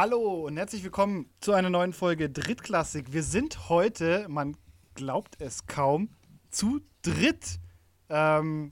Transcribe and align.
Hallo 0.00 0.46
und 0.46 0.56
herzlich 0.56 0.84
willkommen 0.84 1.28
zu 1.40 1.54
einer 1.54 1.70
neuen 1.70 1.92
Folge 1.92 2.30
Drittklassik. 2.30 3.12
Wir 3.12 3.24
sind 3.24 3.68
heute, 3.68 4.28
man 4.28 4.56
glaubt 4.94 5.34
es 5.40 5.66
kaum, 5.66 6.14
zu 6.50 6.82
dritt. 7.02 7.58
Ähm, 8.08 8.70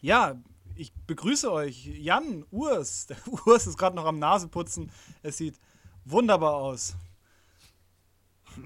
ja, 0.00 0.40
ich 0.74 0.94
begrüße 1.06 1.52
euch. 1.52 1.84
Jan, 1.84 2.46
Urs. 2.50 3.04
Der 3.04 3.18
Urs 3.46 3.66
ist 3.66 3.76
gerade 3.76 3.94
noch 3.94 4.06
am 4.06 4.18
Naseputzen. 4.18 4.90
Es 5.22 5.36
sieht 5.36 5.60
wunderbar 6.06 6.54
aus. 6.54 6.96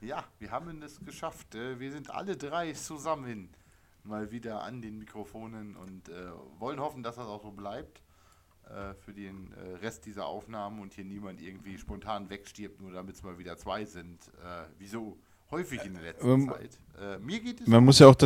Ja, 0.00 0.24
wir 0.40 0.50
haben 0.50 0.82
es 0.82 0.98
geschafft. 0.98 1.54
Äh, 1.54 1.78
Wir 1.78 1.92
sind 1.92 2.10
alle 2.10 2.36
drei 2.36 2.72
zusammen 2.72 3.54
mal 4.02 4.32
wieder 4.32 4.64
an 4.64 4.82
den 4.82 4.98
Mikrofonen 4.98 5.76
und 5.76 6.08
äh, 6.08 6.32
wollen 6.58 6.80
hoffen, 6.80 7.04
dass 7.04 7.14
das 7.14 7.28
auch 7.28 7.40
so 7.40 7.52
bleibt 7.52 8.01
äh, 8.72 8.94
für 8.94 9.12
den 9.12 9.52
äh, 9.52 9.76
Rest 9.76 10.06
dieser 10.06 10.26
Aufnahmen 10.26 10.80
und 10.80 10.94
hier 10.94 11.04
niemand 11.04 11.40
irgendwie 11.40 11.78
spontan 11.78 12.30
wegstirbt, 12.30 12.80
nur 12.80 12.92
damit 12.92 13.16
es 13.16 13.22
mal 13.22 13.38
wieder 13.38 13.56
zwei 13.58 13.84
sind. 13.84 14.28
Äh, 14.42 14.64
wie 14.78 14.86
so 14.86 15.18
häufig 15.50 15.84
in 15.84 15.94
der 15.94 16.02
letzten 16.02 16.28
Ähm, 16.28 16.48
Zeit. 16.48 16.78
Äh, 16.98 17.18
mir 17.18 17.40
geht 17.40 17.60
es 17.60 17.66
Man 17.66 17.84
muss 17.84 17.98
ja 17.98 18.06
auch 18.06 18.16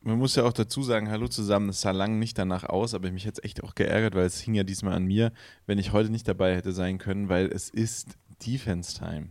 man 0.00 0.18
muss 0.18 0.36
ja 0.36 0.44
auch 0.44 0.52
dazu 0.52 0.82
sagen, 0.82 1.10
hallo 1.10 1.28
zusammen, 1.28 1.70
es 1.70 1.80
sah 1.80 1.90
lang 1.90 2.18
nicht 2.18 2.36
danach 2.36 2.64
aus, 2.64 2.92
aber 2.92 3.10
mich 3.10 3.24
jetzt 3.24 3.42
echt 3.42 3.64
auch 3.64 3.74
geärgert, 3.74 4.14
weil 4.14 4.26
es 4.26 4.38
hing 4.38 4.54
ja 4.54 4.62
diesmal 4.62 4.92
an 4.92 5.04
mir, 5.04 5.32
wenn 5.64 5.78
ich 5.78 5.92
heute 5.92 6.10
nicht 6.10 6.28
dabei 6.28 6.54
hätte 6.54 6.72
sein 6.72 6.98
können, 6.98 7.30
weil 7.30 7.46
es 7.46 7.70
ist 7.70 8.18
Defense 8.46 8.98
Time. 8.98 9.28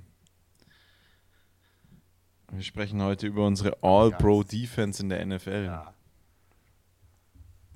Wir 2.52 2.64
sprechen 2.64 3.02
heute 3.02 3.28
über 3.28 3.46
unsere 3.46 3.78
All-Pro-Defense 3.84 5.02
in 5.02 5.10
der 5.10 5.26
NFL. 5.26 5.66
Ja. 5.66 5.94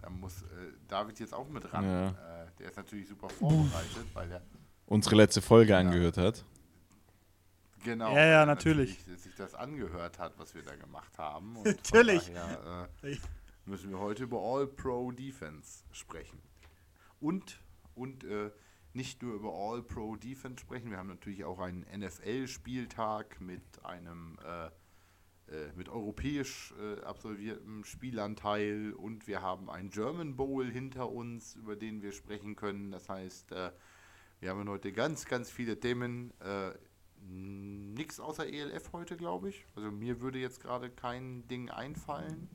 Da 0.02 0.10
muss 0.10 0.44
David 0.88 1.20
jetzt 1.20 1.34
auch 1.34 1.48
mit 1.50 1.72
ran. 1.74 1.84
Ja. 1.86 2.10
Äh, 2.10 2.48
der 2.60 2.70
ist 2.70 2.78
natürlich 2.78 3.08
super 3.08 3.30
vorbereitet, 3.30 4.06
weil 4.14 4.32
er 4.32 4.42
Unsere 4.86 5.16
letzte 5.18 5.42
Folge 5.42 5.76
angehört 5.76 6.18
hat. 6.18 6.46
genau 7.84 8.10
Ja, 8.16 8.20
ja, 8.26 8.40
er 8.40 8.46
natürlich. 8.46 9.04
sich 9.04 9.36
das 9.36 9.54
angehört 9.54 10.18
hat, 10.20 10.38
was 10.38 10.56
wir 10.56 10.64
da 10.64 10.76
gemacht 10.76 11.18
haben. 11.18 11.58
Und 11.58 11.66
Natürlich. 11.66 12.24
Von 12.24 12.34
daher, 12.36 12.90
äh, 13.04 13.18
müssen 13.66 13.90
wir 13.90 14.00
heute 14.00 14.24
über 14.24 14.40
All-Pro 14.40 15.12
Defense 15.12 15.84
sprechen. 15.92 16.40
Und, 17.20 17.60
und 17.96 18.24
äh, 18.24 18.52
nicht 18.94 19.22
nur 19.22 19.36
über 19.36 19.54
All-Pro 19.54 20.16
Defense 20.16 20.62
sprechen, 20.62 20.90
wir 20.90 20.98
haben 20.98 21.10
natürlich 21.10 21.44
auch 21.44 21.60
einen 21.60 21.86
NFL-Spieltag 21.94 23.42
mit 23.42 23.84
einem 23.84 24.38
äh, 24.44 24.70
mit 25.76 25.90
europäisch 25.90 26.74
äh, 26.80 27.02
absolviertem 27.04 27.84
Spielanteil 27.84 28.94
und 28.94 29.28
wir 29.28 29.42
haben 29.42 29.70
einen 29.70 29.90
German 29.90 30.36
Bowl 30.36 30.66
hinter 30.70 31.10
uns, 31.10 31.56
über 31.56 31.76
den 31.76 32.02
wir 32.02 32.12
sprechen 32.12 32.56
können. 32.56 32.92
Das 32.92 33.08
heißt, 33.10 33.52
äh, 33.54 33.72
wir 34.40 34.50
haben 34.50 34.68
heute 34.70 34.92
ganz, 34.92 35.26
ganz 35.26 35.50
viele 35.50 35.80
Themen. 35.80 36.32
Äh, 36.42 36.72
Nix 37.30 38.20
außer 38.20 38.48
ELF 38.48 38.94
heute, 38.94 39.18
glaube 39.18 39.50
ich. 39.50 39.66
Also 39.76 39.92
mir 39.92 40.22
würde 40.22 40.40
jetzt 40.40 40.62
gerade 40.62 40.90
kein 40.90 41.48
Ding 41.48 41.70
einfallen. 41.70 42.48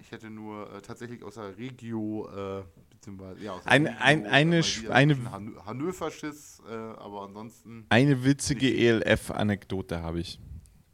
Ich 0.00 0.10
hätte 0.10 0.30
nur 0.30 0.72
äh, 0.72 0.80
tatsächlich 0.82 1.22
außer 1.22 1.56
Regio, 1.56 2.28
äh, 2.34 2.64
beziehungsweise 2.90 3.40
ja, 3.44 3.52
außer 3.52 3.70
Ein- 3.70 3.86
ein- 3.86 4.26
eine 4.26 4.62
eine- 4.62 4.90
ein 4.90 5.30
Han 5.30 5.66
Hannover-Schiss, 5.66 6.62
äh, 6.68 6.72
aber 6.72 7.22
ansonsten. 7.22 7.86
Eine 7.90 8.24
witzige 8.24 8.68
ELF-Anekdote 8.74 10.02
habe 10.02 10.20
ich. 10.20 10.40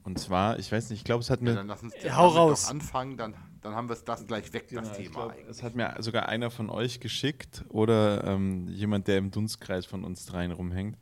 Und 0.03 0.19
zwar, 0.19 0.59
ich 0.59 0.73
weiß 0.73 0.91
nicht, 0.91 1.01
ich 1.01 1.05
glaube, 1.05 1.21
es 1.21 1.31
hat 1.31 1.41
Ja, 1.41 1.45
mir. 1.51 1.55
dann 1.55 1.67
lass 1.67 1.83
uns 1.83 1.95
Ja, 2.03 2.17
hau 2.17 2.29
raus. 2.29 2.69
anfangen, 2.69 3.17
dann, 3.17 3.35
dann 3.61 3.75
haben 3.75 3.89
wir 3.89 3.93
es 3.93 4.05
das 4.05 4.27
gleich 4.27 4.53
weg, 4.53 4.69
das 4.71 4.83
Genau, 4.83 4.91
ich 4.93 4.97
Thema 5.09 5.11
glaub, 5.27 5.33
eigentlich. 5.33 5.49
es 5.49 5.63
hat 5.63 5.75
mir 5.75 5.95
sogar 6.01 6.29
einer 6.29 6.51
von 6.51 6.71
euch 6.71 7.01
geschickt 7.01 7.65
oder 7.69 8.25
ähm, 8.25 8.67
jemand, 8.69 9.09
der 9.09 9.19
im 9.19 9.31
Dunstkreis 9.31 9.85
von 9.87 10.05
uns 10.05 10.25
dreien 10.27 10.53
rumhängt. 10.53 10.97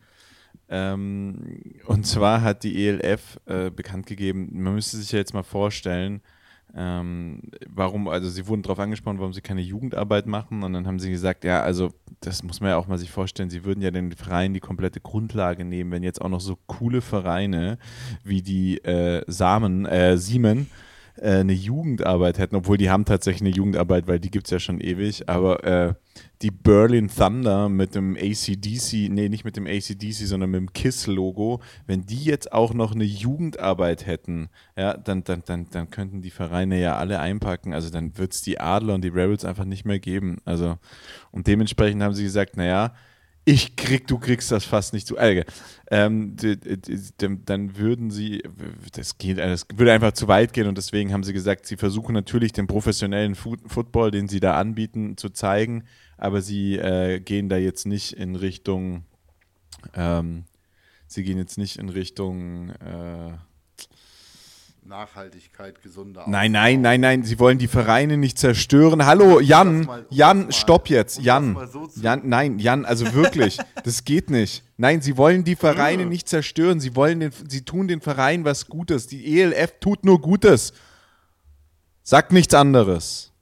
Ähm, 0.69 1.62
und 1.87 2.06
zwar 2.06 2.43
hat 2.43 2.62
die 2.65 2.87
ELF 2.87 3.41
äh, 3.47 3.71
bekannt 3.71 4.06
gegeben, 4.06 4.49
man 4.53 4.75
müsste 4.75 4.97
sich 4.99 5.12
ja 5.12 5.19
jetzt 5.19 5.33
mal 5.33 5.43
vorstellen, 5.43 6.21
ähm, 6.75 7.41
warum, 7.67 8.09
also 8.09 8.29
sie 8.29 8.47
wurden 8.47 8.62
darauf 8.62 8.79
angesprochen, 8.79 9.19
warum 9.19 9.33
sie 9.33 9.41
keine 9.41 9.61
Jugendarbeit 9.61 10.27
machen. 10.27 10.62
Und 10.62 10.73
dann 10.73 10.87
haben 10.87 10.99
sie 10.99 11.11
gesagt, 11.11 11.45
ja, 11.45 11.62
also 11.62 11.91
das 12.21 12.43
muss 12.43 12.61
man 12.61 12.71
ja 12.71 12.77
auch 12.77 12.87
mal 12.87 12.99
sich 12.99 13.11
vorstellen, 13.11 13.51
sie 13.51 13.65
würden 13.65 13.81
ja 13.81 13.91
den 13.91 14.12
Vereinen 14.12 14.55
die 14.55 14.61
komplette 14.61 15.01
Grundlage 15.01 15.65
nehmen, 15.65 15.91
wenn 15.91 16.03
jetzt 16.03 16.21
auch 16.21 16.29
noch 16.29 16.41
so 16.41 16.59
coole 16.67 17.01
Vereine 17.01 17.79
wie 18.23 18.43
die 18.43 18.79
äh, 18.84 19.25
Samen, 19.27 19.87
äh, 19.87 20.17
Siemen, 20.19 20.69
äh, 21.21 21.41
eine 21.41 21.53
Jugendarbeit 21.53 22.39
hätten, 22.39 22.56
obwohl 22.56 22.77
die 22.77 22.91
haben 22.91 23.05
tatsächlich 23.05 23.43
eine 23.43 23.56
Jugendarbeit, 23.56 24.06
weil 24.06 24.21
die 24.21 24.31
gibt 24.31 24.47
es 24.47 24.51
ja 24.51 24.59
schon 24.59 24.81
ewig, 24.81 25.29
aber 25.29 25.65
äh, 25.65 25.95
die 26.43 26.51
Berlin 26.51 27.09
Thunder 27.09 27.69
mit 27.69 27.95
dem 27.95 28.17
ACDC, 28.17 29.11
nee, 29.11 29.29
nicht 29.29 29.45
mit 29.45 29.56
dem 29.56 29.67
ACDC, 29.67 30.27
sondern 30.27 30.51
mit 30.51 30.61
dem 30.61 30.73
KISS-Logo, 30.73 31.61
wenn 31.87 32.06
die 32.06 32.25
jetzt 32.25 32.53
auch 32.53 32.75
noch 32.75 32.95
eine 32.95 33.05
Jugendarbeit 33.05 34.06
hätten, 34.06 34.49
ja, 34.77 34.97
dann, 34.97 35.25
dann, 35.25 35.43
dann, 35.47 35.67
dann 35.71 35.91
könnten 35.91 36.23
die 36.23 36.31
Vereine 36.31 36.81
ja 36.81 36.97
alle 36.97 37.21
einpacken, 37.21 37.73
also 37.73 37.91
dann 37.91 38.17
wird 38.19 38.33
es 38.33 38.43
die 38.43 38.61
Adler 38.61 38.95
und 38.95 39.03
die 39.03 39.09
Rebels 39.09 39.45
einfach 39.45 39.65
nicht 39.65 39.85
mehr 39.85 39.99
geben, 39.99 40.39
also 40.45 40.79
und 41.31 41.47
dementsprechend 41.47 42.03
haben 42.03 42.15
sie 42.15 42.25
gesagt, 42.25 42.56
naja, 42.56 42.95
ich 43.49 43.77
krieg, 43.77 44.07
du 44.07 44.19
kriegst 44.19 44.53
das 44.53 44.67
fast 44.67 44.93
nicht 44.93 45.07
zu 45.07 45.17
Alge. 45.17 45.47
Ähm, 45.91 46.37
dann 47.47 47.79
würden 47.79 48.11
sie, 48.11 48.43
das 48.93 49.17
geht, 49.17 49.39
das 49.39 49.65
würde 49.75 49.91
einfach 49.91 50.13
zu 50.13 50.29
weit 50.29 50.53
gehen 50.53 50.67
und 50.67 50.77
deswegen 50.77 51.15
haben 51.15 51.25
sie 51.25 51.33
gesagt, 51.33 51.65
sie 51.65 51.79
versuchen 51.79 52.13
natürlich 52.13 52.53
den 52.53 52.67
professionellen 52.67 53.35
Football, 53.35 54.11
den 54.11 54.29
sie 54.29 54.41
da 54.41 54.59
anbieten, 54.59 55.17
zu 55.17 55.31
zeigen, 55.31 55.85
aber 56.19 56.43
sie 56.43 56.77
äh, 56.77 57.21
gehen 57.21 57.49
da 57.49 57.57
jetzt 57.57 57.87
nicht 57.87 58.13
in 58.13 58.37
Richtung, 58.37 59.05
ähm, 59.95 60.45
sie 61.07 61.23
gehen 61.23 61.39
jetzt 61.39 61.57
nicht 61.57 61.79
in 61.79 61.89
Richtung, 61.89 62.69
äh, 62.69 63.33
Nachhaltigkeit, 64.88 65.82
gesunder 65.82 66.25
nein, 66.26 66.50
nein, 66.53 66.81
nein, 66.81 67.00
nein, 67.00 67.22
sie 67.22 67.38
wollen 67.38 67.59
die 67.59 67.69
Vereine 67.69 68.16
nicht 68.16 68.38
zerstören. 68.38 69.04
Hallo, 69.04 69.38
Jan, 69.38 69.82
mal- 69.82 70.06
Jan, 70.10 70.44
mal- 70.44 70.53
stopp 70.53 70.88
jetzt, 70.88 71.19
um 71.19 71.25
Jan. 71.25 71.69
so 71.71 71.88
Jan, 72.00 72.22
nein, 72.25 72.59
Jan, 72.59 72.84
also 72.84 73.12
wirklich, 73.12 73.59
das 73.84 74.04
geht 74.04 74.31
nicht. 74.31 74.65
Nein, 74.78 75.03
sie 75.03 75.16
wollen 75.16 75.44
die 75.44 75.56
Vereine 75.56 76.06
nicht 76.06 76.28
zerstören, 76.28 76.81
sie 76.81 76.97
wollen 76.97 77.21
den, 77.21 77.32
sie 77.49 77.62
tun 77.62 77.87
den 77.87 78.00
Verein 78.00 78.44
was 78.44 78.66
Gutes. 78.66 79.06
Die 79.06 79.41
ELF 79.41 79.75
tut 79.81 80.04
nur 80.04 80.21
Gutes. 80.21 80.72
Sagt 82.03 82.32
nichts 82.32 82.55
anderes. 82.55 83.32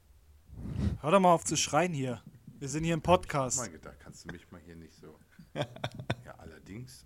Hör 1.01 1.11
doch 1.11 1.19
mal 1.21 1.31
auf 1.33 1.45
zu 1.45 1.55
schreien 1.55 1.93
hier. 1.93 2.21
Wir 2.59 2.67
sind 2.67 2.83
hier 2.83 2.93
im 2.95 3.01
Podcast. 3.01 3.57
Mal 3.57 3.69
gedacht, 3.69 3.95
kannst 4.03 4.25
du 4.25 4.33
mich 4.33 4.45
mal 4.51 4.59
hier 4.65 4.75
nicht 4.75 4.93
so. 4.99 5.15
ja, 5.55 5.65
allerdings, 6.39 7.03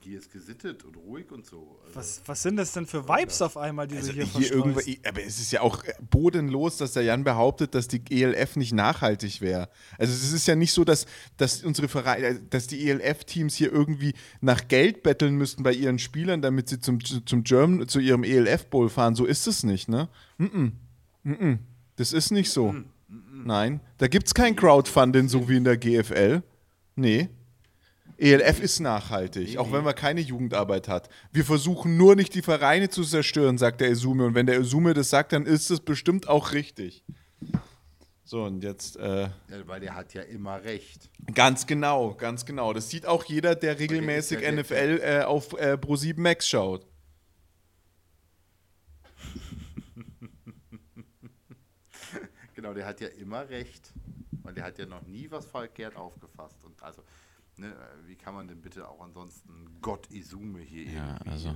hier 0.00 0.18
ist, 0.18 0.32
gesittet 0.32 0.84
und 0.84 0.96
ruhig 0.96 1.30
und 1.30 1.46
so. 1.46 1.78
Also, 1.84 1.96
Was, 1.96 2.22
was 2.26 2.42
sind 2.42 2.56
das 2.56 2.72
denn 2.72 2.86
für 2.86 3.08
Vibes 3.08 3.40
auf 3.42 3.56
einmal, 3.56 3.86
die 3.86 3.96
Also 3.96 4.12
du 4.12 4.14
hier, 4.14 4.26
hier 4.26 4.52
irgendwo, 4.52 4.80
aber 5.06 5.22
es 5.22 5.38
ist 5.38 5.52
ja 5.52 5.60
auch 5.60 5.84
bodenlos, 6.10 6.78
dass 6.78 6.92
der 6.92 7.02
Jan 7.04 7.24
behauptet, 7.24 7.74
dass 7.74 7.88
die 7.88 8.02
ELF 8.10 8.56
nicht 8.56 8.72
nachhaltig 8.72 9.40
wäre. 9.40 9.68
Also 9.98 10.12
es 10.12 10.32
ist 10.32 10.46
ja 10.46 10.56
nicht 10.56 10.72
so, 10.72 10.84
dass, 10.84 11.06
dass 11.36 11.62
unsere 11.62 11.88
Vereine, 11.88 12.40
dass 12.50 12.66
die 12.66 12.88
ELF-Teams 12.88 13.54
hier 13.54 13.72
irgendwie 13.72 14.14
nach 14.40 14.68
Geld 14.68 15.02
betteln 15.02 15.36
müssten 15.36 15.62
bei 15.62 15.72
ihren 15.72 15.98
Spielern, 15.98 16.42
damit 16.42 16.68
sie 16.68 16.80
zum, 16.80 17.04
zum 17.04 17.44
German, 17.44 17.88
zu 17.88 18.00
ihrem 18.00 18.24
ELF-Bowl 18.24 18.88
fahren. 18.88 19.14
So 19.14 19.24
ist 19.24 19.46
es 19.46 19.62
nicht, 19.62 19.88
ne? 19.88 20.08
Mm 20.38 20.44
-mm. 20.44 20.72
Mm 21.22 21.32
-mm. 21.32 21.58
Das 21.96 22.12
ist 22.12 22.30
nicht 22.30 22.50
so. 22.50 22.74
Nein. 23.44 23.80
Da 23.98 24.08
gibt 24.08 24.26
es 24.26 24.34
kein 24.34 24.54
Crowdfunding, 24.56 25.28
so 25.28 25.48
wie 25.48 25.56
in 25.56 25.64
der 25.64 25.76
GFL. 25.76 26.42
Nee. 26.96 27.28
ELF 28.18 28.60
ist 28.60 28.80
nachhaltig, 28.80 29.58
auch 29.58 29.70
wenn 29.72 29.84
man 29.84 29.94
keine 29.94 30.20
Jugendarbeit 30.20 30.88
hat. 30.88 31.08
Wir 31.32 31.44
versuchen 31.44 31.96
nur 31.96 32.16
nicht 32.16 32.34
die 32.34 32.42
Vereine 32.42 32.88
zu 32.90 33.04
zerstören, 33.04 33.58
sagt 33.58 33.80
der 33.80 33.90
Esume. 33.90 34.26
Und 34.26 34.34
wenn 34.34 34.46
der 34.46 34.56
Esume 34.58 34.92
das 34.92 35.08
sagt, 35.10 35.32
dann 35.32 35.46
ist 35.46 35.70
es 35.70 35.78
bestimmt 35.80 36.28
auch 36.28 36.52
richtig. 36.52 37.04
So, 38.24 38.42
und 38.44 38.62
jetzt 38.62 38.96
äh, 38.96 39.22
ja, 39.22 39.30
weil 39.66 39.80
der 39.80 39.94
hat 39.94 40.12
ja 40.14 40.22
immer 40.22 40.62
recht. 40.62 41.08
ganz 41.32 41.66
genau, 41.66 42.12
ganz 42.14 42.44
genau. 42.44 42.72
Das 42.72 42.90
sieht 42.90 43.06
auch 43.06 43.24
jeder, 43.24 43.54
der 43.54 43.78
regelmäßig 43.78 44.40
der- 44.40 44.52
NFL 44.52 45.00
äh, 45.02 45.22
auf 45.22 45.52
äh, 45.54 45.78
Pro7 45.80 46.20
Max 46.20 46.48
schaut. 46.48 46.84
Genau, 52.54 52.74
der 52.74 52.86
hat 52.86 53.00
ja 53.00 53.06
immer 53.08 53.48
recht. 53.48 53.92
Weil 54.42 54.52
der 54.54 54.64
hat 54.64 54.78
ja 54.78 54.86
noch 54.86 55.02
nie 55.02 55.30
was 55.30 55.46
verkehrt 55.46 55.94
aufgefasst. 55.94 56.56
Und 56.64 56.82
also, 56.82 57.02
ne, 57.58 57.72
wie 58.06 58.16
kann 58.16 58.34
man 58.34 58.48
denn 58.48 58.60
bitte 58.60 58.88
auch 58.88 59.00
ansonsten 59.02 59.50
Gott 59.80 60.10
Isume 60.10 60.60
hier 60.60 60.84
Ja, 60.84 61.12
irgendwie 61.12 61.30
also. 61.30 61.48
äh, 61.50 61.52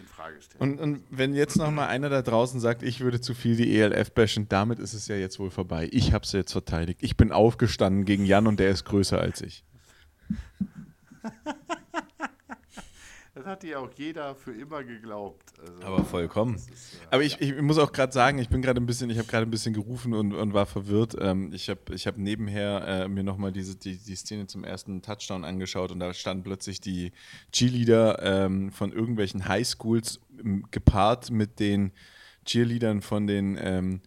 in 0.00 0.06
Frage 0.06 0.40
stellen? 0.42 0.60
Und, 0.60 0.80
und 0.80 1.02
wenn 1.10 1.34
jetzt 1.34 1.56
noch 1.56 1.70
mal 1.70 1.86
einer 1.86 2.08
da 2.08 2.22
draußen 2.22 2.60
sagt, 2.60 2.82
ich 2.82 3.00
würde 3.00 3.20
zu 3.20 3.34
viel 3.34 3.56
die 3.56 3.76
ELF 3.78 4.12
bashen, 4.12 4.48
damit 4.48 4.78
ist 4.78 4.94
es 4.94 5.08
ja 5.08 5.16
jetzt 5.16 5.38
wohl 5.38 5.50
vorbei. 5.50 5.88
Ich 5.92 6.12
habe 6.12 6.24
es 6.24 6.32
jetzt 6.32 6.52
verteidigt. 6.52 7.00
Ich 7.02 7.16
bin 7.16 7.32
aufgestanden 7.32 8.04
gegen 8.04 8.24
Jan 8.24 8.46
und 8.46 8.58
der 8.60 8.70
ist 8.70 8.84
größer 8.84 9.20
als 9.20 9.40
ich. 9.42 9.64
Das 13.44 13.52
hat 13.52 13.62
dir 13.62 13.78
auch 13.78 13.90
jeder 13.96 14.34
für 14.34 14.52
immer 14.52 14.82
geglaubt. 14.82 15.52
Also, 15.60 15.82
Aber 15.82 16.04
vollkommen. 16.04 16.54
ist, 16.54 16.68
äh, 16.70 17.06
Aber 17.10 17.22
ich, 17.22 17.42
ich 17.42 17.60
muss 17.60 17.76
auch 17.76 17.92
gerade 17.92 18.10
sagen, 18.10 18.38
ich 18.38 18.48
bin 18.48 18.62
gerade 18.62 18.80
ein 18.80 18.86
bisschen, 18.86 19.10
ich 19.10 19.18
habe 19.18 19.28
gerade 19.28 19.46
ein 19.46 19.50
bisschen 19.50 19.74
gerufen 19.74 20.14
und, 20.14 20.32
und 20.32 20.54
war 20.54 20.64
verwirrt. 20.64 21.14
Ähm, 21.20 21.52
ich 21.52 21.68
habe 21.68 21.80
ich 21.92 22.06
hab 22.06 22.16
nebenher 22.16 22.86
äh, 22.88 23.08
mir 23.08 23.22
nochmal 23.22 23.52
diese, 23.52 23.76
die, 23.76 23.98
die 23.98 24.16
Szene 24.16 24.46
zum 24.46 24.64
ersten 24.64 25.02
Touchdown 25.02 25.44
angeschaut 25.44 25.92
und 25.92 26.00
da 26.00 26.14
standen 26.14 26.42
plötzlich 26.42 26.80
die 26.80 27.12
Cheerleader 27.52 28.22
ähm, 28.22 28.72
von 28.72 28.92
irgendwelchen 28.92 29.46
Highschools 29.46 30.20
ähm, 30.42 30.64
gepaart 30.70 31.30
mit 31.30 31.60
den 31.60 31.92
Cheerleadern 32.46 33.02
von 33.02 33.26
den 33.26 33.58
ähm, 33.60 34.00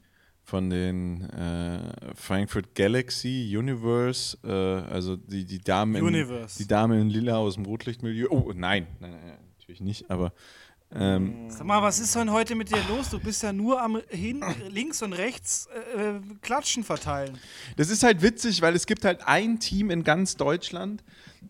von 0.47 0.69
den 0.69 1.29
äh, 1.31 2.15
Frankfurt 2.15 2.73
Galaxy 2.73 3.53
Universe, 3.53 4.37
äh, 4.45 4.49
also 4.49 5.17
die, 5.17 5.43
die 5.43 5.59
Dame 5.59 5.99
in, 5.99 6.47
die 6.57 6.67
Dame 6.67 7.01
in 7.01 7.09
Lila 7.09 7.35
aus 7.35 7.55
dem 7.55 7.65
Rotlichtmilieu. 7.65 8.29
Oh, 8.29 8.53
nein, 8.55 8.87
nein, 9.01 9.11
nein, 9.11 9.21
nein 9.27 9.37
natürlich 9.57 9.81
nicht, 9.81 10.09
aber 10.09 10.31
ähm, 10.95 11.49
Sag 11.49 11.67
mal, 11.67 11.81
was 11.81 11.99
ist 11.99 12.15
denn 12.15 12.31
heute 12.31 12.55
mit 12.55 12.71
dir 12.71 12.81
los? 12.87 13.09
Du 13.09 13.19
bist 13.19 13.43
ja 13.43 13.51
nur 13.51 13.81
am 13.81 14.01
hin, 14.07 14.41
links 14.69 15.01
und 15.01 15.11
rechts 15.11 15.67
äh, 15.97 16.11
äh, 16.11 16.21
Klatschen 16.41 16.85
verteilen. 16.85 17.37
Das 17.75 17.89
ist 17.89 18.03
halt 18.03 18.21
witzig, 18.21 18.61
weil 18.61 18.73
es 18.73 18.85
gibt 18.85 19.03
halt 19.03 19.27
ein 19.27 19.59
Team 19.59 19.89
in 19.89 20.05
ganz 20.05 20.37
Deutschland, 20.37 21.03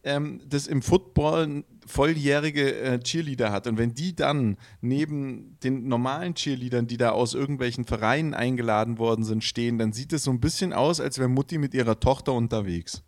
ähm, 0.03 0.41
das 0.49 0.65
im 0.65 0.81
Football 0.81 1.63
volljährige 1.87 2.75
äh, 2.75 2.99
Cheerleader 2.99 3.51
hat. 3.51 3.67
Und 3.67 3.77
wenn 3.77 3.93
die 3.93 4.15
dann 4.15 4.57
neben 4.81 5.59
den 5.61 5.87
normalen 5.87 6.35
Cheerleadern, 6.35 6.87
die 6.87 6.97
da 6.97 7.11
aus 7.11 7.33
irgendwelchen 7.33 7.85
Vereinen 7.85 8.33
eingeladen 8.33 8.97
worden 8.97 9.23
sind, 9.23 9.43
stehen, 9.43 9.77
dann 9.77 9.93
sieht 9.93 10.13
es 10.13 10.23
so 10.23 10.31
ein 10.31 10.39
bisschen 10.39 10.73
aus, 10.73 10.99
als 10.99 11.17
wäre 11.17 11.29
Mutti 11.29 11.57
mit 11.57 11.73
ihrer 11.73 11.99
Tochter 11.99 12.33
unterwegs. 12.33 13.03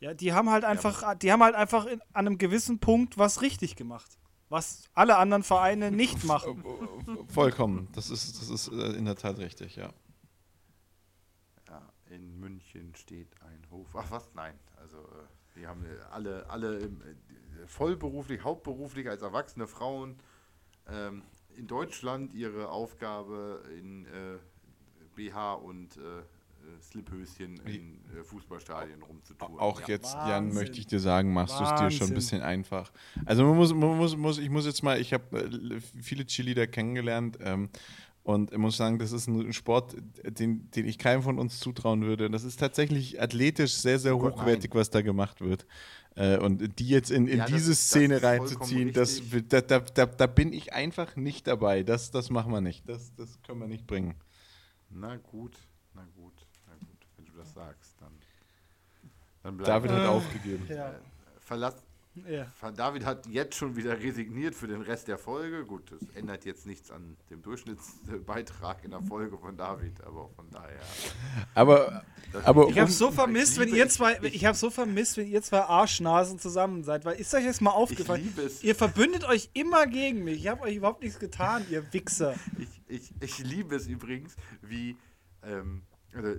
Ja, 0.00 0.14
die 0.14 0.32
haben 0.32 0.50
halt 0.50 0.64
einfach, 0.64 1.14
die 1.14 1.30
haben 1.30 1.44
halt 1.44 1.54
einfach 1.54 1.86
in, 1.86 2.00
an 2.12 2.26
einem 2.26 2.38
gewissen 2.38 2.80
Punkt 2.80 3.18
was 3.18 3.40
richtig 3.40 3.76
gemacht. 3.76 4.18
Was 4.48 4.82
alle 4.94 5.16
anderen 5.16 5.44
Vereine 5.44 5.90
nicht 5.90 6.24
machen. 6.24 6.62
Vollkommen. 7.28 7.88
Das 7.94 8.10
ist, 8.10 8.40
das 8.40 8.50
ist 8.50 8.68
äh, 8.68 8.96
in 8.96 9.04
der 9.04 9.16
Tat 9.16 9.38
richtig, 9.38 9.76
ja. 9.76 9.90
Ja, 11.68 11.88
in 12.10 12.38
München 12.38 12.94
steht 12.96 13.28
ein 13.42 13.64
Hof. 13.70 13.94
Ach 13.94 14.10
was? 14.10 14.28
Nein. 14.34 14.54
Also 14.76 14.98
äh, 14.98 15.56
die 15.56 15.66
haben 15.66 15.84
alle, 16.10 16.50
alle 16.50 16.90
vollberuflich, 17.66 18.44
hauptberuflich 18.44 19.08
als 19.08 19.22
erwachsene 19.22 19.66
Frauen 19.66 20.16
ähm, 20.88 21.22
in 21.56 21.66
Deutschland 21.66 22.32
ihre 22.34 22.68
Aufgabe 22.68 23.62
in 23.78 24.06
äh, 24.06 24.38
BH 25.14 25.54
und 25.54 25.96
äh, 25.96 26.00
äh, 26.62 26.80
Sliphöschen 26.80 27.56
in 27.66 28.00
äh, 28.16 28.22
Fußballstadien 28.22 29.02
rumzutun. 29.02 29.58
Auch 29.58 29.80
ja. 29.80 29.88
jetzt, 29.88 30.14
Jan, 30.14 30.28
Wahnsinn. 30.28 30.54
möchte 30.54 30.78
ich 30.78 30.86
dir 30.86 31.00
sagen, 31.00 31.32
machst 31.32 31.58
du 31.58 31.64
es 31.64 31.74
dir 31.74 31.90
schon 31.90 32.08
ein 32.08 32.14
bisschen 32.14 32.42
einfach. 32.42 32.92
Also 33.26 33.44
man 33.44 33.56
muss, 33.56 33.74
man 33.74 33.96
muss, 33.96 34.16
muss 34.16 34.38
ich 34.38 34.50
muss 34.50 34.66
jetzt 34.66 34.82
mal, 34.82 35.00
ich 35.00 35.12
habe 35.12 35.38
äh, 35.38 35.80
viele 36.00 36.24
Cheerleader 36.24 36.66
kennengelernt 36.66 37.38
ähm, 37.40 37.68
und 38.24 38.52
ich 38.52 38.58
muss 38.58 38.76
sagen, 38.76 38.98
das 38.98 39.10
ist 39.12 39.26
ein 39.26 39.52
Sport, 39.52 39.96
den, 40.24 40.70
den 40.70 40.86
ich 40.86 40.98
keinem 40.98 41.22
von 41.22 41.38
uns 41.38 41.58
zutrauen 41.58 42.02
würde. 42.02 42.30
Das 42.30 42.44
ist 42.44 42.60
tatsächlich 42.60 43.20
athletisch 43.20 43.74
sehr, 43.74 43.98
sehr 43.98 44.16
hochwertig, 44.16 44.74
was 44.74 44.90
da 44.90 45.02
gemacht 45.02 45.40
wird. 45.40 45.66
Äh, 46.14 46.38
und 46.38 46.78
die 46.78 46.88
jetzt 46.88 47.10
in, 47.10 47.26
in 47.26 47.38
Ja, 47.38 47.44
das 47.44 47.52
diese 47.52 47.70
das 47.70 47.86
Szene 47.86 48.20
vollkommen 48.20 48.40
reinzuziehen, 48.40 48.92
das, 48.92 49.22
da, 49.48 49.60
da, 49.62 49.80
da, 49.80 50.06
da 50.06 50.26
bin 50.26 50.52
ich 50.52 50.72
einfach 50.72 51.16
nicht 51.16 51.46
dabei. 51.46 51.82
Das, 51.82 52.10
das 52.10 52.30
machen 52.30 52.52
wir 52.52 52.60
nicht. 52.60 52.88
Das, 52.88 53.14
das 53.16 53.40
können 53.42 53.60
wir 53.60 53.66
nicht 53.66 53.86
bringen. 53.86 54.14
Na 54.90 55.16
gut, 55.16 55.56
na 55.94 56.06
gut, 56.14 56.34
na 56.66 56.74
gut. 56.74 57.06
Wenn 57.16 57.24
du 57.24 57.32
das 57.32 57.54
sagst, 57.54 57.96
dann, 57.98 58.12
dann 59.42 59.56
bleib 59.56 59.66
David 59.66 59.90
hat 59.90 60.04
Äh, 60.04 60.06
aufgegeben. 60.06 60.66
Ja. 60.68 60.94
Verlass, 61.40 61.82
ja. 62.14 62.46
David 62.76 63.04
hat 63.04 63.26
jetzt 63.26 63.56
schon 63.56 63.74
wieder 63.76 63.98
resigniert 63.98 64.54
für 64.54 64.66
den 64.66 64.82
Rest 64.82 65.08
der 65.08 65.18
Folge. 65.18 65.64
Gut, 65.64 65.90
das 65.92 66.00
ändert 66.14 66.44
jetzt 66.44 66.66
nichts 66.66 66.90
an 66.90 67.16
dem 67.30 67.42
Durchschnittsbeitrag 67.42 68.84
in 68.84 68.90
der 68.90 69.00
Folge 69.02 69.38
von 69.38 69.56
David, 69.56 70.02
aber 70.04 70.28
von 70.36 70.48
daher. 70.50 70.80
Aber, 71.54 72.04
aber 72.44 72.68
Ich 72.68 72.78
habe 72.78 72.90
so 72.90 73.10
vermisst, 73.10 73.58
wenn 73.58 73.74
ihr 73.74 73.88
zwei, 73.88 74.18
ich- 74.22 74.34
ich 74.36 74.44
habe 74.44 74.56
so 74.56 74.70
vermisst, 74.70 75.16
wenn 75.16 75.26
ihr 75.28 75.42
zwei 75.42 75.60
Arschnasen 75.62 76.38
zusammen 76.38 76.84
seid, 76.84 77.04
weil 77.04 77.18
ist 77.18 77.34
euch 77.34 77.44
jetzt 77.44 77.60
mal 77.60 77.70
Ich 77.70 77.76
aufgefallen? 77.76 78.22
liebe 78.24 78.42
es. 78.42 78.62
Ihr 78.62 78.74
verbündet 78.74 79.24
euch 79.24 79.50
immer 79.54 79.86
gegen 79.86 80.24
mich. 80.24 80.40
Ich 80.40 80.48
habe 80.48 80.62
euch 80.62 80.76
überhaupt 80.76 81.02
nichts 81.02 81.18
getan, 81.18 81.64
ihr 81.70 81.92
Wichser. 81.92 82.34
Ich, 82.58 82.68
ich, 82.88 83.12
ich 83.20 83.38
liebe 83.38 83.74
es 83.76 83.86
übrigens, 83.86 84.34
wie, 84.60 84.96
ähm, 85.42 85.82
also, 86.14 86.28
äh, 86.28 86.38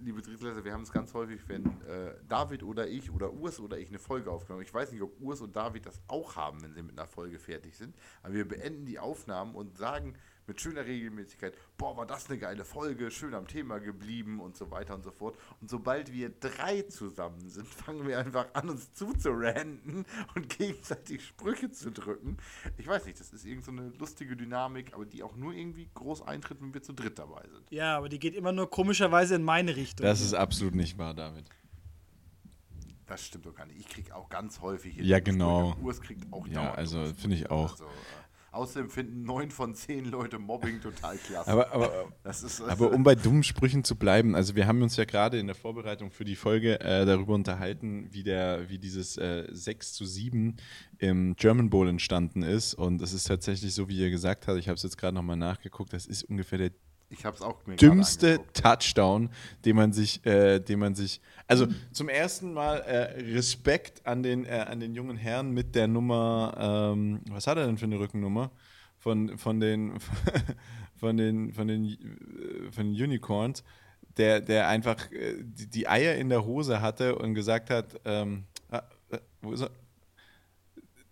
liebe 0.00 0.20
Drittläser, 0.20 0.64
wir 0.64 0.72
haben 0.72 0.82
es 0.82 0.92
ganz 0.92 1.14
häufig, 1.14 1.40
wenn 1.48 1.64
äh, 1.82 2.14
David 2.28 2.62
oder 2.62 2.88
ich 2.88 3.10
oder 3.10 3.32
Urs 3.32 3.60
oder 3.60 3.78
ich 3.78 3.88
eine 3.88 3.98
Folge 3.98 4.30
aufgenommen 4.30 4.64
Ich 4.64 4.74
weiß 4.74 4.92
nicht, 4.92 5.02
ob 5.02 5.20
Urs 5.20 5.40
und 5.40 5.54
David 5.54 5.86
das 5.86 6.00
auch 6.08 6.36
haben, 6.36 6.62
wenn 6.62 6.74
sie 6.74 6.82
mit 6.82 6.98
einer 6.98 7.08
Folge 7.08 7.38
fertig 7.38 7.76
sind, 7.76 7.94
aber 8.22 8.34
wir 8.34 8.46
beenden 8.46 8.84
die 8.84 8.98
Aufnahmen 8.98 9.54
und 9.54 9.76
sagen 9.78 10.14
mit 10.46 10.60
schöner 10.60 10.84
Regelmäßigkeit, 10.84 11.54
boah, 11.76 11.96
war 11.96 12.06
das 12.06 12.28
eine 12.28 12.38
geile 12.38 12.64
Folge, 12.64 13.10
schön 13.10 13.34
am 13.34 13.46
Thema 13.46 13.78
geblieben 13.78 14.40
und 14.40 14.56
so 14.56 14.70
weiter 14.70 14.94
und 14.94 15.04
so 15.04 15.10
fort. 15.10 15.36
Und 15.60 15.70
sobald 15.70 16.12
wir 16.12 16.30
drei 16.30 16.82
zusammen 16.82 17.48
sind, 17.48 17.68
fangen 17.68 18.06
wir 18.06 18.18
einfach 18.18 18.46
an, 18.54 18.70
uns 18.70 18.92
zuzuranden 18.94 20.04
und 20.34 20.48
gegenseitig 20.58 21.24
Sprüche 21.24 21.70
zu 21.70 21.90
drücken. 21.90 22.36
Ich 22.76 22.86
weiß 22.86 23.06
nicht, 23.06 23.20
das 23.20 23.32
ist 23.32 23.44
irgend 23.44 23.64
so 23.64 23.72
eine 23.72 23.88
lustige 23.98 24.36
Dynamik, 24.36 24.94
aber 24.94 25.04
die 25.04 25.22
auch 25.22 25.36
nur 25.36 25.52
irgendwie 25.52 25.88
groß 25.94 26.22
eintritt, 26.22 26.60
wenn 26.60 26.74
wir 26.74 26.82
zu 26.82 26.92
dritt 26.92 27.18
dabei 27.18 27.42
sind. 27.48 27.70
Ja, 27.70 27.96
aber 27.96 28.08
die 28.08 28.18
geht 28.18 28.34
immer 28.34 28.52
nur 28.52 28.68
komischerweise 28.68 29.34
in 29.34 29.42
meine 29.42 29.76
Richtung. 29.76 30.04
das 30.04 30.20
ist 30.20 30.34
absolut 30.34 30.74
nicht 30.74 30.98
wahr, 30.98 31.14
David. 31.14 31.44
Das 33.12 33.26
stimmt 33.26 33.44
doch 33.44 33.54
gar 33.54 33.66
nicht. 33.66 33.78
Ich 33.78 33.88
krieg 33.88 34.10
auch 34.12 34.28
ganz 34.30 34.60
häufig 34.60 34.94
hier 34.94 35.04
Ja, 35.04 35.20
genau. 35.20 35.76
Urs 35.82 36.00
kriegt 36.00 36.32
auch 36.32 36.46
Ja, 36.46 36.72
also, 36.72 37.12
finde 37.12 37.36
ich 37.36 37.50
auch. 37.50 37.72
Also, 37.72 37.84
äh, 37.84 37.88
außerdem 38.52 38.90
finden 38.90 39.22
neun 39.24 39.50
von 39.50 39.74
zehn 39.74 40.04
Leute 40.04 40.38
Mobbing 40.38 40.80
total 40.80 41.16
klasse. 41.16 41.50
Aber, 41.50 41.72
aber, 41.72 42.12
ist, 42.24 42.60
aber 42.60 42.92
um 42.92 43.02
bei 43.02 43.14
dummen 43.14 43.42
Sprüchen 43.42 43.82
zu 43.82 43.96
bleiben, 43.96 44.36
also 44.36 44.54
wir 44.54 44.66
haben 44.66 44.82
uns 44.82 44.96
ja 44.96 45.04
gerade 45.04 45.38
in 45.38 45.46
der 45.46 45.56
Vorbereitung 45.56 46.10
für 46.10 46.24
die 46.24 46.36
Folge 46.36 46.78
äh, 46.80 47.04
darüber 47.06 47.34
unterhalten, 47.34 48.08
wie, 48.10 48.22
der, 48.22 48.68
wie 48.68 48.78
dieses 48.78 49.16
äh, 49.16 49.48
6 49.50 49.94
zu 49.94 50.04
7 50.04 50.56
im 50.98 51.34
German 51.36 51.70
Bowl 51.70 51.88
entstanden 51.88 52.42
ist. 52.42 52.74
Und 52.74 53.00
es 53.00 53.12
ist 53.12 53.26
tatsächlich 53.26 53.74
so, 53.74 53.88
wie 53.88 53.98
ihr 53.98 54.10
gesagt 54.10 54.46
habt, 54.46 54.58
ich 54.58 54.68
habe 54.68 54.76
es 54.76 54.82
jetzt 54.82 54.98
gerade 54.98 55.14
nochmal 55.14 55.36
nachgeguckt, 55.36 55.92
das 55.92 56.06
ist 56.06 56.24
ungefähr 56.24 56.58
der 56.58 56.70
ich 57.12 57.26
habe 57.26 57.36
es 57.36 57.42
auch 57.42 57.62
dümmste. 57.78 58.40
Touchdown, 58.54 59.28
den 59.66 59.76
man 59.76 59.92
sich, 59.92 60.24
äh, 60.24 60.60
den 60.60 60.78
man 60.78 60.94
sich, 60.94 61.20
also 61.46 61.66
zum 61.92 62.08
ersten 62.08 62.52
Mal 62.52 62.78
äh, 62.78 63.20
Respekt 63.34 64.06
an 64.06 64.22
den, 64.22 64.44
äh, 64.44 64.66
an 64.68 64.80
den 64.80 64.94
jungen 64.94 65.16
Herrn 65.16 65.52
mit 65.52 65.74
der 65.74 65.88
Nummer, 65.88 66.54
ähm, 66.58 67.20
was 67.30 67.46
hat 67.46 67.58
er 67.58 67.66
denn 67.66 67.78
für 67.78 67.86
eine 67.86 67.98
Rückennummer? 67.98 68.50
Von, 68.98 69.36
von 69.36 69.58
den, 69.58 69.94
von 70.96 71.16
den, 71.16 71.52
von 71.52 71.66
den, 71.66 71.86
äh, 71.86 72.70
von 72.70 72.92
den 72.92 73.02
Unicorns, 73.02 73.64
der, 74.16 74.40
der 74.40 74.68
einfach 74.68 75.10
äh, 75.10 75.36
die, 75.42 75.88
Eier 75.88 76.14
in 76.16 76.28
der 76.28 76.44
Hose 76.44 76.80
hatte 76.80 77.16
und 77.16 77.34
gesagt 77.34 77.70
hat, 77.70 78.00
ähm, 78.04 78.44
ah, 78.70 78.82
wo 79.40 79.52
ist 79.52 79.62
er? 79.62 79.70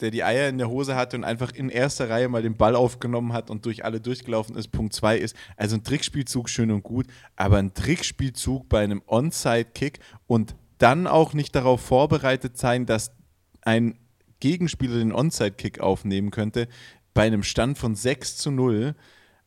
Der 0.00 0.10
die 0.10 0.24
Eier 0.24 0.48
in 0.48 0.58
der 0.58 0.68
Hose 0.68 0.96
hatte 0.96 1.16
und 1.16 1.24
einfach 1.24 1.52
in 1.52 1.68
erster 1.68 2.08
Reihe 2.10 2.28
mal 2.28 2.42
den 2.42 2.56
Ball 2.56 2.74
aufgenommen 2.74 3.32
hat 3.32 3.50
und 3.50 3.66
durch 3.66 3.84
alle 3.84 4.00
durchgelaufen 4.00 4.56
ist. 4.56 4.68
Punkt 4.68 4.92
2 4.94 5.18
ist, 5.18 5.36
also 5.56 5.76
ein 5.76 5.84
Trickspielzug 5.84 6.48
schön 6.48 6.70
und 6.70 6.82
gut, 6.82 7.06
aber 7.36 7.58
ein 7.58 7.74
Trickspielzug 7.74 8.68
bei 8.68 8.82
einem 8.82 9.02
Onside-Kick 9.06 10.00
und 10.26 10.54
dann 10.78 11.06
auch 11.06 11.34
nicht 11.34 11.54
darauf 11.54 11.80
vorbereitet 11.80 12.56
sein, 12.56 12.86
dass 12.86 13.12
ein 13.62 13.98
Gegenspieler 14.40 14.98
den 14.98 15.12
Onside-Kick 15.12 15.80
aufnehmen 15.80 16.30
könnte, 16.30 16.68
bei 17.14 17.26
einem 17.26 17.42
Stand 17.42 17.78
von 17.78 17.94
6 17.94 18.38
zu 18.38 18.50
0. 18.50 18.94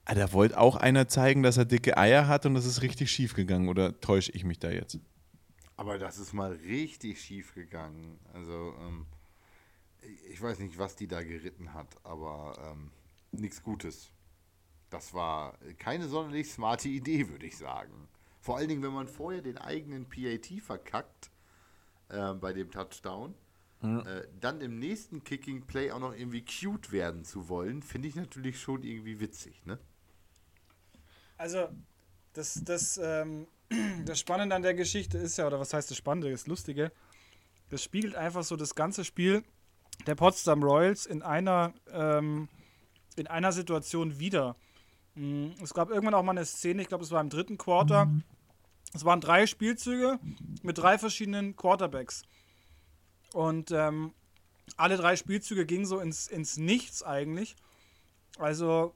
Ah, 0.06 0.16
Da 0.16 0.34
wollte 0.34 0.60
auch 0.60 0.76
einer 0.76 1.08
zeigen, 1.08 1.44
dass 1.44 1.58
er 1.58 1.66
dicke 1.66 1.98
Eier 1.98 2.28
hat 2.28 2.46
und 2.46 2.54
das 2.54 2.66
ist 2.66 2.82
richtig 2.82 3.10
schief 3.10 3.34
gegangen. 3.34 3.70
Oder 3.70 4.00
täusche 4.00 4.32
ich 4.34 4.44
mich 4.44 4.60
da 4.60 4.70
jetzt? 4.70 5.00
Aber 5.76 5.98
das 5.98 6.20
ist 6.20 6.34
mal 6.34 6.52
richtig 6.52 7.22
schief 7.22 7.54
gegangen. 7.56 8.20
Also, 8.34 8.76
ähm, 8.82 9.08
ich 10.30 10.42
weiß 10.42 10.60
nicht, 10.60 10.78
was 10.78 10.96
die 10.96 11.08
da 11.08 11.22
geritten 11.24 11.74
hat, 11.74 11.96
aber 12.04 12.58
ähm, 12.72 12.92
nichts 13.32 13.62
Gutes. 13.64 14.12
Das 14.90 15.14
war 15.14 15.58
keine 15.80 16.08
sonderlich 16.08 16.52
smarte 16.52 16.90
Idee, 16.90 17.30
würde 17.30 17.46
ich 17.46 17.58
sagen. 17.58 18.08
Vor 18.40 18.58
allen 18.58 18.68
Dingen, 18.68 18.84
wenn 18.84 18.94
man 18.94 19.08
vorher 19.08 19.42
den 19.42 19.58
eigenen 19.58 20.08
PAT 20.08 20.62
verkackt 20.62 21.32
äh, 22.10 22.34
bei 22.34 22.54
dem 22.54 22.70
Touchdown, 22.70 23.34
äh, 23.84 24.28
dann 24.40 24.62
im 24.62 24.80
nächsten 24.80 25.26
Kicking 25.26 25.66
Play 25.66 25.92
auch 25.92 26.00
noch 26.00 26.16
irgendwie 26.16 26.46
cute 26.46 26.94
werden 26.94 27.26
zu 27.26 27.50
wollen, 27.50 27.82
finde 27.82 28.08
ich 28.08 28.16
natürlich 28.16 28.58
schon 28.58 28.82
irgendwie 28.82 29.20
witzig, 29.20 29.66
ne? 29.66 29.78
Also, 31.36 31.68
das, 32.32 32.62
das, 32.64 32.98
ähm, 32.98 33.48
das 34.06 34.22
Spannende 34.22 34.56
an 34.56 34.62
der 34.62 34.74
Geschichte 34.74 35.18
ist 35.18 35.38
ja, 35.38 35.48
oder 35.48 35.60
was 35.60 35.74
heißt 35.74 35.92
das 35.92 35.98
Spannende, 35.98 36.32
das 36.32 36.48
Lustige, 36.48 36.94
das 37.72 37.84
spiegelt 37.84 38.16
einfach 38.16 38.44
so 38.44 38.56
das 38.56 38.74
ganze 38.74 39.04
Spiel 39.04 39.44
der 40.08 40.16
Potsdam 40.16 40.64
Royals 40.64 41.06
in 41.06 41.22
einer, 41.22 41.74
ähm, 41.92 42.50
in 43.16 43.28
einer 43.28 43.52
Situation 43.52 44.20
wieder. 44.20 44.56
Mm, 45.16 45.52
Es 45.62 45.74
gab 45.74 45.90
irgendwann 45.90 46.14
auch 46.14 46.24
mal 46.24 46.32
eine 46.32 46.46
Szene, 46.46 46.82
ich 46.82 46.88
glaube, 46.88 47.04
es 47.04 47.12
war 47.12 47.22
im 47.22 47.30
dritten 47.30 47.58
Quarter. 47.58 48.08
Es 48.94 49.06
waren 49.06 49.22
drei 49.22 49.48
Spielzüge 49.48 50.20
mit 50.62 50.78
drei 50.78 50.98
verschiedenen 50.98 51.56
Quarterbacks. 51.56 52.24
Und 53.34 53.72
ähm, 53.72 54.14
alle 54.78 54.98
drei 54.98 55.16
Spielzüge 55.16 55.66
gingen 55.66 55.86
so 55.86 56.00
ins, 56.00 56.28
ins 56.28 56.58
Nichts 56.58 57.04
eigentlich. 57.04 57.56
Also 58.38 58.96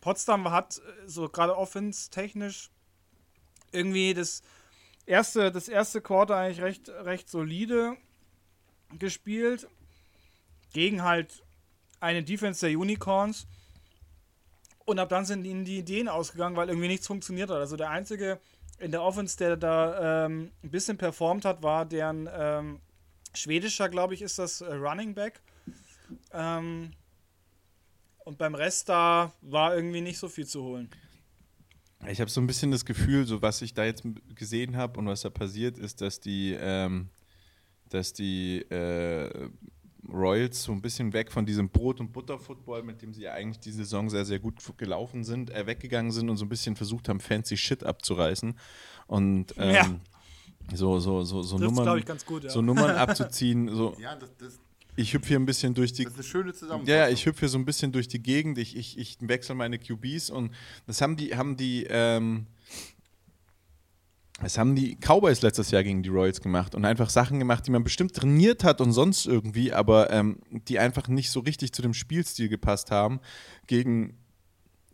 Potsdam 0.00 0.50
hat 0.50 0.78
äh, 0.78 1.08
so 1.08 1.28
gerade 1.28 1.56
offense-technisch 1.56 2.70
irgendwie 3.72 4.14
das 4.14 4.42
erste, 5.06 5.50
das 5.50 5.68
erste 5.68 6.00
Quarter 6.00 6.36
eigentlich 6.36 6.62
recht, 6.62 6.88
recht 6.88 7.28
solide 7.28 7.96
gespielt. 8.98 9.68
Gegen 10.72 11.02
halt 11.02 11.42
eine 12.00 12.22
Defense 12.22 12.66
der 12.66 12.78
Unicorns. 12.78 13.46
Und 14.84 14.98
ab 14.98 15.08
dann 15.08 15.24
sind 15.24 15.44
ihnen 15.44 15.64
die 15.64 15.78
Ideen 15.78 16.08
ausgegangen, 16.08 16.56
weil 16.56 16.68
irgendwie 16.68 16.88
nichts 16.88 17.06
funktioniert 17.06 17.50
hat. 17.50 17.58
Also 17.58 17.76
der 17.76 17.90
einzige 17.90 18.40
in 18.78 18.90
der 18.90 19.02
Offense, 19.02 19.36
der 19.36 19.56
da 19.56 20.26
ähm, 20.26 20.50
ein 20.62 20.70
bisschen 20.70 20.98
performt 20.98 21.44
hat, 21.44 21.62
war 21.62 21.86
deren 21.86 22.28
ähm, 22.32 22.80
schwedischer, 23.32 23.88
glaube 23.88 24.14
ich, 24.14 24.22
ist 24.22 24.38
das 24.38 24.60
äh, 24.60 24.74
Running 24.74 25.14
Back. 25.14 25.40
Ähm, 26.32 26.92
und 28.24 28.38
beim 28.38 28.54
Rest 28.54 28.88
da 28.88 29.32
war 29.40 29.74
irgendwie 29.74 30.00
nicht 30.00 30.18
so 30.18 30.28
viel 30.28 30.46
zu 30.46 30.62
holen. 30.62 30.90
Ich 32.08 32.20
habe 32.20 32.30
so 32.30 32.40
ein 32.40 32.46
bisschen 32.48 32.72
das 32.72 32.84
Gefühl, 32.84 33.24
so 33.24 33.40
was 33.42 33.62
ich 33.62 33.74
da 33.74 33.84
jetzt 33.84 34.02
gesehen 34.34 34.76
habe 34.76 34.98
und 34.98 35.06
was 35.06 35.22
da 35.22 35.30
passiert, 35.30 35.78
ist, 35.78 36.00
dass 36.00 36.18
die, 36.18 36.56
ähm, 36.58 37.08
dass 37.88 38.12
die 38.12 38.62
äh, 38.62 39.48
Royals 40.08 40.62
so 40.64 40.72
ein 40.72 40.80
bisschen 40.82 41.12
weg 41.12 41.30
von 41.30 41.46
diesem 41.46 41.68
Brot- 41.68 42.00
und 42.00 42.12
Butter-Football, 42.12 42.82
mit 42.82 43.02
dem 43.02 43.12
sie 43.12 43.22
ja 43.22 43.32
eigentlich 43.34 43.60
die 43.60 43.70
Saison 43.70 44.10
sehr, 44.10 44.24
sehr 44.24 44.38
gut 44.40 44.54
gelaufen 44.76 45.24
sind, 45.24 45.50
äh, 45.50 45.66
weggegangen 45.66 46.10
sind 46.10 46.28
und 46.28 46.36
so 46.36 46.44
ein 46.44 46.48
bisschen 46.48 46.74
versucht 46.76 47.08
haben, 47.08 47.20
fancy 47.20 47.56
Shit 47.56 47.84
abzureißen. 47.84 48.54
Und 49.06 49.54
ähm, 49.58 49.74
Ja. 49.74 49.90
so, 50.74 50.98
so, 50.98 51.22
so, 51.22 51.42
so 51.42 51.56
Trifft's, 51.58 51.76
Nummern, 51.76 51.98
ich, 51.98 52.04
ganz 52.04 52.26
gut, 52.26 52.44
ja. 52.44 52.50
so 52.50 52.62
Nummern 52.62 52.90
abzuziehen. 52.96 53.68
So, 53.74 53.94
Ja, 54.00 54.16
das, 54.16 54.36
das, 54.38 54.58
ich 54.96 55.14
hüpfe 55.14 55.28
hier 55.28 55.38
ein 55.38 55.46
bisschen 55.46 55.72
durch 55.72 55.92
die 55.92 56.04
das 56.04 56.12
ist 56.12 56.18
eine 56.18 56.24
schöne 56.24 56.52
Zusammenfassung. 56.52 56.88
ja, 56.88 57.06
ja, 57.06 57.08
ich 57.08 57.24
hüpfe 57.24 57.40
hier 57.40 57.48
so 57.48 57.58
ein 57.58 57.64
bisschen 57.64 57.92
durch 57.92 58.08
die 58.08 58.20
Gegend, 58.22 58.58
ich, 58.58 58.76
ich, 58.76 58.98
ich 58.98 59.16
wechsle 59.20 59.54
meine 59.54 59.78
QBs 59.78 60.30
und 60.30 60.52
das 60.86 61.00
haben 61.00 61.16
die, 61.16 61.34
haben 61.36 61.56
die, 61.56 61.86
ähm, 61.88 62.46
das 64.40 64.58
haben 64.58 64.74
die 64.74 64.96
Cowboys 64.96 65.42
letztes 65.42 65.70
Jahr 65.70 65.84
gegen 65.84 66.02
die 66.02 66.08
Royals 66.08 66.40
gemacht 66.40 66.74
und 66.74 66.84
einfach 66.84 67.10
Sachen 67.10 67.38
gemacht, 67.38 67.66
die 67.66 67.70
man 67.70 67.84
bestimmt 67.84 68.14
trainiert 68.14 68.64
hat 68.64 68.80
und 68.80 68.92
sonst 68.92 69.26
irgendwie, 69.26 69.72
aber 69.72 70.10
ähm, 70.10 70.38
die 70.50 70.78
einfach 70.78 71.08
nicht 71.08 71.30
so 71.30 71.40
richtig 71.40 71.72
zu 71.72 71.82
dem 71.82 71.94
Spielstil 71.94 72.48
gepasst 72.48 72.90
haben 72.90 73.20
gegen 73.66 74.16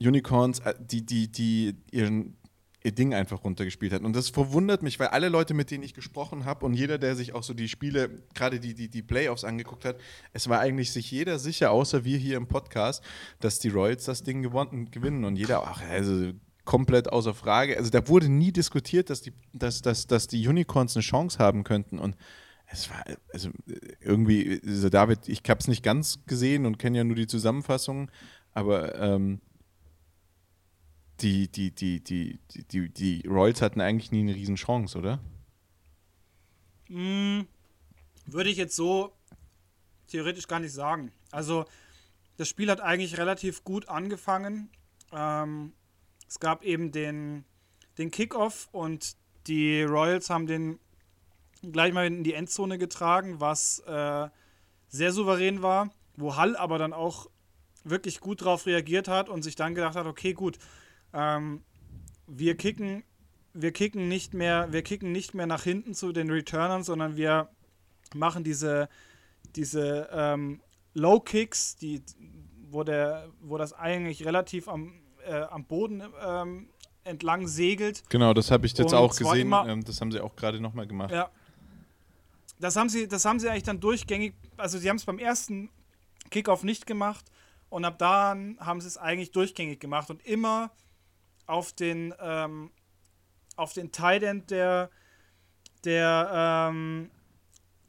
Unicorns, 0.00 0.58
äh, 0.60 0.74
die, 0.78 1.06
die, 1.06 1.30
die 1.30 1.76
ihren, 1.90 2.36
ihr 2.82 2.92
Ding 2.92 3.14
einfach 3.14 3.44
runtergespielt 3.44 3.92
hat. 3.92 4.02
Und 4.02 4.14
das 4.14 4.28
verwundert 4.28 4.82
mich, 4.82 4.98
weil 5.00 5.08
alle 5.08 5.28
Leute, 5.28 5.54
mit 5.54 5.70
denen 5.70 5.84
ich 5.84 5.94
gesprochen 5.94 6.44
habe 6.44 6.66
und 6.66 6.74
jeder, 6.74 6.98
der 6.98 7.16
sich 7.16 7.32
auch 7.32 7.42
so 7.42 7.54
die 7.54 7.68
Spiele, 7.68 8.10
gerade 8.34 8.60
die, 8.60 8.74
die, 8.74 8.88
die 8.88 9.02
Playoffs 9.02 9.44
angeguckt 9.44 9.84
hat, 9.84 9.96
es 10.32 10.48
war 10.48 10.60
eigentlich 10.60 10.92
sich 10.92 11.10
jeder 11.10 11.38
sicher, 11.38 11.70
außer 11.70 12.04
wir 12.04 12.18
hier 12.18 12.36
im 12.36 12.48
Podcast, 12.48 13.04
dass 13.40 13.60
die 13.60 13.68
Royals 13.68 14.04
das 14.04 14.24
Ding 14.24 14.42
gewonnen, 14.42 14.90
gewinnen. 14.90 15.24
Und 15.24 15.36
jeder, 15.36 15.62
ach, 15.66 15.82
also 15.88 16.32
komplett 16.68 17.10
außer 17.10 17.32
Frage. 17.32 17.78
Also 17.78 17.88
da 17.88 18.06
wurde 18.08 18.28
nie 18.28 18.52
diskutiert, 18.52 19.08
dass 19.08 19.22
die, 19.22 19.32
dass, 19.54 19.80
dass, 19.80 20.06
dass 20.06 20.26
die 20.26 20.46
Unicorns 20.46 20.94
eine 20.94 21.02
Chance 21.02 21.38
haben 21.38 21.64
könnten. 21.64 21.98
Und 21.98 22.14
es 22.66 22.90
war, 22.90 23.02
also 23.32 23.48
irgendwie, 24.00 24.60
also 24.62 24.90
David, 24.90 25.30
ich 25.30 25.40
habe 25.48 25.60
es 25.60 25.66
nicht 25.66 25.82
ganz 25.82 26.26
gesehen 26.26 26.66
und 26.66 26.78
kenne 26.78 26.98
ja 26.98 27.04
nur 27.04 27.16
die 27.16 27.26
Zusammenfassung, 27.26 28.10
aber 28.52 28.94
ähm, 28.96 29.40
die, 31.20 31.48
die, 31.50 31.74
die, 31.74 32.04
die, 32.04 32.38
die, 32.50 32.64
die, 32.64 32.88
die 32.90 33.26
Royals 33.26 33.62
hatten 33.62 33.80
eigentlich 33.80 34.12
nie 34.12 34.20
eine 34.20 34.34
Riesenchance, 34.34 34.98
oder? 34.98 35.20
Würde 38.26 38.50
ich 38.50 38.58
jetzt 38.58 38.76
so 38.76 39.14
theoretisch 40.08 40.46
gar 40.46 40.60
nicht 40.60 40.74
sagen. 40.74 41.12
Also, 41.30 41.64
das 42.36 42.46
Spiel 42.46 42.70
hat 42.70 42.82
eigentlich 42.82 43.16
relativ 43.16 43.64
gut 43.64 43.88
angefangen. 43.88 44.68
Ähm, 45.12 45.72
es 46.28 46.40
gab 46.40 46.62
eben 46.62 46.92
den, 46.92 47.44
den 47.96 48.10
Kickoff 48.10 48.68
und 48.72 49.16
die 49.46 49.82
Royals 49.82 50.30
haben 50.30 50.46
den 50.46 50.78
gleich 51.72 51.92
mal 51.92 52.06
in 52.06 52.22
die 52.22 52.34
Endzone 52.34 52.78
getragen, 52.78 53.40
was 53.40 53.80
äh, 53.80 54.28
sehr 54.88 55.12
souverän 55.12 55.62
war, 55.62 55.90
wo 56.16 56.36
Hall 56.36 56.56
aber 56.56 56.78
dann 56.78 56.92
auch 56.92 57.28
wirklich 57.84 58.20
gut 58.20 58.42
drauf 58.42 58.66
reagiert 58.66 59.08
hat 59.08 59.28
und 59.28 59.42
sich 59.42 59.56
dann 59.56 59.74
gedacht 59.74 59.96
hat, 59.96 60.06
okay, 60.06 60.34
gut, 60.34 60.58
ähm, 61.12 61.62
wir 62.26 62.56
kicken, 62.56 63.02
wir 63.54 63.72
kicken 63.72 64.08
nicht 64.08 64.34
mehr, 64.34 64.72
wir 64.72 64.82
kicken 64.82 65.10
nicht 65.10 65.34
mehr 65.34 65.46
nach 65.46 65.62
hinten 65.62 65.94
zu 65.94 66.12
den 66.12 66.30
Returnern, 66.30 66.82
sondern 66.84 67.16
wir 67.16 67.48
machen 68.14 68.44
diese, 68.44 68.88
diese 69.56 70.08
ähm, 70.12 70.60
Low 70.94 71.20
Kicks, 71.20 71.76
die, 71.76 72.02
wo, 72.70 72.84
der, 72.84 73.30
wo 73.40 73.56
das 73.56 73.72
eigentlich 73.72 74.24
relativ 74.24 74.68
am, 74.68 75.00
äh, 75.28 75.42
am 75.50 75.64
Boden 75.64 76.02
ähm, 76.24 76.68
entlang 77.04 77.46
segelt. 77.46 78.02
Genau, 78.10 78.34
das 78.34 78.50
habe 78.50 78.66
ich 78.66 78.72
jetzt 78.76 78.92
Und 78.92 78.98
auch 78.98 79.16
gesehen. 79.16 79.42
immer- 79.42 79.66
Ähm, 79.68 79.84
das 79.84 80.00
haben 80.00 80.10
sie 80.12 80.20
auch 80.20 80.34
gerade 80.36 80.60
nochmal 80.60 80.86
gemacht. 80.86 81.10
Ja. 81.10 81.30
Das 82.60 82.74
haben 82.76 82.88
sie, 82.88 83.06
das 83.06 83.24
haben 83.24 83.38
sie 83.38 83.48
eigentlich 83.48 83.62
dann 83.62 83.80
durchgängig, 83.80 84.34
also 84.56 84.78
sie 84.78 84.88
haben 84.90 84.96
es 84.96 85.04
beim 85.04 85.18
ersten 85.18 85.70
Kickoff 86.30 86.64
nicht 86.64 86.86
gemacht 86.86 87.24
und 87.70 87.84
ab 87.84 87.98
dann 87.98 88.56
haben 88.60 88.80
sie 88.80 88.88
es 88.88 88.96
eigentlich 88.98 89.30
durchgängig 89.30 89.78
gemacht 89.80 90.10
und 90.10 90.24
immer 90.26 90.70
auf 91.46 91.72
den, 91.72 92.12
ähm, 92.20 92.70
auf 93.56 93.72
den 93.74 93.92
Tight 93.92 94.22
End 94.24 94.50
der, 94.50 94.90
der, 95.84 96.68
ähm, 96.70 97.10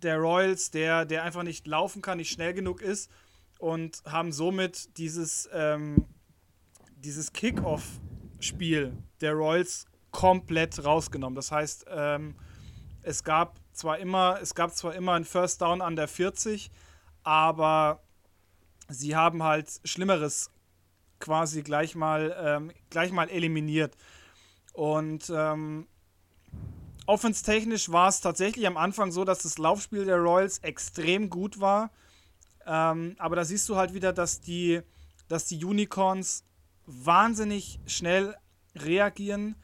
der 0.04 0.18
Royals, 0.18 0.72
der, 0.72 1.06
der 1.06 1.24
einfach 1.24 1.44
nicht 1.44 1.66
laufen 1.68 2.02
kann, 2.02 2.18
nicht 2.20 2.32
schnell 2.32 2.54
genug 2.54 2.82
ist 2.82 3.10
und 3.58 4.02
haben 4.06 4.32
somit 4.32 4.98
dieses, 4.98 5.50
ähm, 5.52 6.06
dieses 7.02 7.34
Kickoff-Spiel 7.34 8.98
der 9.22 9.34
Royals 9.34 9.86
komplett 10.12 10.84
rausgenommen. 10.84 11.36
Das 11.36 11.52
heißt, 11.52 11.86
ähm, 11.90 12.36
es 13.02 13.24
gab 13.24 13.60
zwar 13.72 14.00
immer, 14.00 14.40
es 14.42 14.56
gab 14.56 14.76
zwar 14.76 14.96
immer 14.96 15.14
ein 15.14 15.26
First 15.26 15.62
Down 15.62 15.82
an 15.82 15.96
der 15.96 16.08
40, 16.08 16.72
aber 17.24 18.02
sie 18.88 19.16
haben 19.16 19.44
halt 19.44 19.80
Schlimmeres 19.84 20.52
quasi 21.20 21.62
gleich 21.62 21.96
mal, 21.96 22.36
ähm, 22.40 22.72
gleich 22.90 23.12
mal 23.12 23.30
eliminiert. 23.30 23.96
Und 24.74 25.32
ähm, 25.34 25.88
offenstechnisch 27.06 27.92
war 27.92 28.10
es 28.10 28.22
tatsächlich 28.22 28.68
am 28.68 28.78
Anfang 28.78 29.12
so, 29.12 29.26
dass 29.26 29.40
das 29.44 29.58
Laufspiel 29.58 30.06
der 30.06 30.18
Royals 30.18 30.60
extrem 30.60 31.30
gut 31.30 31.60
war. 31.60 31.92
Ähm, 32.66 33.16
aber 33.18 33.36
da 33.36 33.46
siehst 33.46 33.68
du 33.70 33.76
halt 33.76 33.94
wieder, 33.94 34.14
dass 34.14 34.42
die, 34.42 34.82
dass 35.28 35.46
die 35.46 35.64
Unicorns 35.64 36.46
wahnsinnig 36.90 37.80
schnell 37.86 38.36
reagieren 38.76 39.56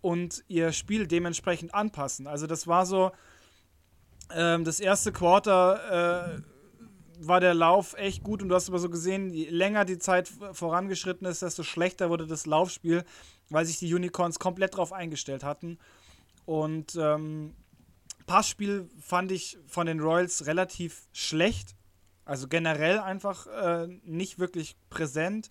und 0.00 0.44
ihr 0.48 0.72
Spiel 0.72 1.06
dementsprechend 1.06 1.74
anpassen. 1.74 2.26
Also 2.26 2.46
das 2.46 2.66
war 2.66 2.86
so, 2.86 3.12
ähm, 4.34 4.64
das 4.64 4.80
erste 4.80 5.12
Quarter 5.12 6.38
äh, 6.38 6.42
war 7.26 7.40
der 7.40 7.54
Lauf 7.54 7.94
echt 7.94 8.24
gut 8.24 8.42
und 8.42 8.48
du 8.48 8.54
hast 8.54 8.68
aber 8.68 8.78
so 8.78 8.90
gesehen, 8.90 9.32
je 9.32 9.48
länger 9.48 9.84
die 9.84 9.98
Zeit 9.98 10.28
vorangeschritten 10.52 11.26
ist, 11.26 11.42
desto 11.42 11.62
schlechter 11.62 12.10
wurde 12.10 12.26
das 12.26 12.46
Laufspiel, 12.46 13.04
weil 13.48 13.64
sich 13.64 13.78
die 13.78 13.94
Unicorns 13.94 14.38
komplett 14.38 14.74
darauf 14.74 14.92
eingestellt 14.92 15.44
hatten. 15.44 15.78
Und 16.46 16.96
ähm, 16.96 17.54
Passspiel 18.26 18.88
fand 19.00 19.30
ich 19.30 19.58
von 19.66 19.86
den 19.86 20.00
Royals 20.00 20.46
relativ 20.46 21.06
schlecht. 21.12 21.76
Also 22.24 22.48
generell 22.48 22.98
einfach 22.98 23.46
äh, 23.46 23.88
nicht 24.04 24.38
wirklich 24.38 24.76
präsent. 24.90 25.48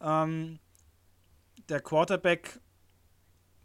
Ähm, 0.00 0.58
der 1.68 1.80
Quarterback 1.80 2.60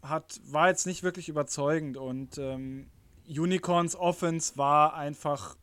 hat, 0.02 0.40
war 0.44 0.68
jetzt 0.68 0.86
nicht 0.86 1.02
wirklich 1.02 1.28
überzeugend 1.28 1.96
und 1.96 2.38
ähm, 2.38 2.90
Unicorns 3.26 3.96
Offense 3.96 4.56
war 4.56 4.94
einfach 4.94 5.56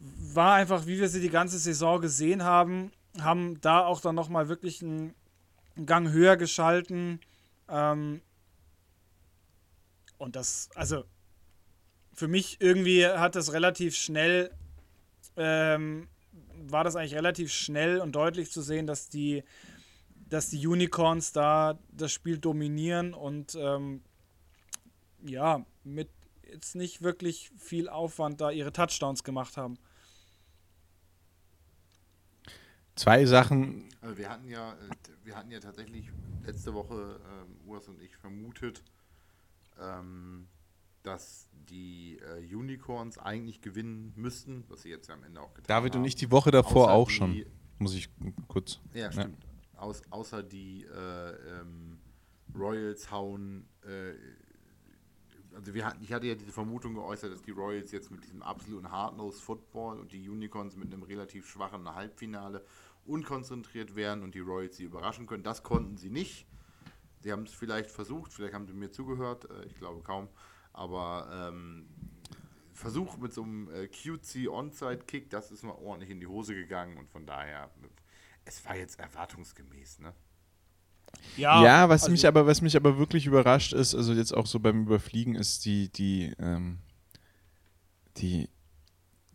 war 0.00 0.54
einfach, 0.54 0.86
wie 0.86 0.98
wir 0.98 1.08
sie 1.08 1.20
die 1.20 1.30
ganze 1.30 1.58
Saison 1.58 2.00
gesehen 2.00 2.44
haben, 2.44 2.92
haben 3.20 3.60
da 3.60 3.84
auch 3.84 4.00
dann 4.00 4.14
nochmal 4.14 4.48
wirklich 4.48 4.82
einen 4.82 5.14
Gang 5.86 6.10
höher 6.10 6.36
geschalten. 6.36 7.20
Ähm, 7.68 8.22
und 10.18 10.36
das, 10.36 10.68
also 10.74 11.04
für 12.12 12.28
mich 12.28 12.60
irgendwie 12.60 13.06
hat 13.06 13.36
das 13.36 13.52
relativ 13.52 13.96
schnell, 13.96 14.52
ähm, 15.36 16.08
war 16.66 16.84
das 16.84 16.96
eigentlich 16.96 17.14
relativ 17.14 17.52
schnell 17.52 18.00
und 18.00 18.12
deutlich 18.12 18.50
zu 18.50 18.62
sehen, 18.62 18.86
dass 18.86 19.08
die, 19.08 19.44
dass 20.28 20.48
die 20.48 20.66
Unicorns 20.66 21.32
da 21.32 21.78
das 21.90 22.12
Spiel 22.12 22.38
dominieren 22.38 23.14
und 23.14 23.54
ähm, 23.54 24.02
ja, 25.22 25.64
mit 25.84 26.08
jetzt 26.50 26.74
nicht 26.74 27.02
wirklich 27.02 27.50
viel 27.56 27.88
Aufwand 27.88 28.40
da 28.40 28.50
ihre 28.50 28.72
Touchdowns 28.72 29.22
gemacht 29.22 29.56
haben. 29.56 29.78
Zwei 32.94 33.26
Sachen, 33.26 33.88
Also 34.00 34.18
wir 34.18 34.28
hatten 34.28 34.48
ja, 34.48 34.72
äh, 34.72 34.76
wir 35.24 35.36
hatten 35.36 35.50
ja 35.50 35.60
tatsächlich 35.60 36.10
letzte 36.44 36.74
Woche, 36.74 37.20
ähm, 37.24 37.68
Urs 37.68 37.86
und 37.88 38.00
ich, 38.00 38.16
vermutet, 38.16 38.82
ähm, 39.80 40.48
dass 41.08 41.48
die 41.70 42.18
äh, 42.18 42.54
Unicorns 42.54 43.18
eigentlich 43.18 43.60
gewinnen 43.62 44.12
müssten, 44.16 44.64
was 44.68 44.82
sie 44.82 44.90
jetzt 44.90 45.08
ja 45.08 45.14
am 45.14 45.24
Ende 45.24 45.40
auch 45.40 45.54
getan 45.54 45.66
David 45.68 45.94
haben. 45.94 46.02
und 46.02 46.06
ich 46.06 46.14
die 46.16 46.30
Woche 46.30 46.50
davor 46.50 46.84
Außer 46.84 46.92
auch 46.92 47.08
die- 47.08 47.14
schon. 47.14 47.44
Muss 47.80 47.94
ich 47.94 48.08
kurz. 48.48 48.80
Ja, 48.92 49.10
stimmt. 49.12 49.36
Aus, 49.76 50.02
außer 50.10 50.42
die 50.42 50.84
äh, 50.84 51.60
ähm, 51.60 51.98
Royals 52.54 53.10
hauen. 53.10 53.68
Äh, 53.86 54.14
also 55.54 55.72
wir 55.74 55.84
hatten, 55.86 56.02
ich 56.02 56.12
hatte 56.12 56.26
ja 56.26 56.34
diese 56.34 56.50
Vermutung 56.52 56.94
geäußert, 56.94 57.32
dass 57.32 57.42
die 57.42 57.52
Royals 57.52 57.92
jetzt 57.92 58.10
mit 58.10 58.24
diesem 58.24 58.42
absoluten 58.42 58.90
Hardnose 58.90 59.40
Football 59.40 60.00
und 60.00 60.12
die 60.12 60.28
Unicorns 60.28 60.76
mit 60.76 60.92
einem 60.92 61.02
relativ 61.04 61.48
schwachen 61.48 61.88
Halbfinale 61.94 62.64
unkonzentriert 63.06 63.94
wären 63.96 64.22
und 64.22 64.34
die 64.34 64.40
Royals 64.40 64.76
sie 64.76 64.84
überraschen 64.84 65.26
können. 65.26 65.42
Das 65.44 65.62
konnten 65.62 65.96
sie 65.96 66.10
nicht. 66.10 66.46
Sie 67.20 67.32
haben 67.32 67.44
es 67.44 67.52
vielleicht 67.52 67.90
versucht, 67.90 68.32
vielleicht 68.32 68.54
haben 68.54 68.66
sie 68.66 68.72
mir 68.74 68.90
zugehört, 68.90 69.48
äh, 69.50 69.64
ich 69.66 69.74
glaube 69.76 70.02
kaum. 70.02 70.28
Aber 70.78 71.28
ähm, 71.32 71.88
Versuch 72.72 73.16
mit 73.18 73.32
so 73.32 73.42
einem 73.42 73.68
äh, 73.72 73.88
cutesy 73.88 74.46
Onside-Kick, 74.46 75.28
das 75.30 75.50
ist 75.50 75.64
mal 75.64 75.72
ordentlich 75.72 76.10
in 76.10 76.20
die 76.20 76.28
Hose 76.28 76.54
gegangen 76.54 76.96
und 76.96 77.10
von 77.10 77.26
daher, 77.26 77.68
es 78.44 78.64
war 78.64 78.76
jetzt 78.76 79.00
erwartungsgemäß, 79.00 79.98
ne? 79.98 80.14
Ja, 81.36 81.88
was 81.88 82.02
also- 82.02 82.12
mich 82.12 82.26
aber, 82.26 82.46
was 82.46 82.62
mich 82.62 82.76
aber 82.76 82.96
wirklich 82.96 83.26
überrascht 83.26 83.72
ist, 83.72 83.96
also 83.96 84.12
jetzt 84.12 84.32
auch 84.32 84.46
so 84.46 84.60
beim 84.60 84.82
Überfliegen, 84.82 85.34
ist 85.34 85.64
die, 85.64 85.90
die, 85.90 86.32
ähm, 86.38 86.78
die 88.18 88.48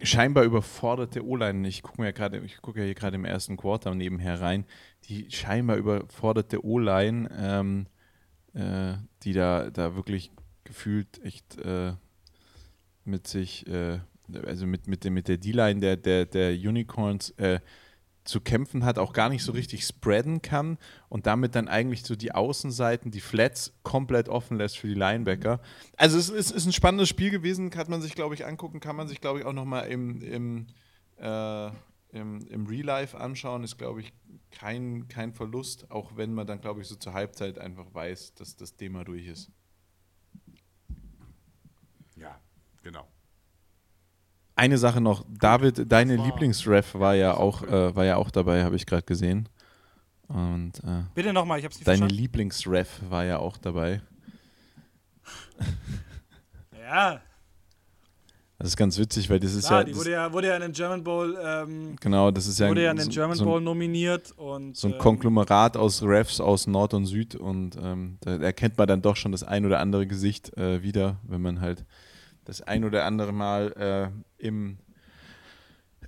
scheinbar 0.01 0.45
überforderte 0.45 1.25
O-Line. 1.25 1.67
Ich 1.67 1.81
gucke 1.83 1.99
mir 1.99 2.07
ja 2.07 2.11
gerade, 2.13 2.39
ich 2.39 2.61
gucke 2.61 2.79
ja 2.79 2.85
hier 2.85 2.95
gerade 2.95 3.15
im 3.15 3.25
ersten 3.25 3.57
Quarter 3.57 3.93
nebenher 3.95 4.39
rein, 4.39 4.65
die 5.05 5.29
scheinbar 5.29 5.75
überforderte 5.75 6.63
O-Line, 6.63 7.29
ähm, 7.37 7.87
äh, 8.53 8.95
die 9.23 9.33
da, 9.33 9.69
da 9.69 9.95
wirklich 9.95 10.31
gefühlt 10.63 11.23
echt 11.23 11.57
äh, 11.59 11.93
mit 13.05 13.27
sich, 13.27 13.67
äh, 13.67 13.99
also 14.45 14.65
mit, 14.65 14.87
mit, 14.87 15.03
mit 15.05 15.27
der 15.27 15.37
D-Line 15.37 15.79
der, 15.79 15.97
der, 15.97 16.25
der 16.25 16.51
Unicorns 16.51 17.31
äh, 17.31 17.59
zu 18.23 18.39
kämpfen 18.39 18.85
hat, 18.85 18.97
auch 18.97 19.13
gar 19.13 19.29
nicht 19.29 19.43
so 19.43 19.51
richtig 19.51 19.85
spreaden 19.85 20.41
kann 20.41 20.77
und 21.09 21.27
damit 21.27 21.55
dann 21.55 21.67
eigentlich 21.67 22.03
so 22.03 22.15
die 22.15 22.31
Außenseiten, 22.31 23.11
die 23.11 23.19
Flats 23.19 23.73
komplett 23.83 24.29
offen 24.29 24.57
lässt 24.57 24.77
für 24.77 24.87
die 24.87 24.93
Linebacker. 24.93 25.59
Also 25.97 26.17
es 26.17 26.29
ist, 26.29 26.51
ist 26.51 26.65
ein 26.65 26.71
spannendes 26.71 27.09
Spiel 27.09 27.31
gewesen, 27.31 27.69
kann 27.69 27.89
man 27.89 28.01
sich, 28.01 28.15
glaube 28.15 28.35
ich, 28.35 28.45
angucken, 28.45 28.79
kann 28.79 28.95
man 28.95 29.07
sich, 29.07 29.19
glaube 29.19 29.39
ich, 29.39 29.45
auch 29.45 29.53
nochmal 29.53 29.87
im, 29.87 30.21
im, 30.21 30.67
äh, 31.17 31.67
im, 32.11 32.47
im 32.47 32.65
Real 32.67 32.85
Life 32.85 33.17
anschauen, 33.17 33.63
ist, 33.63 33.77
glaube 33.77 33.99
ich, 33.99 34.13
kein, 34.51 35.07
kein 35.09 35.33
Verlust, 35.33 35.91
auch 35.91 36.15
wenn 36.15 36.33
man 36.33 36.47
dann, 36.47 36.61
glaube 36.61 36.81
ich, 36.81 36.87
so 36.87 36.95
zur 36.95 37.13
Halbzeit 37.13 37.59
einfach 37.59 37.93
weiß, 37.93 38.35
dass 38.35 38.55
das 38.55 38.75
Thema 38.75 39.03
durch 39.03 39.27
ist. 39.27 39.51
Ja, 42.15 42.39
genau. 42.83 43.07
Eine 44.55 44.77
Sache 44.77 45.01
noch, 45.01 45.25
David, 45.29 45.91
deine 45.91 46.15
Lieblingsref 46.15 46.93
war 46.93 47.15
ja 47.15 47.35
auch, 47.35 47.63
äh, 47.63 47.95
war 47.95 48.05
ja 48.05 48.17
auch 48.17 48.29
dabei, 48.29 48.63
habe 48.63 48.75
ich 48.75 48.85
gerade 48.85 49.03
gesehen. 49.03 49.49
Und 50.27 50.73
äh, 50.83 51.03
Bitte 51.15 51.33
nochmal, 51.33 51.59
ich 51.59 51.65
hab's 51.65 51.77
nicht 51.77 51.87
deine. 51.87 52.07
Lieblingsref 52.07 53.01
war 53.09 53.25
ja 53.25 53.39
auch 53.39 53.57
dabei. 53.57 54.01
Ja, 56.85 57.21
Das 58.59 58.67
ist 58.67 58.77
ganz 58.77 58.97
witzig, 58.99 59.29
weil 59.29 59.39
das 59.39 59.53
ist 59.53 59.67
klar, 59.67 59.79
ja, 59.79 59.85
die 59.85 59.95
wurde 59.95 60.11
ja, 60.11 60.31
wurde 60.31 60.47
ja 60.47 60.55
in 60.55 60.61
den 60.61 60.73
German 60.73 61.03
Bowl, 61.03 61.37
ähm, 61.41 61.95
genau, 61.99 62.29
das 62.29 62.45
ist 62.45 62.59
ja 62.59 62.69
wurde 62.69 62.83
ja 62.83 62.91
ein, 62.91 62.97
in 62.97 63.05
den 63.05 63.09
German 63.09 63.37
so, 63.37 63.45
Bowl 63.45 63.61
nominiert 63.61 64.31
und 64.37 64.75
so 64.77 64.87
ein 64.87 64.93
ähm, 64.93 64.99
Konglomerat 64.99 65.75
aus 65.77 66.03
Refs 66.03 66.39
aus 66.39 66.67
Nord 66.67 66.93
und 66.93 67.05
Süd 67.05 67.35
und 67.35 67.77
ähm, 67.81 68.17
da 68.21 68.35
erkennt 68.37 68.77
man 68.77 68.87
dann 68.87 69.01
doch 69.01 69.15
schon 69.15 69.31
das 69.31 69.43
ein 69.43 69.65
oder 69.65 69.79
andere 69.79 70.05
Gesicht 70.05 70.55
äh, 70.57 70.83
wieder, 70.83 71.17
wenn 71.23 71.41
man 71.41 71.61
halt 71.61 71.85
das 72.45 72.61
ein 72.61 72.83
oder 72.83 73.05
andere 73.05 73.31
Mal 73.31 74.11
äh, 74.39 74.45
im 74.45 74.77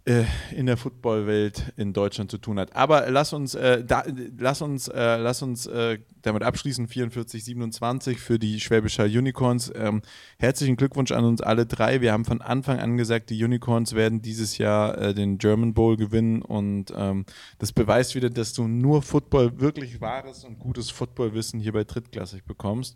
äh, 0.05 0.25
in 0.51 0.67
der 0.67 0.77
Footballwelt 0.77 1.73
in 1.77 1.91
Deutschland 1.91 2.29
zu 2.29 2.37
tun 2.37 2.59
hat. 2.59 2.75
Aber 2.75 3.09
lass 3.09 3.33
uns, 3.33 3.55
äh, 3.55 3.83
da, 3.83 4.03
lass 4.37 4.61
uns, 4.61 4.87
äh, 4.87 5.17
lass 5.17 5.41
uns 5.41 5.65
äh, 5.65 5.97
damit 6.21 6.43
abschließen. 6.43 6.87
44, 6.87 7.43
27 7.43 8.19
für 8.19 8.37
die 8.37 8.59
Schwäbischer 8.59 9.05
Unicorns. 9.05 9.71
Ähm, 9.75 10.03
herzlichen 10.37 10.75
Glückwunsch 10.75 11.11
an 11.11 11.25
uns 11.25 11.41
alle 11.41 11.65
drei. 11.65 12.01
Wir 12.01 12.13
haben 12.13 12.25
von 12.25 12.41
Anfang 12.41 12.79
an 12.79 12.97
gesagt, 12.97 13.31
die 13.31 13.43
Unicorns 13.43 13.95
werden 13.95 14.21
dieses 14.21 14.59
Jahr 14.59 14.97
äh, 14.97 15.13
den 15.15 15.39
German 15.39 15.73
Bowl 15.73 15.97
gewinnen 15.97 16.43
und 16.43 16.93
ähm, 16.95 17.25
das 17.57 17.71
beweist 17.73 18.13
wieder, 18.13 18.29
dass 18.29 18.53
du 18.53 18.67
nur 18.67 19.01
Football, 19.01 19.59
wirklich 19.59 20.01
wahres 20.01 20.43
und 20.43 20.59
gutes 20.59 20.91
Footballwissen 20.91 21.59
hier 21.59 21.73
bei 21.73 21.83
Drittklassig 21.83 22.45
bekommst. 22.45 22.95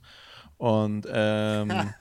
Und 0.60 1.08
ähm, 1.10 1.72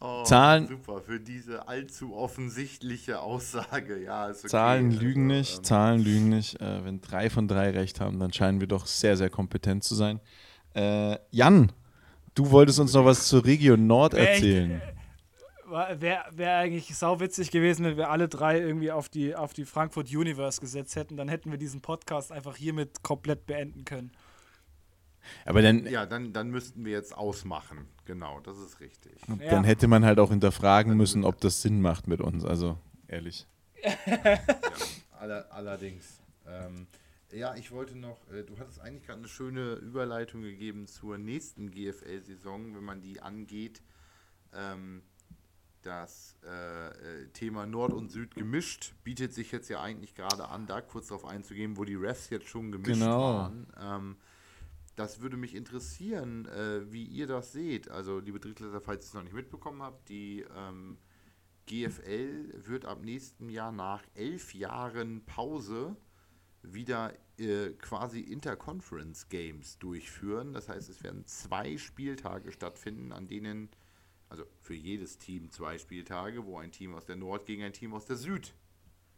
Oh, 0.00 0.22
Zahlen- 0.24 0.66
Super, 0.66 1.00
für 1.00 1.18
diese 1.20 1.66
allzu 1.68 2.14
offensichtliche 2.14 3.20
Aussage. 3.20 4.02
Ja, 4.02 4.26
ist 4.28 4.40
okay. 4.40 4.48
Zahlen 4.48 4.86
Also, 4.90 5.00
lügen 5.00 5.26
nicht, 5.28 5.58
ähm, 5.58 5.64
Zahlen 5.64 6.00
lügen 6.00 6.28
nicht. 6.28 6.60
Äh, 6.60 6.84
wenn 6.84 7.00
drei 7.00 7.30
von 7.30 7.48
drei 7.48 7.70
recht 7.70 8.00
haben, 8.00 8.18
dann 8.18 8.32
scheinen 8.32 8.60
wir 8.60 8.66
doch 8.66 8.84
sehr, 8.86 9.16
sehr 9.16 9.30
kompetent 9.30 9.82
zu 9.84 9.94
sein. 9.94 10.20
Äh, 10.74 11.16
Jan, 11.30 11.72
du 12.34 12.50
wolltest 12.50 12.80
uns 12.80 12.92
noch 12.92 13.04
was 13.04 13.28
zur 13.28 13.44
Region 13.46 13.86
Nord 13.86 14.12
erzählen. 14.14 14.82
Wäre 15.70 16.26
wär 16.32 16.58
eigentlich 16.58 16.94
sauwitzig 16.94 17.50
gewesen, 17.50 17.86
wenn 17.86 17.96
wir 17.96 18.10
alle 18.10 18.28
drei 18.28 18.58
irgendwie 18.60 18.90
auf 18.90 19.08
die, 19.08 19.34
auf 19.34 19.54
die 19.54 19.64
Frankfurt 19.64 20.14
Universe 20.14 20.60
gesetzt 20.60 20.96
hätten. 20.96 21.16
Dann 21.16 21.28
hätten 21.28 21.50
wir 21.50 21.58
diesen 21.58 21.80
Podcast 21.80 22.30
einfach 22.32 22.56
hiermit 22.56 23.02
komplett 23.02 23.46
beenden 23.46 23.84
können. 23.84 24.12
Aber 25.44 25.62
dann, 25.62 25.86
Ja, 25.86 26.06
dann, 26.06 26.32
dann 26.32 26.50
müssten 26.50 26.84
wir 26.84 26.92
jetzt 26.92 27.16
ausmachen. 27.16 27.86
Genau, 28.04 28.40
das 28.40 28.58
ist 28.58 28.80
richtig. 28.80 29.12
Ja. 29.28 29.50
dann 29.50 29.64
hätte 29.64 29.88
man 29.88 30.04
halt 30.04 30.18
auch 30.18 30.30
hinterfragen 30.30 30.96
müssen, 30.96 31.24
ob 31.24 31.40
das 31.40 31.62
Sinn 31.62 31.80
macht 31.80 32.06
mit 32.08 32.20
uns. 32.20 32.44
Also, 32.44 32.78
ehrlich. 33.08 33.46
Aller, 35.18 35.46
allerdings. 35.52 36.20
Ähm, 36.46 36.86
ja, 37.32 37.54
ich 37.56 37.72
wollte 37.72 37.96
noch, 37.96 38.18
äh, 38.30 38.42
du 38.44 38.58
hattest 38.58 38.80
eigentlich 38.80 39.04
gerade 39.06 39.20
eine 39.20 39.28
schöne 39.28 39.74
Überleitung 39.74 40.42
gegeben 40.42 40.86
zur 40.86 41.18
nächsten 41.18 41.70
GFL-Saison, 41.70 42.74
wenn 42.74 42.84
man 42.84 43.00
die 43.00 43.20
angeht. 43.20 43.82
Ähm, 44.54 45.02
das 45.82 46.36
äh, 46.44 46.88
äh, 46.88 47.28
Thema 47.34 47.66
Nord 47.66 47.92
und 47.92 48.10
Süd 48.10 48.34
gemischt 48.34 48.94
bietet 49.04 49.34
sich 49.34 49.52
jetzt 49.52 49.68
ja 49.68 49.82
eigentlich 49.82 50.14
gerade 50.14 50.48
an, 50.48 50.66
da 50.66 50.80
kurz 50.80 51.08
darauf 51.08 51.26
einzugehen, 51.26 51.76
wo 51.76 51.84
die 51.84 51.94
Refs 51.94 52.30
jetzt 52.30 52.48
schon 52.48 52.72
gemischt 52.72 52.92
Genau. 53.00 53.34
waren. 53.34 53.66
Ähm, 53.80 54.16
das 54.96 55.20
würde 55.20 55.36
mich 55.36 55.54
interessieren, 55.54 56.46
äh, 56.46 56.90
wie 56.92 57.04
ihr 57.04 57.26
das 57.26 57.52
seht. 57.52 57.90
Also, 57.90 58.20
liebe 58.20 58.40
Drittklässler, 58.40 58.80
falls 58.80 59.04
ihr 59.04 59.08
es 59.08 59.14
noch 59.14 59.22
nicht 59.22 59.34
mitbekommen 59.34 59.82
habt, 59.82 60.08
die 60.08 60.44
ähm, 60.56 60.98
GFL 61.66 62.66
wird 62.66 62.84
ab 62.84 63.02
nächstem 63.02 63.48
Jahr 63.48 63.72
nach 63.72 64.02
elf 64.14 64.54
Jahren 64.54 65.24
Pause 65.24 65.96
wieder 66.62 67.12
äh, 67.38 67.70
quasi 67.72 68.20
Interconference 68.20 69.28
Games 69.28 69.78
durchführen. 69.78 70.52
Das 70.52 70.68
heißt, 70.68 70.88
es 70.88 71.02
werden 71.02 71.26
zwei 71.26 71.76
Spieltage 71.76 72.52
stattfinden, 72.52 73.12
an 73.12 73.26
denen, 73.26 73.70
also 74.28 74.44
für 74.60 74.74
jedes 74.74 75.18
Team 75.18 75.50
zwei 75.50 75.78
Spieltage, 75.78 76.44
wo 76.44 76.58
ein 76.58 76.72
Team 76.72 76.94
aus 76.94 77.04
der 77.04 77.16
Nord 77.16 77.46
gegen 77.46 77.62
ein 77.62 77.72
Team 77.72 77.94
aus 77.94 78.06
der 78.06 78.16
Süd 78.16 78.54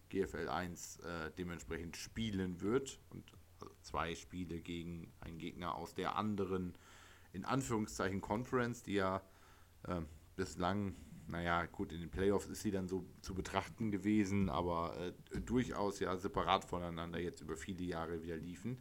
GFL 0.09 0.49
1 0.49 1.01
äh, 1.01 1.31
dementsprechend 1.37 1.97
spielen 1.97 2.61
wird. 2.61 3.01
Und 3.11 3.25
also 3.61 3.75
zwei 3.83 4.15
Spiele 4.15 4.61
gegen 4.61 5.13
einen 5.21 5.39
Gegner 5.39 5.75
aus 5.75 5.95
der 5.95 6.17
anderen, 6.17 6.75
in 7.33 7.45
Anführungszeichen, 7.45 8.21
Conference, 8.21 8.83
die 8.83 8.95
ja 8.95 9.23
äh, 9.85 10.03
bislang, 10.37 10.95
naja, 11.29 11.67
gut, 11.67 11.93
in 11.93 12.01
den 12.01 12.11
Playoffs 12.11 12.47
ist 12.47 12.63
sie 12.63 12.71
dann 12.71 12.89
so 12.89 13.05
zu 13.23 13.35
betrachten 13.35 13.91
gewesen, 13.91 14.49
aber 14.49 14.97
äh, 14.99 15.41
durchaus 15.41 16.01
ja 16.01 16.17
separat 16.17 16.65
voneinander 16.65 17.19
jetzt 17.19 17.41
über 17.41 17.57
viele 17.57 17.85
Jahre 17.85 18.23
wieder 18.23 18.37
liefen. 18.37 18.79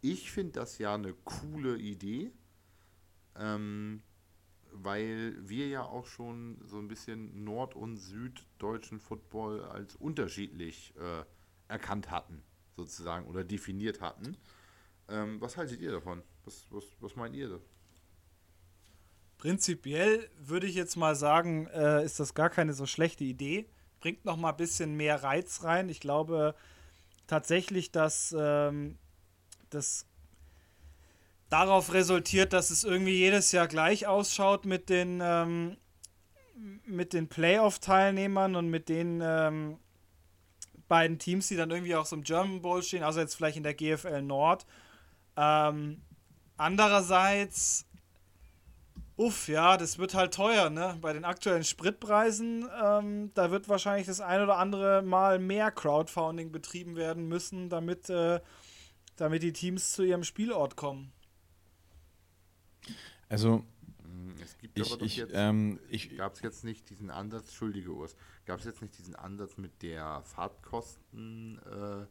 Ich 0.00 0.30
finde 0.30 0.52
das 0.52 0.78
ja 0.78 0.94
eine 0.94 1.14
coole 1.24 1.78
Idee, 1.78 2.32
ähm, 3.36 4.02
weil 4.72 5.36
wir 5.48 5.68
ja 5.68 5.82
auch 5.82 6.06
schon 6.06 6.58
so 6.64 6.78
ein 6.78 6.88
bisschen 6.88 7.44
Nord- 7.44 7.74
und 7.74 7.96
Süddeutschen 7.96 9.00
Football 9.00 9.64
als 9.64 9.96
unterschiedlich 9.96 10.94
äh, 10.96 11.24
erkannt 11.68 12.10
hatten, 12.10 12.42
sozusagen, 12.76 13.26
oder 13.26 13.42
definiert 13.42 14.00
hatten. 14.00 14.36
Ähm, 15.08 15.40
was 15.40 15.56
haltet 15.56 15.80
ihr 15.80 15.90
davon? 15.90 16.22
Was, 16.44 16.66
was, 16.70 16.84
was 17.00 17.16
meint 17.16 17.34
ihr? 17.34 17.60
Prinzipiell 19.38 20.28
würde 20.38 20.66
ich 20.66 20.74
jetzt 20.74 20.96
mal 20.96 21.14
sagen, 21.14 21.66
äh, 21.68 22.04
ist 22.04 22.20
das 22.20 22.34
gar 22.34 22.50
keine 22.50 22.72
so 22.72 22.86
schlechte 22.86 23.24
Idee. 23.24 23.68
Bringt 24.00 24.24
noch 24.24 24.36
mal 24.36 24.50
ein 24.50 24.56
bisschen 24.56 24.96
mehr 24.96 25.22
Reiz 25.22 25.62
rein. 25.62 25.88
Ich 25.88 26.00
glaube 26.00 26.54
tatsächlich, 27.26 27.92
dass 27.92 28.34
ähm, 28.38 28.98
das 29.70 30.06
darauf 31.48 31.92
resultiert, 31.92 32.52
dass 32.52 32.70
es 32.70 32.84
irgendwie 32.84 33.18
jedes 33.18 33.52
Jahr 33.52 33.68
gleich 33.68 34.06
ausschaut 34.06 34.64
mit 34.64 34.88
den, 34.88 35.20
ähm, 35.22 35.76
den 36.86 37.28
Playoff-Teilnehmern 37.28 38.56
und 38.56 38.68
mit 38.68 38.88
den 38.88 39.20
ähm, 39.22 39.78
beiden 40.88 41.18
Teams, 41.18 41.48
die 41.48 41.56
dann 41.56 41.70
irgendwie 41.70 41.96
auch 41.96 42.06
so 42.06 42.16
im 42.16 42.22
German 42.22 42.62
Bowl 42.62 42.82
stehen, 42.82 43.02
also 43.02 43.20
jetzt 43.20 43.34
vielleicht 43.36 43.56
in 43.56 43.62
der 43.62 43.74
GFL 43.74 44.22
Nord. 44.22 44.66
Ähm, 45.36 46.02
andererseits 46.56 47.86
Uff, 49.16 49.48
ja, 49.48 49.78
das 49.78 49.98
wird 49.98 50.14
halt 50.14 50.34
teuer, 50.34 50.68
ne? 50.68 50.98
Bei 51.00 51.12
den 51.14 51.24
aktuellen 51.24 51.64
Spritpreisen, 51.64 52.68
ähm, 52.82 53.30
da 53.34 53.50
wird 53.50 53.66
wahrscheinlich 53.68 54.06
das 54.06 54.20
ein 54.20 54.42
oder 54.42 54.58
andere 54.58 55.00
Mal 55.02 55.38
mehr 55.38 55.70
Crowdfunding 55.70 56.52
betrieben 56.52 56.96
werden 56.96 57.26
müssen, 57.26 57.70
damit, 57.70 58.10
äh, 58.10 58.40
damit 59.16 59.42
die 59.42 59.52
Teams 59.54 59.92
zu 59.92 60.02
ihrem 60.02 60.22
Spielort 60.22 60.76
kommen. 60.76 61.12
Also, 63.28 63.64
Hm, 64.02 64.34
Es 64.42 64.58
gibt 64.58 64.78
ich, 64.78 64.84
aber 64.86 64.96
doch 64.96 65.06
ich, 65.06 65.16
jetzt, 65.16 65.32
ähm, 65.34 65.80
ich, 65.88 66.16
gab 66.16 66.34
es 66.34 66.40
jetzt 66.42 66.64
nicht 66.64 66.88
diesen 66.90 67.10
Ansatz, 67.10 67.46
Entschuldige 67.48 67.92
Urs, 67.92 68.16
gab 68.46 68.60
es 68.60 68.64
jetzt 68.64 68.80
nicht 68.80 68.96
diesen 68.98 69.14
Ansatz 69.16 69.56
mit 69.58 69.82
der 69.82 70.22
Fahrtkostenkasse, 70.22 72.06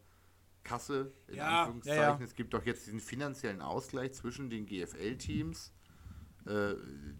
äh, 0.67 1.31
in 1.31 1.35
Ja, 1.37 1.61
Anführungszeichen. 1.61 2.01
ja, 2.01 2.17
ja. 2.17 2.23
Es 2.23 2.35
gibt 2.35 2.53
doch 2.53 2.65
jetzt 2.65 2.85
diesen 2.85 2.99
finanziellen 2.99 3.61
Ausgleich 3.61 4.13
zwischen 4.13 4.49
den 4.49 4.65
GFL-Teams. 4.65 5.71
Äh, 6.45 6.75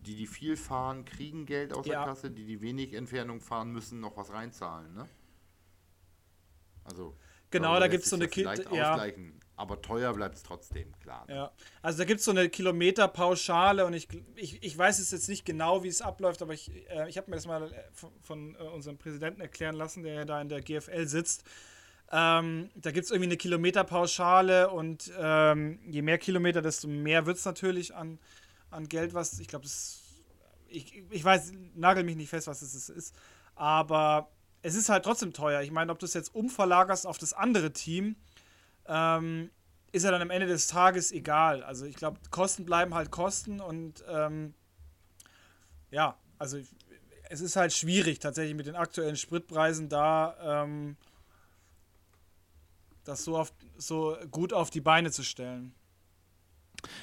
die, 0.06 0.16
die 0.16 0.28
viel 0.28 0.56
fahren, 0.56 1.04
kriegen 1.06 1.46
Geld 1.48 1.74
aus 1.74 1.86
der 1.86 2.04
Kasse, 2.04 2.30
die, 2.30 2.46
die 2.46 2.62
wenig 2.62 2.94
Entfernung 2.94 3.42
fahren, 3.42 3.72
müssen 3.72 4.00
noch 4.00 4.16
was 4.18 4.32
reinzahlen, 4.32 4.94
ne? 4.94 5.08
Also. 6.84 7.18
Genau, 7.50 7.80
da 7.80 7.88
gibt's 7.88 8.06
sich 8.06 8.12
so 8.12 8.16
eine 8.18 8.26
das 8.26 8.34
Ki- 8.34 8.42
vielleicht 8.42 8.72
ja. 8.72 8.92
ausgleichen. 8.92 9.40
Aber 9.58 9.82
teuer 9.82 10.14
bleibt 10.14 10.36
es 10.36 10.44
trotzdem, 10.44 10.92
klar. 11.00 11.26
Ja, 11.30 11.52
also 11.82 12.00
da 12.00 12.06
gibt 12.06 12.20
es 12.20 12.26
so 12.26 12.32
eine 12.32 12.50
Kilometerpauschale 12.50 13.86
und 13.86 13.94
ich, 13.94 14.10
ich, 14.36 14.62
ich 14.62 14.78
weiß 14.78 15.00
es 15.00 15.12
jetzt 15.12 15.30
nicht 15.30 15.46
genau, 15.46 15.84
wie 15.84 15.88
es 15.88 16.02
abläuft, 16.02 16.42
aber 16.42 16.54
ich, 16.54 16.72
äh, 16.90 17.08
ich 17.08 17.18
habe 17.18 17.30
mir 17.30 17.38
das 17.38 17.48
mal 17.48 17.72
äh, 17.72 17.84
von, 17.94 18.12
von 18.22 18.56
äh, 18.56 18.64
unserem 18.64 18.98
Präsidenten 18.98 19.40
erklären 19.40 19.76
lassen, 19.76 20.04
der 20.04 20.14
ja 20.14 20.26
da 20.26 20.42
in 20.42 20.50
der 20.50 20.62
GFL 20.62 21.08
sitzt. 21.08 21.46
Ähm, 22.12 22.70
da 22.76 22.92
gibt 22.92 23.06
es 23.06 23.12
irgendwie 23.12 23.30
eine 23.30 23.38
Kilometerpauschale 23.38 24.70
und 24.70 25.12
ähm, 25.18 25.80
je 25.86 26.02
mehr 26.02 26.18
Kilometer, 26.18 26.62
desto 26.62 26.88
mehr 26.88 27.26
wird 27.26 27.38
es 27.38 27.46
natürlich 27.46 27.96
an, 27.96 28.20
an 28.70 28.88
Geld, 28.88 29.14
was 29.14 29.40
ich 29.40 29.48
glaube. 29.48 29.66
Ich, 30.68 31.04
ich 31.10 31.24
weiß, 31.24 31.54
nagel 31.76 32.04
mich 32.04 32.18
nicht 32.18 32.30
fest, 32.30 32.48
was 32.48 32.62
es 32.62 32.90
ist, 32.90 33.16
aber 33.56 34.30
es 34.62 34.76
ist 34.76 34.90
halt 34.90 35.06
trotzdem 35.06 35.32
teuer. 35.32 35.62
Ich 35.62 35.72
meine, 35.72 35.92
ob 35.92 36.00
du 36.00 36.06
es 36.06 36.14
jetzt 36.14 36.34
umverlagerst 36.36 37.08
auf 37.08 37.18
das 37.18 37.34
andere 37.34 37.72
Team, 37.72 38.16
ähm, 38.88 39.50
ist 39.92 40.04
ja 40.04 40.12
dann 40.12 40.22
am 40.22 40.30
Ende 40.30 40.48
des 40.48 40.68
Tages 40.68 41.12
egal. 41.12 41.64
Also 41.64 41.86
ich 41.86 41.96
glaube, 41.96 42.20
Kosten 42.30 42.66
bleiben 42.66 42.94
halt 42.94 43.12
Kosten 43.12 43.62
und 43.62 44.04
ähm, 44.08 44.54
ja, 45.92 46.18
also 46.38 46.60
es 47.30 47.42
ist 47.42 47.56
halt 47.56 47.74
schwierig 47.74 48.20
tatsächlich 48.20 48.56
mit 48.56 48.68
den 48.68 48.76
aktuellen 48.76 49.16
Spritpreisen 49.16 49.90
da 49.90 50.64
ähm, 50.64 50.98
das 53.06 53.24
so, 53.24 53.38
auf, 53.38 53.54
so 53.78 54.18
gut 54.32 54.52
auf 54.52 54.70
die 54.70 54.82
Beine 54.82 55.12
zu 55.12 55.24
stellen. 55.24 55.74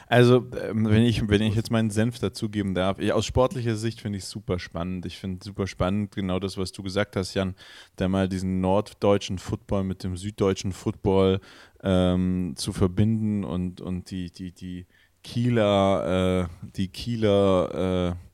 Also, 0.06 0.46
ähm, 0.60 0.88
wenn 0.88 1.02
ich, 1.02 1.28
wenn 1.28 1.42
ich 1.42 1.54
jetzt 1.54 1.70
meinen 1.70 1.90
Senf 1.90 2.18
dazugeben 2.18 2.74
darf, 2.74 2.98
ich, 2.98 3.12
aus 3.12 3.26
sportlicher 3.26 3.76
Sicht 3.76 4.00
finde 4.00 4.18
ich 4.18 4.24
es 4.24 4.30
super 4.30 4.58
spannend. 4.58 5.06
Ich 5.06 5.18
finde 5.18 5.44
super 5.44 5.66
spannend, 5.66 6.14
genau 6.14 6.38
das, 6.38 6.58
was 6.58 6.72
du 6.72 6.82
gesagt 6.82 7.16
hast, 7.16 7.34
Jan, 7.34 7.54
da 7.96 8.08
mal 8.08 8.28
diesen 8.28 8.60
norddeutschen 8.60 9.38
Football 9.38 9.84
mit 9.84 10.04
dem 10.04 10.16
süddeutschen 10.16 10.72
Football 10.72 11.40
ähm, 11.82 12.54
zu 12.56 12.72
verbinden 12.72 13.44
und, 13.44 13.80
und 13.80 14.10
die, 14.10 14.30
die, 14.30 14.52
die 14.52 14.86
Kieler, 15.22 16.48
äh, 16.48 16.68
die 16.76 16.88
Kieler 16.88 18.14
äh, 18.14 18.31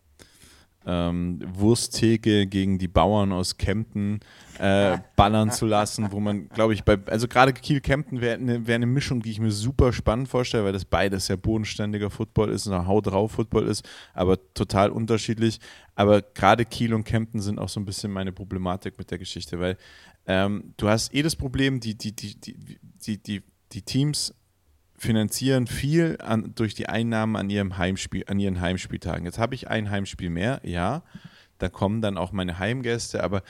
ähm, 0.89 1.39
Wursttheke 1.53 2.47
gegen 2.47 2.79
die 2.79 2.89
Bauern 2.89 3.31
aus 3.31 3.59
Kempten 3.59 4.21
äh, 4.59 4.97
ballern 5.17 5.53
zu 5.53 5.67
lassen, 5.67 6.11
wo 6.11 6.19
man, 6.19 6.49
glaube 6.49 6.73
ich, 6.73 6.83
bei, 6.83 6.99
also 7.07 7.29
gerade 7.29 7.53
Kiel-Kempten 7.53 8.23
wäre 8.23 8.39
eine 8.39 8.67
wär 8.67 8.79
ne 8.79 8.87
Mischung, 8.87 9.21
die 9.21 9.31
ich 9.31 9.39
mir 9.39 9.53
super 9.53 9.93
spannend 9.93 10.29
vorstelle, 10.29 10.65
weil 10.65 10.73
das 10.73 10.87
beides 10.87 11.29
ja 11.29 11.37
bodenständiger 11.37 12.09
Football 12.09 12.49
ist 12.49 12.67
und 12.67 12.87
Haut 12.87 13.07
drauf 13.07 13.33
Football 13.33 13.67
ist, 13.67 13.87
aber 14.15 14.39
total 14.55 14.91
unterschiedlich. 14.91 15.61
Aber 15.95 16.23
gerade 16.23 16.65
Kiel 16.65 16.95
und 16.95 17.05
Kempten 17.05 17.41
sind 17.41 17.59
auch 17.59 17.69
so 17.69 17.79
ein 17.81 17.85
bisschen 17.85 18.11
meine 18.11 18.33
Problematik 18.33 18.99
mit 18.99 19.11
der 19.11 19.19
Geschichte, 19.19 19.61
weil 19.61 19.77
ähm, 20.27 20.73
du 20.79 20.89
hast 20.89 21.15
eh 21.15 21.21
das 21.23 21.37
Problem, 21.37 21.81
die, 21.81 21.97
die, 21.97 22.17
die, 22.17 22.35
die, 22.41 23.19
die, 23.19 23.43
die 23.73 23.83
Teams 23.83 24.35
finanzieren 24.99 25.67
viel 25.67 26.19
an, 26.21 26.53
durch 26.55 26.75
die 26.75 26.89
Einnahmen 26.89 27.37
an, 27.37 27.49
ihrem 27.49 27.79
Heimspiel, 27.79 28.25
an 28.27 28.39
ihren 28.39 28.61
Heimspieltagen. 28.61 29.25
Jetzt 29.25 29.39
habe 29.39 29.55
ich 29.55 29.69
ein 29.69 29.91
Heimspiel 29.91 30.29
mehr, 30.29 30.61
ja, 30.65 31.03
da 31.59 31.69
kommen 31.69 32.03
dann 32.03 32.19
auch 32.19 32.33
meine 32.33 32.59
Heimgäste, 32.59 33.23
aber 33.23 33.43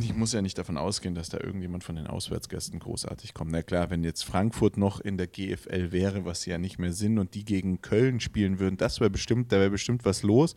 ich 0.00 0.14
muss 0.14 0.32
ja 0.32 0.42
nicht 0.42 0.56
davon 0.56 0.78
ausgehen, 0.78 1.16
dass 1.16 1.28
da 1.28 1.38
irgendjemand 1.38 1.82
von 1.82 1.96
den 1.96 2.06
Auswärtsgästen 2.06 2.78
großartig 2.78 3.34
kommt. 3.34 3.50
Na 3.50 3.62
klar, 3.62 3.90
wenn 3.90 4.04
jetzt 4.04 4.22
Frankfurt 4.22 4.76
noch 4.76 5.00
in 5.00 5.18
der 5.18 5.26
GFL 5.26 5.90
wäre, 5.90 6.24
was 6.24 6.42
sie 6.42 6.50
ja 6.50 6.58
nicht 6.58 6.78
mehr 6.78 6.92
sind, 6.92 7.18
und 7.18 7.34
die 7.34 7.44
gegen 7.44 7.82
Köln 7.82 8.20
spielen 8.20 8.60
würden, 8.60 8.76
das 8.76 9.00
wäre 9.00 9.10
bestimmt, 9.10 9.50
da 9.50 9.58
wäre 9.58 9.70
bestimmt 9.70 10.04
was 10.04 10.22
los. 10.22 10.54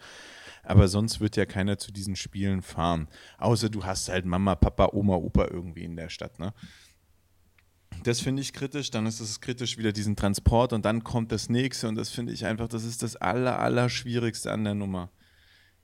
Aber 0.63 0.87
sonst 0.87 1.21
wird 1.21 1.37
ja 1.37 1.47
keiner 1.47 1.79
zu 1.79 1.91
diesen 1.91 2.15
Spielen 2.15 2.61
fahren. 2.61 3.07
Außer 3.39 3.69
du 3.69 3.83
hast 3.83 4.09
halt 4.09 4.25
Mama, 4.25 4.53
Papa, 4.53 4.89
Oma, 4.93 5.15
Opa 5.15 5.47
irgendwie 5.49 5.85
in 5.85 5.95
der 5.95 6.09
Stadt, 6.09 6.37
ne? 6.37 6.53
Das 8.03 8.19
finde 8.19 8.41
ich 8.41 8.53
kritisch. 8.53 8.89
Dann 8.89 9.05
ist 9.05 9.19
es 9.19 9.41
kritisch 9.41 9.77
wieder 9.77 9.91
diesen 9.91 10.15
Transport 10.15 10.73
und 10.73 10.85
dann 10.85 11.03
kommt 11.03 11.31
das 11.31 11.49
nächste 11.49 11.87
und 11.87 11.95
das 11.95 12.09
finde 12.09 12.33
ich 12.33 12.45
einfach, 12.45 12.67
das 12.67 12.83
ist 12.83 13.03
das 13.03 13.15
aller, 13.15 13.59
aller 13.59 13.89
Schwierigste 13.89 14.51
an 14.51 14.63
der 14.63 14.73
Nummer. 14.73 15.09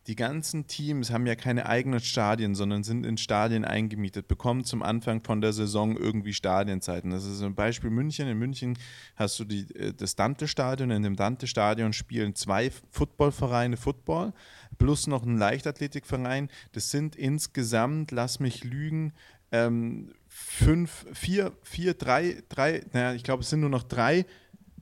Die 0.07 0.15
ganzen 0.15 0.67
Teams 0.67 1.11
haben 1.11 1.27
ja 1.27 1.35
keine 1.35 1.65
eigenen 1.65 1.99
Stadien, 1.99 2.55
sondern 2.55 2.83
sind 2.83 3.05
in 3.05 3.17
Stadien 3.17 3.65
eingemietet, 3.65 4.29
bekommen 4.29 4.63
zum 4.63 4.81
Anfang 4.81 5.21
von 5.21 5.41
der 5.41 5.51
Saison 5.51 5.97
irgendwie 5.97 6.33
Stadienzeiten. 6.33 7.11
Das 7.11 7.25
ist 7.25 7.41
ein 7.43 7.55
Beispiel 7.55 7.89
München. 7.89 8.29
In 8.29 8.37
München 8.37 8.79
hast 9.17 9.37
du 9.37 9.43
die, 9.43 9.69
äh, 9.75 9.93
das 9.93 10.15
Dante-Stadion. 10.15 10.91
In 10.91 11.03
dem 11.03 11.17
Dante-Stadion 11.17 11.91
spielen 11.91 12.35
zwei 12.35 12.71
Footballvereine 12.89 13.75
Football, 13.75 14.31
plus 14.77 15.07
noch 15.07 15.25
ein 15.25 15.37
Leichtathletikverein. 15.37 16.49
Das 16.71 16.89
sind 16.89 17.17
insgesamt, 17.17 18.11
lass 18.11 18.39
mich 18.39 18.63
lügen, 18.63 19.11
ähm, 19.51 20.13
fünf, 20.39 21.07
vier, 21.13 21.51
vier, 21.63 21.95
drei, 21.95 22.43
drei, 22.47 22.83
naja, 22.93 23.13
ich 23.13 23.23
glaube, 23.23 23.41
es 23.41 23.49
sind 23.49 23.61
nur 23.61 23.71
noch 23.71 23.81
drei, 23.81 24.25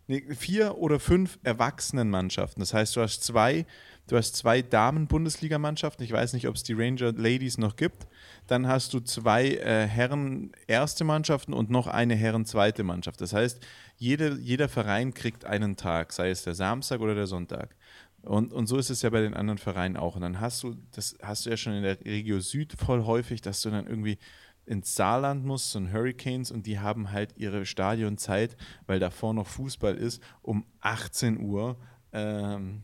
nee, 0.07 0.21
vier 0.35 0.77
oder 0.77 0.99
fünf 0.99 1.39
Erwachsenenmannschaften. 1.43 2.59
Das 2.59 2.73
heißt, 2.73 2.93
du 2.95 3.01
hast 3.01 3.23
zwei, 3.23 3.65
du 4.07 4.17
hast 4.17 4.35
zwei 4.35 4.61
Damen-Bundesligamannschaften. 4.61 6.03
Ich 6.03 6.11
weiß 6.11 6.33
nicht, 6.33 6.49
ob 6.49 6.55
es 6.55 6.63
die 6.63 6.73
Ranger 6.73 7.13
Ladies 7.13 7.57
noch 7.57 7.77
gibt. 7.77 8.05
Dann 8.47 8.67
hast 8.67 8.93
du 8.93 8.99
zwei 8.99 9.47
äh, 9.47 9.87
Herren 9.87 10.51
erste 10.67 11.05
Mannschaften 11.05 11.53
und 11.53 11.69
noch 11.69 11.87
eine 11.87 12.15
Herren 12.15 12.45
zweite 12.45 12.83
Mannschaft. 12.83 13.21
Das 13.21 13.31
heißt, 13.31 13.65
jede, 13.95 14.37
jeder 14.37 14.67
Verein 14.67 15.13
kriegt 15.13 15.45
einen 15.45 15.77
Tag, 15.77 16.11
sei 16.11 16.31
es 16.31 16.43
der 16.43 16.55
Samstag 16.55 16.99
oder 16.99 17.15
der 17.15 17.27
Sonntag. 17.27 17.75
Und, 18.23 18.51
und 18.51 18.67
so 18.67 18.77
ist 18.77 18.89
es 18.89 19.03
ja 19.03 19.09
bei 19.09 19.21
den 19.21 19.33
anderen 19.33 19.57
Vereinen 19.57 19.95
auch. 19.95 20.15
Und 20.15 20.21
dann 20.21 20.41
hast 20.41 20.63
du, 20.63 20.75
das 20.91 21.15
hast 21.21 21.45
du 21.45 21.49
ja 21.49 21.57
schon 21.57 21.73
in 21.73 21.83
der 21.83 22.03
Regio 22.03 22.41
Süd 22.41 22.73
voll 22.73 23.05
häufig, 23.05 23.41
dass 23.41 23.61
du 23.61 23.69
dann 23.69 23.87
irgendwie 23.87 24.17
ins 24.65 24.95
Saarland 24.95 25.45
musst, 25.45 25.71
so 25.71 25.79
ein 25.79 25.91
Hurricanes, 25.91 26.51
und 26.51 26.65
die 26.65 26.79
haben 26.79 27.11
halt 27.11 27.33
ihre 27.37 27.65
Stadionzeit, 27.65 28.55
weil 28.87 28.99
davor 28.99 29.33
noch 29.33 29.47
Fußball 29.47 29.95
ist, 29.95 30.21
um 30.41 30.65
18 30.81 31.39
Uhr 31.39 31.77
ähm, 32.11 32.83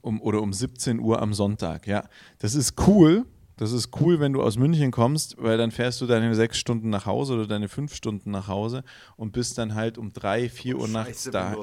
um, 0.00 0.20
oder 0.20 0.42
um 0.42 0.52
17 0.52 1.00
Uhr 1.00 1.20
am 1.20 1.34
Sonntag. 1.34 1.86
Ja, 1.86 2.08
das 2.38 2.54
ist 2.54 2.74
cool. 2.86 3.26
Das 3.58 3.72
ist 3.72 3.90
cool, 4.00 4.20
wenn 4.20 4.32
du 4.32 4.40
aus 4.40 4.56
München 4.56 4.92
kommst, 4.92 5.34
weil 5.36 5.58
dann 5.58 5.72
fährst 5.72 6.00
du 6.00 6.06
deine 6.06 6.32
sechs 6.36 6.58
Stunden 6.58 6.90
nach 6.90 7.06
Hause 7.06 7.34
oder 7.34 7.46
deine 7.48 7.68
fünf 7.68 7.92
Stunden 7.92 8.30
nach 8.30 8.46
Hause 8.46 8.84
und 9.16 9.32
bist 9.32 9.58
dann 9.58 9.74
halt 9.74 9.98
um 9.98 10.12
drei, 10.12 10.48
vier 10.48 10.78
Uhr 10.78 10.86
nachts 10.86 11.24
Scheiße, 11.24 11.30
da 11.32 11.56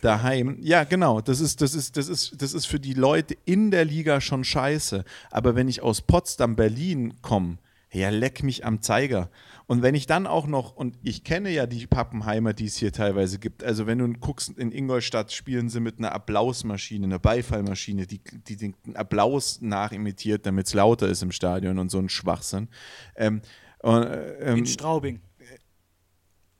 daheim. 0.00 0.56
Ja, 0.60 0.84
genau. 0.84 1.20
Das 1.20 1.40
ist, 1.40 1.60
das, 1.60 1.74
ist, 1.74 1.98
das, 1.98 2.08
ist, 2.08 2.40
das 2.40 2.54
ist 2.54 2.64
für 2.64 2.80
die 2.80 2.94
Leute 2.94 3.36
in 3.44 3.70
der 3.70 3.84
Liga 3.84 4.22
schon 4.22 4.44
scheiße. 4.44 5.04
Aber 5.30 5.54
wenn 5.54 5.68
ich 5.68 5.82
aus 5.82 6.00
Potsdam, 6.00 6.56
Berlin 6.56 7.12
komme, 7.20 7.58
ja, 7.92 8.10
leck 8.10 8.42
mich 8.42 8.64
am 8.64 8.82
Zeiger. 8.82 9.30
Und 9.66 9.82
wenn 9.82 9.94
ich 9.94 10.06
dann 10.06 10.26
auch 10.26 10.46
noch, 10.46 10.74
und 10.74 10.98
ich 11.02 11.24
kenne 11.24 11.50
ja 11.50 11.66
die 11.66 11.86
Pappenheimer, 11.86 12.52
die 12.52 12.66
es 12.66 12.76
hier 12.76 12.92
teilweise 12.92 13.38
gibt, 13.38 13.64
also 13.64 13.86
wenn 13.86 13.98
du 13.98 14.12
guckst, 14.14 14.58
in 14.58 14.72
Ingolstadt 14.72 15.32
spielen 15.32 15.68
sie 15.68 15.80
mit 15.80 15.98
einer 15.98 16.12
Applausmaschine, 16.12 17.06
einer 17.06 17.18
Beifallmaschine, 17.18 18.06
die, 18.06 18.20
die 18.20 18.56
den 18.56 18.74
Applaus 18.94 19.60
nachimitiert, 19.60 20.46
damit 20.46 20.66
es 20.66 20.74
lauter 20.74 21.08
ist 21.08 21.22
im 21.22 21.32
Stadion 21.32 21.78
und 21.78 21.90
so 21.90 21.98
ein 21.98 22.08
Schwachsinn. 22.08 22.68
Ähm, 23.16 23.42
äh, 23.82 23.88
ähm, 23.88 24.58
In 24.58 24.66
Straubing. 24.66 25.20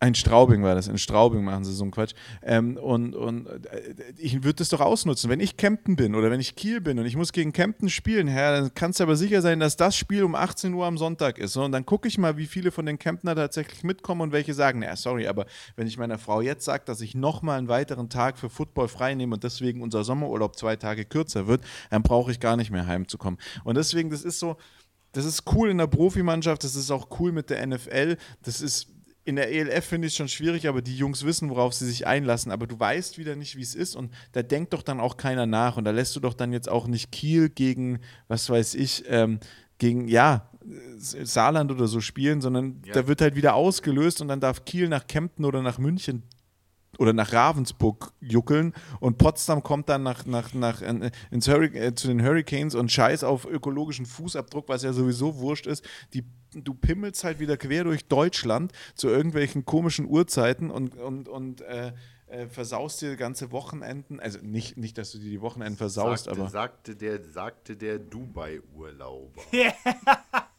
Ein 0.02 0.14
Straubing 0.14 0.62
war 0.62 0.74
das. 0.74 0.88
In 0.88 0.96
Straubing 0.96 1.44
machen 1.44 1.62
sie 1.62 1.74
so 1.74 1.84
einen 1.84 1.90
Quatsch. 1.90 2.14
Ähm, 2.42 2.78
und 2.78 3.14
und 3.14 3.46
äh, 3.46 3.94
ich 4.16 4.42
würde 4.42 4.54
das 4.54 4.70
doch 4.70 4.80
ausnutzen. 4.80 5.28
Wenn 5.28 5.40
ich 5.40 5.58
Kempten 5.58 5.94
bin 5.94 6.14
oder 6.14 6.30
wenn 6.30 6.40
ich 6.40 6.56
Kiel 6.56 6.80
bin 6.80 6.98
und 6.98 7.04
ich 7.04 7.16
muss 7.16 7.32
gegen 7.32 7.52
Kempten 7.52 7.90
spielen, 7.90 8.26
ja, 8.26 8.52
dann 8.52 8.74
kannst 8.74 8.98
du 8.98 9.04
aber 9.04 9.14
sicher 9.16 9.42
sein, 9.42 9.60
dass 9.60 9.76
das 9.76 9.94
Spiel 9.94 10.24
um 10.24 10.34
18 10.34 10.72
Uhr 10.72 10.86
am 10.86 10.96
Sonntag 10.96 11.36
ist. 11.36 11.54
Und 11.58 11.72
dann 11.72 11.84
gucke 11.84 12.08
ich 12.08 12.16
mal, 12.16 12.38
wie 12.38 12.46
viele 12.46 12.70
von 12.70 12.86
den 12.86 12.98
Kemptner 12.98 13.36
tatsächlich 13.36 13.84
mitkommen 13.84 14.22
und 14.22 14.32
welche 14.32 14.54
sagen, 14.54 14.80
naja, 14.80 14.96
sorry, 14.96 15.26
aber 15.26 15.44
wenn 15.76 15.86
ich 15.86 15.98
meiner 15.98 16.18
Frau 16.18 16.40
jetzt 16.40 16.64
sage, 16.64 16.84
dass 16.86 17.02
ich 17.02 17.14
nochmal 17.14 17.58
einen 17.58 17.68
weiteren 17.68 18.08
Tag 18.08 18.38
für 18.38 18.48
Football 18.48 18.88
frei 18.88 19.14
nehme 19.14 19.34
und 19.34 19.44
deswegen 19.44 19.82
unser 19.82 20.02
Sommerurlaub 20.02 20.56
zwei 20.56 20.76
Tage 20.76 21.04
kürzer 21.04 21.46
wird, 21.46 21.62
dann 21.90 22.02
brauche 22.02 22.32
ich 22.32 22.40
gar 22.40 22.56
nicht 22.56 22.70
mehr 22.70 22.86
heimzukommen. 22.86 23.38
Und 23.64 23.76
deswegen, 23.76 24.08
das 24.08 24.22
ist 24.22 24.38
so, 24.38 24.56
das 25.12 25.26
ist 25.26 25.42
cool 25.52 25.68
in 25.68 25.76
der 25.76 25.88
Profimannschaft, 25.88 26.64
das 26.64 26.74
ist 26.74 26.90
auch 26.90 27.08
cool 27.18 27.32
mit 27.32 27.50
der 27.50 27.66
NFL, 27.66 28.16
das 28.42 28.62
ist 28.62 28.88
in 29.24 29.36
der 29.36 29.52
ELF 29.52 29.84
finde 29.84 30.06
ich 30.06 30.14
es 30.14 30.16
schon 30.16 30.28
schwierig, 30.28 30.66
aber 30.66 30.82
die 30.82 30.96
Jungs 30.96 31.24
wissen, 31.24 31.50
worauf 31.50 31.74
sie 31.74 31.86
sich 31.86 32.06
einlassen. 32.06 32.50
Aber 32.50 32.66
du 32.66 32.78
weißt 32.80 33.18
wieder 33.18 33.36
nicht, 33.36 33.56
wie 33.56 33.62
es 33.62 33.74
ist. 33.74 33.94
Und 33.94 34.12
da 34.32 34.42
denkt 34.42 34.72
doch 34.72 34.82
dann 34.82 34.98
auch 35.00 35.16
keiner 35.16 35.46
nach. 35.46 35.76
Und 35.76 35.84
da 35.84 35.90
lässt 35.90 36.16
du 36.16 36.20
doch 36.20 36.34
dann 36.34 36.52
jetzt 36.52 36.68
auch 36.68 36.86
nicht 36.86 37.12
Kiel 37.12 37.48
gegen, 37.50 38.00
was 38.28 38.48
weiß 38.48 38.74
ich, 38.74 39.04
ähm, 39.08 39.38
gegen, 39.78 40.08
ja, 40.08 40.48
Saarland 40.98 41.70
oder 41.70 41.86
so 41.86 42.00
spielen, 42.00 42.40
sondern 42.40 42.82
Ja. 42.86 42.94
da 42.94 43.08
wird 43.08 43.20
halt 43.20 43.34
wieder 43.34 43.54
ausgelöst 43.54 44.20
und 44.20 44.28
dann 44.28 44.40
darf 44.40 44.64
Kiel 44.64 44.88
nach 44.88 45.06
Kempten 45.06 45.44
oder 45.44 45.62
nach 45.62 45.78
München 45.78 46.22
oder 47.00 47.14
nach 47.14 47.32
Ravensburg 47.32 48.12
juckeln 48.20 48.74
und 49.00 49.16
Potsdam 49.16 49.62
kommt 49.62 49.88
dann 49.88 50.02
nach, 50.02 50.26
nach, 50.26 50.52
nach, 50.52 50.82
äh, 50.82 51.10
ins 51.30 51.48
Hurri 51.48 51.76
äh, 51.76 51.94
zu 51.94 52.08
den 52.08 52.22
Hurricanes 52.22 52.74
und 52.74 52.92
scheiß 52.92 53.24
auf 53.24 53.46
ökologischen 53.46 54.04
Fußabdruck, 54.04 54.68
was 54.68 54.82
ja 54.82 54.92
sowieso 54.92 55.38
wurscht 55.38 55.66
ist. 55.66 55.82
Die, 56.12 56.24
du 56.52 56.74
pimmelst 56.74 57.24
halt 57.24 57.40
wieder 57.40 57.56
quer 57.56 57.84
durch 57.84 58.06
Deutschland 58.06 58.72
zu 58.94 59.08
irgendwelchen 59.08 59.64
komischen 59.64 60.06
Uhrzeiten 60.06 60.70
und, 60.70 60.94
und, 60.94 61.26
und 61.26 61.62
äh, 61.62 61.92
äh, 62.26 62.48
versaust 62.48 63.00
dir 63.00 63.16
ganze 63.16 63.50
Wochenenden. 63.50 64.20
Also 64.20 64.38
nicht, 64.42 64.76
nicht, 64.76 64.98
dass 64.98 65.12
du 65.12 65.18
dir 65.18 65.30
die 65.30 65.40
Wochenenden 65.40 65.78
versaust, 65.78 66.26
sagte, 66.26 66.38
aber. 66.38 66.50
sagte 66.50 66.96
der, 66.96 67.24
sagte 67.24 67.76
der 67.76 67.98
Dubai-Urlauber. 67.98 69.40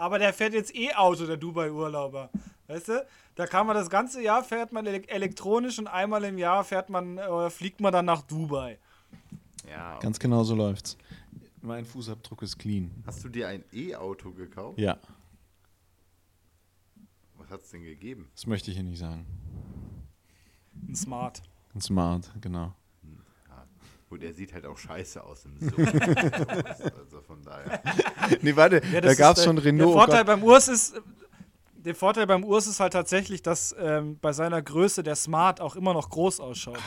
Aber 0.00 0.18
der 0.18 0.32
fährt 0.32 0.54
jetzt 0.54 0.74
E-Auto, 0.74 1.26
der 1.26 1.36
Dubai-Urlauber. 1.36 2.30
Weißt 2.68 2.88
du? 2.88 3.06
Da 3.34 3.46
kann 3.46 3.66
man 3.66 3.76
das 3.76 3.90
ganze 3.90 4.22
Jahr 4.22 4.42
fährt 4.42 4.72
man 4.72 4.86
ele 4.86 5.06
elektronisch 5.08 5.78
und 5.78 5.88
einmal 5.88 6.24
im 6.24 6.38
Jahr 6.38 6.64
fährt 6.64 6.88
man, 6.88 7.18
äh, 7.18 7.50
fliegt 7.50 7.82
man 7.82 7.92
dann 7.92 8.06
nach 8.06 8.22
Dubai. 8.22 8.78
Ja. 9.68 9.98
Ganz 9.98 10.18
genau 10.18 10.42
so 10.42 10.54
läuft's. 10.54 10.96
Mein 11.60 11.84
Fußabdruck 11.84 12.40
ist 12.40 12.58
clean. 12.58 12.90
Hast 13.04 13.22
du 13.24 13.28
dir 13.28 13.48
ein 13.48 13.62
E-Auto 13.74 14.30
gekauft? 14.32 14.78
Ja, 14.78 14.96
Was 17.36 17.50
hat 17.50 17.60
es 17.60 17.70
denn 17.70 17.82
gegeben? 17.82 18.30
das 18.34 18.46
möchte 18.46 18.70
ich 18.70 18.78
hier 18.78 18.84
nicht 18.84 18.98
sagen. 19.00 19.26
Ein 20.88 20.96
Smart. 20.96 21.42
Ein 21.74 21.82
Smart, 21.82 22.32
genau. 22.40 22.72
Gut, 24.10 24.24
er 24.24 24.34
sieht 24.34 24.52
halt 24.52 24.66
auch 24.66 24.76
scheiße 24.76 25.22
aus 25.22 25.44
im 25.44 25.56
Suff. 25.56 25.78
also 26.98 27.20
von 27.24 27.40
daher. 27.44 27.80
Nee, 28.42 28.56
warte, 28.56 28.82
Ja, 28.92 29.00
da 29.00 29.14
gab 29.14 29.36
es 29.36 29.44
schon 29.44 29.56
Renault. 29.56 29.88
Der 29.88 29.94
oh 29.94 29.98
Vorteil 29.98 30.24
beim 30.24 30.42
Urs 30.42 30.66
ist, 30.66 31.00
der 31.76 31.94
Vorteil 31.94 32.26
beim 32.26 32.42
Urs 32.42 32.66
ist 32.66 32.80
halt 32.80 32.92
tatsächlich, 32.92 33.40
dass 33.40 33.72
ähm, 33.78 34.18
bei 34.20 34.32
seiner 34.32 34.60
Größe 34.62 35.04
der 35.04 35.14
Smart 35.14 35.60
auch 35.60 35.76
immer 35.76 35.94
noch 35.94 36.10
groß 36.10 36.40
ausschaut. 36.40 36.80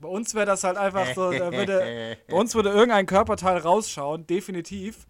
Bei 0.00 0.08
uns 0.08 0.34
wäre 0.34 0.46
das 0.46 0.64
halt 0.64 0.78
einfach 0.78 1.14
so, 1.14 1.30
da 1.30 1.52
würde, 1.52 2.16
bei 2.26 2.34
uns 2.34 2.54
würde 2.54 2.70
irgendein 2.70 3.04
Körperteil 3.04 3.58
rausschauen, 3.58 4.26
definitiv. 4.26 5.06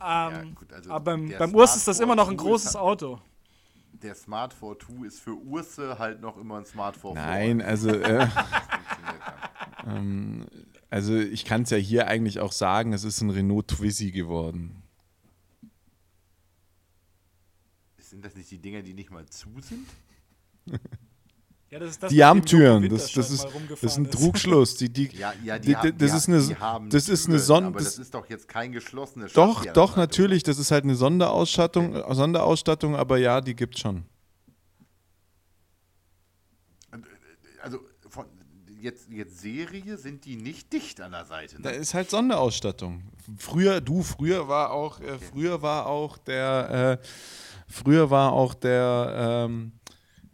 Ähm, 0.00 0.54
gut, 0.54 0.72
also 0.72 0.88
aber 0.92 1.00
beim, 1.00 1.34
beim 1.36 1.52
Urs 1.52 1.70
Smart 1.70 1.78
ist 1.78 1.88
das 1.88 1.98
immer 1.98 2.14
noch 2.14 2.28
ein 2.28 2.38
4 2.38 2.46
großes 2.46 2.74
halt- 2.74 2.84
Auto. 2.84 3.18
Der 3.92 4.14
Smart 4.14 4.54
4 4.54 4.76
ist 5.04 5.18
für 5.18 5.34
Urse 5.34 5.98
halt 5.98 6.20
noch 6.20 6.36
immer 6.36 6.58
ein 6.58 6.64
Smart 6.64 6.96
4 6.96 7.14
Nein, 7.14 7.60
also, 7.60 7.90
äh, 7.90 8.28
ähm, 9.86 10.46
also 10.88 11.16
ich 11.16 11.44
kann 11.44 11.62
es 11.62 11.70
ja 11.70 11.76
hier 11.76 12.08
eigentlich 12.08 12.40
auch 12.40 12.52
sagen, 12.52 12.92
es 12.92 13.04
ist 13.04 13.20
ein 13.20 13.30
Renault 13.30 13.68
Twizy 13.68 14.10
geworden. 14.10 14.82
Sind 17.98 18.24
das 18.24 18.34
nicht 18.34 18.50
die 18.50 18.58
Dinger, 18.58 18.82
die 18.82 18.92
nicht 18.92 19.10
mal 19.10 19.24
zu 19.26 19.48
sind? 19.60 19.86
Ja, 21.70 21.78
das 21.78 21.90
ist 21.90 22.02
das, 22.02 22.10
Die 22.10 22.24
Armtüren, 22.24 22.82
Joko 22.82 22.96
das, 22.96 23.12
das, 23.12 23.30
ist, 23.30 23.44
das 23.44 23.82
ist 23.84 23.96
ein. 23.96 24.10
Trugschluss. 24.10 24.74
Die, 24.74 24.88
die, 24.92 25.06
Ja, 25.16 25.32
ja, 25.44 25.56
die, 25.56 25.68
die, 25.68 25.76
haben, 25.76 25.98
das 25.98 26.10
die, 26.10 26.16
ist 26.16 26.28
eine, 26.28 26.42
die 26.42 26.56
haben 26.56 26.90
das 26.90 27.08
ist 27.08 27.26
eine 27.26 27.36
Türen, 27.36 27.46
Son 27.46 27.64
aber 27.66 27.78
das, 27.78 27.90
das 27.90 27.98
ist 27.98 28.14
doch 28.14 28.28
jetzt 28.28 28.48
kein 28.48 28.72
geschlossenes 28.72 29.32
Doch, 29.34 29.64
doch, 29.66 29.94
natürlich. 29.94 30.42
Das 30.42 30.58
ist 30.58 30.72
halt 30.72 30.82
eine 30.82 30.96
Sonderausstattung, 30.96 31.94
Sonderausstattung, 32.12 32.96
aber 32.96 33.18
ja, 33.18 33.40
die 33.40 33.54
gibt's 33.54 33.78
schon. 33.78 34.04
Also 37.62 37.78
von, 38.08 38.26
jetzt, 38.80 39.08
jetzt 39.10 39.40
Serie 39.40 39.96
sind 39.96 40.24
die 40.24 40.36
nicht 40.36 40.72
dicht 40.72 41.00
an 41.00 41.12
der 41.12 41.24
Seite. 41.24 41.60
Da 41.60 41.70
Ne? 41.70 41.76
ist 41.76 41.94
halt 41.94 42.10
Sonderausstattung. 42.10 43.02
Früher, 43.38 43.80
du, 43.80 44.02
früher 44.02 44.48
war 44.48 44.72
auch, 44.72 45.00
äh, 45.00 45.18
früher 45.18 45.62
war 45.62 45.86
auch 45.86 46.18
der, 46.18 46.98
äh, 47.02 47.06
früher 47.68 48.10
war 48.10 48.32
auch 48.32 48.54
der, 48.54 49.46
ähm, 49.48 49.72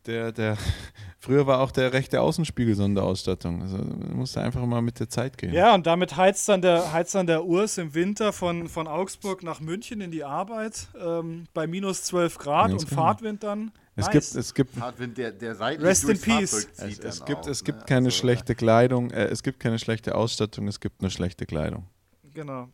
der, 0.07 0.33
der, 0.33 0.57
früher 1.19 1.47
war 1.47 1.61
auch 1.61 1.73
der 1.73 1.93
rechte 1.93 2.21
Außenspiegel 2.21 2.75
Sonderausstattung. 2.75 3.63
Also 3.63 3.79
man 3.79 4.17
musste 4.17 4.41
einfach 4.41 4.65
mal 4.65 4.83
mit 4.83 5.01
der 5.01 5.09
Zeit 5.09 5.37
gehen. 5.37 5.53
Ja, 5.53 5.75
und 5.75 5.87
damit 5.87 6.17
heizt 6.17 6.49
dann 6.49 6.63
der, 6.63 6.93
heizt 6.93 7.15
dann 7.15 7.27
der 7.27 7.45
Urs 7.45 7.79
im 7.79 7.95
Winter 7.95 8.33
von, 8.33 8.69
von 8.69 8.87
Augsburg 8.87 9.43
nach 9.43 9.61
München 9.61 10.01
in 10.01 10.11
die 10.11 10.25
Arbeit 10.25 10.89
ähm, 10.99 11.45
bei 11.53 11.67
minus 11.67 12.05
12 12.05 12.39
Grad 12.39 12.71
Ganz 12.71 12.83
und 12.83 12.89
genau. 12.91 13.03
Fahrtwind 13.03 13.43
dann. 13.43 13.73
Es 13.99 14.05
nice. 14.05 14.13
gibt, 14.13 14.35
es 14.37 14.55
gibt, 14.55 14.75
Fahrtwind, 14.75 15.17
der, 15.17 15.33
der 15.33 15.55
seitlich 15.55 15.89
Rest 15.89 16.05
in 16.05 16.21
peace. 16.21 16.69
Es, 16.77 16.99
es 16.99 17.25
gibt, 17.25 17.41
auch, 17.41 17.47
es 17.47 17.63
ne? 17.63 17.67
gibt 17.67 17.87
keine 17.87 18.07
Also, 18.07 18.19
schlechte 18.19 18.55
Kleidung, 18.55 19.11
äh, 19.11 19.25
es 19.25 19.43
gibt 19.43 19.59
keine 19.59 19.79
schlechte 19.79 20.15
Ausstattung, 20.15 20.69
es 20.69 20.81
gibt 20.81 21.01
nur 21.01 21.11
schlechte 21.11 21.47
Kleidung. 21.47 21.89
Genau. 22.35 22.69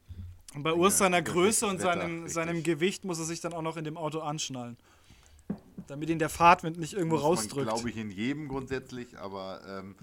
Und 0.55 0.65
bei 0.65 0.73
Urs 0.73 0.99
seiner 0.99 1.23
das 1.23 1.33
Größe 1.33 1.67
und 1.67 1.79
Wetter, 1.79 1.95
seinem, 1.95 2.15
richtig. 2.25 2.35
seinem 2.35 2.63
Gewicht 2.65 3.05
muss 3.05 3.21
er 3.21 3.25
sich 3.25 3.41
dann 3.41 3.53
auch 3.53 3.63
noch 3.63 3.77
in 3.77 3.85
dem 3.85 3.97
Auto 3.97 4.19
anschnallen. 4.19 4.77
Damit 5.87 6.11
ihn 6.11 6.19
der 6.19 6.29
Fahrtwind 6.29 6.79
nicht 6.79 6.95
irgendwo 6.95 7.17
muss 7.17 7.25
rausdrückt. 7.25 7.69
glaube 7.69 7.89
ich, 7.89 7.97
in 7.97 8.11
jedem 8.11 8.49
grundsätzlich, 8.49 9.17
aber 9.17 9.61
ähm, 9.69 9.95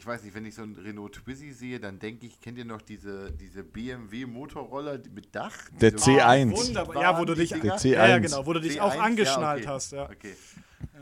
ich 0.00 0.06
weiß 0.06 0.24
nicht, 0.24 0.34
wenn 0.34 0.46
ich 0.46 0.54
so 0.54 0.62
einen 0.62 0.76
Renault 0.76 1.12
Twizy 1.12 1.52
sehe, 1.52 1.78
dann 1.78 1.98
denke 1.98 2.24
ich, 2.24 2.40
kennt 2.40 2.56
ihr 2.56 2.64
noch 2.64 2.80
diese, 2.80 3.32
diese 3.32 3.62
BMW 3.62 4.24
Motorroller 4.24 4.98
mit 5.14 5.34
Dach? 5.34 5.52
Der 5.78 5.90
Diese 5.90 6.12
C1. 6.12 6.22
Ah, 6.22 6.56
wunderbar. 6.56 7.02
Ja, 7.02 7.18
wo 7.18 7.26
du 7.26 7.34
dich, 7.34 7.50
Der 7.50 7.62
ja, 7.62 7.76
C1. 7.76 8.08
ja, 8.08 8.18
genau, 8.18 8.46
wo 8.46 8.54
du 8.54 8.60
dich 8.60 8.80
auch 8.80 8.94
C1? 8.94 8.98
angeschnallt 8.98 9.64
ja, 9.64 9.70
okay. 9.70 9.74
hast. 9.74 9.92
Ja. 9.92 10.04
Okay. 10.04 10.34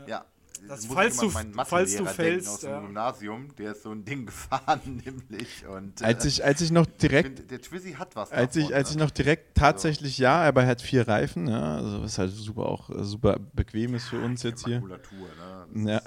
Ja. 0.05 0.25
Das, 0.67 0.85
falls 0.87 1.15
ich 1.23 1.29
immer 1.31 1.43
du- 1.45 1.63
falls 1.63 1.95
du 1.95 2.05
fällst, 2.05 2.49
Aus 2.49 2.59
dem 2.59 2.69
ja. 2.71 2.79
Gymnasium, 2.81 3.47
der 3.57 3.71
ist 3.71 3.83
so 3.83 3.91
ein 3.91 4.03
Ding 4.03 4.25
gefahren, 4.25 5.01
nämlich. 5.05 5.65
Und, 5.65 6.03
Als 6.03 6.25
äh, 6.25 6.27
ich, 6.27 6.43
als 6.43 6.59
ich 6.59 6.71
noch 6.71 6.85
ich 6.85 6.97
direkt 6.97 7.37
find, 7.39 7.51
der 7.51 7.61
Twizy 7.61 7.93
hat 7.93 8.13
was. 8.17 8.33
Als 8.33 8.57
ich, 8.57 8.63
davon, 8.63 8.75
als 8.75 8.89
ich 8.89 8.97
ne? 8.97 9.03
noch 9.03 9.11
direkt 9.11 9.55
tatsächlich 9.55 10.17
ja, 10.17 10.41
aber 10.41 10.63
er 10.63 10.67
hat 10.67 10.81
vier 10.81 11.07
Reifen, 11.07 11.47
ja, 11.47 11.77
also 11.77 12.03
was 12.03 12.17
halt 12.17 12.31
super 12.31 12.65
auch 12.65 12.89
äh, 12.89 13.05
super 13.05 13.39
bequem 13.53 13.95
ist 13.95 14.09
für 14.09 14.19
uns 14.19 14.43
jetzt 14.43 14.65
hier. 14.65 14.81
Ne? 15.71 15.93
Ja. 15.93 16.01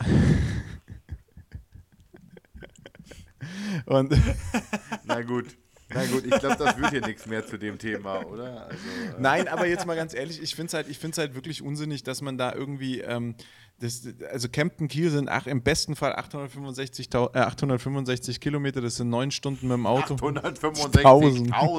Und 3.87 4.13
Na 5.05 5.23
gut. 5.23 5.47
Na 5.95 6.07
gut, 6.07 6.25
ich 6.25 6.39
glaube, 6.39 6.57
das 6.57 6.79
wird 6.79 6.91
hier 6.91 7.07
nichts 7.07 7.27
mehr 7.27 7.47
zu 7.47 7.59
dem 7.59 7.79
Thema, 7.79 8.25
oder? 8.25 8.67
Also, 8.67 8.77
äh, 9.15 9.21
nein, 9.21 9.47
aber 9.47 9.67
jetzt 9.67 9.85
mal 9.87 9.95
ganz 9.95 10.15
ehrlich, 10.15 10.41
ich 10.43 10.55
finde 10.55 10.69
es 10.69 10.75
halt, 10.75 10.89
ich 10.89 10.99
find's 10.99 11.19
halt 11.19 11.35
wirklich 11.35 11.61
unsinnig, 11.61 12.03
dass 12.03 12.23
man 12.23 12.39
da 12.39 12.55
irgendwie, 12.55 13.01
ähm, 13.01 13.35
das, 13.79 14.03
also 14.33 14.49
Kempten 14.49 14.89
Kiel 14.89 15.11
sind 15.11 15.29
ach, 15.29 15.47
im 15.47 15.63
besten 15.63 15.95
Fall 15.95 16.15
865, 16.15 17.13
äh, 17.13 17.19
865 17.19 18.41
Kilometer, 18.41 18.81
das 18.81 18.97
sind 18.97 19.11
neun 19.11 19.31
Stunden 19.31 19.69
mit 19.69 19.75
dem 19.75 19.85
Auto. 19.87 20.15
865.000 20.15 21.03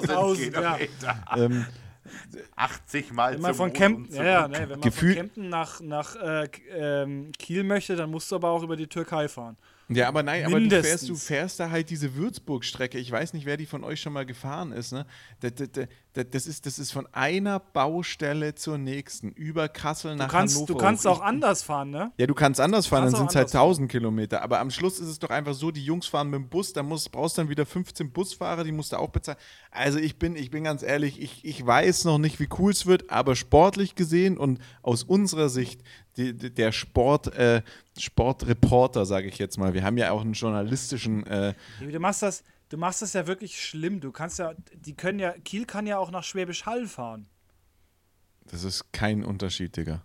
Tausend, 0.08 0.54
ja. 0.54 0.78
Kilometer. 0.78 1.26
Ähm, 1.36 1.66
80 2.56 3.14
Mal 3.14 3.34
Wenn 3.34 3.42
man 3.42 3.52
zum 3.52 3.58
von 3.58 3.74
Kempten, 3.74 4.06
und 4.12 4.16
ja, 4.16 4.24
ja, 4.24 4.48
nee, 4.48 4.58
wenn 4.60 4.70
man 4.70 4.82
Gefühl- 4.82 5.14
von 5.14 5.22
Kempten 5.22 5.50
nach, 5.50 5.80
nach 5.82 6.16
äh, 6.18 6.48
ähm, 6.72 7.32
Kiel 7.40 7.64
möchte, 7.64 7.96
dann 7.96 8.12
musst 8.12 8.30
du 8.32 8.36
aber 8.36 8.50
auch 8.50 8.62
über 8.62 8.76
die 8.76 8.88
Türkei 8.88 9.28
fahren. 9.28 9.58
Ja, 9.90 10.08
aber 10.08 10.24
nein, 10.24 10.46
aber 10.46 10.60
du 10.60 10.70
fährst, 10.82 11.10
du 11.10 11.16
fährst 11.16 11.60
da 11.60 11.70
halt 11.70 11.90
diese 11.90 12.16
Würzburg-Strecke. 12.16 12.98
Ich 12.98 13.12
weiß 13.12 13.34
nicht, 13.34 13.46
wer 13.46 13.58
die 13.58 13.66
von 13.66 13.84
euch 13.84 14.00
schon 14.02 14.14
mal 14.14 14.26
gefahren 14.26 14.72
ist. 14.72 14.94
Ne? 14.94 15.06
Das, 15.42 15.54
das, 15.56 16.28
das, 16.30 16.48
ist, 16.48 16.66
das 16.66 16.80
ist 16.80 16.92
von 16.92 17.08
einer 17.12 17.60
Baustelle 17.60 18.56
zur 18.56 18.78
nächsten, 18.78 19.32
über 19.32 19.68
Kassel 19.68 20.16
nach 20.16 20.28
Du 20.28 20.32
kannst, 20.32 20.56
Hannover. 20.56 20.74
du 20.74 20.80
kannst 20.80 21.08
auch 21.08 21.22
anders 21.22 21.64
fahren, 21.64 21.90
ne? 21.90 22.12
Ja, 22.18 22.28
du 22.28 22.34
kannst 22.34 22.62
anders 22.62 22.88
fahren, 22.88 23.04
kannst 23.04 23.14
dann 23.16 23.20
sind 23.22 23.30
es 23.32 23.36
halt 23.36 23.44
anders 23.44 23.52
fahren. 23.54 23.68
1000 23.68 23.92
Kilometer. 23.92 24.42
Aber 24.42 24.60
am 24.60 24.72
Schluss 24.72 25.00
ist 25.00 25.08
es 25.08 25.20
doch 25.20 25.30
einfach 25.30 25.54
so, 25.54 25.72
die 25.72 25.84
Jungs 25.84 26.08
fahren 26.08 26.30
mit 26.30 26.40
dem 26.40 26.50
Bus, 26.50 26.72
da 26.72 26.82
musst, 26.82 27.12
brauchst 27.12 27.38
dann 27.38 27.50
wieder 27.50 27.66
15 27.66 28.12
Busfahrer, 28.12 28.64
die 28.64 28.72
musst 28.72 28.94
du 28.94 28.98
auch 28.98 29.10
bezahlen. 29.10 29.38
Also 29.72 30.00
ich 30.00 30.18
bin, 30.18 30.36
ich 30.36 30.50
bin 30.50 30.64
ganz 30.64 30.84
ehrlich, 30.84 31.22
ich, 31.22 31.44
ich 31.44 31.66
weiß 31.66 32.06
noch 32.06 32.20
nicht, 32.20 32.40
wie 32.40 32.48
cool 32.58 32.72
es 32.72 32.86
wird, 32.86 33.10
aber 33.10 33.36
sportlich 33.36 33.96
gesehen 33.96 34.38
und 34.38 34.60
aus 34.82 35.04
unserer 35.04 35.50
Sicht, 35.50 35.82
die, 36.16 36.34
der 36.34 36.72
Sport, 36.72 37.34
äh, 37.36 37.64
Sportreporter, 37.98 39.06
sage 39.06 39.28
ich 39.28 39.38
jetzt 39.38 39.58
mal, 39.58 39.74
wir 39.74 39.84
haben 39.84 39.98
ja 39.98 40.12
auch 40.12 40.22
einen 40.22 40.34
journalistischen, 40.34 41.26
äh, 41.28 41.54
Du 41.80 42.00
machst 42.00 42.22
das, 42.24 42.44
du 42.70 42.78
machst 42.78 43.02
das 43.02 43.14
ja 43.14 43.28
wirklich 43.28 43.64
schlimm. 43.64 44.00
Du 44.00 44.12
kannst 44.12 44.40
ja, 44.40 44.54
die 44.74 44.96
können 44.96 45.20
ja, 45.20 45.32
Kiel 45.34 45.66
kann 45.66 45.86
ja 45.86 45.98
auch 45.98 46.12
nach 46.12 46.24
Schwäbisch 46.24 46.66
Hall 46.66 46.88
fahren. 46.88 47.28
das 48.46 48.64
ist 48.64 48.92
kein 48.92 49.24
Unterschied, 49.24 49.78
Digga. 49.78 50.04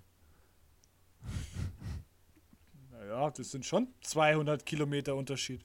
Naja, 2.91 3.31
das 3.31 3.51
sind 3.51 3.65
schon 3.65 3.89
200 4.03 4.67
Kilometer 4.67 5.15
Unterschied. 5.17 5.65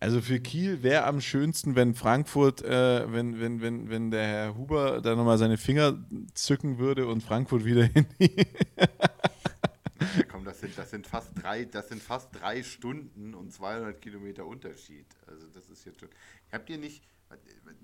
Also 0.00 0.20
für 0.20 0.38
Kiel 0.38 0.82
wäre 0.84 1.04
am 1.04 1.20
schönsten, 1.20 1.74
wenn 1.74 1.94
Frankfurt, 1.94 2.62
äh, 2.62 3.10
wenn, 3.12 3.40
wenn, 3.40 3.60
wenn, 3.60 3.90
wenn 3.90 4.10
der 4.12 4.26
Herr 4.26 4.56
Huber 4.56 5.00
da 5.00 5.16
nochmal 5.16 5.38
seine 5.38 5.56
Finger 5.56 5.98
zücken 6.34 6.78
würde 6.78 7.08
und 7.08 7.22
Frankfurt 7.22 7.64
wieder 7.64 7.88
in 7.94 8.06
die 8.20 8.46
Sind, 10.68 10.78
das, 10.78 10.90
sind 10.90 11.06
fast 11.06 11.30
drei, 11.42 11.64
das 11.64 11.88
sind 11.88 12.02
fast 12.02 12.28
drei 12.38 12.62
Stunden 12.62 13.34
und 13.34 13.52
200 13.52 14.00
Kilometer 14.02 14.44
Unterschied. 14.44 15.06
Also 15.26 15.46
das 15.48 15.70
ist 15.70 15.86
jetzt 15.86 16.00
schon. 16.00 16.10
Habt 16.52 16.68
ihr 16.68 16.76
nicht, 16.76 17.02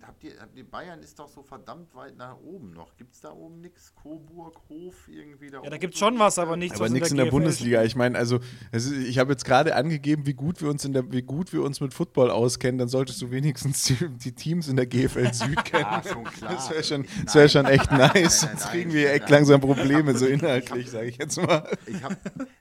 Habt 0.07 0.23
ihr, 0.23 0.33
habt 0.39 0.57
ihr, 0.57 0.65
Bayern 0.65 1.01
ist 1.03 1.19
doch 1.19 1.29
so 1.29 1.43
verdammt 1.43 1.95
weit 1.95 2.17
nach 2.19 2.37
oben 2.39 2.73
noch. 2.73 2.95
Gibt 2.97 3.15
es 3.15 3.21
da 3.21 3.33
oben 3.33 3.61
nichts? 3.61 3.95
Coburg, 3.95 4.55
Hof, 4.69 5.09
irgendwie 5.09 5.47
da 5.47 5.57
Ja, 5.57 5.61
oben? 5.63 5.71
da 5.71 5.79
gibt 5.79 5.95
es 5.95 6.01
schon 6.01 6.19
was, 6.19 6.39
aber 6.39 6.57
nichts 6.57 6.79
Aber 6.79 6.91
nichts 6.91 7.11
in 7.11 7.17
der 7.17 7.27
GFL 7.27 7.31
Bundesliga. 7.31 7.83
Ich 7.85 7.97
meine, 7.97 8.19
also 8.19 8.39
ist, 8.73 8.91
ich 8.93 9.19
habe 9.19 9.33
jetzt 9.33 9.47
gerade 9.47 9.75
angegeben, 9.77 10.27
wie 10.27 10.35
gut 10.35 10.61
wir 10.61 10.69
uns 10.69 10.85
in 10.85 10.93
der, 10.93 11.11
wie 11.11 11.23
gut 11.23 11.53
wir 11.55 11.63
uns 11.63 11.81
mit 11.81 11.95
Football 11.95 12.31
auskennen. 12.31 12.79
Dann 12.79 12.89
solltest 12.89 13.23
du 13.23 13.31
wenigstens 13.31 13.85
die, 13.85 13.97
die 14.11 14.33
Teams 14.33 14.69
in 14.69 14.77
der 14.77 14.87
GFL 14.87 15.33
Süd 15.33 15.65
kennen. 15.65 15.85
Ah, 15.87 16.03
schon 16.03 16.25
klar. 16.25 16.53
Das 16.53 16.71
wäre 16.71 16.85
schon, 16.85 17.07
das 17.25 17.35
wär 17.35 17.49
schon 17.49 17.67
echt 17.67 17.91
nice. 17.91 17.99
Nein, 17.99 18.11
nein, 18.15 18.31
Sonst 18.31 18.65
nein, 18.65 18.73
kriegen 18.73 18.93
wir 18.93 19.11
echt 19.13 19.31
langsam 19.31 19.61
Probleme, 19.61 20.17
so 20.17 20.27
inhaltlich, 20.27 20.91
sage 20.91 21.07
ich 21.07 21.17
jetzt 21.17 21.37
mal. 21.39 21.67
Ich 21.87 22.03
hab, 22.03 22.17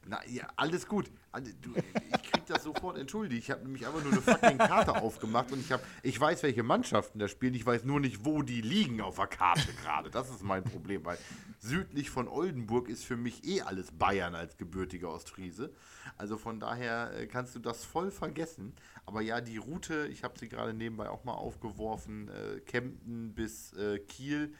na, 0.08 0.20
ja, 0.30 0.48
alles 0.56 0.88
gut. 0.88 1.10
Alle- 1.34 1.54
Du, 1.62 1.74
ich 1.76 2.32
krieg 2.32 2.46
das 2.46 2.64
sofort 2.64 2.98
entschuldigt. 2.98 3.44
Ich 3.44 3.52
habe 3.52 3.64
nämlich 3.64 3.86
einfach 3.88 4.04
nur 4.04 4.14
eine 4.14 4.22
fucking 4.22 4.58
Karte 4.60 4.96
aufgemacht 4.96 5.52
und 5.52 5.60
ich 5.60 5.72
habe, 5.72 5.82
ich 6.04 6.20
weiß, 6.20 6.44
welche 6.44 6.62
Mannschaften 6.64 7.18
da 7.20 7.28
spielen. 7.28 7.56
Ich 7.56 7.66
weiß 7.66 7.84
nur 7.86 8.00
nicht, 8.00 8.24
wo 8.24 8.44
die 8.44 8.62
liegen 8.62 9.02
auf 9.02 9.16
der 9.16 9.28
Karte 9.28 9.74
gerade. 9.84 10.10
Das 10.12 10.30
ist 10.30 10.44
mein 10.44 10.64
Problem, 10.64 11.04
weil 11.06 11.18
südlich 11.60 12.10
von 12.12 12.28
Oldenburg 12.28 12.88
ist 12.88 13.04
für 13.04 13.18
mich 13.18 13.44
eh 13.46 13.62
alles 13.62 13.92
Bayern 13.92 14.36
als 14.36 14.58
gebürtiger 14.58 15.10
Ostfriese. 15.10 15.74
Also 16.18 16.38
von 16.38 16.60
daher 16.60 17.12
äh, 17.18 17.26
kannst 17.26 17.56
du 17.56 17.60
das 17.60 17.84
voll 17.84 18.12
vergessen. 18.12 18.74
Aber 19.08 19.22
ja, 19.22 19.42
die 19.42 19.58
Route, 19.58 20.08
ich 20.08 20.24
habe 20.24 20.38
sie 20.38 20.48
gerade 20.50 20.74
nebenbei 20.74 21.10
auch 21.10 21.24
mal 21.24 21.34
aufgeworfen, 21.34 22.30
äh, 22.30 22.60
Kempten 22.60 23.34
bis 23.34 23.74
äh, 23.74 23.98
Kiel. 24.00 24.54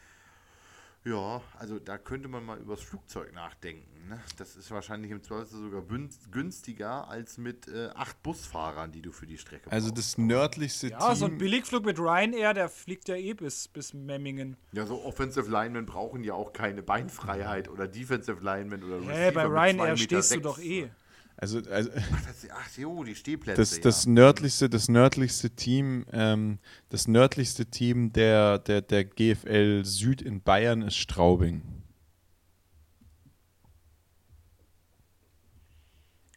Ja, 1.04 1.42
also 1.58 1.78
da 1.78 1.98
könnte 1.98 2.28
man 2.28 2.44
mal 2.44 2.58
übers 2.58 2.80
Flugzeug 2.80 3.34
nachdenken. 3.34 4.08
Ne? 4.08 4.18
Das 4.38 4.56
ist 4.56 4.70
wahrscheinlich 4.70 5.10
im 5.10 5.22
Zweifel 5.22 5.46
sogar 5.46 5.82
günstiger 6.30 7.08
als 7.08 7.36
mit 7.36 7.68
äh, 7.68 7.88
acht 7.94 8.22
Busfahrern, 8.22 8.90
die 8.90 9.02
du 9.02 9.12
für 9.12 9.26
die 9.26 9.36
Strecke 9.38 9.70
Also 9.70 9.88
brauchst. 9.88 9.98
das 9.98 10.18
nördlichste 10.18 10.88
Ja, 10.88 11.14
so 11.14 11.26
ein 11.26 11.32
Team. 11.32 11.38
Billigflug 11.38 11.84
mit 11.84 11.98
Ryanair, 11.98 12.54
der 12.54 12.68
fliegt 12.70 13.08
ja 13.08 13.16
eh 13.16 13.34
bis, 13.34 13.68
bis 13.68 13.92
Memmingen. 13.92 14.56
Ja, 14.72 14.86
so 14.86 15.02
Offensive 15.04 15.50
Linemen 15.50 15.84
brauchen 15.86 16.24
ja 16.24 16.34
auch 16.34 16.52
keine 16.54 16.82
Beinfreiheit 16.82 17.68
oder 17.68 17.86
Defensive 17.86 18.42
Linemen 18.42 18.82
oder 18.82 18.98
bei 19.00 19.12
Receiver 19.12 19.48
mit 19.48 19.58
Ryanair 19.58 19.94
2,6 19.94 19.98
stehst 19.98 20.30
du 20.32 20.36
Meter. 20.36 20.48
doch 20.48 20.58
eh. 20.58 20.90
Also, 21.36 21.58
also 21.68 21.90
Ach, 21.94 22.20
das, 22.26 22.48
ach 22.50 22.76
jo, 22.78 23.02
die 23.04 23.14
Stehplätze. 23.16 23.60
das, 23.60 23.80
das 23.80 24.04
ja. 24.04 24.10
nördlichste, 24.12 24.70
das 24.70 24.88
nördlichste 24.88 25.50
Team, 25.50 26.06
ähm, 26.12 26.58
das 26.90 27.08
nördlichste 27.08 27.66
Team 27.66 28.12
der, 28.12 28.58
der, 28.60 28.80
der 28.82 29.04
GFL 29.04 29.84
Süd 29.84 30.22
in 30.22 30.40
Bayern 30.42 30.82
ist 30.82 30.96
Straubing. 30.96 31.62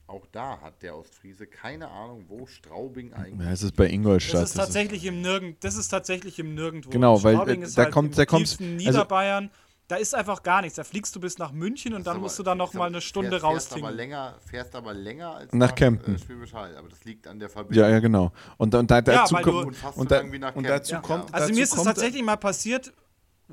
Auch 0.07 0.25
da 0.31 0.62
hat 0.62 0.81
der 0.83 0.95
Ostfriese 0.97 1.47
keine 1.47 1.89
Ahnung, 1.91 2.23
wo 2.29 2.45
Straubing 2.45 3.12
eigentlich 3.13 3.45
Ja, 3.45 3.51
es 3.51 3.62
ist 3.62 3.75
bei 3.75 3.89
Ingolstadt. 3.89 4.41
Das 4.41 4.51
ist 4.51 4.55
tatsächlich 4.55 5.03
im 5.05 5.21
Nirgend, 5.21 5.62
das 5.65 5.75
ist 5.75 5.89
tatsächlich 5.89 6.39
im 6.39 6.55
Nirgendwo. 6.55 6.89
Genau, 6.89 7.21
weil, 7.23 7.36
Straubing 7.36 7.62
äh, 7.62 7.65
ist 7.65 7.77
da 7.77 7.83
halt 7.83 7.93
kommt- 7.93 8.12
im 8.13 8.15
da 8.15 8.25
kommst- 8.25 8.57
tiefsten 8.57 8.73
also- 8.75 8.86
Niederbayern. 8.88 9.51
Da 9.88 9.95
ist 9.95 10.13
einfach 10.13 10.43
gar 10.43 10.62
nichts. 10.62 10.76
Da 10.76 10.84
fliegst 10.84 11.15
du 11.15 11.19
bis 11.19 11.38
nach 11.38 11.52
München 11.52 11.93
und 11.93 12.00
Das 12.00 12.06
dann 12.06 12.17
ist 12.17 12.21
musst 12.21 12.36
aber- 12.36 12.43
du 12.43 12.50
dann 12.50 12.58
noch 12.58 12.73
mal 12.73 12.82
aber- 12.82 12.86
eine 12.88 13.02
Stunde 13.02 13.39
fährst, 13.39 13.69
fährst 13.69 13.73
aber 13.84 13.91
länger, 13.91 14.36
fährst 14.45 14.76
aber 14.76 14.93
länger 14.93 15.36
als 15.36 15.54
Nach 15.54 15.73
Kempten. 15.73 16.15
Äh, 16.15 16.19
Schwäbisch 16.19 16.54
Hall, 16.54 16.76
aber 16.76 16.89
das 16.89 17.04
liegt 17.06 17.28
an 17.28 17.39
der 17.39 17.50
Verbindung. 17.50 17.84
Ja, 17.86 17.89
ja, 17.89 18.00
genau. 18.00 18.32
Und, 18.58 18.76
und 18.76 18.91
da, 18.91 19.02
dazu 19.02 19.36
du- 19.36 19.41
kommt, 19.43 19.65
Und 19.84 19.95
und, 19.95 20.12
da, 20.12 20.23
nach 20.23 20.56
und 20.56 20.67
dazu 20.67 20.93
Ja. 20.95 21.02
kommt, 21.02 21.34
Also 21.34 21.47
dazu 21.47 21.54
mir 21.58 21.63
ist 21.63 21.76
es 21.76 21.84
tatsächlich 21.84 22.23
mal 22.23 22.36
passiert, 22.38 22.93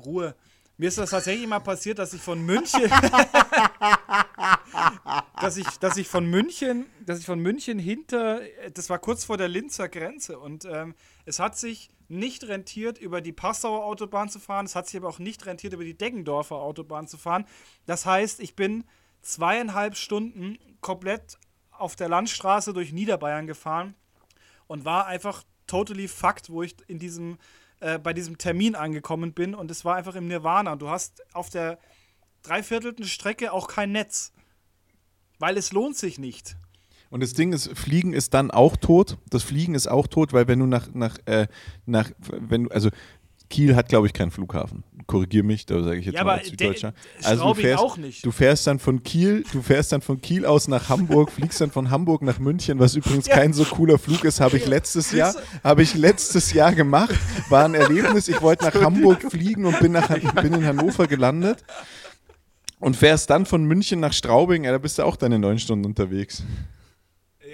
Ruhe. 0.05 0.35
Mir 0.77 0.89
ist 0.89 0.97
das 0.97 1.11
tatsächlich 1.11 1.47
mal 1.47 1.61
passiert, 1.61 1.99
dass 1.99 2.13
ich 2.13 2.21
von 2.21 2.45
München, 2.45 2.81
dass 5.41 5.57
ich, 5.57 5.67
dass 5.79 5.97
ich 5.97 6.07
von 6.07 6.25
München, 6.25 6.85
dass 7.05 7.19
ich 7.19 7.25
von 7.25 7.39
München 7.39 7.79
hinter, 7.79 8.41
das 8.73 8.89
war 8.89 8.99
kurz 8.99 9.23
vor 9.23 9.37
der 9.37 9.47
Linzer 9.47 9.89
Grenze 9.89 10.39
und 10.39 10.65
ähm, 10.65 10.95
es 11.25 11.39
hat 11.39 11.57
sich 11.57 11.89
nicht 12.07 12.43
rentiert, 12.45 12.97
über 12.97 13.21
die 13.21 13.33
Passauer 13.33 13.85
Autobahn 13.85 14.29
zu 14.29 14.39
fahren. 14.39 14.65
Es 14.65 14.75
hat 14.75 14.87
sich 14.87 14.97
aber 14.97 15.09
auch 15.09 15.19
nicht 15.19 15.45
rentiert, 15.45 15.73
über 15.73 15.83
die 15.83 15.97
Deggendorfer 15.97 16.55
Autobahn 16.55 17.07
zu 17.07 17.17
fahren. 17.17 17.45
Das 17.85 18.05
heißt, 18.05 18.39
ich 18.39 18.55
bin 18.55 18.83
zweieinhalb 19.21 19.95
Stunden 19.95 20.57
komplett 20.81 21.37
auf 21.71 21.95
der 21.95 22.09
Landstraße 22.09 22.73
durch 22.73 22.93
Niederbayern 22.93 23.47
gefahren 23.47 23.95
und 24.67 24.85
war 24.85 25.07
einfach 25.07 25.43
totally 25.67 26.07
fucked, 26.07 26.49
wo 26.49 26.63
ich 26.63 26.75
in 26.87 26.99
diesem, 26.99 27.37
äh, 27.79 27.97
bei 27.99 28.13
diesem 28.13 28.37
Termin 28.37 28.75
angekommen 28.75 29.33
bin 29.33 29.55
und 29.55 29.71
es 29.71 29.83
war 29.83 29.95
einfach 29.95 30.15
im 30.15 30.27
Nirvana. 30.27 30.75
Du 30.75 30.89
hast 30.89 31.23
auf 31.33 31.49
der 31.49 31.79
dreiviertelten 32.43 33.05
Strecke 33.05 33.51
auch 33.51 33.67
kein 33.67 33.91
Netz, 33.91 34.31
weil 35.39 35.57
es 35.57 35.71
lohnt 35.71 35.97
sich 35.97 36.19
nicht. 36.19 36.55
Und 37.15 37.23
das 37.23 37.31
Ding 37.31 37.53
ist, 37.53 37.69
Fliegen 37.77 38.11
ist 38.11 38.33
dann 38.33 38.51
auch 38.51 38.75
tot. 38.75 39.17
Das 39.29 39.41
Fliegen 39.41 39.73
ist 39.73 39.87
auch 39.87 40.05
tot, 40.05 40.33
weil 40.33 40.49
wenn 40.49 40.59
du 40.59 40.65
nach, 40.65 40.93
nach, 40.93 41.17
äh, 41.27 41.47
nach 41.85 42.11
wenn 42.27 42.65
du, 42.65 42.71
also 42.71 42.89
Kiel 43.49 43.77
hat, 43.77 43.87
glaube 43.87 44.07
ich, 44.07 44.11
keinen 44.11 44.31
Flughafen. 44.31 44.83
Korrigier 45.07 45.45
mich, 45.45 45.65
da 45.65 45.81
sage 45.81 45.99
ich 45.99 46.07
jetzt 46.07 46.15
Ja, 46.15 46.25
mal 46.25 46.31
aber 46.31 46.39
als 46.41 46.49
Süddeutscher. 46.49 46.93
Also 47.23 47.29
du 47.29 47.37
Straubing 47.37 47.63
fährst, 47.63 47.83
auch 47.85 47.95
nicht. 47.95 48.25
Du 48.25 48.31
fährst 48.31 48.67
dann 48.67 48.79
von 48.79 49.01
Kiel, 49.01 49.45
du 49.49 49.61
fährst 49.61 49.93
dann 49.93 50.01
von 50.01 50.19
Kiel 50.19 50.45
aus 50.45 50.67
nach 50.67 50.89
Hamburg, 50.89 51.31
fliegst 51.31 51.61
dann 51.61 51.71
von 51.71 51.89
Hamburg 51.89 52.21
nach 52.21 52.39
München, 52.39 52.79
was 52.79 52.97
übrigens 52.97 53.27
kein 53.29 53.53
so 53.53 53.63
cooler 53.63 53.97
Flug 53.97 54.25
ist, 54.25 54.41
habe 54.41 54.57
ich 54.57 54.67
letztes 54.67 55.13
Jahr, 55.13 55.33
habe 55.63 55.83
ich 55.83 55.95
letztes 55.95 56.51
Jahr 56.51 56.73
gemacht. 56.75 57.15
War 57.47 57.63
ein 57.63 57.75
Erlebnis. 57.75 58.27
Ich 58.27 58.41
wollte 58.41 58.65
nach 58.65 58.75
Hamburg 58.75 59.21
fliegen 59.31 59.63
und 59.63 59.79
bin, 59.79 59.93
nach, 59.93 60.09
bin 60.09 60.51
in 60.51 60.65
Hannover 60.65 61.07
gelandet. 61.07 61.63
Und 62.81 62.97
fährst 62.97 63.29
dann 63.29 63.45
von 63.45 63.63
München 63.63 64.01
nach 64.01 64.11
Straubing, 64.11 64.65
ja, 64.65 64.73
da 64.73 64.79
bist 64.79 64.99
du 64.99 65.03
auch 65.03 65.15
deine 65.15 65.39
neun 65.39 65.59
Stunden 65.59 65.85
unterwegs. 65.85 66.43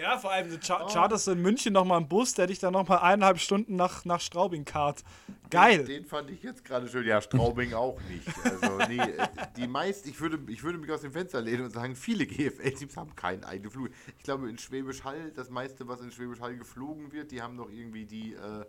Ja, 0.02 0.18
vor 0.18 0.32
allem 0.32 0.50
du 0.50 0.58
char 0.60 0.88
charterst 0.88 1.28
du 1.28 1.32
in 1.32 1.42
München 1.44 1.74
nochmal 1.74 2.00
einen 2.00 2.08
Bus, 2.08 2.34
der 2.34 2.48
dich 2.48 2.58
dann 2.58 2.74
nochmal 2.74 3.00
eineinhalb 3.00 3.40
Stunden 3.40 3.76
nach, 3.76 4.04
nach 4.04 4.20
Straubing 4.20 4.66
karrt. 4.66 5.04
Geil. 5.52 5.84
Den 5.86 6.06
fand 6.06 6.32
ich 6.32 6.42
jetzt 6.42 6.66
gerade 6.66 6.88
schön. 6.88 7.06
Ja, 7.06 7.22
Straubing 7.22 7.74
auch 7.74 8.00
nicht. 8.10 8.28
Also, 8.44 8.78
nee, 8.88 8.98
äh, 8.98 9.28
die 9.58 9.68
meist, 9.68 10.08
ich 10.08 10.20
würde, 10.20 10.40
ich 10.48 10.64
würde 10.64 10.80
mich 10.80 10.90
aus 10.90 11.02
dem 11.02 11.12
Fenster 11.12 11.40
lehnen 11.40 11.66
und 11.66 11.72
sagen, 11.72 11.96
viele 11.96 12.26
GFL-Teams 12.26 12.98
haben 12.98 13.16
keinen 13.16 13.44
eigenen 13.44 13.70
Flug. 13.70 13.90
Ich 14.18 14.24
glaube, 14.24 14.50
in 14.50 14.58
Schwäbisch 14.58 15.04
Hall, 15.04 15.32
das 15.36 15.52
meiste, 15.52 15.88
was 15.88 16.02
in 16.02 16.10
Schwäbisch 16.10 16.40
Hall 16.40 16.58
geflogen 16.58 17.12
wird, 17.12 17.32
die 17.32 17.44
haben 17.44 17.58
doch 17.58 17.70
irgendwie 17.70 18.06
die, 18.06 18.34
äh, 18.34 18.66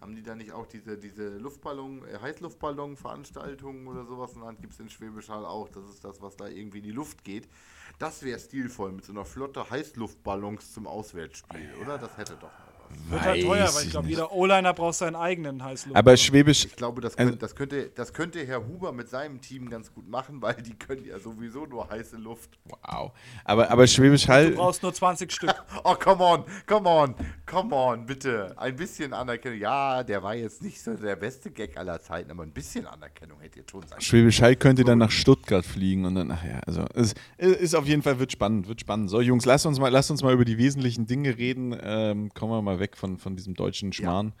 haben 0.00 0.14
die 0.14 0.22
da 0.22 0.34
nicht 0.34 0.52
auch 0.52 0.66
diese, 0.66 0.98
diese 0.98 1.38
Luftballon, 1.38 2.04
äh, 2.06 2.18
Heißluftballon-Veranstaltungen 2.20 3.86
oder 3.86 4.04
sowas? 4.04 4.34
Und 4.34 4.42
dann 4.42 4.60
gibt 4.60 4.74
es 4.74 4.80
in 4.80 4.90
Schwäbisch 4.90 5.30
Hall 5.30 5.46
auch. 5.46 5.70
Das 5.70 5.88
ist 5.88 6.04
das, 6.04 6.20
was 6.20 6.36
da 6.36 6.48
irgendwie 6.48 6.78
in 6.78 6.84
die 6.84 6.92
Luft 6.92 7.24
geht. 7.24 7.48
Das 7.98 8.22
wäre 8.22 8.38
stilvoll 8.38 8.92
mit 8.92 9.04
so 9.04 9.12
einer 9.12 9.24
Flotte 9.24 9.70
Heißluftballons 9.70 10.72
zum 10.72 10.86
Auswärtsspiel, 10.86 11.74
oder? 11.80 11.96
Das 11.96 12.16
hätte 12.18 12.36
doch. 12.36 12.65
Wird 13.08 13.22
halt 13.22 13.42
teuer, 13.44 13.68
weil 13.72 13.84
ich 13.84 13.90
glaube, 13.90 14.08
jeder 14.08 14.32
O-Liner 14.32 14.72
braucht 14.74 14.94
seinen 14.96 15.14
eigenen 15.16 15.62
Heißluft. 15.62 15.96
Aber 15.96 16.16
Schwäbisch, 16.16 16.64
Ich 16.64 16.76
glaube, 16.76 17.00
das, 17.00 17.16
Also- 17.16 17.30
könnte, 17.30 17.38
das, 17.38 17.54
könnte, 17.54 17.90
das 17.94 18.12
könnte 18.12 18.46
Herr 18.46 18.66
Huber 18.66 18.92
mit 18.92 19.08
seinem 19.08 19.40
Team 19.40 19.70
ganz 19.70 19.92
gut 19.94 20.08
machen, 20.08 20.42
weil 20.42 20.54
die 20.54 20.74
können 20.74 21.04
ja 21.04 21.18
sowieso 21.18 21.66
nur 21.66 21.88
heiße 21.88 22.16
Luft. 22.16 22.58
wow. 22.64 23.12
Aber, 23.44 23.70
aber 23.70 23.86
Schwäbisch 23.86 24.24
du 24.26 24.32
Hall, 24.32 24.50
brauchst 24.50 24.82
nur 24.82 24.92
20 24.92 25.30
Stück. 25.32 25.54
Oh, 25.84 25.94
come 25.94 26.24
on, 26.24 26.44
come 26.66 26.88
on, 26.88 27.14
come 27.44 27.74
on, 27.74 28.06
bitte. 28.06 28.54
Ein 28.58 28.74
bisschen 28.74 29.12
Anerkennung. 29.12 29.58
Ja, 29.60 30.02
der 30.02 30.22
war 30.22 30.34
jetzt 30.34 30.62
nicht 30.62 30.82
so 30.82 30.94
der 30.94 31.14
beste 31.14 31.50
Gag 31.50 31.76
aller 31.76 32.00
Zeiten, 32.00 32.30
aber 32.30 32.42
ein 32.42 32.50
bisschen 32.52 32.86
Anerkennung 32.86 33.38
hätte 33.40 33.60
jetzt 33.60 33.70
schon 33.70 33.82
sein 33.82 33.90
können. 33.90 34.00
Schwäbisch 34.00 34.42
Hall 34.42 34.56
könnte 34.56 34.82
dann 34.82 34.98
nach 34.98 35.10
Stuttgart 35.12 35.64
fliegen 35.64 36.04
und 36.06 36.16
dann, 36.16 36.30
ach 36.32 36.42
ja, 36.44 36.58
also 36.66 36.84
es 36.94 37.14
ist 37.38 37.74
auf 37.76 37.86
jeden 37.86 38.02
Fall, 38.02 38.18
wird 38.18 38.32
spannend, 38.32 38.66
wird 38.66 38.80
spannend. 38.80 39.10
So, 39.10 39.20
Jungs, 39.20 39.44
lasst 39.44 39.66
uns 39.66 39.78
mal, 39.78 39.90
lasst 39.90 40.10
uns 40.10 40.22
mal 40.22 40.32
über 40.32 40.44
die 40.44 40.58
wesentlichen 40.58 41.06
Dinge 41.06 41.36
reden. 41.38 41.76
Ähm, 41.80 42.30
kommen 42.34 42.52
wir 42.52 42.62
mal 42.62 42.80
weg 42.80 42.85
von, 42.94 43.18
von 43.18 43.34
diesem 43.36 43.54
deutschen 43.54 43.92
Schmarrn. 43.92 44.34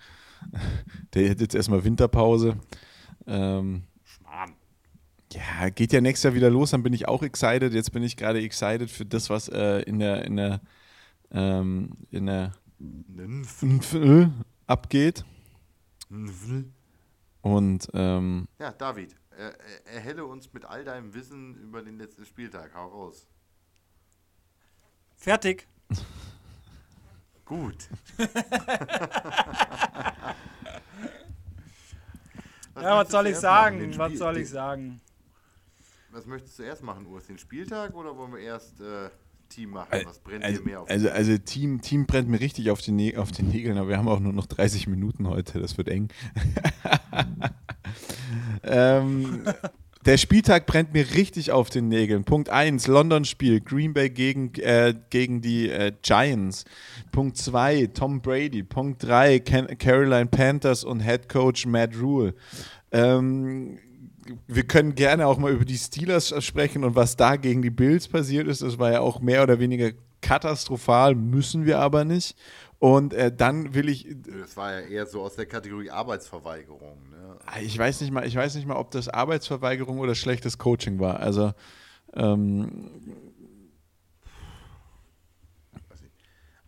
Der 1.14 1.30
hat 1.30 1.40
jetzt 1.40 1.54
erstmal 1.54 1.82
Winterpause. 1.82 2.58
Ähm, 3.26 3.84
Schmarrn. 4.04 4.54
ja, 5.32 5.70
geht 5.70 5.92
ja 5.92 6.00
nächstes 6.00 6.24
Jahr 6.24 6.34
wieder 6.34 6.50
los, 6.50 6.70
dann 6.70 6.82
bin 6.82 6.92
ich 6.92 7.08
auch 7.08 7.22
excited. 7.22 7.72
Jetzt 7.72 7.90
bin 7.92 8.02
ich 8.02 8.16
gerade 8.16 8.40
excited 8.42 8.90
für 8.90 9.06
das, 9.06 9.30
was 9.30 9.48
äh, 9.48 9.80
in 9.80 9.98
der, 9.98 10.24
in 10.26 10.36
der, 10.36 10.60
ähm, 11.32 11.90
in 12.10 12.26
der 12.26 12.52
NFL 12.78 14.30
abgeht. 14.66 15.24
Nymf. 16.10 16.64
Und 17.40 17.88
ähm, 17.94 18.46
Ja, 18.60 18.72
David, 18.72 19.16
er, 19.30 19.58
er- 19.58 19.86
erhelle 19.94 20.24
uns 20.26 20.52
mit 20.52 20.64
all 20.64 20.84
deinem 20.84 21.14
Wissen 21.14 21.56
über 21.56 21.82
den 21.82 21.96
letzten 21.98 22.24
Spieltag. 22.26 22.74
Hau 22.74 22.86
raus. 22.88 23.26
Fertig. 25.16 25.66
Gut. 27.46 27.88
Ja, 32.78 32.98
was 32.98 33.10
soll 33.10 33.26
ich 33.28 33.36
sagen? 33.36 33.78
Den 33.78 33.96
Was 33.96 34.08
Spiel- 34.08 34.18
soll 34.18 34.36
ich 34.36 34.48
den- 34.48 34.52
sagen? 34.52 35.00
Was 36.10 36.26
möchtest 36.26 36.58
du 36.58 36.62
erst 36.62 36.82
machen, 36.82 37.06
Urs? 37.06 37.26
Den 37.26 37.38
Spieltag 37.38 37.94
oder 37.94 38.16
wollen 38.16 38.32
wir 38.32 38.40
erst 38.40 38.80
äh, 38.80 39.08
Team 39.48 39.70
machen? 39.70 40.02
Was 40.04 40.18
brennt 40.18 40.44
also, 40.44 40.58
dir 40.58 40.64
mehr 40.64 40.80
auf? 40.80 40.90
also, 40.90 41.08
also 41.08 41.38
Team, 41.38 41.80
Team 41.80 42.06
brennt 42.06 42.28
mir 42.28 42.38
richtig 42.40 42.70
auf 42.70 42.80
die, 42.82 42.92
Nä 42.92 43.16
auf 43.16 43.32
die 43.32 43.42
Nägeln, 43.42 43.78
aber 43.78 43.88
wir 43.88 43.96
haben 43.98 44.08
auch 44.08 44.20
nur 44.20 44.32
noch 44.32 44.46
30 44.46 44.88
Minuten 44.88 45.26
heute, 45.28 45.58
das 45.60 45.76
wird 45.78 45.88
eng. 45.88 46.08
ähm, 48.62 49.44
Der 50.06 50.18
Spieltag 50.18 50.66
brennt 50.66 50.92
mir 50.92 51.04
richtig 51.14 51.50
auf 51.50 51.68
den 51.68 51.88
Nägeln. 51.88 52.22
Punkt 52.22 52.48
1, 52.48 52.86
London-Spiel, 52.86 53.60
Green 53.60 53.92
Bay 53.92 54.08
gegen, 54.08 54.54
äh, 54.54 54.94
gegen 55.10 55.40
die 55.40 55.68
äh, 55.68 55.92
Giants. 56.00 56.64
Punkt 57.10 57.36
2, 57.36 57.88
Tom 57.92 58.20
Brady. 58.20 58.62
Punkt 58.62 59.02
3, 59.02 59.40
Caroline 59.40 60.26
Panthers 60.26 60.84
und 60.84 61.00
Head 61.00 61.28
Coach 61.28 61.66
Matt 61.66 61.96
Rule. 62.00 62.34
Ähm, 62.92 63.78
wir 64.46 64.62
können 64.62 64.94
gerne 64.94 65.26
auch 65.26 65.38
mal 65.38 65.50
über 65.50 65.64
die 65.64 65.76
Steelers 65.76 66.32
sprechen 66.38 66.84
und 66.84 66.94
was 66.94 67.16
da 67.16 67.34
gegen 67.34 67.60
die 67.60 67.70
Bills 67.70 68.06
passiert 68.06 68.46
ist. 68.46 68.62
Das 68.62 68.78
war 68.78 68.92
ja 68.92 69.00
auch 69.00 69.18
mehr 69.18 69.42
oder 69.42 69.58
weniger 69.58 69.90
katastrophal, 70.20 71.16
müssen 71.16 71.66
wir 71.66 71.80
aber 71.80 72.04
nicht. 72.04 72.36
Und 72.78 73.14
äh, 73.14 73.34
dann 73.34 73.74
will 73.74 73.88
ich. 73.88 74.06
Das 74.40 74.56
war 74.56 74.72
ja 74.72 74.80
eher 74.80 75.06
so 75.06 75.22
aus 75.22 75.34
der 75.34 75.46
Kategorie 75.46 75.90
Arbeitsverweigerung. 75.90 77.08
Ne? 77.10 77.38
Ah, 77.46 77.60
ich 77.60 77.76
weiß 77.78 78.02
nicht 78.02 78.10
mal, 78.10 78.26
ich 78.26 78.36
weiß 78.36 78.54
nicht 78.54 78.66
mal, 78.66 78.76
ob 78.76 78.90
das 78.90 79.08
Arbeitsverweigerung 79.08 79.98
oder 79.98 80.14
schlechtes 80.14 80.58
Coaching 80.58 81.00
war. 81.00 81.20
Also 81.20 81.54
ähm, 82.12 82.90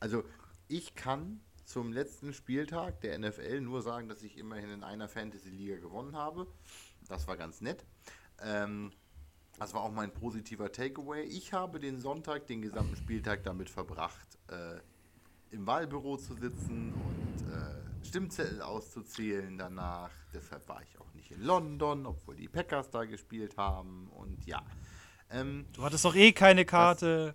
also 0.01 0.25
ich 0.69 0.95
kann 0.95 1.41
zum 1.65 1.93
letzten 1.93 2.33
Spieltag 2.33 3.01
der 3.03 3.19
NFL 3.19 3.61
nur 3.61 3.83
sagen, 3.83 4.09
dass 4.09 4.23
ich 4.23 4.39
immerhin 4.39 4.71
in 4.71 4.85
einer 4.85 5.09
Fantasy-Liga 5.09 5.77
gewonnen 5.77 6.17
habe. 6.17 6.47
Das 7.09 7.27
war 7.29 7.37
ganz 7.37 7.61
nett. 7.61 7.85
Ähm, 8.43 8.93
das 9.59 9.75
war 9.75 9.83
auch 9.83 9.91
mein 9.91 10.13
positiver 10.13 10.71
Takeaway. 10.71 11.25
Ich 11.25 11.53
habe 11.53 11.81
den 11.81 12.01
Sonntag, 12.01 12.47
den 12.47 12.63
gesamten 12.63 12.97
Spieltag 12.97 13.43
damit 13.45 13.69
verbracht, 13.69 14.39
äh, 14.49 14.79
im 15.51 15.67
Wahlbüro 15.67 16.17
zu 16.17 16.35
sitzen 16.35 16.93
und 16.93 17.53
äh, 17.53 18.07
Stimmzettel 18.07 18.63
auszuzählen 18.63 19.59
danach. 19.59 20.11
Deshalb 20.33 20.69
war 20.69 20.83
ich 20.83 20.99
auch 21.01 21.13
nicht 21.15 21.31
in 21.31 21.43
London, 21.43 22.07
obwohl 22.07 22.37
die 22.37 22.49
Packers 22.49 22.91
da 22.91 23.05
gespielt 23.05 23.57
haben. 23.57 24.09
Und 24.11 24.47
ja. 24.47 24.63
Ähm, 25.31 25.67
du 25.73 25.83
hattest 25.83 26.05
doch 26.05 26.15
eh 26.15 26.33
keine 26.33 26.65
Karte. 26.65 27.35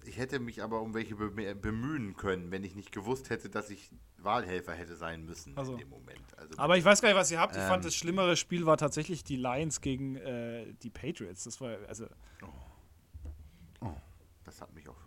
Das, 0.00 0.08
ich 0.08 0.18
hätte 0.18 0.40
mich 0.40 0.62
aber 0.62 0.80
um 0.80 0.94
welche 0.94 1.14
bemühen 1.14 2.16
können, 2.16 2.50
wenn 2.50 2.64
ich 2.64 2.74
nicht 2.74 2.92
gewusst 2.92 3.30
hätte, 3.30 3.50
dass 3.50 3.70
ich 3.70 3.90
Wahlhelfer 4.18 4.72
hätte 4.72 4.96
sein 4.96 5.24
müssen 5.24 5.56
also. 5.56 5.72
in 5.72 5.78
dem 5.78 5.88
Moment. 5.88 6.36
Also, 6.36 6.58
aber 6.58 6.76
ich 6.76 6.84
weiß 6.84 7.00
gar 7.00 7.08
nicht, 7.08 7.18
was 7.18 7.30
ihr 7.30 7.40
habt. 7.40 7.54
Ich 7.54 7.62
ähm, 7.62 7.68
fand, 7.68 7.84
das 7.84 7.94
schlimmere 7.94 8.36
Spiel 8.36 8.66
war 8.66 8.76
tatsächlich 8.76 9.24
die 9.24 9.36
Lions 9.36 9.80
gegen 9.80 10.16
äh, 10.16 10.72
die 10.82 10.90
Patriots. 10.90 11.44
Das 11.44 11.60
war 11.60 11.76
also. 11.88 12.06
Oh. 12.42 12.46
Oh. 13.82 13.94
Das 14.44 14.60
hat 14.60 14.74
mich 14.74 14.88
auch 14.88 14.99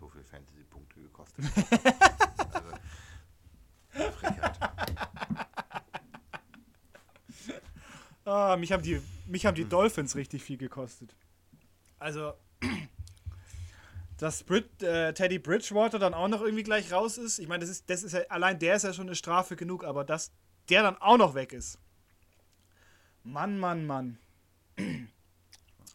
also, 1.38 2.68
Frechheit. 4.18 4.54
Ah, 8.24 8.56
mich 8.56 8.72
haben 8.72 8.82
die, 8.82 9.00
mich 9.26 9.44
haben 9.44 9.54
die 9.54 9.62
hm. 9.62 9.68
Dolphins 9.68 10.16
richtig 10.16 10.42
viel 10.42 10.56
gekostet. 10.56 11.14
Also, 11.98 12.32
dass 14.16 14.42
Brit, 14.42 14.82
äh, 14.82 15.12
Teddy 15.12 15.38
Bridgewater 15.38 15.98
dann 15.98 16.14
auch 16.14 16.28
noch 16.28 16.40
irgendwie 16.40 16.62
gleich 16.62 16.90
raus 16.92 17.18
ist. 17.18 17.38
Ich 17.38 17.48
meine, 17.48 17.60
das 17.60 17.70
ist, 17.70 17.90
das 17.90 18.02
ist 18.02 18.12
ja, 18.12 18.20
allein 18.28 18.58
der 18.58 18.76
ist 18.76 18.84
ja 18.84 18.92
schon 18.92 19.06
eine 19.06 19.16
Strafe 19.16 19.56
genug, 19.56 19.84
aber 19.84 20.04
dass 20.04 20.32
der 20.70 20.82
dann 20.82 20.96
auch 20.98 21.18
noch 21.18 21.34
weg 21.34 21.52
ist. 21.52 21.78
Mann, 23.22 23.58
Mann, 23.58 23.86
Mann. 23.86 24.18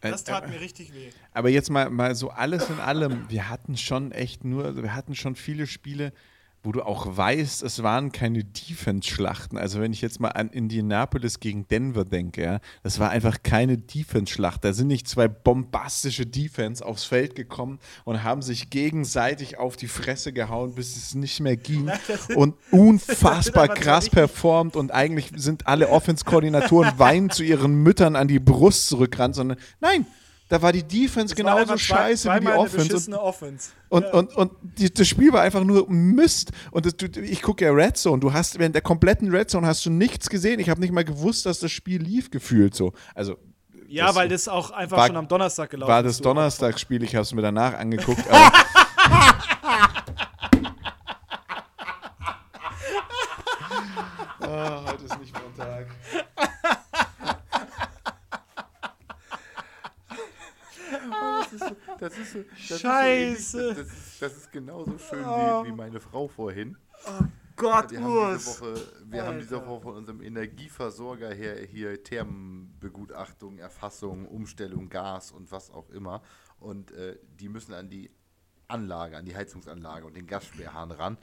Äh, 0.01 0.11
das 0.11 0.23
tat 0.23 0.45
äh, 0.45 0.47
mir 0.47 0.61
richtig 0.61 0.93
weh. 0.93 1.09
Aber 1.33 1.49
jetzt 1.49 1.69
mal, 1.69 1.89
mal 1.89 2.15
so 2.15 2.29
alles 2.29 2.69
in 2.69 2.79
allem, 2.79 3.29
wir 3.29 3.49
hatten 3.49 3.77
schon 3.77 4.11
echt 4.11 4.45
nur, 4.45 4.81
wir 4.81 4.95
hatten 4.95 5.15
schon 5.15 5.35
viele 5.35 5.67
Spiele, 5.67 6.13
wo 6.61 6.73
du 6.73 6.81
auch 6.81 7.17
weißt, 7.17 7.63
es 7.63 7.83
waren 7.83 8.11
keine 8.11 8.43
Defense-Schlachten. 8.43 9.57
Also 9.57 9.79
wenn 9.79 9.93
ich 9.93 10.01
jetzt 10.01 10.19
mal 10.19 10.29
an 10.29 10.49
Indianapolis 10.49 11.39
gegen 11.39 11.67
Denver 11.67 12.03
denke, 12.03 12.43
ja, 12.43 12.59
das 12.83 12.99
war 12.99 13.11
einfach 13.11 13.43
keine 13.43 13.77
Defense-Schlacht. 13.77 14.63
Da 14.65 14.73
sind 14.73 14.87
nicht 14.87 15.07
zwei 15.07 15.29
bombastische 15.29 16.25
Defense 16.25 16.85
aufs 16.85 17.05
Feld 17.05 17.35
gekommen 17.35 17.79
und 18.03 18.23
haben 18.23 18.41
sich 18.41 18.69
gegenseitig 18.69 19.57
auf 19.57 19.77
die 19.77 19.87
Fresse 19.87 20.33
gehauen, 20.33 20.75
bis 20.75 20.97
es 20.97 21.15
nicht 21.15 21.39
mehr 21.39 21.55
ging 21.55 21.89
und 22.35 22.55
unfassbar 22.71 23.69
krass 23.69 24.09
performt 24.09 24.75
und 24.75 24.91
eigentlich 24.91 25.31
sind 25.35 25.65
alle 25.65 25.89
Offense-Koordinatoren 25.89 26.99
weinen 26.99 27.29
zu 27.29 27.43
ihren 27.43 27.83
Müttern 27.83 28.15
an 28.17 28.27
die 28.27 28.39
Brust 28.39 28.87
zurückrannt, 28.87 29.35
sondern 29.35 29.57
nein, 29.79 30.05
da 30.49 30.61
war 30.63 30.73
die 30.73 30.83
Defense 30.83 31.35
das 31.35 31.35
genauso 31.35 31.77
scheiße 31.77 32.27
wie 32.27 32.39
die 32.39 32.47
Offense. 32.47 33.11
Und, 33.11 33.13
Offense. 33.17 33.69
Und, 33.87 34.03
ja. 34.03 34.11
und, 34.13 34.35
und, 34.35 34.51
die, 34.61 34.91
das 34.91 35.07
Spiel 35.07 35.31
war 35.31 35.41
einfach 35.41 35.63
nur 35.63 35.87
Mist. 35.89 36.51
Und 36.71 36.87
das, 36.87 36.97
du, 36.97 37.05
ich 37.21 37.43
gucke 37.43 37.63
ja 37.63 37.71
Red 37.71 37.97
Zone. 37.97 38.19
Du 38.19 38.33
hast 38.33 38.57
während 38.57 38.73
der 38.73 38.81
kompletten 38.81 39.29
Red 39.29 39.51
Zone 39.51 39.67
hast 39.67 39.85
du 39.85 39.91
nichts 39.91 40.27
gesehen. 40.27 40.59
Ich 40.59 40.69
habe 40.69 40.81
nicht 40.81 40.91
mal 40.91 41.05
gewusst, 41.05 41.45
dass 41.45 41.59
das 41.59 41.71
Spiel 41.71 42.01
lief, 42.01 42.31
gefühlt 42.31 42.73
so. 42.75 42.93
Also. 43.13 43.37
Ja, 43.87 44.07
das 44.07 44.15
weil 44.15 44.29
das 44.29 44.47
auch 44.47 44.71
einfach 44.71 44.97
war, 44.97 45.07
schon 45.07 45.17
am 45.17 45.27
Donnerstag 45.27 45.69
gelaufen 45.69 45.89
ist. 45.89 45.95
War 45.95 46.03
das 46.03 46.17
Donnerstagsspiel, 46.19 47.03
ich 47.03 47.15
habe 47.15 47.23
es 47.23 47.33
mir 47.33 47.41
danach 47.41 47.75
angeguckt. 47.75 48.23
Aber 54.41 54.85
oh, 54.85 54.91
heute 54.91 55.05
ist 55.05 55.19
nicht 55.19 55.33
Montag. 55.33 55.87
Das 61.99 62.17
ist 62.17 62.35
das 62.35 62.79
Scheiße. 62.79 63.35
Ist 63.35 63.51
so 63.51 63.73
das, 63.73 63.87
ist, 63.87 64.21
das 64.21 64.37
ist 64.37 64.51
genauso 64.51 64.97
schön 64.97 65.23
oh. 65.25 65.63
wie, 65.63 65.69
wie 65.69 65.75
meine 65.75 65.99
Frau 65.99 66.27
vorhin. 66.27 66.77
Oh 67.05 67.25
Gott, 67.55 67.91
wir 67.91 68.01
haben 68.01 68.37
diese 68.37 68.61
Woche, 68.61 68.81
Wir 69.05 69.25
haben 69.25 69.39
diese 69.39 69.65
Woche 69.67 69.81
von 69.81 69.95
unserem 69.97 70.21
Energieversorger 70.21 71.33
her 71.33 71.57
hier 71.65 72.01
Thermenbegutachtung, 72.01 73.57
Erfassung, 73.57 74.27
Umstellung, 74.27 74.89
Gas 74.89 75.31
und 75.31 75.51
was 75.51 75.69
auch 75.69 75.89
immer. 75.89 76.21
Und 76.59 76.91
äh, 76.91 77.17
die 77.39 77.49
müssen 77.49 77.73
an 77.73 77.89
die 77.89 78.09
Anlage, 78.69 79.17
an 79.17 79.25
die 79.25 79.35
Heizungsanlage 79.35 80.05
und 80.05 80.15
den 80.15 80.25
Gassperrhahn 80.25 80.91
ran. 80.91 81.17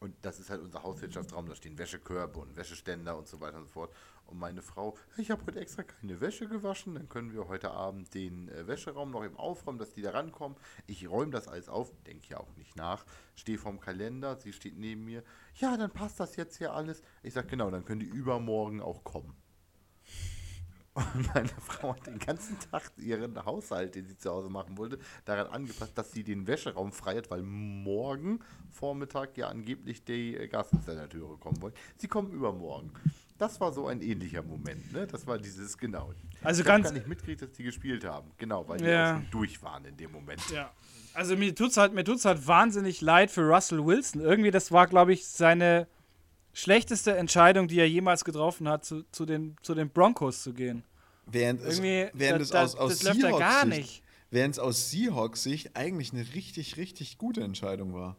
Und 0.00 0.14
das 0.22 0.38
ist 0.38 0.50
halt 0.50 0.62
unser 0.62 0.82
Hauswirtschaftsraum. 0.82 1.48
Da 1.48 1.54
stehen 1.54 1.78
Wäschekörbe 1.78 2.38
und 2.40 2.56
Wäscheständer 2.56 3.16
und 3.16 3.28
so 3.28 3.40
weiter 3.40 3.58
und 3.58 3.64
so 3.64 3.70
fort. 3.70 3.94
Und 4.34 4.40
meine 4.40 4.62
Frau, 4.62 4.96
ich 5.16 5.30
habe 5.30 5.46
heute 5.46 5.60
extra 5.60 5.84
keine 5.84 6.20
Wäsche 6.20 6.48
gewaschen, 6.48 6.96
dann 6.96 7.08
können 7.08 7.32
wir 7.32 7.46
heute 7.46 7.70
Abend 7.70 8.12
den 8.14 8.48
äh, 8.48 8.66
Wäscheraum 8.66 9.12
noch 9.12 9.24
eben 9.24 9.36
aufräumen, 9.36 9.78
dass 9.78 9.92
die 9.92 10.02
da 10.02 10.10
rankommen. 10.10 10.58
Ich 10.88 11.08
räume 11.08 11.30
das 11.30 11.46
alles 11.46 11.68
auf, 11.68 11.92
denke 12.04 12.30
ja 12.30 12.38
auch 12.38 12.56
nicht 12.56 12.74
nach, 12.74 13.06
stehe 13.36 13.58
vorm 13.58 13.78
Kalender, 13.78 14.36
sie 14.36 14.52
steht 14.52 14.76
neben 14.76 15.04
mir. 15.04 15.22
Ja, 15.54 15.76
dann 15.76 15.92
passt 15.92 16.18
das 16.18 16.34
jetzt 16.34 16.56
hier 16.56 16.72
alles. 16.72 17.00
Ich 17.22 17.32
sage, 17.32 17.46
genau, 17.46 17.70
dann 17.70 17.84
können 17.84 18.00
die 18.00 18.06
übermorgen 18.06 18.82
auch 18.82 19.04
kommen. 19.04 19.36
Und 20.94 21.32
meine 21.32 21.48
Frau 21.48 21.94
hat 21.94 22.08
den 22.08 22.18
ganzen 22.18 22.58
Tag 22.58 22.90
ihren 22.96 23.44
Haushalt, 23.44 23.94
den 23.94 24.06
sie 24.06 24.16
zu 24.16 24.32
Hause 24.32 24.48
machen 24.48 24.76
wollte, 24.76 24.98
daran 25.26 25.46
angepasst, 25.46 25.96
dass 25.96 26.10
sie 26.10 26.24
den 26.24 26.48
Wäscheraum 26.48 26.90
frei 26.90 27.18
hat, 27.18 27.30
weil 27.30 27.42
morgen 27.42 28.40
Vormittag 28.68 29.38
ja 29.38 29.46
angeblich 29.46 30.04
die 30.04 30.36
äh, 30.36 30.48
Gasinstallateure 30.48 31.38
kommen 31.38 31.62
wollen. 31.62 31.74
Sie 31.98 32.08
kommen 32.08 32.32
übermorgen 32.32 32.92
das 33.38 33.60
war 33.60 33.72
so 33.72 33.88
ein 33.88 34.00
ähnlicher 34.00 34.42
Moment, 34.42 34.92
ne? 34.92 35.06
Das 35.06 35.26
war 35.26 35.38
dieses, 35.38 35.76
genau. 35.76 36.12
Also 36.42 36.60
ich 36.62 36.66
ganz. 36.66 36.84
gar 36.84 36.92
nicht 36.92 37.08
mitgekriegt, 37.08 37.42
dass 37.42 37.52
die 37.52 37.64
gespielt 37.64 38.04
haben. 38.04 38.30
Genau, 38.38 38.66
weil 38.68 38.78
die 38.78 38.84
ja. 38.84 39.22
durch 39.30 39.62
waren 39.62 39.84
in 39.84 39.96
dem 39.96 40.12
Moment. 40.12 40.40
Ja. 40.50 40.70
Also 41.14 41.36
mir 41.36 41.54
tut's 41.54 41.76
halt, 41.76 41.94
mir 41.94 42.04
tut's 42.04 42.24
halt 42.24 42.46
wahnsinnig 42.46 43.00
leid 43.00 43.30
für 43.30 43.42
Russell 43.42 43.84
Wilson. 43.84 44.20
Irgendwie, 44.20 44.50
das 44.50 44.70
war, 44.70 44.86
glaube 44.86 45.12
ich, 45.12 45.26
seine 45.26 45.88
schlechteste 46.52 47.16
Entscheidung, 47.16 47.66
die 47.66 47.78
er 47.78 47.88
jemals 47.88 48.24
getroffen 48.24 48.68
hat, 48.68 48.84
zu, 48.84 49.04
zu, 49.10 49.26
den, 49.26 49.56
zu 49.62 49.74
den 49.74 49.90
Broncos 49.90 50.42
zu 50.42 50.52
gehen. 50.52 50.84
Während 51.26 51.60
Irgendwie, 51.62 52.02
es, 52.02 52.10
während 52.14 52.52
da, 52.52 52.62
es 52.64 52.74
aus, 52.74 52.76
aus 52.76 52.98
das 52.98 53.04
läuft 53.04 53.22
ja 53.22 53.38
gar 53.38 53.64
nicht. 53.64 54.02
Während 54.30 54.54
es 54.54 54.58
aus 54.58 54.90
Seahawks 54.90 55.42
Sicht 55.42 55.76
eigentlich 55.76 56.12
eine 56.12 56.22
richtig, 56.34 56.76
richtig 56.76 57.18
gute 57.18 57.42
Entscheidung 57.42 57.94
war. 57.94 58.16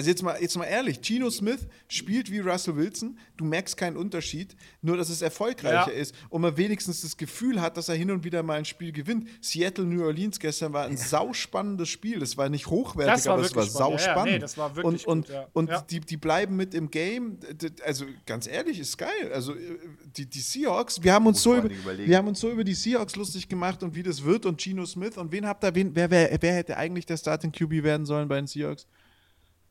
Also 0.00 0.08
jetzt 0.08 0.22
mal, 0.22 0.40
jetzt 0.40 0.56
mal 0.56 0.64
ehrlich, 0.64 1.02
Gino 1.02 1.28
Smith 1.28 1.66
spielt 1.86 2.30
wie 2.30 2.38
Russell 2.38 2.74
Wilson, 2.74 3.18
du 3.36 3.44
merkst 3.44 3.76
keinen 3.76 3.98
Unterschied, 3.98 4.56
nur 4.80 4.96
dass 4.96 5.10
es 5.10 5.20
erfolgreicher 5.20 5.92
ja. 5.92 6.00
ist 6.00 6.14
und 6.30 6.40
man 6.40 6.56
wenigstens 6.56 7.02
das 7.02 7.18
Gefühl 7.18 7.60
hat, 7.60 7.76
dass 7.76 7.90
er 7.90 7.96
hin 7.96 8.10
und 8.10 8.24
wieder 8.24 8.42
mal 8.42 8.54
ein 8.54 8.64
Spiel 8.64 8.92
gewinnt. 8.92 9.28
Seattle, 9.42 9.84
New 9.84 10.02
Orleans 10.02 10.40
gestern 10.40 10.72
war 10.72 10.86
ein 10.86 10.92
ja. 10.92 10.96
sauspannendes 10.96 11.90
Spiel, 11.90 12.18
das 12.18 12.38
war 12.38 12.48
nicht 12.48 12.68
hochwertig, 12.68 13.12
das 13.12 13.26
aber 13.26 13.42
es 13.42 13.54
war 13.54 13.66
sauspannend. 13.66 14.26
Ja, 14.26 14.32
nee, 14.32 14.38
das 14.38 14.56
war 14.56 14.74
wirklich 14.74 15.06
und 15.06 15.26
gut, 15.26 15.36
und, 15.52 15.68
und 15.68 15.90
Die, 15.90 16.00
die 16.00 16.16
bleiben 16.16 16.56
mit 16.56 16.72
im 16.72 16.90
Game, 16.90 17.38
also 17.84 18.06
ganz 18.24 18.46
ehrlich, 18.46 18.80
ist 18.80 18.96
geil. 18.96 19.30
Also 19.34 19.54
äh, 19.54 19.78
die, 20.16 20.24
die 20.24 20.40
Seahawks, 20.40 21.02
wir 21.02 21.12
haben, 21.12 21.26
uns 21.26 21.42
so 21.42 21.56
über, 21.56 21.68
wir 21.68 22.16
haben 22.16 22.28
uns 22.28 22.40
so 22.40 22.50
über 22.50 22.64
die 22.64 22.72
Seahawks 22.72 23.16
lustig 23.16 23.50
gemacht 23.50 23.82
und 23.82 23.94
wie 23.94 24.02
das 24.02 24.24
wird 24.24 24.46
und 24.46 24.62
Gino 24.62 24.86
Smith 24.86 25.18
und 25.18 25.30
wen 25.30 25.46
habt 25.46 25.62
ihr, 25.62 25.74
wen, 25.74 25.94
wer, 25.94 26.10
wer, 26.10 26.38
wer 26.40 26.54
hätte 26.54 26.78
eigentlich 26.78 27.04
der 27.04 27.18
Starting 27.18 27.52
QB 27.52 27.82
werden 27.82 28.06
sollen 28.06 28.26
bei 28.28 28.36
den 28.36 28.46
Seahawks? 28.46 28.86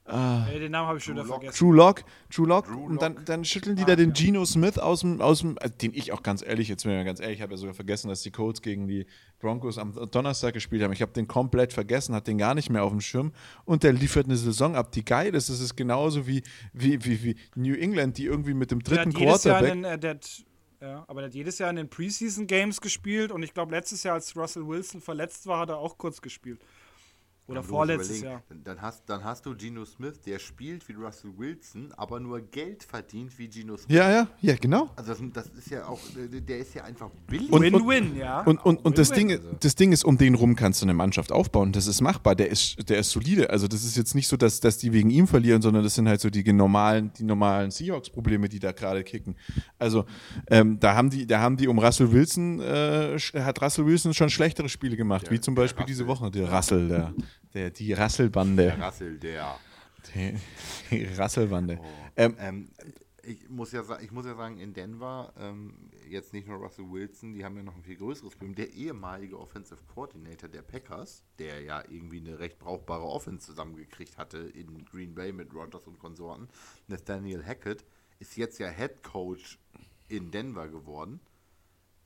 Ah. 0.10 0.45
Hey, 0.45 0.60
den 0.60 0.72
Namen 0.72 0.88
habe 0.88 0.97
ich 0.97 1.03
schon 1.03 1.16
wieder 1.16 1.26
vergessen. 1.26 1.57
True 1.57 1.76
Lock, 1.76 2.03
True 2.30 2.47
Lock. 2.47 2.66
True 2.66 2.78
und 2.78 3.01
dann, 3.01 3.24
dann 3.26 3.45
schütteln 3.45 3.76
die 3.76 3.84
ah, 3.84 3.88
da 3.88 3.95
den 3.95 4.10
ja. 4.10 4.16
Geno 4.16 4.45
Smith 4.45 4.78
aus 4.78 5.01
dem, 5.01 5.22
aus 5.22 5.39
dem 5.39 5.57
also 5.60 5.74
den 5.76 5.93
ich 5.93 6.12
auch 6.12 6.24
ganz 6.24 6.41
ehrlich, 6.41 6.68
jetzt 6.68 6.84
bin 6.84 6.97
ich 6.97 7.05
ganz 7.05 7.20
ehrlich, 7.20 7.38
ich 7.38 7.41
habe 7.41 7.53
ja 7.53 7.57
sogar 7.57 7.74
vergessen, 7.74 8.10
dass 8.10 8.22
die 8.22 8.32
Colts 8.32 8.62
gegen 8.62 8.88
die 8.88 9.05
Broncos 9.39 9.78
am 9.78 9.93
Donnerstag 10.12 10.53
gespielt 10.53 10.84
haben. 10.84 10.93
Ich 10.93 11.01
habe 11.01 11.14
den 11.14 11.28
komplett 11.28 11.74
vergessen, 11.74 12.14
hat 12.16 12.28
den 12.28 12.38
gar 12.38 12.55
nicht 12.55 12.70
mehr 12.70 12.84
auf 12.84 12.91
dem 12.91 13.01
Schirm. 13.01 13.32
Und 13.66 13.84
der 13.84 13.93
liefert 13.93 14.26
eine 14.26 14.36
Saison 14.36 14.76
ab, 14.76 14.91
die 14.91 15.05
geil 15.05 15.34
ist. 15.36 15.49
Das 15.49 15.60
ist 15.60 15.76
genauso 15.76 16.28
wie, 16.28 16.43
wie, 16.74 17.03
wie, 17.05 17.24
wie 17.24 17.36
New 17.55 17.76
England, 17.76 18.18
die 18.18 18.26
irgendwie 18.26 18.53
mit 18.53 18.72
dem 18.72 18.82
dritten 18.84 19.14
Quarterback. 19.14 19.72
Einen, 19.72 19.84
äh, 19.86 19.97
der 19.97 20.20
Ja, 20.82 21.05
aber 21.07 21.22
er 21.22 21.28
hat 21.28 21.34
jedes 21.34 21.60
Jahr 21.60 21.70
in 21.70 21.76
den 21.76 21.89
Preseason 21.89 22.47
Games 22.47 22.82
gespielt 22.82 23.32
und 23.32 23.43
ich 23.43 23.53
glaube, 23.53 23.74
letztes 23.74 24.03
Jahr, 24.03 24.16
als 24.16 24.36
Russell 24.36 24.68
Wilson 24.68 25.01
verletzt 25.01 25.45
war, 25.45 25.60
hat 25.60 25.70
er 25.70 25.78
auch 25.78 25.97
kurz 25.97 26.22
gespielt. 26.22 26.60
Oder 27.50 27.62
Ja, 27.62 27.68
vorletztes 27.68 28.20
überlegen, 28.20 28.26
Jahr. 28.50 28.64
Dann, 28.64 28.82
hast, 28.82 29.04
dann 29.10 29.24
hast 29.24 29.45
du 29.45 29.56
Geno 29.56 29.86
Smith, 29.86 30.22
der 30.22 30.39
spielt 30.39 30.88
wie 30.88 30.93
Russell 30.93 31.32
Wilson, 31.38 31.91
aber 31.97 32.20
nur 32.20 32.39
Geld 32.41 32.84
verdient 32.84 33.38
wie 33.38 33.47
Geno 33.47 33.78
Smith. 33.78 33.95
Ja, 33.95 34.10
ja, 34.12 34.28
ja, 34.41 34.56
genau. 34.56 34.89
Also 34.95 35.14
das, 35.14 35.32
das 35.34 35.47
ist 35.58 35.70
ja 35.72 35.86
auch, 35.88 36.00
der 36.16 36.41
der 36.41 36.60
ist 36.60 36.74
ja 36.76 36.84
einfach 36.84 37.10
billig. 37.28 37.52
Und- 37.52 37.62
Win-win, 37.62 38.16
ja. 38.16 38.41
Und, 38.41 38.64
und, 38.66 38.86
und 38.86 38.97
das, 38.97 39.12
Win-win. 39.12 39.28
Ding, 39.41 39.58
das 39.60 39.76
Ding 39.76 39.91
ist, 39.91 40.04
um 40.06 40.18
den 40.18 40.36
rum 40.36 40.56
kannst 40.56 40.82
du 40.82 40.86
eine 40.86 40.93
Mannschaft 40.93 41.32
aufbauen. 41.32 41.72
Das 41.72 41.88
ist 41.88 42.02
machbar. 42.02 42.36
Der 42.36 42.50
ist, 42.50 42.89
der 42.89 43.00
ist 43.00 43.12
solide. 43.12 43.50
Also 43.50 43.68
das 43.68 43.84
ist 43.84 43.97
jetzt 43.97 44.16
nicht 44.16 44.28
so, 44.28 44.38
dass, 44.38 44.60
dass 44.60 44.78
die 44.78 44.93
wegen 44.93 45.10
ihm 45.10 45.28
verlieren, 45.28 45.62
sondern 45.62 45.84
das 45.84 45.95
sind 45.95 46.08
halt 46.08 46.22
so 46.22 46.30
die 46.30 46.43
normalen, 46.54 47.12
die 47.18 47.24
normalen 47.24 47.72
Seahawks-Probleme, 47.72 48.50
die 48.50 48.60
da 48.60 48.72
gerade 48.72 49.04
kicken. 49.04 49.36
Also 49.78 50.06
ähm, 50.50 50.80
da 50.80 50.95
haben 50.95 51.10
die, 51.10 51.26
da 51.28 51.39
haben 51.39 51.58
die 51.58 51.68
um 51.68 51.80
Russell 51.80 52.12
Wilson, 52.12 52.60
äh, 52.62 53.18
hat 53.36 53.62
Russell 53.62 53.86
Wilson 53.86 54.14
schon 54.14 54.30
schlechtere 54.30 54.70
Spiele 54.70 54.95
gemacht, 54.97 55.30
wie 55.32 55.39
zum 55.39 55.56
der 55.56 55.64
Beispiel 55.64 55.86
diese. 55.86 56.08
Woche. 56.08 56.32
Der 56.32 56.52
Russell, 56.52 56.88
der, 56.88 57.14
der, 57.54 57.72
die 57.72 57.93
Rasselbande. 57.93 58.64
Der 58.64 58.86
Russell, 58.86 59.18
der. 59.18 59.60
Die, 60.14 60.36
die 60.89 61.06
Rasselbande. 61.06 61.80
Ähm, 62.16 62.36
Ähm, 62.39 62.70
ich, 63.24 63.50
muss 63.50 63.72
ja, 63.72 63.84
ich 64.00 64.12
muss 64.12 64.26
ja 64.26 64.36
sagen, 64.36 64.60
in 64.60 64.74
Denver, 64.74 65.34
ähm, 65.38 65.91
jetzt 66.10 66.34
nicht 66.34 66.47
nur 66.47 66.58
Russell 66.58 66.89
Wilson, 66.89 67.34
die 67.34 67.43
haben 67.43 67.56
ja 67.58 67.64
noch 67.64 67.76
ein 67.76 67.84
viel 67.84 67.97
größeres 67.97 68.36
Problem. 68.36 68.56
Der 68.56 68.72
ehemalige 68.74 69.39
Offensive 69.39 69.80
Coordinator 69.93 70.50
der 70.50 70.62
Packers, 70.62 71.24
der 71.38 71.62
ja 71.62 71.84
irgendwie 71.89 72.20
eine 72.20 72.39
recht 72.39 72.60
brauchbare 72.60 73.04
Offense 73.04 73.45
zusammengekriegt 73.45 74.18
hatte 74.18 74.38
in 74.39 74.86
Green 74.86 75.14
Bay 75.14 75.32
mit 75.32 75.54
Rodgers 75.54 75.86
und 75.88 76.00
Konsorten, 76.00 76.47
Nathaniel 76.88 77.45
Hackett, 77.45 77.86
ist 78.20 78.36
jetzt 78.38 78.60
ja 78.60 78.70
Head 78.70 79.04
Coach 79.04 79.60
in 80.08 80.32
Denver 80.32 80.68
geworden. 80.68 81.20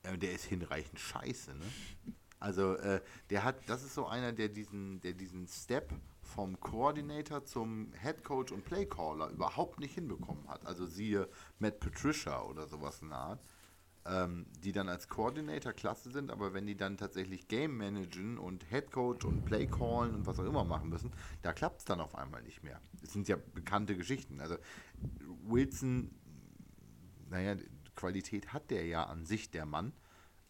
Äh, 0.03 0.17
der 0.17 0.33
ist 0.33 0.45
hinreichend 0.45 0.99
scheiße, 0.99 1.55
ne? 1.55 1.65
Also, 2.43 2.75
äh, 2.75 2.99
der 3.29 3.45
hat, 3.45 3.69
das 3.69 3.83
ist 3.83 3.93
so 3.93 4.05
einer, 4.05 4.33
der 4.33 4.49
diesen, 4.49 4.99
der 4.99 5.13
diesen 5.13 5.47
Step 5.47 5.93
vom 6.19 6.59
Coordinator 6.59 7.45
zum 7.45 7.93
Head 8.01 8.25
Coach 8.25 8.51
und 8.51 8.65
Playcaller 8.65 9.29
überhaupt 9.29 9.79
nicht 9.79 9.93
hinbekommen 9.93 10.49
hat. 10.49 10.65
Also 10.65 10.85
siehe 10.85 11.29
Matt 11.59 11.79
Patricia 11.79 12.41
oder 12.41 12.67
sowas 12.67 13.01
in 13.01 13.09
der 13.09 13.17
Art, 13.17 13.39
ähm, 14.05 14.45
die 14.61 14.73
dann 14.73 14.89
als 14.89 15.07
Coordinator 15.07 15.71
klasse 15.71 16.11
sind, 16.11 16.31
aber 16.31 16.53
wenn 16.53 16.65
die 16.65 16.75
dann 16.75 16.97
tatsächlich 16.97 17.47
Game 17.47 17.77
managen 17.77 18.37
und 18.37 18.69
Head 18.69 18.91
Coach 18.91 19.23
und 19.23 19.45
Playcallen 19.45 20.13
und 20.13 20.27
was 20.27 20.37
auch 20.37 20.45
immer 20.45 20.65
machen 20.65 20.89
müssen, 20.89 21.11
da 21.43 21.53
klappt 21.53 21.79
es 21.79 21.85
dann 21.85 22.01
auf 22.01 22.13
einmal 22.13 22.43
nicht 22.43 22.61
mehr. 22.61 22.81
Das 22.99 23.13
sind 23.13 23.29
ja 23.29 23.37
bekannte 23.53 23.95
Geschichten. 23.95 24.41
Also 24.41 24.57
Wilson, 25.45 26.13
naja, 27.29 27.55
Qualität 27.95 28.51
hat 28.51 28.69
der 28.69 28.85
ja 28.85 29.05
an 29.05 29.25
sich, 29.25 29.49
der 29.49 29.65
Mann. 29.65 29.93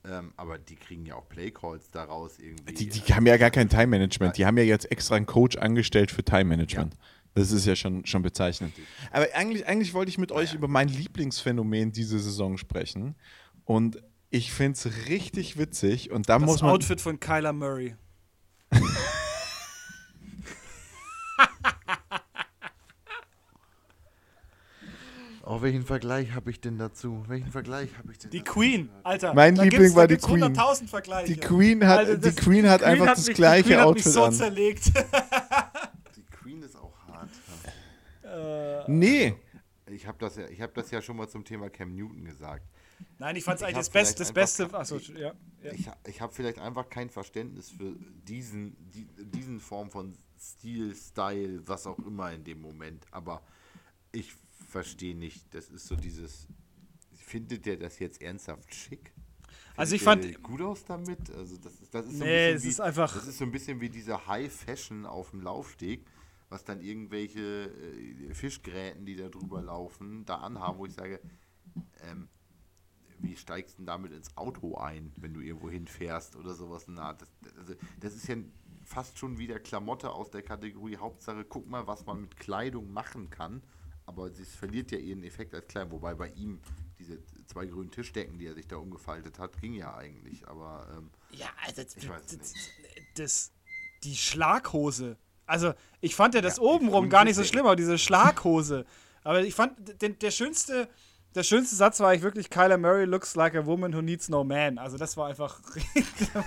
Ähm, 0.05 0.33
aber 0.35 0.57
die 0.57 0.75
kriegen 0.75 1.05
ja 1.05 1.15
auch 1.15 1.27
Playcalls 1.29 1.89
daraus 1.91 2.37
irgendwie. 2.39 2.73
Die, 2.73 2.87
die 2.87 3.13
haben 3.13 3.25
ja 3.25 3.37
gar 3.37 3.51
kein 3.51 3.69
Time-Management. 3.69 4.37
Die 4.37 4.45
haben 4.45 4.57
ja 4.57 4.63
jetzt 4.63 4.91
extra 4.91 5.15
einen 5.15 5.25
Coach 5.25 5.57
angestellt 5.57 6.11
für 6.11 6.23
Time-Management. 6.23 6.95
Das 7.35 7.51
ist 7.51 7.65
ja 7.65 7.75
schon, 7.75 8.05
schon 8.05 8.21
bezeichnend. 8.21 8.73
Aber 9.11 9.27
eigentlich, 9.33 9.65
eigentlich 9.65 9.93
wollte 9.93 10.09
ich 10.09 10.17
mit 10.17 10.31
euch 10.31 10.53
über 10.53 10.67
mein 10.67 10.87
Lieblingsphänomen 10.87 11.91
diese 11.91 12.19
Saison 12.19 12.57
sprechen. 12.57 13.15
Und 13.65 14.03
ich 14.29 14.51
finde 14.51 14.73
es 14.73 15.07
richtig 15.07 15.57
witzig. 15.57 16.11
Und 16.11 16.29
da 16.29 16.37
Das 16.37 16.45
muss 16.45 16.61
man. 16.61 16.71
Outfit 16.71 17.01
von 17.01 17.19
Kyler 17.19 17.53
Murray. 17.53 17.95
Oh, 25.45 25.61
welchen 25.61 25.83
Vergleich 25.83 26.31
habe 26.33 26.49
ich 26.51 26.61
denn 26.61 26.77
dazu? 26.77 27.25
Welchen 27.27 27.51
Vergleich 27.51 27.89
habe 27.97 28.13
ich 28.13 28.17
denn 28.17 28.31
Die 28.31 28.39
dazu? 28.39 28.53
Queen, 28.53 28.89
Alter. 29.03 29.33
Mein 29.33 29.55
da 29.55 29.63
Liebling 29.63 29.81
gibt's, 29.81 29.95
war 29.97 30.07
die 30.07 30.15
Queen. 30.17 30.41
100.000 30.41 30.87
Vergleiche. 30.87 31.33
Die 31.33 31.39
Queen 31.39 31.85
hat, 31.85 31.99
Alter, 31.99 32.15
die 32.15 32.21
das- 32.21 32.35
Queen 32.37 32.69
hat 32.69 32.79
die 32.79 32.85
Queen 32.85 32.91
einfach 32.93 33.07
hat 33.07 33.17
das 33.17 33.27
mich, 33.27 33.35
gleiche 33.35 33.63
die 33.63 33.69
Queen 33.75 33.79
Outfit 33.81 34.05
hat 34.05 34.05
mich 34.05 34.13
so 34.13 34.23
an. 34.23 34.33
zerlegt. 34.33 34.87
Die 36.15 36.23
Queen 36.23 36.61
ist 36.63 36.75
auch 36.77 36.97
hart. 37.07 37.29
Nee. 38.87 39.35
Ich 39.87 40.07
habe 40.07 40.17
das, 40.17 40.37
ja, 40.37 40.47
ich 40.47 40.61
hab 40.61 40.73
das 40.73 40.89
ja 40.91 41.01
schon 41.01 41.17
mal 41.17 41.27
zum 41.27 41.43
Thema 41.43 41.69
Cam 41.69 41.93
Newton 41.93 42.23
gesagt. 42.23 42.65
Nein, 43.19 43.35
ich 43.35 43.43
fand 43.43 43.57
es 43.57 43.61
Ich 43.61 43.67
eigentlich 43.67 43.77
das 43.79 43.89
Beste. 43.89 44.19
Das 44.23 44.31
Beste. 44.31 44.73
Achso, 44.73 44.95
ich- 44.95 45.09
ja. 45.09 45.33
ja. 45.61 45.71
Ich, 45.73 45.89
ich 46.07 46.21
habe 46.21 46.33
vielleicht 46.33 46.57
einfach 46.59 46.89
kein 46.89 47.09
Verständnis 47.09 47.69
für 47.69 47.93
diesen, 48.27 48.75
die, 48.91 49.07
diesen 49.17 49.59
Form 49.59 49.91
von 49.91 50.13
Stil, 50.39 50.95
Style, 50.95 51.61
was 51.67 51.85
auch 51.85 51.99
immer 51.99 52.31
in 52.31 52.43
dem 52.45 52.61
Moment. 52.61 53.05
Aber 53.11 53.41
ich 54.13 54.33
verstehe 54.73 55.15
nicht, 55.15 55.53
das 55.53 55.69
ist 55.69 55.87
so 55.87 55.95
dieses. 55.95 56.47
Findet 57.15 57.65
der 57.65 57.77
das 57.77 57.99
jetzt 57.99 58.21
ernsthaft 58.21 58.73
schick? 58.75 59.13
Also 59.77 59.95
ich 59.95 60.03
Findet 60.03 60.33
fand- 60.35 60.43
gut 60.43 60.61
aus 60.61 60.83
damit. 60.85 61.29
Also 61.31 61.57
das 61.57 61.79
ist, 61.79 61.93
das 61.93 62.05
ist 62.05 62.17
so 62.17 62.23
ein 62.23 62.29
Nee, 62.29 62.51
bisschen 62.53 62.57
es 62.57 62.63
wie, 62.63 62.67
ist 62.69 62.81
einfach- 62.81 63.13
Das 63.15 63.27
ist 63.27 63.37
so 63.37 63.45
ein 63.45 63.51
bisschen 63.51 63.79
wie 63.81 63.89
diese 63.89 64.27
High 64.27 64.51
Fashion 64.53 65.05
auf 65.05 65.31
dem 65.31 65.41
Laufsteg, 65.41 66.05
was 66.49 66.63
dann 66.63 66.81
irgendwelche 66.81 67.71
äh, 67.71 68.33
Fischgräten, 68.33 69.05
die 69.05 69.15
da 69.15 69.29
drüber 69.29 69.61
laufen, 69.61 70.25
da 70.25 70.35
anhaben, 70.39 70.77
wo 70.77 70.85
ich 70.85 70.93
sage, 70.93 71.19
ähm, 72.01 72.27
wie 73.19 73.35
steigst 73.37 73.75
du 73.75 73.77
denn 73.77 73.85
damit 73.87 74.11
ins 74.11 74.35
Auto 74.37 74.75
ein, 74.75 75.11
wenn 75.17 75.33
du 75.33 75.39
irgendwo 75.39 75.69
hinfährst 75.69 76.35
oder 76.35 76.53
sowas? 76.53 76.85
Na, 76.87 77.13
das, 77.13 77.29
also, 77.57 77.73
das 78.01 78.13
ist 78.15 78.27
ja 78.27 78.35
fast 78.83 79.17
schon 79.17 79.37
wieder 79.39 79.59
Klamotte 79.59 80.11
aus 80.11 80.29
der 80.29 80.41
Kategorie 80.43 80.97
Hauptsache, 80.97 81.45
guck 81.45 81.67
mal, 81.67 81.87
was 81.87 82.05
man 82.05 82.21
mit 82.21 82.35
Kleidung 82.37 82.91
machen 82.91 83.29
kann. 83.29 83.63
Aber 84.05 84.27
es 84.27 84.55
verliert 84.55 84.91
ja 84.91 84.97
ihren 84.97 85.23
Effekt 85.23 85.53
als 85.53 85.67
Kleidung. 85.67 85.91
Wobei 85.93 86.13
bei 86.13 86.29
ihm 86.29 86.59
diese 86.99 87.19
zwei 87.47 87.65
grünen 87.65 87.91
Tischdecken, 87.91 88.37
die 88.37 88.47
er 88.47 88.53
sich 88.53 88.67
da 88.67 88.77
umgefaltet 88.77 89.39
hat, 89.39 89.59
ging 89.61 89.73
ja 89.73 89.95
eigentlich. 89.95 90.47
Aber 90.47 90.87
ähm, 90.95 91.09
Ja, 91.31 91.47
also 91.65 91.83
das, 91.83 91.95
Ich 91.97 92.07
weiß 92.09 92.31
nicht. 92.31 92.43
das, 93.15 93.51
die 94.03 94.15
Schlaghose. 94.15 95.17
Also 95.45 95.73
ich 96.01 96.15
fand 96.15 96.35
ja 96.35 96.41
das 96.41 96.57
Ja, 96.57 96.63
obenrum 96.63 97.09
gar 97.09 97.23
nicht 97.25 97.35
so 97.35 97.43
schlimm, 97.43 97.65
aber 97.65 97.75
diese 97.75 97.97
Schlaghose. 97.97 98.85
Aber 99.25 99.39
ich 99.41 99.55
fand, 99.55 100.01
der, 100.01 100.09
der 100.09 100.31
schönste, 100.31 100.89
der 101.33 101.43
schönste 101.43 101.77
Satz 101.77 102.01
war 102.01 102.09
eigentlich 102.09 102.23
wirklich, 102.23 102.49
Kyler 102.49 102.77
Murray 102.77 103.05
looks 103.05 103.35
like 103.35 103.55
a 103.55 103.65
woman 103.65 103.93
who 103.95 104.01
needs 104.01 104.27
no 104.27 104.43
man. 104.43 104.77
Also 104.77 104.97
das 104.97 105.15
war 105.15 105.29
einfach, 105.29 105.61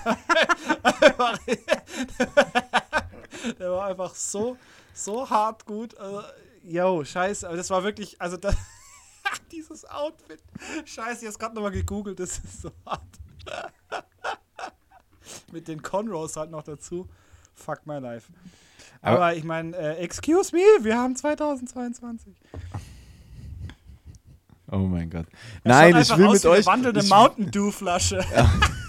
der 3.58 3.70
war 3.70 3.86
einfach 3.86 4.14
so, 4.14 4.58
so 4.92 5.30
hart 5.30 5.64
gut. 5.64 5.96
Also, 5.96 6.20
yo, 6.66 7.04
scheiße, 7.04 7.46
aber 7.46 7.56
das 7.56 7.70
war 7.70 7.82
wirklich, 7.84 8.20
also 8.20 8.36
das, 8.36 8.56
dieses 9.52 9.84
Outfit. 9.84 10.42
Scheiße, 10.84 11.20
ich 11.22 11.26
hab's 11.26 11.38
gerade 11.38 11.54
nochmal 11.54 11.70
gegoogelt, 11.72 12.18
das 12.20 12.38
ist 12.38 12.62
so 12.62 12.70
hart. 12.84 13.02
Mit 15.52 15.68
den 15.68 15.82
Conros 15.82 16.36
halt 16.36 16.50
noch 16.50 16.62
dazu. 16.62 17.08
Fuck 17.54 17.86
my 17.86 17.98
life. 17.98 18.30
Aber, 19.02 19.16
Aber- 19.16 19.34
ich 19.36 19.44
meine, 19.44 19.76
äh, 19.76 19.96
excuse 19.98 20.54
me, 20.54 20.60
wir 20.84 20.96
haben 20.98 21.16
2022. 21.16 22.34
Oh 24.70 24.78
mein 24.78 25.08
Gott. 25.10 25.26
Er 25.62 25.68
Nein, 25.70 25.96
ich 25.96 26.08
will 26.16 26.28
mit 26.28 26.42
wie 26.42 26.48
eine 26.48 26.56
euch. 26.58 26.66
wandelnde 26.66 27.02
Mountain 27.04 27.50
Dew 27.52 27.70
Flasche. 27.70 28.18
es 28.18 28.26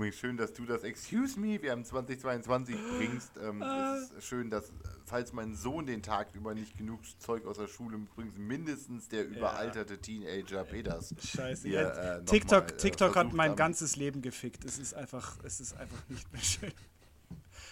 übrigens 0.00 0.16
schön, 0.16 0.38
dass 0.38 0.54
du 0.54 0.64
das 0.64 0.82
Excuse 0.82 1.38
me, 1.38 1.60
wir 1.60 1.72
haben 1.72 1.84
2022 1.84 2.74
bringst. 2.96 3.32
Ähm, 3.36 3.62
es 3.62 4.10
ist 4.12 4.24
schön, 4.24 4.48
dass, 4.48 4.72
falls 5.04 5.34
mein 5.34 5.54
Sohn 5.54 5.84
den 5.84 6.02
Tag 6.02 6.28
über 6.34 6.54
nicht 6.54 6.78
genug 6.78 7.00
Zeug 7.18 7.44
aus 7.44 7.58
der 7.58 7.66
Schule 7.66 7.98
bringt, 8.16 8.38
mindestens 8.38 9.08
der 9.08 9.28
überalterte 9.28 9.98
Teenager 9.98 10.64
Peters. 10.64 11.14
Scheiße. 11.22 11.68
hier, 11.68 11.82
ja, 11.82 12.16
äh, 12.16 12.24
TikTok, 12.24 12.68
mal, 12.68 12.72
äh, 12.72 12.76
TikTok 12.78 13.14
hat 13.16 13.32
mein 13.34 13.50
haben. 13.50 13.56
ganzes 13.56 13.96
Leben 13.96 14.22
gefickt. 14.22 14.64
Es 14.64 14.78
ist 14.78 14.94
einfach, 14.94 15.36
es 15.44 15.60
ist 15.60 15.76
einfach 15.76 16.02
nicht 16.08 16.32
mehr 16.32 16.42
schön. 16.42 16.72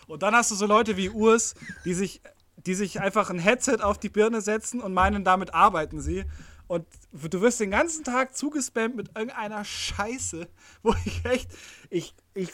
Und 0.07 0.22
dann 0.22 0.35
hast 0.35 0.51
du 0.51 0.55
so 0.55 0.66
Leute 0.66 0.99
wie 0.99 1.09
Urs, 1.09 1.55
die 1.87 1.95
sich, 1.95 2.20
die 2.59 2.74
sich 2.74 3.01
einfach 3.01 3.31
ein 3.31 3.39
Headset 3.39 3.79
auf 3.81 3.97
die 3.97 4.11
Birne 4.11 4.43
setzen 4.43 4.83
und 4.83 4.93
meinen, 4.93 5.24
damit 5.24 5.55
arbeiten 5.55 6.03
sie. 6.03 6.26
Und 6.68 6.87
du 7.12 7.41
wirst 7.41 7.61
den 7.61 7.70
ganzen 7.70 8.05
Tag 8.05 8.37
zugespammt 8.37 8.95
mit 8.95 9.09
irgendeiner 9.16 9.64
Scheiße, 9.64 10.47
wo 10.83 10.95
ich 11.07 11.24
echt, 11.24 11.51
ich, 11.91 12.14
ich, 12.34 12.51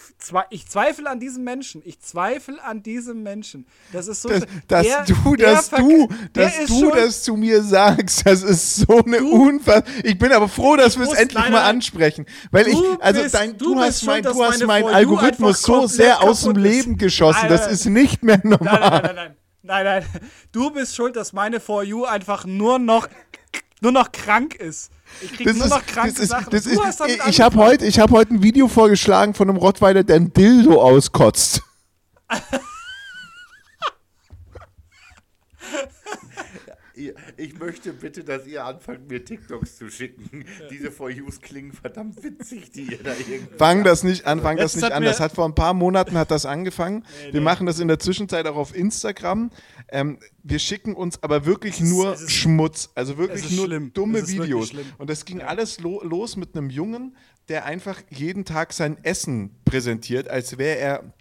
ich 0.51 0.69
zweifle 0.69 1.11
an 1.11 1.19
diesem 1.21 1.43
Menschen. 1.45 1.83
Ich 1.85 2.01
zweifle 2.01 2.63
an 2.63 2.83
diesem 2.83 3.23
Menschen. 3.23 3.67
Das 3.93 4.07
ist 4.09 4.23
so. 4.23 4.29
dass, 4.29 4.43
dass 4.69 4.87
der- 4.87 5.05
du, 5.05 5.37
der 5.37 5.53
dass 5.55 5.71
du, 5.71 6.09
dass 6.33 6.57
du 6.67 6.79
schon- 6.81 6.91
das 6.97 7.23
zu 7.23 7.37
mir 7.37 7.63
sagst, 7.63 8.27
das 8.27 8.43
ist 8.43 8.77
so 8.77 9.03
eine 9.05 9.23
Unfass. 9.25 9.83
Ich 10.05 10.17
bin 10.19 10.31
aber 10.33 10.49
froh, 10.49 10.77
dass 10.77 10.97
wir 10.99 11.05
es 11.07 11.13
endlich 11.15 11.49
mal 11.51 11.63
ansprechen, 11.65 12.27
weil 12.51 12.69
ich, 12.69 12.75
Du 12.75 12.97
also 13.01 13.23
bist- 13.23 13.35
dein, 13.35 13.59
du 13.59 13.79
hast 13.79 14.01
schuld, 14.05 14.25
mein, 14.25 14.33
du 14.35 14.45
hast 14.45 14.65
meinen 14.67 14.89
Algorithmus 14.89 15.63
so 15.63 15.87
sehr 15.87 16.23
aus 16.23 16.43
dem. 16.43 16.55
Leben 16.57 16.97
geschossen, 16.97 17.49
das 17.49 17.67
ist 17.67 17.87
nicht 17.87 18.23
mehr 18.23 18.41
normal. 18.45 18.81
nein, 18.81 19.03
nein, 19.03 19.15
nein, 19.15 19.37
nein, 19.63 19.85
nein, 19.85 20.05
nein. 20.13 20.21
Du 20.53 20.71
bist 20.71 20.95
schuld, 20.95 21.17
dass 21.17 21.33
meine 21.33 21.59
For 21.61 21.83
You 21.83 22.05
einfach 22.05 22.45
nur 22.45 22.79
noch, 22.79 23.09
nur 23.81 23.91
noch 23.93 24.13
krank 24.13 24.55
ist. 24.55 24.91
Ich 25.21 25.33
krieg 25.33 25.47
Das 25.47 25.57
nur 25.57 25.67
ist, 25.67 25.71
noch 25.71 25.87
kranke 25.87 26.23
ist, 26.23 26.29
Sachen. 26.29 26.53
ist, 26.53 26.67
ich 27.29 27.41
habe 27.41 27.57
heute, 27.57 27.87
ich 27.87 27.99
hab 27.99 28.11
heute 28.11 28.35
ein 28.35 28.43
Video 28.43 28.69
vorgeschlagen 28.69 29.35
von 29.35 29.49
einem 29.49 29.59
Rottweiler, 29.59 30.03
der 30.03 30.17
ein 30.17 30.33
Dildo 30.33 30.81
auskotzt. 30.83 31.63
Ich 37.37 37.59
möchte 37.59 37.93
bitte, 37.93 38.23
dass 38.25 38.47
ihr 38.47 38.65
anfangt, 38.65 39.09
mir 39.09 39.25
TikToks 39.25 39.77
zu 39.77 39.91
schicken. 39.91 40.45
Diese 40.71 40.91
For 40.91 41.11
Yous 41.11 41.41
klingen 41.41 41.73
verdammt 41.73 42.23
witzig, 42.23 42.71
die 42.71 42.83
ihr 42.93 43.03
da 43.03 43.13
irgendwie. 43.13 43.57
Fang 43.59 43.83
das 43.85 44.05
nicht 44.05 44.27
an, 44.27 44.41
fang 44.43 44.57
das 44.57 44.75
Das 44.75 44.83
nicht 44.83 44.93
an. 44.93 45.03
Das 45.03 45.21
hat 45.21 45.33
vor 45.33 45.45
ein 45.47 45.55
paar 45.55 45.75
Monaten 45.75 46.17
hat 46.17 46.31
das 46.31 46.47
angefangen. 46.47 47.05
Wir 47.33 47.41
machen 47.41 47.67
das 47.67 47.81
in 47.81 47.89
der 47.89 47.99
Zwischenzeit 47.99 48.47
auch 48.47 48.57
auf 48.57 48.75
Instagram. 48.75 49.51
Ähm, 49.89 50.19
wir 50.43 50.59
schicken 50.59 50.95
uns 50.95 51.23
aber 51.23 51.47
wirklich 51.47 51.81
ist- 51.81 51.89
nur 51.89 52.15
ist- 52.15 52.31
Schmutz, 52.31 52.91
also 52.95 53.19
wirklich 53.19 53.51
nur 53.57 53.67
schlimm. 53.67 53.93
dumme 53.93 54.27
Videos. 54.29 54.73
Und 54.99 55.11
das 55.11 55.25
ging 55.25 55.43
alles 55.43 55.81
lo 55.81 56.03
los 56.05 56.37
mit 56.37 56.57
einem 56.57 56.71
Jungen, 56.71 57.17
der 57.49 57.65
einfach 57.67 58.01
jeden 58.11 58.45
Tag 58.45 58.73
sein 58.73 58.99
Essen 59.03 59.51
präsentiert, 59.65 60.29
als 60.29 60.59
wäre 60.59 60.79
er 60.79 61.15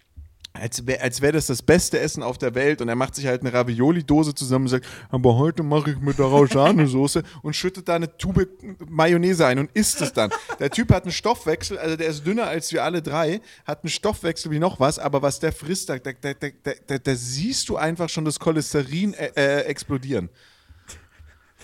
als 0.56 0.86
wäre 0.86 1.00
als 1.02 1.20
wär 1.20 1.32
das 1.32 1.46
das 1.46 1.62
beste 1.62 1.98
Essen 1.98 2.22
auf 2.22 2.38
der 2.38 2.54
Welt 2.54 2.80
und 2.80 2.88
er 2.88 2.94
macht 2.94 3.16
sich 3.16 3.26
halt 3.26 3.40
eine 3.40 3.52
Ravioli-Dose 3.52 4.34
zusammen 4.36 4.66
und 4.66 4.68
sagt, 4.70 4.86
aber 5.10 5.36
heute 5.36 5.64
mache 5.64 5.90
ich 5.90 5.98
mit 5.98 6.16
der 6.18 6.26
Rauschane-Soße 6.26 7.24
und 7.42 7.56
schüttet 7.56 7.88
da 7.88 7.96
eine 7.96 8.16
Tube 8.16 8.46
Mayonnaise 8.88 9.44
ein 9.46 9.58
und 9.58 9.70
isst 9.74 10.00
es 10.00 10.12
dann. 10.12 10.30
Der 10.60 10.70
Typ 10.70 10.92
hat 10.92 11.02
einen 11.02 11.12
Stoffwechsel, 11.12 11.76
also 11.78 11.96
der 11.96 12.06
ist 12.06 12.24
dünner 12.24 12.46
als 12.46 12.72
wir 12.72 12.84
alle 12.84 13.02
drei, 13.02 13.40
hat 13.66 13.82
einen 13.82 13.90
Stoffwechsel 13.90 14.52
wie 14.52 14.60
noch 14.60 14.78
was, 14.78 15.00
aber 15.00 15.22
was 15.22 15.40
der 15.40 15.52
frisst, 15.52 15.88
da, 15.88 15.98
da, 15.98 16.12
da, 16.12 16.32
da, 16.34 16.48
da, 16.86 16.98
da 16.98 17.14
siehst 17.16 17.68
du 17.68 17.76
einfach 17.76 18.08
schon 18.08 18.24
das 18.24 18.38
Cholesterin 18.38 19.12
äh, 19.14 19.32
äh, 19.34 19.60
explodieren. 19.62 20.30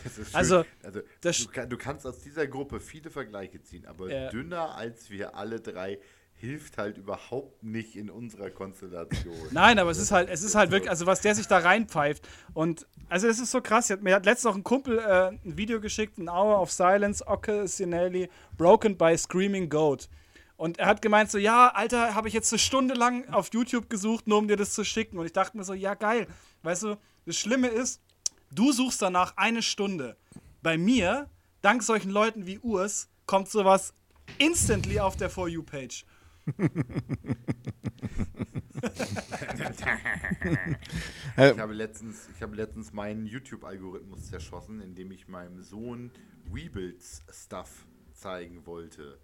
Das 0.02 0.18
ist 0.18 0.28
schön. 0.30 0.36
Also, 0.36 0.64
also 0.82 1.00
das- 1.20 1.38
du, 1.38 1.48
kann, 1.48 1.70
du 1.70 1.76
kannst 1.76 2.06
aus 2.06 2.18
dieser 2.20 2.46
Gruppe 2.48 2.80
viele 2.80 3.10
Vergleiche 3.10 3.62
ziehen, 3.62 3.86
aber 3.86 4.10
Ja. 4.10 4.30
dünner 4.30 4.74
als 4.74 5.10
wir 5.10 5.36
alle 5.36 5.60
drei 5.60 5.98
hilft 6.40 6.78
halt 6.78 6.96
überhaupt 6.96 7.62
nicht 7.62 7.96
in 7.96 8.08
unserer 8.08 8.48
Konstellation. 8.48 9.36
Nein, 9.50 9.78
aber 9.78 9.90
es 9.90 9.98
ist 9.98 10.10
halt, 10.10 10.30
es 10.30 10.42
ist 10.42 10.54
halt 10.54 10.70
wirklich, 10.70 10.88
also 10.88 11.04
was 11.04 11.20
der 11.20 11.34
sich 11.34 11.46
da 11.46 11.58
reinpfeift. 11.58 12.26
Und 12.54 12.86
also 13.10 13.28
es 13.28 13.38
ist 13.38 13.50
so 13.50 13.60
krass. 13.60 13.90
Mir 14.00 14.14
hat 14.14 14.24
letztens 14.24 14.44
noch 14.44 14.56
ein 14.56 14.64
Kumpel 14.64 14.98
äh, 14.98 15.28
ein 15.28 15.58
Video 15.58 15.80
geschickt, 15.80 16.16
ein 16.16 16.30
Hour 16.30 16.60
of 16.60 16.72
Silence, 16.72 17.26
Occasionally 17.26 18.30
Broken 18.56 18.96
by 18.96 19.16
Screaming 19.18 19.68
Goat. 19.68 20.08
Und 20.56 20.78
er 20.78 20.86
hat 20.86 21.02
gemeint 21.02 21.30
so, 21.30 21.36
ja, 21.36 21.68
Alter, 21.68 22.14
habe 22.14 22.28
ich 22.28 22.34
jetzt 22.34 22.52
eine 22.52 22.58
Stunde 22.58 22.94
lang 22.94 23.28
auf 23.28 23.50
YouTube 23.52 23.90
gesucht, 23.90 24.26
nur 24.26 24.38
um 24.38 24.48
dir 24.48 24.56
das 24.56 24.72
zu 24.72 24.82
schicken. 24.82 25.18
Und 25.18 25.26
ich 25.26 25.32
dachte 25.32 25.58
mir 25.58 25.64
so, 25.64 25.74
ja, 25.74 25.92
geil. 25.94 26.26
Weißt 26.62 26.84
du, 26.84 26.96
das 27.26 27.36
Schlimme 27.36 27.68
ist, 27.68 28.00
du 28.50 28.72
suchst 28.72 29.02
danach 29.02 29.36
eine 29.36 29.62
Stunde. 29.62 30.16
Bei 30.62 30.78
mir, 30.78 31.28
dank 31.60 31.82
solchen 31.82 32.10
Leuten 32.10 32.46
wie 32.46 32.58
Urs, 32.58 33.10
kommt 33.26 33.50
sowas 33.50 33.92
instantly 34.38 35.00
auf 35.00 35.16
der 35.16 35.28
For 35.28 35.48
You-Page. 35.48 36.04
Ich 41.36 41.58
habe 41.58 41.72
letztens, 41.74 42.28
letztens 42.54 42.92
meinen 42.92 43.26
YouTube-Algorithmus 43.26 44.30
zerschossen, 44.30 44.80
indem 44.80 45.12
ich 45.12 45.28
meinem 45.28 45.62
Sohn 45.62 46.10
Rebuilds-Stuff 46.52 47.86
zeigen 48.12 48.66
wollte. 48.66 49.18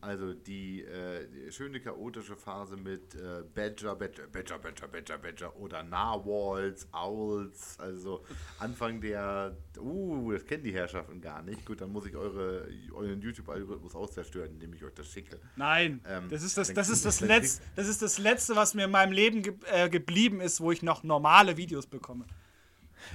Also 0.00 0.34
die, 0.34 0.82
äh, 0.82 1.26
die 1.28 1.50
schöne 1.50 1.80
chaotische 1.80 2.36
Phase 2.36 2.76
mit 2.76 3.14
äh, 3.14 3.42
Badger, 3.54 3.96
Badger, 3.96 4.26
Badger, 4.28 4.58
Badger, 4.58 4.88
Badger, 4.88 5.18
Badger 5.18 5.56
oder 5.56 5.82
Narwhals, 5.82 6.86
Owls. 6.92 7.76
Also 7.78 8.24
Anfang 8.58 9.00
der, 9.00 9.56
uh, 9.78 10.32
das 10.32 10.44
kennen 10.44 10.64
die 10.64 10.72
Herrschaften 10.72 11.20
gar 11.20 11.42
nicht. 11.42 11.64
Gut, 11.64 11.80
dann 11.80 11.92
muss 11.92 12.06
ich 12.06 12.14
eure, 12.14 12.68
euren 12.94 13.20
YouTube-Algorithmus 13.20 13.94
auch 13.94 14.10
zerstören, 14.10 14.52
indem 14.52 14.74
ich 14.74 14.84
euch 14.84 14.94
das 14.94 15.08
schicke. 15.08 15.38
Nein, 15.56 16.00
Ähm, 16.06 16.28
das, 16.30 16.42
ist 16.42 16.56
das, 16.56 16.72
das, 16.72 16.88
ist 16.88 17.04
das, 17.04 17.20
Letz, 17.20 17.60
das 17.74 17.88
ist 17.88 18.02
das 18.02 18.18
Letzte, 18.18 18.54
was 18.54 18.74
mir 18.74 18.84
in 18.84 18.90
meinem 18.90 19.12
Leben 19.12 19.42
ge 19.42 19.54
äh, 19.66 19.88
geblieben 19.88 20.40
ist, 20.40 20.60
wo 20.60 20.72
ich 20.72 20.82
noch 20.82 21.02
normale 21.02 21.56
Videos 21.56 21.86
bekomme. 21.86 22.26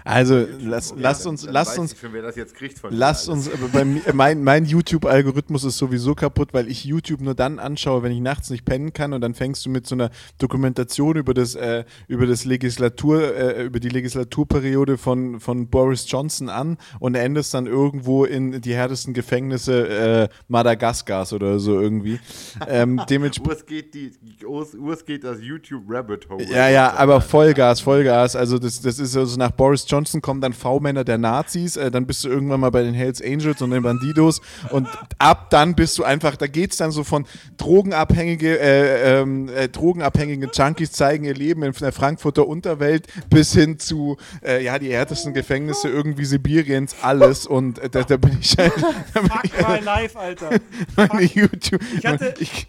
Also 0.04 0.46
lass, 0.60 0.92
Okay, 0.92 1.02
lasst 1.02 1.28
uns, 1.28 1.46
lasst 1.46 1.72
weiß 1.72 1.78
uns, 1.80 2.00
schon, 2.00 2.14
wer 2.14 2.22
das 2.22 2.36
jetzt 2.36 2.56
kriegt 2.56 2.80
von 2.80 2.92
mir 2.92 2.98
Lasst 2.98 3.30
uns, 3.30 3.50
bei 3.72 3.86
mir, 3.86 4.02
mein, 4.14 4.44
mein 4.44 4.66
YouTube-Algorithmus 4.66 5.64
ist 5.64 5.78
sowieso 5.78 6.16
kaputt, 6.16 6.54
weil 6.54 6.68
ich 6.70 6.86
YouTube 6.86 7.22
nur 7.22 7.36
dann 7.36 7.60
anschaue, 7.60 8.04
wenn 8.04 8.12
ich 8.12 8.20
nachts 8.20 8.50
nicht 8.50 8.66
pennen 8.66 8.94
kann 8.94 9.14
und 9.14 9.22
dann 9.22 9.34
fängst 9.34 9.66
du 9.66 9.70
mit 9.70 9.86
so 9.86 9.96
einer 9.96 10.10
Dokumentation 10.38 11.18
über 11.18 11.34
das, 11.34 11.56
äh, 11.56 11.84
über 12.08 12.26
das 12.26 12.46
Legislatur, 12.46 13.36
äh, 13.36 13.66
über 13.66 13.80
die 13.80 13.90
Legislaturperiode 13.90 14.98
von, 14.98 15.40
von 15.40 15.68
Boris 15.68 16.06
Johnson 16.10 16.50
an 16.50 16.78
und 17.00 17.16
endest 17.16 17.54
dann 17.54 17.68
irgendwo 17.68 18.26
in 18.26 18.62
die 18.62 18.74
härtesten 18.74 19.14
Gefängnisse 19.14 19.88
äh, 19.88 20.30
Madagaskars 20.48 21.34
oder 21.34 21.60
so 21.60 21.80
irgendwie. 21.80 22.20
Ähm, 22.68 23.02
dementsprechend. 23.10 23.52
Urs 23.52 23.66
geht, 23.66 23.94
die, 23.94 24.12
Urs, 24.46 24.74
Urs 24.74 25.06
geht 25.06 25.24
das 25.24 25.42
YouTube 25.42 25.84
Rabbit 25.88 26.30
Hole. 26.30 26.46
Ja, 26.46 26.70
ja, 26.70 26.94
aber 26.94 27.22
Vollgas, 27.22 27.82
Vollgas. 27.82 28.36
Also 28.36 28.58
das, 28.58 28.82
das 28.82 29.00
ist 29.00 29.16
also 29.16 29.38
nach 29.38 29.52
Boris 29.52 29.71
Johnson 29.88 30.22
kommen 30.22 30.42
dann 30.42 30.54
V-Männer 30.54 31.04
der 31.04 31.18
Nazis, 31.18 31.76
äh, 31.78 31.90
dann 31.92 32.06
bist 32.06 32.24
du 32.24 32.30
irgendwann 32.30 32.60
mal 32.60 32.72
bei 32.72 32.84
den 32.84 32.94
Hells 32.94 33.22
Angels 33.22 33.62
und 33.62 33.72
den 33.72 33.84
Bandidos 33.84 34.42
und 34.72 34.88
ab 35.18 35.50
dann 35.50 35.76
bist 35.76 35.98
du 35.98 36.04
einfach, 36.04 36.36
da 36.36 36.48
geht's 36.48 36.78
dann 36.78 36.92
so 36.92 37.04
von 37.04 37.26
drogenabhängige, 37.58 38.60
äh, 38.60 39.22
ähm, 39.22 39.50
äh, 39.50 39.70
drogenabhängige 39.70 40.50
Junkies 40.54 40.92
zeigen 40.92 41.24
ihr 41.24 41.34
Leben 41.34 41.64
in 41.64 41.72
der 41.74 41.92
Frankfurter 41.92 42.48
Unterwelt 42.48 43.08
bis 43.30 43.54
hin 43.54 43.80
zu, 43.80 44.18
äh, 44.46 44.64
ja, 44.64 44.78
die 44.80 44.92
härtesten 44.92 45.34
Gefängnisse 45.34 45.88
irgendwie 45.90 46.26
Sibiriens, 46.26 46.96
alles 47.02 47.48
und 47.48 47.80
äh, 47.80 47.90
da, 47.90 48.04
da 48.04 48.18
bin 48.18 48.38
ich 48.40 48.58
halt, 48.58 48.74
da 49.14 49.22
bin 49.22 49.32
ich 49.44 49.52
Fuck 49.54 49.70
my 49.70 49.80
life, 49.80 50.20
Alter. 50.20 50.50
meine 50.96 51.24
YouTube. 51.24 51.82
Ich 51.98 52.06
hatte- 52.06 52.34
ich, 52.40 52.68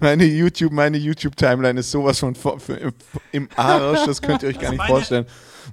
meine 0.00 0.24
YouTube, 0.24 0.72
meine 0.72 0.98
YouTube-Timeline 0.98 1.80
ist 1.80 1.90
sowas 1.90 2.18
von 2.18 2.34
im- 3.32 3.48
Arsch, 3.56 4.04
das 4.04 4.20
könnt 4.20 4.42
ihr 4.42 4.50
euch 4.50 4.58
gar 4.58 4.70
nicht 4.72 4.84
vorstellen. 4.84 5.24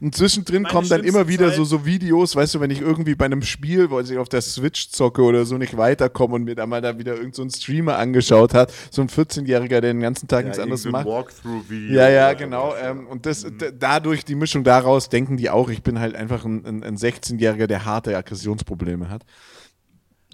Und 0.01 0.15
zwischendrin 0.15 0.63
meine 0.63 0.73
kommen 0.73 0.89
dann 0.89 1.03
immer 1.03 1.27
wieder 1.27 1.49
so, 1.51 1.63
Zeit- 1.63 1.69
so 1.69 1.85
Videos, 1.85 2.35
weißt 2.35 2.55
du, 2.55 2.59
wenn 2.59 2.69
ich 2.71 2.81
irgendwie 2.81 3.15
bei 3.15 3.25
einem 3.25 3.41
Spiel, 3.41 3.89
wo 3.89 3.99
ich 3.99 4.17
auf 4.17 4.29
der 4.29 4.41
Switch 4.41 4.89
zocke 4.89 5.21
oder 5.21 5.45
so 5.45 5.57
nicht 5.57 5.77
weiterkomme 5.77 6.35
und 6.35 6.43
mir 6.43 6.55
da 6.55 6.65
mal 6.65 6.81
da 6.81 6.97
wieder 6.99 7.15
irgend 7.15 7.35
so 7.35 7.43
ein 7.43 7.49
Streamer 7.49 7.97
angeschaut 7.97 8.53
hat, 8.53 8.73
so 8.91 9.01
ein 9.01 9.09
14-Jähriger, 9.09 9.79
der 9.79 9.93
den 9.93 10.01
ganzen 10.01 10.27
Tag 10.27 10.41
ja, 10.41 10.45
nichts 10.47 10.59
anderes 10.59 10.85
macht. 10.85 11.05
Walkthrough-Video. 11.05 11.95
Ja, 11.95 12.09
ja, 12.09 12.33
genau. 12.33 12.73
Ähm, 12.75 13.07
und 13.07 13.25
das, 13.25 13.43
d- 13.43 13.71
dadurch, 13.77 14.25
die 14.25 14.35
Mischung 14.35 14.63
daraus, 14.63 15.09
denken 15.09 15.37
die 15.37 15.49
auch, 15.49 15.69
ich 15.69 15.83
bin 15.83 15.99
halt 15.99 16.15
einfach 16.15 16.45
ein, 16.45 16.65
ein, 16.65 16.83
ein 16.83 16.97
16-Jähriger, 16.97 17.67
der 17.67 17.85
harte 17.85 18.17
Aggressionsprobleme 18.17 19.09
hat. 19.09 19.23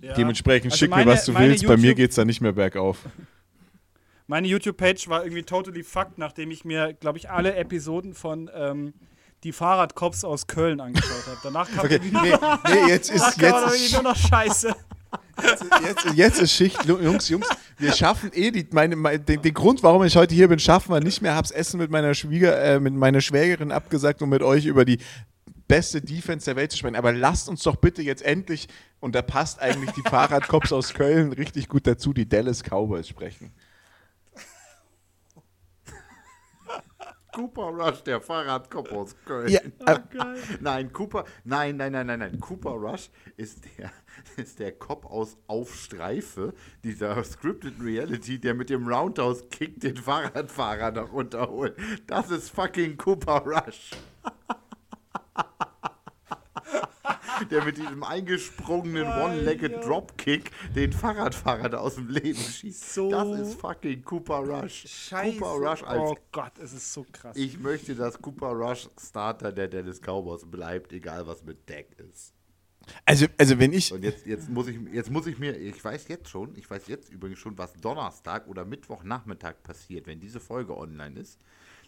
Ja. 0.01 0.14
Dementsprechend 0.16 0.72
Also 0.72 0.80
schick 0.80 0.89
meine- 0.89 1.05
mir, 1.05 1.12
was 1.12 1.26
du 1.26 1.38
willst. 1.38 1.66
Bei 1.68 1.78
mir 1.78 1.88
YouTube- 1.91 1.95
geht's 1.97 2.16
da 2.16 2.26
nicht 2.26 2.41
mehr 2.41 2.53
bergauf. 2.53 2.97
Meine 4.28 4.47
YouTube-Page 4.47 5.09
war 5.09 5.24
irgendwie 5.24 5.43
totally 5.43 5.84
fucked, 5.84 6.18
nachdem 6.18 6.51
ich 6.51 6.64
mir, 6.64 6.93
glaube 6.93 7.18
ich, 7.18 7.30
alle 7.30 7.53
Episoden 7.55 8.14
von 8.14 8.49
ähm, 8.55 8.93
Die 9.44 9.52
Fahrradcops 9.52 10.24
aus 10.24 10.48
Köln 10.48 10.80
angeschaut 10.80 11.26
habe. 11.28 11.38
Danach 11.44 11.70
kam 11.70 11.86
Okay, 11.86 12.00
nee, 12.04 12.12
nee, 12.12 12.89
jetzt 12.89 13.10
ist, 13.10 13.38
jetzt, 13.38 13.42
irgendwie 13.42 13.94
nur 13.94 14.04
noch 14.04 14.16
Scheiße. 14.16 14.76
jetzt, 15.84 16.06
jetzt 16.16 16.42
ist 16.42 16.52
Schicht. 16.54 16.86
Jungs, 16.86 17.28
Jungs, 17.30 17.48
wir 17.78 17.92
schaffen 17.94 18.30
eh 18.34 18.52
die, 18.52 18.68
meine, 18.72 18.96
meine, 18.96 19.20
den, 19.20 19.42
den 19.42 19.54
Grund, 19.54 19.82
warum 19.82 20.04
ich 20.04 20.16
heute 20.16 20.36
hier 20.36 20.48
bin, 20.48 20.60
schaffen 20.60 20.94
wir 20.94 21.00
nicht 21.00 21.22
mehr. 21.22 21.36
Hab's 21.36 21.52
Essen 21.52 21.80
mit 21.80 21.89
meiner 21.89 22.14
Schwieger, 22.14 22.62
äh, 22.62 22.80
mit 22.80 22.94
meiner 22.94 23.22
Schwägerin 23.22 23.72
abgesagt, 23.72 24.22
um 24.22 24.30
mit 24.30 24.44
euch 24.44 24.66
über 24.66 24.86
die 24.86 25.00
beste 25.68 26.02
Defense 26.02 26.46
der 26.46 26.58
Welt 26.58 26.72
zu 26.72 26.78
sprechen. 26.78 26.96
Aber 26.96 27.12
lasst 27.12 27.50
uns 27.50 27.64
doch 27.64 27.78
bitte 27.78 28.02
jetzt 28.02 28.22
endlich, 28.22 28.68
und 29.00 29.16
da 29.16 29.22
passt 29.22 29.60
eigentlich 29.62 29.92
die 29.92 30.02
Fahrradcops 30.02 30.72
aus 30.72 30.94
Köln 30.94 31.34
richtig 31.34 31.68
gut 31.68 31.88
dazu, 31.88 32.14
die 32.14 32.30
Dallas 32.30 32.62
Cowboys 32.62 33.08
sprechen. 33.08 33.52
Cooper 37.32 37.70
Rush, 37.70 38.04
der 38.04 38.20
Fahrradkopf 38.20 38.92
aus 38.92 39.16
Köln. 39.26 39.50
Ja, 39.50 39.60
äh, 39.86 40.00
Nein, 40.60 40.92
Cooper, 40.92 41.26
nein, 41.44 41.78
nein, 41.78 41.94
nein, 41.94 42.08
nein, 42.08 42.20
nein. 42.20 42.40
Cooper 42.40 42.72
Rush 42.72 43.10
ist 43.38 43.66
der, 43.78 43.92
ist 44.38 44.60
der 44.60 44.74
Cop 44.74 45.06
aus 45.06 45.38
Auf 45.48 45.74
Streife, 45.76 46.54
dieser 46.84 47.24
Scripted 47.24 47.82
Reality, 47.82 48.40
der 48.40 48.54
mit 48.54 48.70
dem 48.70 48.88
Roundhouse 48.88 49.48
Kick 49.50 49.80
den 49.80 49.98
Fahrradfahrer 49.98 50.92
noch 50.92 51.12
runterholt. 51.14 51.78
Das 52.08 52.30
ist 52.32 52.50
fucking 52.50 52.98
Cooper 52.98 53.44
Rush. 53.46 53.92
Der 57.50 57.64
mit 57.64 57.78
diesem 57.78 58.04
eingesprungenen 58.04 59.08
One-Legged 59.08 59.84
Dropkick 59.84 60.52
den 60.76 60.94
Fahrradfahrer 60.94 61.70
da 61.70 61.78
aus 61.80 61.96
dem 61.96 62.10
Leben 62.10 62.39
schießt. 62.39 62.94
So 62.94 63.10
das 63.10 63.39
ist 63.39 63.60
fucking 63.60 64.04
Cooper 64.04 64.39
Rush. 64.39 65.10
Cooper 65.10 65.70
Rush 65.70 65.84
als 65.84 66.02
Oh 66.02 66.18
Gott, 66.32 66.54
es 66.62 66.74
ist 66.74 66.94
so 66.94 67.06
krass. 67.12 67.36
ich 67.36 67.60
möchte, 67.60 67.96
dass 67.96 68.22
Cooper 68.22 68.52
Rush 68.52 68.89
Starter 69.00 69.52
der 69.52 69.68
Dallas 69.68 70.00
Cowboys 70.02 70.46
bleibt, 70.46 70.94
egal 70.94 71.26
was 71.28 71.44
mit 71.44 71.70
Dak 71.70 71.88
ist. 72.12 72.34
also, 73.06 73.26
also 73.38 73.60
wenn 73.60 73.74
ich. 73.74 73.92
Und 73.92 74.04
jetzt, 74.04 74.26
jetzt, 74.26 74.50
muss 74.50 74.68
ich, 74.68 74.78
jetzt 74.92 75.10
muss 75.12 75.28
ich 75.28 75.38
mir, 75.39 75.58
ich 75.58 75.84
weiß 75.84 76.08
jetzt 76.08 76.30
schon, 76.30 76.56
ich 76.56 76.70
weiß 76.70 76.88
jetzt 76.88 77.10
übrigens 77.10 77.39
schon, 77.39 77.58
was 77.58 77.74
Donnerstag 77.74 78.48
oder 78.48 78.66
Mittwochnachmittag 78.66 79.64
passiert, 79.64 80.08
wenn 80.08 80.20
diese 80.20 80.39
Folge 80.39 80.78
online 80.78 81.20
ist. 81.20 81.39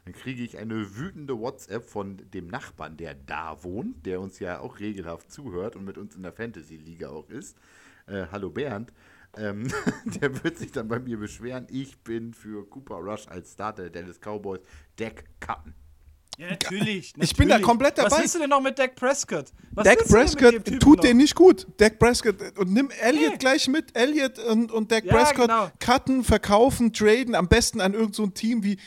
Dann 0.06 0.14
kriege 0.14 0.44
ich 0.44 0.58
eine 0.58 0.98
wütende 0.98 1.40
WhatsApp 1.40 1.86
von 1.90 2.18
dem 2.34 2.48
Nachbarn, 2.48 2.98
der 2.98 3.14
da 3.14 3.64
wohnt, 3.64 4.06
der 4.06 4.20
uns 4.20 4.40
ja 4.40 4.60
auch 4.60 4.80
regelhaft 4.80 5.32
zuhört 5.32 5.76
und 5.76 5.86
mit 5.86 5.98
uns 5.98 6.16
in 6.16 6.24
der 6.24 6.34
Fantasy-Liga 6.34 7.10
auch 7.10 7.30
ist. 7.30 7.58
Äh, 8.08 8.26
hallo 8.32 8.50
Bernd. 8.50 8.92
Ähm, 9.38 9.68
der 10.06 10.44
wird 10.44 10.58
sich 10.58 10.72
dann 10.72 10.90
bei 10.90 11.00
mir 11.00 11.18
beschweren, 11.18 11.68
ich 11.70 11.98
bin 12.00 12.34
für 12.34 12.70
Cooper 12.70 12.96
Rush 12.98 13.28
als 13.30 13.54
Starter 13.54 13.90
der 13.90 14.02
Dallas 14.04 14.20
Cowboys 14.20 14.60
Deck 15.00 15.24
cutten. 15.40 15.74
Ja, 16.38 16.50
natürlich. 16.50 17.14
Ich 17.16 17.36
bin 17.36 17.48
da 17.48 17.56
natürlich. 17.56 17.68
komplett 17.68 17.98
dabei. 17.98 18.12
Was 18.12 18.20
willst 18.20 18.36
du 18.36 18.40
denn 18.40 18.50
noch 18.50 18.62
mit 18.62 18.78
Dak 18.78 18.96
Prescott? 18.96 19.52
Was 19.72 19.86
Dak 19.86 20.00
Prescott 20.08 20.66
tut 20.66 20.98
noch? 20.98 21.04
den 21.04 21.18
nicht 21.18 21.36
gut. 21.36 21.68
Dak 21.78 22.00
Prescott 22.00 22.58
und 22.58 22.74
nimm 22.74 22.90
Elliott 23.02 23.34
Nee. 23.34 23.38
gleich 23.38 23.68
mit. 23.68 23.96
Elliott 23.96 24.40
und, 24.40 24.72
und 24.72 24.92
Dak 24.92 25.06
Ja, 25.06 25.14
Prescott 25.14 25.48
genau. 25.48 25.70
cutten, 25.80 26.24
verkaufen, 26.24 26.92
traden, 26.92 27.36
am 27.36 27.48
besten 27.48 27.82
an 27.82 27.94
irgendein 27.94 28.14
so 28.14 28.24
ein 28.24 28.34
Team 28.34 28.64
wie 28.64 28.78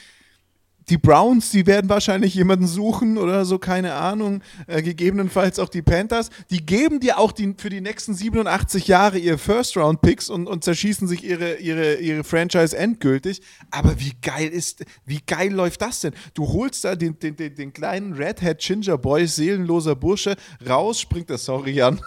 die 0.89 0.99
Browns, 0.99 1.51
die 1.51 1.67
werden 1.67 1.89
wahrscheinlich 1.89 2.35
jemanden 2.35 2.69
suchen 2.69 3.19
oder 3.19 3.45
so, 3.45 3.59
keine 3.59 3.95
Ahnung. 3.95 4.43
Äh, 4.69 4.83
gegebenenfalls 4.83 5.59
auch 5.59 5.69
die 5.69 5.83
Panthers. 5.83 6.31
Die 6.51 6.65
geben 6.65 7.01
dir 7.01 7.19
auch 7.19 7.33
die, 7.33 7.55
für 7.59 7.71
die 7.71 7.81
nächsten 7.81 8.15
87 8.15 8.87
Jahre 8.87 9.19
ihre 9.19 9.39
First-Round-Picks 9.39 10.31
und, 10.31 10.47
und 10.47 10.63
zerschießen 10.63 11.09
sich 11.09 11.25
ihre, 11.25 11.57
ihre, 11.57 11.97
ihre 11.97 12.23
Franchise 12.23 12.77
endgültig. 12.77 13.43
Aber 13.73 13.99
wie 13.99 14.13
geil 14.23 14.49
ist, 14.49 14.85
wie 15.05 15.21
geil 15.27 15.53
läuft 15.53 15.83
das 15.83 16.01
denn? 16.01 16.15
Du 16.35 16.47
holst 16.47 16.85
da 16.85 16.95
den, 16.95 17.19
den, 17.19 17.35
den, 17.35 17.55
den 17.55 17.73
kleinen 17.73 18.13
Redhead 18.13 18.61
Ginger 18.61 18.99
Boy, 18.99 19.27
seelenloser 19.27 19.97
Bursche, 19.97 20.37
raus, 20.69 21.01
springt 21.01 21.31
der 21.31 21.39
Sorry 21.39 21.73
Jan. 21.73 22.01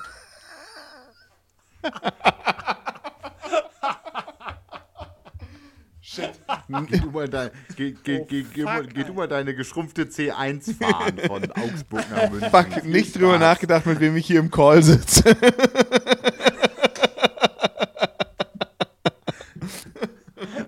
Geh 6.16 6.98
du 7.00 7.12
mal, 7.12 7.30
dein, 7.30 7.52
geh, 7.76 7.94
geh, 8.04 8.20
Oh, 8.22 8.26
geh, 8.30 8.64
mal, 8.64 8.84
fuck, 8.84 8.94
geh 8.94 9.04
du 9.04 9.14
mal 9.14 9.28
deine 9.28 9.54
geschrumpfte 9.54 10.06
C1 10.06 10.76
fahren 10.78 11.18
von 11.28 11.52
Augsburg 11.56 12.04
nach 12.10 12.30
München. 12.32 12.50
Fuck, 12.50 12.84
nicht 12.86 13.16
drüber 13.16 13.32
Spaß. 13.36 13.40
nachgedacht, 13.42 13.86
mit 13.86 14.00
wem 14.00 14.16
ich 14.18 14.26
hier 14.26 14.40
im 14.40 14.50
Call 14.50 14.82
sitze. 14.82 15.36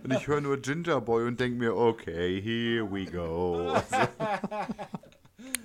Und 0.04 0.14
ich 0.14 0.28
höre 0.28 0.42
nur 0.42 0.58
Ginger 0.58 1.00
Boy 1.02 1.26
und 1.28 1.40
denke 1.40 1.58
mir, 1.58 1.76
okay, 1.76 2.42
here 2.42 2.92
we 2.92 3.06
go. 3.06 3.74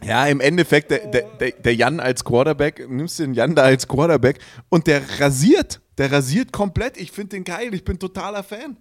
Ja, 0.05 0.27
im 0.27 0.41
Endeffekt, 0.41 0.93
der, 0.93 1.07
der, 1.09 1.51
der- 1.51 1.75
Jan 1.75 1.99
als 1.99 2.23
Quarterback, 2.25 2.89
nimmst 2.89 3.19
den 3.19 3.35
Jan 3.35 3.57
da 3.57 3.63
als 3.63 3.89
Quarterback 3.89 4.39
und 4.69 4.87
der 4.87 5.03
rasiert. 5.19 5.81
Der 5.99 6.13
rasiert 6.13 6.53
komplett. 6.53 6.97
Ich 6.97 7.11
finde 7.11 7.31
den 7.31 7.43
geil. 7.45 7.75
Ich 7.75 7.85
bin 7.85 7.99
totaler 7.99 8.45
Fan. 8.45 8.77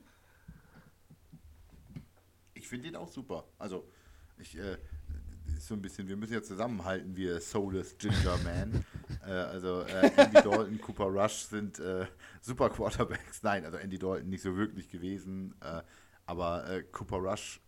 Ich 2.66 2.70
finde 2.70 2.88
ihn 2.88 2.96
auch 2.96 3.08
super. 3.08 3.46
Also, 3.60 3.88
ich, 4.40 4.58
äh, 4.58 4.80
ist 5.56 5.68
so 5.68 5.76
ein 5.76 5.84
bisschen, 5.84 6.08
wir 6.08 6.18
müssen 6.18 6.34
ja 6.34 6.42
zusammenhalten, 6.42 7.16
wir 7.16 7.40
Soulless 7.40 7.96
Ginger 7.96 8.40
Man. 8.44 8.84
äh, 9.24 9.30
also, 9.30 9.82
äh, 9.82 10.12
Andy 10.18 10.42
Dalton, 10.42 10.82
Cooper 10.82 11.06
Rush 11.06 11.44
sind 11.44 11.78
äh, 11.78 12.08
super 12.42 12.72
Quarterbacks. 12.72 13.44
Nein, 13.44 13.66
also 13.66 13.78
Andy 13.78 14.00
Dalton 14.00 14.28
nicht 14.32 14.42
so 14.42 14.58
wirklich 14.58 14.90
gewesen. 14.90 15.54
Äh, 15.62 15.84
aber 16.26 16.68
äh, 16.68 16.82
Cooper 16.86 17.18
Rush 17.18 17.62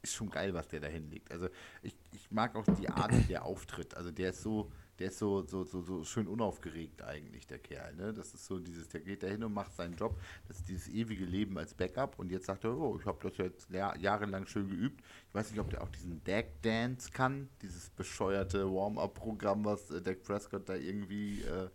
ist 0.00 0.14
schon 0.14 0.30
geil, 0.30 0.54
was 0.54 0.66
der 0.66 0.80
da 0.80 0.88
hinlegt. 0.88 1.30
Also, 1.30 1.50
ich, 1.82 1.94
ich 2.12 2.30
mag 2.30 2.56
auch 2.56 2.64
die 2.64 2.88
Art, 2.88 3.12
wie 3.12 3.24
der 3.24 3.44
auftritt. 3.44 3.94
Also, 3.98 4.10
der 4.10 4.30
ist 4.30 4.40
so. 4.40 4.72
Der 5.02 5.08
ist 5.08 5.18
so, 5.18 5.42
so, 5.42 5.64
so, 5.64 5.82
so 5.82 6.04
schön 6.04 6.28
unaufgeregt 6.28 7.02
eigentlich, 7.02 7.44
der 7.48 7.58
Kerl. 7.58 7.92
Ne? 7.96 8.12
Das 8.14 8.34
ist 8.34 8.46
so 8.46 8.60
dieses, 8.60 8.86
der 8.86 9.00
geht 9.00 9.24
da 9.24 9.26
hin 9.26 9.42
und 9.42 9.52
macht 9.52 9.74
seinen 9.74 9.96
Job. 9.96 10.16
Das 10.46 10.58
ist 10.58 10.68
dieses 10.68 10.86
ewige 10.86 11.24
Leben 11.24 11.58
als 11.58 11.74
Backup. 11.74 12.20
Und 12.20 12.30
jetzt 12.30 12.46
sagt 12.46 12.62
er, 12.62 12.78
oh, 12.78 12.96
ich 13.00 13.04
habe 13.04 13.18
das 13.28 13.36
jetzt 13.36 13.68
jahr- 13.68 13.98
jahrelang 13.98 14.46
schön 14.46 14.68
geübt. 14.68 15.00
Ich 15.28 15.34
weiß 15.34 15.50
nicht, 15.50 15.58
ob 15.58 15.70
der 15.70 15.82
auch 15.82 15.88
diesen 15.88 16.22
Dak 16.22 16.62
Dance 16.62 17.10
kann, 17.10 17.48
dieses 17.62 17.90
bescheuerte 17.90 18.64
Warm-up-Programm, 18.72 19.64
was 19.64 19.90
äh, 19.90 20.00
Dak 20.00 20.22
Prescott 20.22 20.68
da 20.68 20.76
irgendwie 20.76 21.40
äh, 21.42 21.68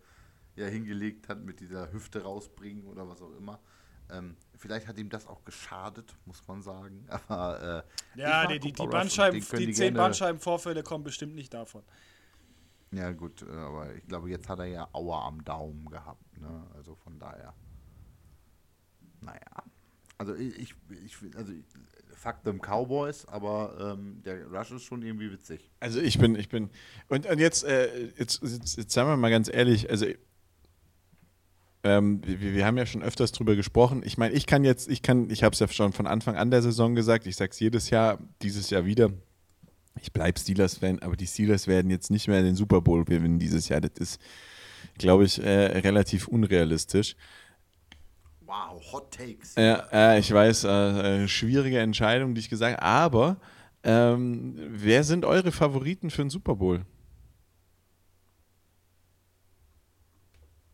ja, 0.55 0.67
hingelegt 0.67 1.27
hat 1.27 1.43
mit 1.43 1.59
dieser 1.59 1.91
Hüfte 1.91 2.23
rausbringen 2.23 2.85
oder 2.85 3.09
was 3.09 3.21
auch 3.21 3.35
immer. 3.37 3.59
Ähm, 4.09 4.37
vielleicht 4.55 4.87
hat 4.87 4.97
ihm 4.97 5.09
das 5.09 5.27
auch 5.27 5.43
geschadet, 5.43 6.15
muss 6.23 6.47
man 6.47 6.61
sagen. 6.61 7.05
Aber 7.27 7.83
äh, 8.15 8.21
Ja, 8.21 8.47
die, 8.47 8.57
die, 8.59 8.71
die 8.71 8.87
Bandscheiben, 8.87 9.45
können 9.45 9.65
die 9.67 9.73
zehn 9.73 9.95
Bandscheibenvorfälle 9.95 10.81
kommen 10.81 11.03
bestimmt 11.03 11.35
nicht 11.35 11.53
davon. 11.53 11.83
Ja, 12.91 13.11
gut, 13.11 13.41
äh, 13.41 13.51
aber 13.51 13.93
ich 13.95 14.05
glaube, 14.07 14.29
jetzt 14.29 14.47
hat 14.47 14.59
er 14.59 14.65
ja 14.65 14.87
Aua 14.93 15.27
am 15.27 15.43
Daumen 15.43 15.89
gehabt. 15.89 16.39
Ne? 16.39 16.67
Also 16.75 16.95
von 16.95 17.19
daher. 17.19 17.53
Naja. 19.21 19.63
Also 20.17 20.33
ich, 20.35 20.57
ich, 20.57 20.75
also 21.35 21.51
ich, 21.51 21.63
fuck 22.15 22.43
them 22.43 22.59
Cowboys, 22.59 23.25
aber 23.25 23.95
ähm, 23.97 24.21
der 24.23 24.47
Rush 24.47 24.71
ist 24.71 24.83
schon 24.83 25.03
irgendwie 25.03 25.31
witzig. 25.31 25.69
Also 25.79 25.99
ich 25.99 26.17
bin, 26.17 26.35
ich 26.35 26.49
bin. 26.49 26.69
Und, 27.07 27.27
und 27.27 27.39
jetzt, 27.39 27.63
äh, 27.63 28.07
jetzt, 28.17 28.41
jetzt, 28.41 28.77
jetzt 28.77 28.91
sagen 28.91 29.09
wir 29.09 29.17
mal 29.17 29.29
ganz 29.29 29.49
ehrlich, 29.51 29.89
also 29.89 30.07
ähm, 31.83 32.21
wir, 32.25 32.39
wir 32.39 32.65
haben 32.65 32.77
ja 32.77 32.85
schon 32.85 33.03
öfters 33.03 33.31
drüber 33.31 33.55
gesprochen. 33.55 34.01
Ich 34.03 34.17
meine, 34.17 34.33
ich 34.33 34.47
kann 34.47 34.63
jetzt, 34.63 34.89
ich 34.89 35.03
kann, 35.03 35.29
ich 35.29 35.43
habe 35.43 35.53
es 35.53 35.59
ja 35.59 35.67
schon 35.67 35.93
von 35.93 36.07
Anfang 36.07 36.35
an 36.35 36.49
der 36.49 36.61
Saison 36.61 36.95
gesagt, 36.95 37.27
ich 37.27 37.35
sage 37.35 37.51
es 37.51 37.59
jedes 37.59 37.89
Jahr, 37.91 38.17
dieses 38.41 38.69
Jahr 38.69 38.85
wieder. 38.85 39.11
Ich 40.01 40.11
bleibe 40.11 40.39
Steelers-Fan, 40.39 40.99
aber 40.99 41.15
die 41.15 41.27
Steelers 41.27 41.67
werden 41.67 41.91
jetzt 41.91 42.11
nicht 42.11 42.27
mehr 42.27 42.41
den 42.41 42.55
Super 42.55 42.81
Bowl 42.81 43.05
gewinnen 43.05 43.39
dieses 43.39 43.69
Jahr. 43.69 43.81
Das 43.81 43.91
ist, 43.99 44.21
glaube 44.97 45.25
ich, 45.25 45.41
äh, 45.41 45.79
relativ 45.79 46.27
unrealistisch. 46.27 47.15
Wow, 48.41 48.81
Hot 48.93 49.11
Takes. 49.11 49.55
Ja, 49.55 49.87
äh, 49.91 50.19
ich 50.19 50.31
weiß, 50.31 50.63
äh, 50.63 51.23
äh, 51.23 51.27
schwierige 51.27 51.79
Entscheidung, 51.79 52.33
die 52.33 52.39
ich 52.39 52.49
gesagt 52.49 52.79
habe. 52.79 52.83
Aber 52.83 53.37
ähm, 53.83 54.55
wer 54.69 55.03
sind 55.03 55.25
eure 55.25 55.51
Favoriten 55.51 56.09
für 56.09 56.23
den 56.23 56.29
Super 56.29 56.55
Bowl? 56.55 56.85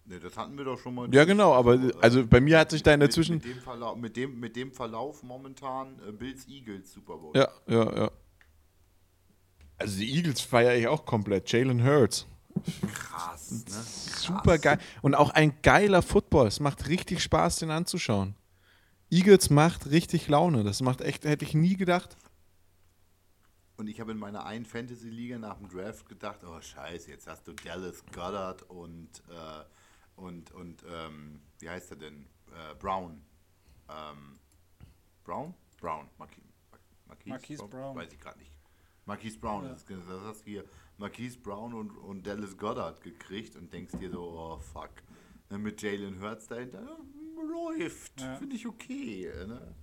Ne, 0.06 0.20
das 0.20 0.38
hatten 0.38 0.58
wir 0.58 0.66
doch 0.66 0.78
schon 0.78 0.96
mal. 0.96 1.14
Ja, 1.14 1.24
genau, 1.24 1.54
aber 1.54 1.76
äh, 1.76 1.92
also 2.02 2.26
bei 2.28 2.42
mir 2.42 2.60
hat 2.60 2.72
sich 2.72 2.84
da 2.84 2.94
in 2.94 3.00
der 3.00 3.08
mit, 3.08 3.14
Zwischen. 3.14 3.36
mit, 3.36 3.46
dem 3.46 3.60
Verlauf, 3.60 3.98
mit, 3.98 4.18
dem, 4.18 4.40
mit 4.40 4.56
dem 4.56 4.72
Verlauf 4.72 5.24
momentan 5.24 6.00
äh, 6.08 6.12
Bills 6.12 6.48
Eagles 6.48 6.92
Super 6.92 7.18
Bowl. 7.18 7.32
Ja, 7.36 7.50
ja, 7.68 7.96
ja. 7.96 8.12
Also 9.84 9.98
die 9.98 10.16
Eagles 10.16 10.40
feiere 10.40 10.78
ich 10.78 10.88
auch 10.88 11.06
komplett. 11.06 11.52
Jalen 11.52 11.84
Hurts. 11.84 12.26
Krass, 12.94 13.52
ne? 13.52 13.64
Krass. 13.66 14.24
Super 14.24 14.58
geil. 14.58 14.80
Und 15.02 15.14
auch 15.14 15.32
ein 15.32 15.62
geiler 15.62 16.02
Football. 16.02 16.48
Es 16.48 16.62
macht 16.62 16.88
richtig 16.88 17.22
Spaß, 17.22 17.58
den 17.58 17.70
anzuschauen. 17.70 18.34
Eagles 19.10 19.50
macht 19.50 19.88
richtig 19.88 20.30
Laune. 20.30 20.64
Das 20.64 20.82
macht 20.82 21.02
echt, 21.02 21.26
hätte 21.26 21.44
ich 21.44 21.54
nie 21.54 21.76
gedacht. 21.76 22.16
Und 23.76 23.88
ich 23.88 24.00
habe 24.00 24.14
in 24.14 24.20
meiner 24.20 24.46
einen 24.46 24.66
Fantasy-Liga 24.66 25.38
nach 25.38 25.58
dem 25.58 25.68
Draft 25.68 26.08
gedacht, 26.08 26.40
oh 26.46 26.62
scheiße, 26.62 27.12
jetzt 27.12 27.28
hast 27.28 27.46
du 27.46 27.52
Dallas 27.52 28.06
Goddard 28.14 28.64
und, 28.70 29.10
äh, 29.30 29.66
und, 30.16 30.50
und 30.52 30.82
ähm, 30.90 31.42
wie 31.60 31.70
heißt 31.70 31.92
er 31.92 31.98
denn? 31.98 32.26
Äh, 32.52 32.76
Brown. 32.80 33.22
Ähm, 33.90 34.40
Brown? 35.26 35.54
Brown. 35.82 36.08
Marquise, 36.18 36.48
Marquise, 37.06 37.30
Marquise 37.30 37.68
Brown. 37.68 37.98
Weiß 37.98 38.14
ich 38.14 38.20
gerade 38.22 38.40
nicht. 38.40 38.53
Marquise 39.06 39.40
Brown. 39.40 39.64
Das, 39.66 39.86
das 39.86 39.98
hast 40.08 40.46
du 40.46 40.52
hier 40.52 40.66
Marquise 40.98 41.38
Brown 41.40 41.74
und, 41.74 41.92
und 41.92 42.26
Dallas 42.26 42.58
Goddard 42.58 43.02
gekriegt 43.02 43.56
und 43.56 43.74
denkst 43.74 43.98
dir 44.00 44.10
so, 44.10 44.22
oh 44.22 44.60
fuck. 44.60 44.92
Ne, 45.50 45.58
mit 45.58 45.82
Jalen 45.82 46.22
Hurts 46.22 46.48
dahinter, 46.48 46.82
ja, 46.82 46.98
läuft. 47.44 48.20
Ja. 48.22 48.36
Finde 48.36 48.56
ich 48.56 48.66
okay. 48.68 49.32
Ne? 49.48 49.76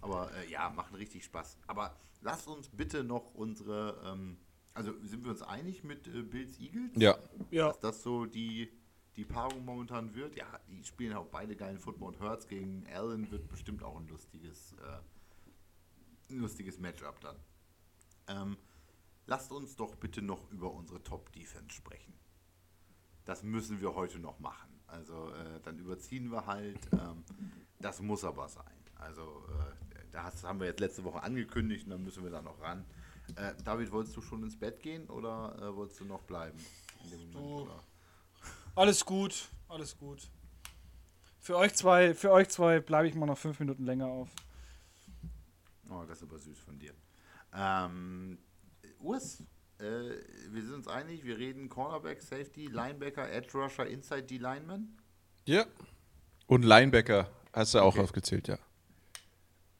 Aber 0.00 0.30
äh, 0.34 0.50
ja, 0.50 0.70
machen 0.70 0.96
richtig 0.96 1.24
Spaß. 1.24 1.58
Aber 1.66 1.96
lasst 2.20 2.48
uns 2.48 2.68
bitte 2.68 3.04
noch 3.04 3.34
unsere, 3.34 4.00
ähm, 4.04 4.38
also 4.74 4.92
sind 5.02 5.24
wir 5.24 5.30
uns 5.30 5.42
einig 5.42 5.84
mit 5.84 6.06
äh, 6.08 6.22
Bills 6.22 6.58
Eagles? 6.58 6.90
Ja. 6.96 7.18
Ja. 7.50 7.68
Dass 7.68 7.80
das 7.80 8.02
so 8.02 8.26
die, 8.26 8.72
die 9.16 9.24
Paarung 9.24 9.64
momentan 9.64 10.14
wird? 10.14 10.36
Ja, 10.36 10.46
die 10.68 10.82
spielen 10.84 11.14
auch 11.14 11.26
beide 11.26 11.56
geilen 11.56 11.78
Football 11.78 12.14
und 12.14 12.20
Hurts 12.20 12.48
gegen 12.48 12.86
Allen 12.92 13.30
wird 13.30 13.48
bestimmt 13.48 13.82
auch 13.82 13.96
ein 13.96 14.08
lustiges, 14.08 14.72
äh, 14.72 16.32
ein 16.32 16.38
lustiges 16.40 16.78
Matchup 16.78 17.20
dann. 17.20 17.36
Ähm, 18.28 18.56
lasst 19.26 19.52
uns 19.52 19.76
doch 19.76 19.96
bitte 19.96 20.22
noch 20.22 20.50
über 20.50 20.72
unsere 20.72 21.02
Top-Defense 21.02 21.74
sprechen. 21.74 22.14
Das 23.24 23.42
müssen 23.42 23.80
wir 23.80 23.94
heute 23.94 24.18
noch 24.18 24.38
machen. 24.38 24.80
Also 24.86 25.30
äh, 25.34 25.60
dann 25.62 25.78
überziehen 25.78 26.30
wir 26.30 26.46
halt. 26.46 26.78
Ähm, 26.92 27.24
das 27.78 28.00
muss 28.00 28.24
aber 28.24 28.48
sein. 28.48 28.64
Also 28.94 29.44
äh, 29.48 30.04
das 30.12 30.42
haben 30.44 30.60
wir 30.60 30.66
jetzt 30.66 30.80
letzte 30.80 31.04
Woche 31.04 31.22
angekündigt 31.22 31.84
und 31.84 31.90
dann 31.90 32.02
müssen 32.02 32.24
wir 32.24 32.30
da 32.30 32.42
noch 32.42 32.60
ran. 32.60 32.84
Äh, 33.36 33.54
David, 33.62 33.92
wolltest 33.92 34.16
du 34.16 34.22
schon 34.22 34.42
ins 34.42 34.58
Bett 34.58 34.80
gehen 34.80 35.08
oder 35.08 35.56
äh, 35.60 35.76
wolltest 35.76 36.00
du 36.00 36.04
noch 36.04 36.22
bleiben? 36.22 36.58
Moment, 37.04 37.36
oder? 37.36 37.84
Alles 38.74 39.04
gut, 39.04 39.48
alles 39.68 39.96
gut. 39.96 40.30
Für 41.38 41.56
euch 41.56 41.74
zwei, 41.74 42.14
für 42.14 42.32
euch 42.32 42.48
zwei 42.48 42.80
bleibe 42.80 43.08
ich 43.08 43.14
mal 43.14 43.26
noch 43.26 43.38
fünf 43.38 43.60
Minuten 43.60 43.84
länger 43.84 44.06
auf. 44.06 44.28
Oh, 45.90 46.04
das 46.06 46.18
ist 46.18 46.24
aber 46.24 46.38
süß 46.38 46.58
von 46.58 46.78
dir. 46.78 46.94
Ähm, 47.52 48.38
Urs, 49.00 49.42
äh, 49.78 49.82
wir 50.50 50.62
sind 50.62 50.74
uns 50.74 50.88
einig, 50.88 51.24
wir 51.24 51.38
reden 51.38 51.68
Cornerback, 51.68 52.20
Safety, 52.22 52.66
Linebacker, 52.66 53.30
Edge 53.30 53.56
Rusher, 53.56 53.86
Inside 53.86 54.24
D 54.24 54.38
Lineman. 54.38 54.96
Ja. 55.46 55.66
Und 56.46 56.64
Linebacker 56.64 57.30
hast 57.52 57.74
du 57.74 57.80
auch 57.80 57.94
Okay. 57.94 58.00
aufgezählt, 58.00 58.48
ja. 58.48 58.58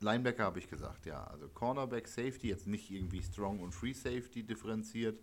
Linebacker 0.00 0.44
habe 0.44 0.58
ich 0.60 0.68
gesagt, 0.68 1.06
ja. 1.06 1.24
Also 1.24 1.48
Cornerback, 1.48 2.06
Safety, 2.06 2.48
jetzt 2.48 2.66
nicht 2.66 2.90
irgendwie 2.90 3.22
Strong 3.22 3.60
und 3.60 3.72
Free 3.74 3.92
Safety 3.94 4.44
differenziert. 4.44 5.20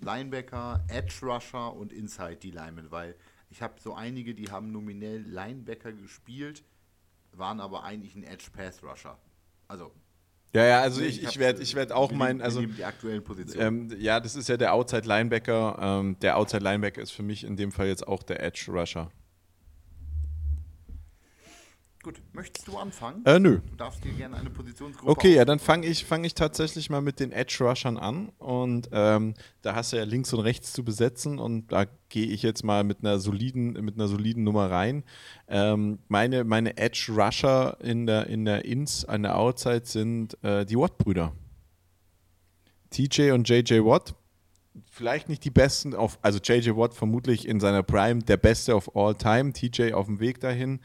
Linebacker, 0.00 0.84
Edge 0.88 1.14
Rusher 1.22 1.74
und 1.74 1.92
Inside 1.92 2.36
D 2.36 2.50
Lineman, 2.50 2.90
weil 2.90 3.16
ich 3.50 3.62
habe 3.62 3.80
so 3.80 3.94
einige, 3.94 4.34
die 4.34 4.50
haben 4.50 4.72
nominell 4.72 5.20
Linebacker 5.22 5.92
gespielt, 5.92 6.64
waren 7.32 7.60
aber 7.60 7.84
eigentlich 7.84 8.14
ein 8.14 8.24
Edge 8.24 8.48
Pass 8.52 8.82
Rusher. 8.82 9.18
Also 9.68 9.92
Ja, 10.54 10.64
ja, 10.64 10.80
also 10.82 11.02
ich, 11.02 11.22
ich 11.22 11.38
werde 11.38 11.60
ich 11.62 11.74
werd 11.74 11.90
auch 11.90 12.10
wir 12.10 12.16
mein, 12.16 12.36
nehmen- 12.36 12.42
also 12.42 12.62
die 12.64 12.84
aktuellen 12.84 13.24
Positionen. 13.24 13.90
ähm, 13.90 13.96
ja, 14.00 14.20
das 14.20 14.36
ist 14.36 14.48
ja 14.48 14.56
der 14.56 14.72
Outside 14.72 15.06
Linebacker. 15.08 15.76
Ähm, 15.80 16.16
der 16.22 16.36
Outside 16.36 16.62
Linebacker 16.62 17.02
ist 17.02 17.10
für 17.10 17.24
mich 17.24 17.42
in 17.44 17.56
dem 17.56 17.72
Fall 17.72 17.88
jetzt 17.88 18.06
auch 18.06 18.22
der 18.22 18.40
Edge 18.42 18.66
Rusher. 18.68 19.10
Gut, 22.04 22.20
möchtest 22.34 22.68
du 22.68 22.76
anfangen? 22.76 23.24
Äh, 23.24 23.38
nö. 23.38 23.60
Du 23.70 23.76
darfst 23.76 24.04
dir 24.04 24.12
gerne 24.12 24.36
eine 24.36 24.50
Positionsgruppe 24.50 25.10
Okay, 25.10 25.34
ja, 25.36 25.40
aus- 25.40 25.46
dann 25.46 25.58
fange 25.58 25.86
ich, 25.86 26.04
fang 26.04 26.22
ich 26.22 26.34
tatsächlich 26.34 26.90
mal 26.90 27.00
mit 27.00 27.18
den 27.18 27.32
Edge 27.32 27.56
Rushern 27.64 27.96
an. 27.96 28.28
Und 28.36 28.90
ähm, 28.92 29.32
da 29.62 29.74
hast 29.74 29.94
du 29.94 29.96
ja 29.96 30.04
links 30.04 30.30
und 30.34 30.40
rechts 30.40 30.74
zu 30.74 30.84
besetzen. 30.84 31.38
Und 31.38 31.72
da 31.72 31.86
gehe 32.10 32.26
ich 32.26 32.42
jetzt 32.42 32.62
mal 32.62 32.84
mit 32.84 32.98
einer 33.00 33.18
soliden, 33.18 33.72
mit 33.82 33.94
einer 33.94 34.06
soliden 34.06 34.44
Nummer 34.44 34.70
rein. 34.70 35.02
Ähm, 35.48 35.98
meine, 36.08 36.44
meine 36.44 36.76
Edge 36.76 37.06
Rusher 37.08 37.78
in 37.80 38.04
der, 38.04 38.26
in 38.26 38.44
der 38.44 38.66
Ins, 38.66 39.06
an 39.06 39.22
der 39.22 39.38
Outside 39.38 39.86
sind 39.86 40.36
äh, 40.44 40.66
die 40.66 40.76
Watt-Brüder. 40.76 41.32
TJ 42.90 43.30
und 43.30 43.48
JJ 43.48 43.80
Watt. 43.82 44.14
Vielleicht 44.90 45.30
nicht 45.30 45.42
die 45.44 45.50
besten 45.50 45.94
auf, 45.94 46.18
also 46.20 46.38
JJ 46.38 46.76
Watt 46.76 46.92
vermutlich 46.92 47.48
in 47.48 47.60
seiner 47.60 47.82
Prime 47.82 48.22
der 48.22 48.36
beste 48.36 48.74
of 48.76 48.94
all 48.94 49.14
time. 49.14 49.54
TJ 49.54 49.94
auf 49.94 50.04
dem 50.04 50.20
Weg 50.20 50.40
dahin. 50.40 50.80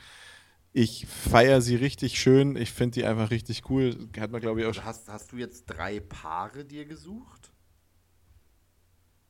Ich 0.72 1.08
feiere 1.08 1.62
sie 1.62 1.76
richtig 1.76 2.20
schön. 2.20 2.56
Ich 2.56 2.72
finde 2.72 2.96
die 2.96 3.06
einfach 3.06 3.32
richtig 3.32 3.70
cool. 3.70 4.10
Hat 4.20 4.32
man, 4.32 4.40
glaube 4.40 4.62
ich, 4.62 4.66
auch 4.66 4.70
Also 4.70 4.84
hast, 4.84 5.10
hast 5.10 5.32
du 5.32 5.38
jetzt 5.38 5.66
drei 5.66 6.00
Paare 6.00 6.64
dir 6.64 6.86
gesucht? 6.86 7.52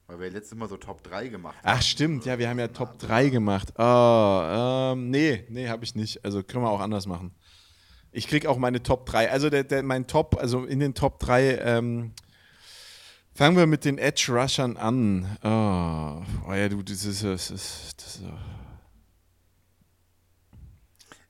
Weil 0.07 0.19
wir 0.19 0.31
letztes 0.31 0.57
Mal 0.57 0.67
so 0.67 0.75
Top 0.75 1.03
3 1.03 1.27
gemacht 1.27 1.57
haben. 1.57 1.65
Ach, 1.65 1.81
stimmt. 1.83 2.25
Ja, 2.25 2.39
wir 2.39 2.49
haben 2.49 2.57
ja 2.57 2.67
Top 2.69 2.97
3 2.97 3.29
gemacht. 3.29 3.79
Ah, 3.79 4.93
ähm, 4.93 5.11
nee, 5.11 5.45
nee, 5.49 5.69
habe 5.69 5.83
ich 5.83 5.93
nicht. 5.93 6.25
Also 6.25 6.41
können 6.41 6.63
wir 6.63 6.71
auch 6.71 6.79
anders 6.79 7.05
machen. 7.05 7.31
Ich 8.11 8.27
krieg 8.27 8.47
auch 8.47 8.57
meine 8.57 8.81
Top 8.81 9.05
3. 9.05 9.29
Also 9.29 9.51
der, 9.51 9.63
der, 9.63 9.83
mein 9.83 10.07
Top, 10.07 10.35
also 10.39 10.65
in 10.65 10.79
den 10.79 10.95
Top 10.95 11.19
3, 11.19 11.59
ähm, 11.59 12.13
fangen 13.35 13.55
wir 13.55 13.67
mit 13.67 13.85
den 13.85 13.99
Edge 13.99 14.31
Rushern 14.31 14.77
an. 14.77 15.37
Oh, 15.43 16.49
oh 16.49 16.53
ja, 16.55 16.69
du, 16.69 16.81
das 16.81 17.05
ist, 17.05 17.23
das 17.23 17.51
ist, 17.51 17.93
das 17.97 18.15
ist 18.15 18.23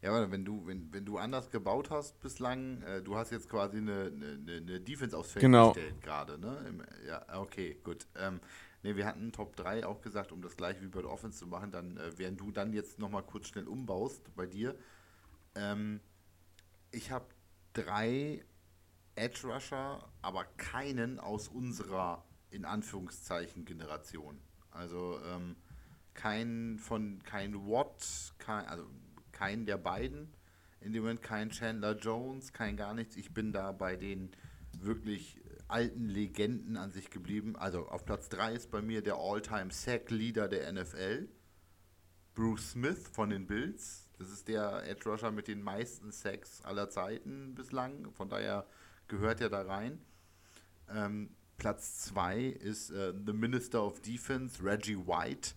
Ja, 0.02 0.12
aber 0.12 0.32
wenn 0.32 0.46
du, 0.46 0.66
wenn, 0.66 0.94
wenn 0.94 1.06
du 1.06 1.18
anders 1.18 1.50
gebaut 1.50 1.90
hast 1.90 2.20
bislang, 2.22 2.82
äh, 2.84 3.02
du 3.02 3.18
hast 3.18 3.32
jetzt 3.32 3.50
quasi 3.50 3.78
eine, 3.78 4.06
eine, 4.06 4.58
eine 4.58 4.80
Defense 4.80 5.18
aufs 5.18 5.32
Feld 5.34 5.42
Genau. 5.44 5.74
gestellt 5.74 6.02
gerade, 6.02 6.40
ne? 6.40 6.66
Im, 6.70 6.84
ja, 7.06 7.26
okay, 7.38 7.78
gut. 7.84 8.08
Ähm, 8.16 8.40
ne, 8.82 8.96
wir 8.96 9.06
hatten 9.06 9.34
Top 9.34 9.58
3 9.58 9.86
auch 9.86 10.02
gesagt, 10.02 10.32
um 10.32 10.42
das 10.42 10.56
gleiche 10.56 10.82
wie 10.82 10.88
bei 10.88 11.02
der 11.02 11.12
Offense 11.12 11.40
zu 11.40 11.48
machen, 11.48 11.72
dann, 11.72 11.98
äh, 11.98 12.18
während 12.18 12.40
du 12.40 12.52
dann 12.52 12.72
jetzt 12.72 12.98
nochmal 13.00 13.24
kurz 13.24 13.48
schnell 13.48 13.68
umbaust 13.68 14.34
bei 14.36 14.46
dir. 14.46 14.74
Ähm, 15.56 16.00
ich 16.92 17.12
habe 17.12 17.26
drei 17.74 18.46
Edge 19.16 19.48
Rusher, 19.48 20.10
aber 20.22 20.46
keinen 20.56 21.20
aus 21.20 21.50
unserer, 21.50 22.24
in 22.52 22.64
Anführungszeichen, 22.64 23.66
Generation. 23.66 24.40
Also, 24.72 25.20
ähm, 25.26 25.58
kein 26.14 26.78
von, 26.80 27.22
kein 27.24 27.54
Watt, 27.68 28.34
kein, 28.38 28.66
also 28.66 28.86
keinen 29.40 29.66
der 29.66 29.78
beiden. 29.78 30.34
In 30.82 30.92
dem 30.92 31.04
Moment 31.04 31.22
kein 31.22 31.50
Chandler 31.50 31.96
Jones, 31.96 32.52
kein 32.52 32.76
gar 32.76 32.94
nichts. 32.94 33.16
Ich 33.16 33.34
bin 33.34 33.54
da 33.54 33.72
bei 33.72 33.96
den 33.96 34.32
wirklich 34.78 35.40
alten 35.70 36.10
Legenden 36.10 36.76
an 36.76 36.92
sich 36.92 37.10
geblieben. 37.10 37.56
Also 37.56 37.88
auf 37.88 38.06
Platz 38.06 38.28
3 38.30 38.54
ist 38.54 38.70
bei 38.70 38.82
mir 38.82 39.02
der 39.02 39.16
All-Time 39.16 39.72
Sack-Leader 39.72 40.50
der 40.50 40.72
NFL. 40.74 41.30
Bruce 42.36 42.72
Smith 42.72 43.08
von 43.12 43.30
den 43.30 43.48
Bills. 43.48 44.10
Das 44.18 44.30
ist 44.30 44.50
der 44.50 44.84
Edge 44.86 45.10
Rusher 45.10 45.32
mit 45.32 45.48
den 45.48 45.62
meisten 45.62 46.12
Sacks 46.12 46.62
aller 46.64 46.90
Zeiten 46.90 47.56
bislang. 47.56 48.12
Von 48.12 48.30
daher 48.30 48.68
gehört 49.08 49.40
er 49.40 49.50
da 49.50 49.62
rein. 49.62 50.02
Ähm, 50.90 51.30
Platz 51.58 52.00
2 52.00 52.42
ist 52.42 52.90
äh, 52.90 53.14
The 53.26 53.34
Minister 53.34 53.86
of 53.86 54.02
Defense, 54.02 54.62
Reggie 54.64 54.98
White. 54.98 55.52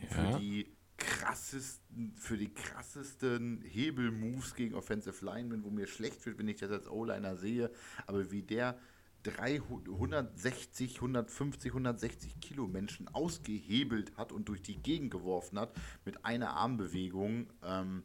Ja. 0.00 0.08
Für 0.08 0.38
die 0.40 0.77
krassesten, 0.98 2.12
für 2.16 2.36
die 2.36 2.52
krassesten 2.52 3.62
Hebelmoves 3.62 4.54
gegen 4.54 4.74
Offensive 4.74 5.24
Linemen, 5.24 5.64
wo 5.64 5.70
mir 5.70 5.86
schlecht 5.86 6.24
wird, 6.26 6.38
wenn 6.38 6.48
ich 6.48 6.58
das 6.58 6.70
als 6.70 6.88
O-Liner 6.88 7.36
sehe. 7.36 7.70
Aber 8.06 8.30
wie 8.30 8.42
der 8.42 8.78
300, 9.22 9.88
160, 9.88 10.96
150, 10.96 11.70
160 11.72 12.40
Kilo 12.40 12.66
Menschen 12.66 13.08
ausgehebelt 13.08 14.16
hat 14.16 14.32
und 14.32 14.48
durch 14.48 14.62
die 14.62 14.80
Gegend 14.80 15.10
geworfen 15.10 15.58
hat 15.58 15.72
mit 16.04 16.24
einer 16.24 16.50
Armbewegung. 16.50 17.48
Ähm, 17.62 18.02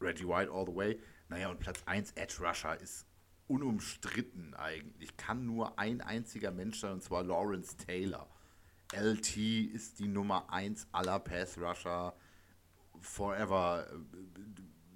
Reggie 0.00 0.28
White 0.28 0.50
all 0.52 0.66
the 0.66 0.74
way. 0.74 1.00
Naja, 1.28 1.50
und 1.50 1.58
Platz 1.58 1.82
1 1.86 2.12
Edge 2.12 2.36
Rusher 2.40 2.80
ist 2.80 3.06
unumstritten 3.48 4.54
eigentlich. 4.54 5.16
Kann 5.16 5.46
nur 5.46 5.78
ein 5.78 6.00
einziger 6.00 6.50
Mensch 6.50 6.80
sein, 6.80 6.94
und 6.94 7.02
zwar 7.02 7.24
Lawrence 7.24 7.76
Taylor. 7.76 8.28
LT 8.92 9.36
ist 9.36 9.98
die 9.98 10.08
Nummer 10.08 10.52
1 10.52 10.88
aller 10.92 11.18
Pass 11.18 11.58
Rusher 11.58 12.14
forever. 13.00 13.86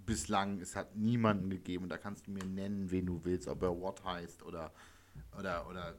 Bislang, 0.05 0.61
es 0.61 0.74
hat 0.74 0.97
niemanden 0.97 1.51
gegeben, 1.51 1.88
da 1.88 1.97
kannst 1.97 2.26
du 2.26 2.32
mir 2.32 2.45
nennen, 2.45 2.90
wen 2.90 3.07
du 3.07 3.24
willst, 3.24 3.47
ob 3.47 3.62
er 3.62 3.80
Watt 3.80 4.03
heißt 4.05 4.43
oder, 4.43 4.72
oder, 5.38 5.68
oder 5.68 5.97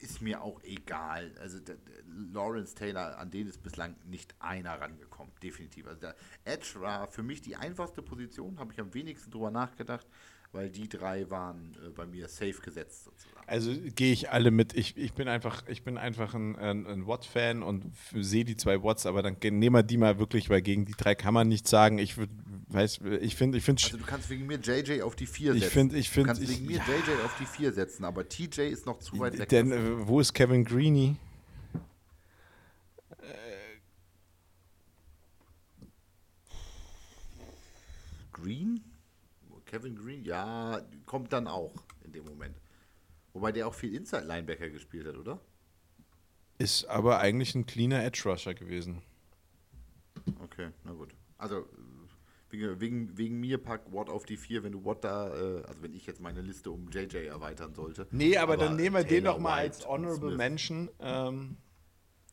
ist 0.00 0.20
mir 0.20 0.42
auch 0.42 0.62
egal. 0.62 1.32
Also 1.40 1.60
der, 1.60 1.76
der 1.76 2.02
Lawrence 2.32 2.74
Taylor, 2.74 3.16
an 3.18 3.30
den 3.30 3.46
ist 3.46 3.62
bislang 3.62 3.96
nicht 4.04 4.34
einer 4.40 4.80
rangekommen, 4.80 5.32
definitiv. 5.42 5.86
Also 5.86 6.00
der 6.00 6.16
Edge 6.44 6.80
war 6.80 7.06
für 7.08 7.22
mich 7.22 7.42
die 7.42 7.56
einfachste 7.56 8.02
Position, 8.02 8.58
habe 8.58 8.72
ich 8.72 8.80
am 8.80 8.92
wenigsten 8.92 9.30
drüber 9.30 9.50
nachgedacht, 9.50 10.06
weil 10.54 10.70
die 10.70 10.88
drei 10.88 11.28
waren 11.30 11.76
äh, 11.84 11.90
bei 11.90 12.06
mir 12.06 12.28
safe 12.28 12.60
gesetzt 12.62 13.04
sozusagen. 13.04 13.34
Also 13.46 13.72
gehe 13.94 14.12
ich 14.12 14.30
alle 14.30 14.50
mit. 14.50 14.72
Ich, 14.74 14.96
ich 14.96 15.12
bin 15.12 15.28
einfach, 15.28 15.64
ich 15.68 15.82
bin 15.82 15.98
einfach 15.98 16.32
ein, 16.32 16.56
ein, 16.56 16.86
ein 16.86 17.06
Watt-Fan 17.06 17.62
und 17.62 17.84
sehe 18.14 18.44
die 18.46 18.56
zwei 18.56 18.82
Watts, 18.82 19.04
aber 19.04 19.22
dann 19.22 19.36
nehmen 19.42 19.74
wir 19.74 19.82
die 19.82 19.98
mal 19.98 20.18
wirklich, 20.18 20.48
weil 20.48 20.62
gegen 20.62 20.86
die 20.86 20.94
drei 20.96 21.14
kann 21.14 21.34
man 21.34 21.48
nichts 21.48 21.68
sagen. 21.68 21.98
Ich 21.98 22.16
würd, 22.16 22.30
weiß, 22.68 23.00
ich 23.20 23.36
finde, 23.36 23.58
ich 23.58 23.64
finde, 23.64 23.82
Also 23.84 23.98
du 23.98 24.04
kannst 24.04 24.30
wegen 24.30 24.46
mir 24.46 24.58
JJ 24.58 25.02
auf 25.02 25.14
die 25.16 25.26
4 25.26 25.54
Ich 25.54 25.64
setzen. 25.64 25.72
find- 25.72 25.92
ich 25.94 26.08
find- 26.08 26.24
du 26.24 26.28
kannst 26.28 26.42
ich- 26.42 26.50
wegen 26.50 26.66
mir 26.66 26.78
ja. 26.78 26.84
JJ 26.84 27.22
auf 27.24 27.36
die 27.38 27.46
4 27.46 27.72
setzen, 27.72 28.04
aber 28.04 28.26
TJ 28.26 28.62
ist 28.70 28.86
noch 28.86 28.98
zu 29.00 29.18
weit 29.18 29.36
weg. 29.38 29.48
denn 29.50 29.72
äh, 29.72 30.06
wo 30.08 30.20
ist 30.20 30.32
Kevin 30.32 30.64
Greeny? 30.64 31.16
Green? 38.32 38.80
Kevin 39.74 39.96
Green? 39.96 40.24
Ja, 40.24 40.80
kommt 41.04 41.32
dann 41.32 41.48
auch 41.48 41.74
in 42.04 42.12
dem 42.12 42.24
Moment. 42.24 42.56
Wobei 43.32 43.50
der 43.50 43.66
auch 43.66 43.74
viel 43.74 43.92
Inside 43.92 44.24
Linebacker 44.24 44.70
gespielt 44.70 45.04
hat, 45.04 45.16
oder? 45.16 45.40
Ist 46.58 46.84
aber 46.84 47.18
eigentlich 47.18 47.56
ein 47.56 47.66
cleaner 47.66 48.04
Edge 48.04 48.22
Rusher 48.24 48.54
gewesen. 48.54 49.02
Okay, 50.44 50.68
na 50.84 50.92
gut. 50.92 51.12
Also 51.38 51.66
wegen, 52.50 53.18
wegen, 53.18 53.40
mir 53.40 53.58
pack 53.58 53.92
Watt 53.92 54.08
auf 54.08 54.24
die 54.24 54.36
4, 54.36 54.62
wenn 54.62 54.70
du 54.70 54.84
Watt 54.84 55.02
da, 55.02 55.26
äh, 55.34 55.64
also 55.64 55.82
wenn 55.82 55.92
ich 55.92 56.06
jetzt 56.06 56.20
meine 56.20 56.40
Liste 56.40 56.70
um 56.70 56.88
JJ 56.88 57.26
erweitern 57.26 57.74
sollte. 57.74 58.06
Nee, 58.12 58.36
aber, 58.36 58.56
dann 58.56 58.76
nehmen 58.76 58.94
wir 58.94 59.02
den 59.02 59.08
Taylor 59.08 59.32
doch 59.32 59.40
mal 59.40 59.64
White 59.64 59.78
als 59.78 59.88
Honorable. 59.88 60.36
Mention. 60.36 60.88
Ähm, 61.00 61.56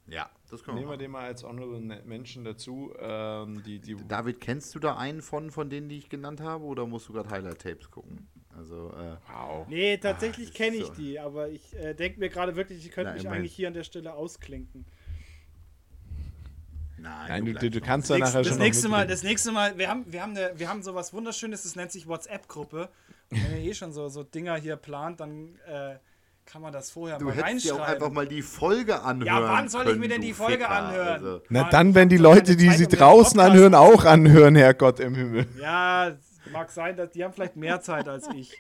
Ja, 0.06 0.30
das 0.52 0.64
können 0.64 0.78
wir 0.78 0.82
nehmen 0.82 0.91
wir 0.91 0.97
den 0.97 1.12
mal 1.12 1.26
als 1.26 1.43
Honorable 1.43 1.80
Mention 2.06 2.43
dazu. 2.43 2.93
Ähm, 2.99 3.64
die, 3.64 3.80
die, 3.80 3.95
David, 4.08 4.41
kennst 4.41 4.76
du 4.76 4.80
da 4.80 4.97
einen 4.97 5.22
von, 5.22 5.49
von 5.52 5.70
denen, 5.70 5.89
die 5.89 5.97
ich 5.97 6.10
genannt 6.10 6.41
habe, 6.41 6.66
oder 6.66 6.86
musst 6.86 7.08
du 7.08 7.14
gerade 7.14 7.30
Highlight-Tapes 7.30 7.89
gucken? 7.89 8.28
Also, 8.58 8.89
äh, 8.89 9.16
wow. 9.32 9.66
Nee, 9.70 9.97
tatsächlich 9.97 10.49
das 10.49 10.56
kenne 10.56 10.78
ich 10.78 10.88
so. 10.88 10.93
die, 10.93 11.20
aber 11.20 11.49
ich 11.49 11.74
äh, 11.76 11.93
denke 11.93 12.20
mir 12.20 12.30
gerade 12.30 12.56
wirklich, 12.56 12.86
ich 12.86 12.91
könnte 12.91 13.14
mich 13.14 13.28
eigentlich 13.28 13.54
hier 13.54 13.68
an 13.70 13.74
der 13.74 13.84
Stelle 13.84 14.14
ausklinken. 14.14 14.86
nein, 16.97 17.28
Nein, 17.28 17.45
du, 17.45 17.54
du, 17.54 17.70
du 17.70 17.82
kannst 17.82 18.10
da 18.10 18.18
nachher 18.18 18.39
das 18.39 18.47
schon 18.47 18.58
noch 18.58 18.64
nächste 18.64 18.89
Mal, 18.89 19.08
das 19.08 19.24
nächste 19.24 19.52
Mal, 19.54 19.78
wir 19.78 19.88
haben, 19.88 20.04
wir 20.12 20.22
haben, 20.22 20.36
eine, 20.36 20.52
wir 20.58 20.68
haben 20.68 20.84
sowas 20.84 21.14
Wunderschönes, 21.14 21.64
das 21.64 21.76
nennt 21.78 21.91
sich 21.91 22.08
WhatsApp-Gruppe. 22.08 22.89
Und 23.32 23.43
wenn 23.43 23.64
ihr 23.64 23.72
eh 23.72 23.74
schon 23.74 23.93
so, 23.93 24.10
so 24.10 24.24
Dinger 24.24 24.58
hier 24.58 24.76
plant, 24.76 25.22
dann 25.22 25.56
äh, 25.66 25.95
kann 26.46 26.62
man 26.62 26.74
das 26.74 26.92
vorher 26.92 27.18
Du 27.18 27.26
mal 27.26 27.34
hättest 27.36 27.66
dir 27.66 27.76
auch 27.76 27.80
reinschreiben. 27.80 28.04
einfach 28.04 28.14
mal 28.14 28.28
die 28.28 28.42
Folge 28.42 29.02
anhören 29.02 29.28
Ja, 29.28 29.42
wann 29.42 29.70
soll 29.70 29.84
ich 29.84 29.88
können, 29.89 30.00
mir 30.02 30.10
denn 30.10 30.22
du 30.22 30.28
die 30.28 30.34
Folge 30.34 30.54
Ficker. 30.64 30.70
anhören? 30.70 31.08
Also, 31.08 31.42
Na 31.50 31.62
Mann, 31.62 31.72
dann, 31.72 31.89
ich 31.89 31.96
wenn 31.96 32.10
die 32.10 32.18
Leute, 32.18 32.56
die 32.58 32.70
sie 32.72 32.88
draußen 32.88 33.39
anhören, 33.39 33.74
auch 33.76 34.04
anhören, 34.06 34.56
Herrgott 34.56 35.00
im 35.00 35.16
Himmel. 35.16 35.48
Ja, 35.60 36.12
mag 36.52 36.70
sein, 36.72 36.98
dass 36.98 37.12
die 37.12 37.24
haben 37.24 37.34
vielleicht 37.34 37.56
mehr 37.56 37.80
Zeit 37.82 38.08
als 38.10 38.28
ich. 38.36 38.60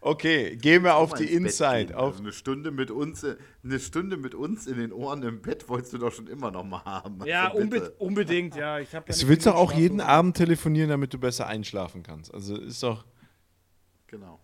Okay, 0.00 0.56
gehen 0.56 0.84
wir 0.84 0.94
auf 0.94 1.12
die 1.14 1.24
Inside. 1.24 1.96
Auf, 1.98 2.12
Also 2.14 2.22
eine 2.22 2.32
Stunde 2.32 2.70
mit 2.70 2.90
uns, 2.92 3.26
eine 3.64 3.80
Stunde 3.80 4.16
mit 4.16 4.32
uns 4.34 4.68
in 4.68 4.78
den 4.78 4.92
Ohren 4.92 5.24
im 5.24 5.42
Bett 5.42 5.68
wolltest 5.68 5.92
du 5.92 5.98
doch 5.98 6.12
schon 6.12 6.28
immer 6.28 6.52
noch 6.52 6.62
mal 6.62 6.84
haben. 6.84 7.18
Ja, 7.24 7.48
Also 7.48 7.58
unbe 7.58 7.80
bitte. 7.80 7.90
unbedingt, 7.98 8.54
ja. 8.54 8.78
Ich 8.78 8.92
ja 8.92 9.00
du 9.00 9.06
nicht 9.08 9.26
willst 9.28 9.46
doch 9.46 9.56
auch 9.56 9.72
jeden. 9.72 10.00
Abend 10.00 10.36
telefonieren, 10.36 10.88
damit 10.90 11.12
du 11.14 11.18
besser 11.18 11.48
einschlafen 11.48 12.04
kannst. 12.04 12.32
Also 12.32 12.56
ist 12.56 12.80
doch. 12.82 13.04
Genau. 14.06 14.38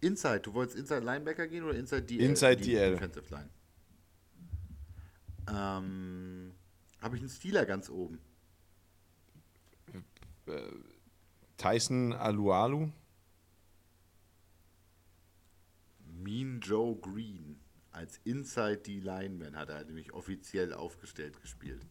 Inside, 0.00 0.40
du 0.40 0.54
wolltest 0.54 0.78
Inside 0.78 1.00
Linebacker 1.00 1.46
gehen 1.46 1.64
oder 1.64 1.74
Inside 1.74 2.02
DL? 2.02 2.20
Inside 2.20 2.56
Die 2.56 2.70
DL. 2.70 2.92
Defensive 2.92 3.34
Line. 3.34 3.48
Ähm, 5.48 6.52
Habe 7.00 7.16
ich 7.16 7.22
einen 7.22 7.30
Stealer 7.30 7.66
ganz 7.66 7.90
oben. 7.90 8.18
Tyson 11.56 12.12
Alualu. 12.12 12.90
Mean 16.22 16.60
Joe 16.60 16.96
Green 16.96 17.60
als 17.92 18.20
Inside 18.24 18.78
D-Lineman 18.78 19.56
hat 19.56 19.68
er 19.68 19.84
nämlich 19.84 20.12
offiziell 20.12 20.72
aufgestellt 20.72 21.40
gespielt. 21.40 21.84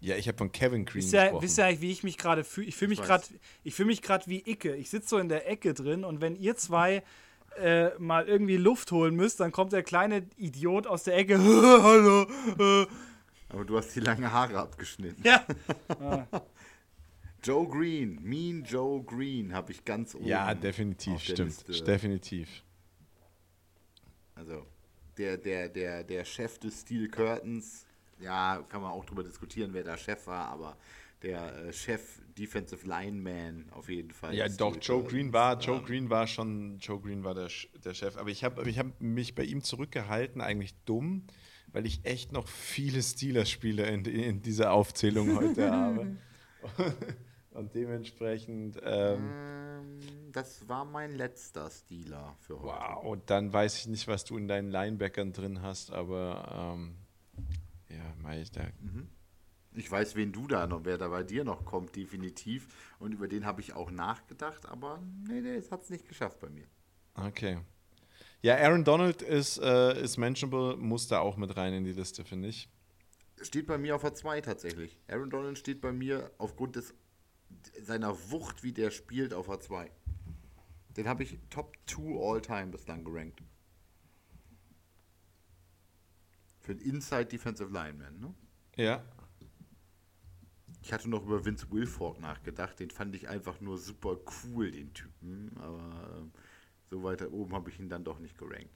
Ja, 0.00 0.16
ich 0.16 0.28
habe 0.28 0.36
von 0.36 0.52
Kevin 0.52 0.84
Green 0.84 1.02
Wisst 1.02 1.14
ihr, 1.14 1.22
gesprochen. 1.22 1.42
wisst 1.42 1.58
ihr 1.58 1.64
eigentlich, 1.64 1.80
wie 1.80 1.90
ich 1.92 2.02
mich 2.02 2.18
gerade 2.18 2.44
fühle? 2.44 2.66
Ich 2.66 2.76
fühle 2.76 2.90
mich 2.90 2.98
Ich 3.00 3.04
gerade 3.06 3.24
fühl 3.70 3.86
mich 3.86 4.02
wie 4.26 4.42
Icke. 4.50 4.74
Ich 4.76 4.90
sitze 4.90 5.08
so 5.08 5.18
in 5.18 5.28
der 5.28 5.48
Ecke 5.48 5.72
drin 5.72 6.04
und 6.04 6.20
wenn 6.20 6.36
ihr 6.36 6.56
zwei 6.56 7.02
äh, 7.56 7.90
mal 7.98 8.26
irgendwie 8.26 8.56
Luft 8.56 8.92
holen 8.92 9.14
müsst, 9.14 9.40
dann 9.40 9.52
kommt 9.52 9.72
der 9.72 9.82
kleine 9.82 10.26
Idiot 10.36 10.86
aus 10.86 11.04
der 11.04 11.16
Ecke. 11.16 11.38
Hallo. 11.38 12.26
äh. 12.58 12.86
Aber 13.48 13.64
du 13.64 13.76
hast 13.76 13.94
die 13.94 14.00
lange 14.00 14.32
Haare 14.32 14.58
abgeschnitten. 14.58 15.22
Ja. 15.22 15.46
Joe 17.44 17.68
Green, 17.68 18.18
Mean 18.22 18.64
Joe 18.64 19.02
Green 19.04 19.52
habe 19.52 19.70
ich 19.72 19.84
ganz 19.84 20.14
oben. 20.14 20.24
ja, 20.24 20.50
auf 20.50 20.60
definitiv, 20.60 21.24
der 21.26 21.34
stimmt. 21.34 21.68
Liste. 21.68 21.84
Definitiv. 21.84 22.62
Also 24.34 24.66
der, 25.18 25.36
der, 25.36 25.68
der, 25.68 26.04
der 26.04 26.24
Chef 26.24 26.58
des 26.58 26.80
Steel 26.80 27.08
Curtains, 27.08 27.86
ja, 28.18 28.64
kann 28.68 28.82
man 28.82 28.90
auch 28.90 29.04
drüber 29.04 29.22
diskutieren, 29.22 29.72
wer 29.72 29.84
da 29.84 29.96
Chef 29.96 30.26
war, 30.26 30.48
aber 30.48 30.76
der 31.22 31.66
äh, 31.66 31.72
Chef 31.72 32.20
Defensive 32.38 32.86
Lineman 32.86 33.66
auf 33.70 33.88
jeden 33.88 34.10
Fall. 34.10 34.34
Ja, 34.34 34.48
doch, 34.48 34.76
Joe. 34.80 35.04
Green 35.04 35.32
war, 35.32 35.58
Joe 35.58 35.80
Green 35.82 36.10
war 36.10 36.26
schon, 36.26 36.78
Joe 36.78 37.00
Green 37.00 37.24
war 37.24 37.34
der, 37.34 37.48
der 37.84 37.94
Chef. 37.94 38.16
Aber 38.16 38.30
ich 38.30 38.44
habe 38.44 38.68
ich 38.68 38.78
hab 38.78 39.00
mich 39.00 39.34
bei 39.34 39.44
ihm 39.44 39.62
zurückgehalten, 39.62 40.40
eigentlich 40.40 40.74
dumm, 40.84 41.26
weil 41.72 41.86
ich 41.86 42.04
echt 42.04 42.32
noch 42.32 42.48
viele 42.48 43.02
Steelers-Spiele 43.02 43.86
in, 43.86 44.04
in 44.04 44.42
dieser 44.42 44.72
Aufzählung 44.72 45.36
heute 45.36 45.70
habe. 45.70 46.16
Und 47.54 47.72
dementsprechend, 47.72 48.80
ähm, 48.82 49.30
ähm, 49.32 49.98
das 50.32 50.68
war 50.68 50.84
mein 50.84 51.14
letzter 51.14 51.70
Stealer 51.70 52.34
für 52.40 52.60
heute. 52.60 52.66
wow, 52.66 53.16
dann 53.26 53.52
weiß 53.52 53.78
ich 53.78 53.86
nicht, 53.86 54.08
was 54.08 54.24
du 54.24 54.36
in 54.36 54.48
deinen 54.48 54.72
Linebackern 54.72 55.32
drin 55.32 55.62
hast, 55.62 55.92
aber 55.92 56.74
ähm, 56.76 56.96
ja, 57.88 58.32
ich 58.34 58.50
da. 58.50 58.62
Ich 59.74 59.90
weiß, 59.90 60.14
wen 60.14 60.32
du 60.32 60.46
da 60.46 60.66
noch, 60.66 60.84
wer 60.84 60.98
da 60.98 61.08
bei 61.08 61.24
dir 61.24 61.44
noch 61.44 61.64
kommt, 61.64 61.96
definitiv. 61.96 62.68
Und 63.00 63.12
über 63.12 63.26
den 63.26 63.44
habe 63.44 63.60
ich 63.60 63.72
auch 63.72 63.90
nachgedacht, 63.90 64.66
aber 64.66 65.02
nee, 65.26 65.40
nee, 65.40 65.56
das 65.56 65.70
hat 65.72 65.82
es 65.82 65.90
nicht 65.90 66.08
geschafft 66.08 66.38
bei 66.40 66.48
mir. 66.48 66.66
Okay. 67.14 67.58
Ja, 68.40 68.56
Aaron 68.56 68.84
Donald 68.84 69.22
ist, 69.22 69.58
äh, 69.58 70.00
ist 70.00 70.16
mentionable, 70.16 70.76
muss 70.76 71.08
da 71.08 71.20
auch 71.20 71.36
mit 71.36 71.56
rein 71.56 71.72
in 71.72 71.84
die 71.84 71.92
Liste, 71.92 72.24
finde 72.24 72.48
ich. 72.48 72.68
Steht 73.40 73.66
bei 73.66 73.78
mir 73.78 73.96
auf 73.96 74.02
der 74.02 74.14
2 74.14 74.42
tatsächlich. 74.42 74.98
Aaron 75.08 75.30
Donald 75.30 75.58
steht 75.58 75.80
bei 75.80 75.92
mir 75.92 76.30
aufgrund 76.38 76.76
des, 76.76 76.94
seiner 77.82 78.14
Wucht, 78.30 78.62
wie 78.62 78.72
der 78.72 78.90
spielt, 78.90 79.34
auf 79.34 79.46
der 79.46 79.60
2. 79.60 79.90
Den 80.96 81.08
habe 81.08 81.24
ich 81.24 81.38
Top 81.50 81.76
2 81.86 82.02
All-Time 82.16 82.66
bislang 82.68 83.04
gerankt. 83.04 83.42
Für 86.60 86.72
einen 86.72 86.80
Inside 86.80 87.26
Defensive 87.26 87.72
Lineman, 87.72 88.20
ne? 88.20 88.34
Ja. 88.76 89.02
Ich 90.84 90.92
hatte 90.92 91.08
noch 91.08 91.24
über 91.24 91.42
Vince 91.42 91.70
Wilfork 91.70 92.20
nachgedacht. 92.20 92.78
Den 92.78 92.90
fand 92.90 93.16
ich 93.16 93.26
einfach 93.26 93.58
nur 93.62 93.78
super 93.78 94.18
cool, 94.44 94.70
den 94.70 94.92
Typen. 94.92 95.50
Aber 95.56 96.18
ähm, 96.18 96.32
so 96.90 97.02
weiter 97.02 97.32
oben 97.32 97.54
habe 97.54 97.70
ich 97.70 97.80
ihn 97.80 97.88
dann 97.88 98.04
doch 98.04 98.18
nicht 98.18 98.36
gerankt. 98.36 98.68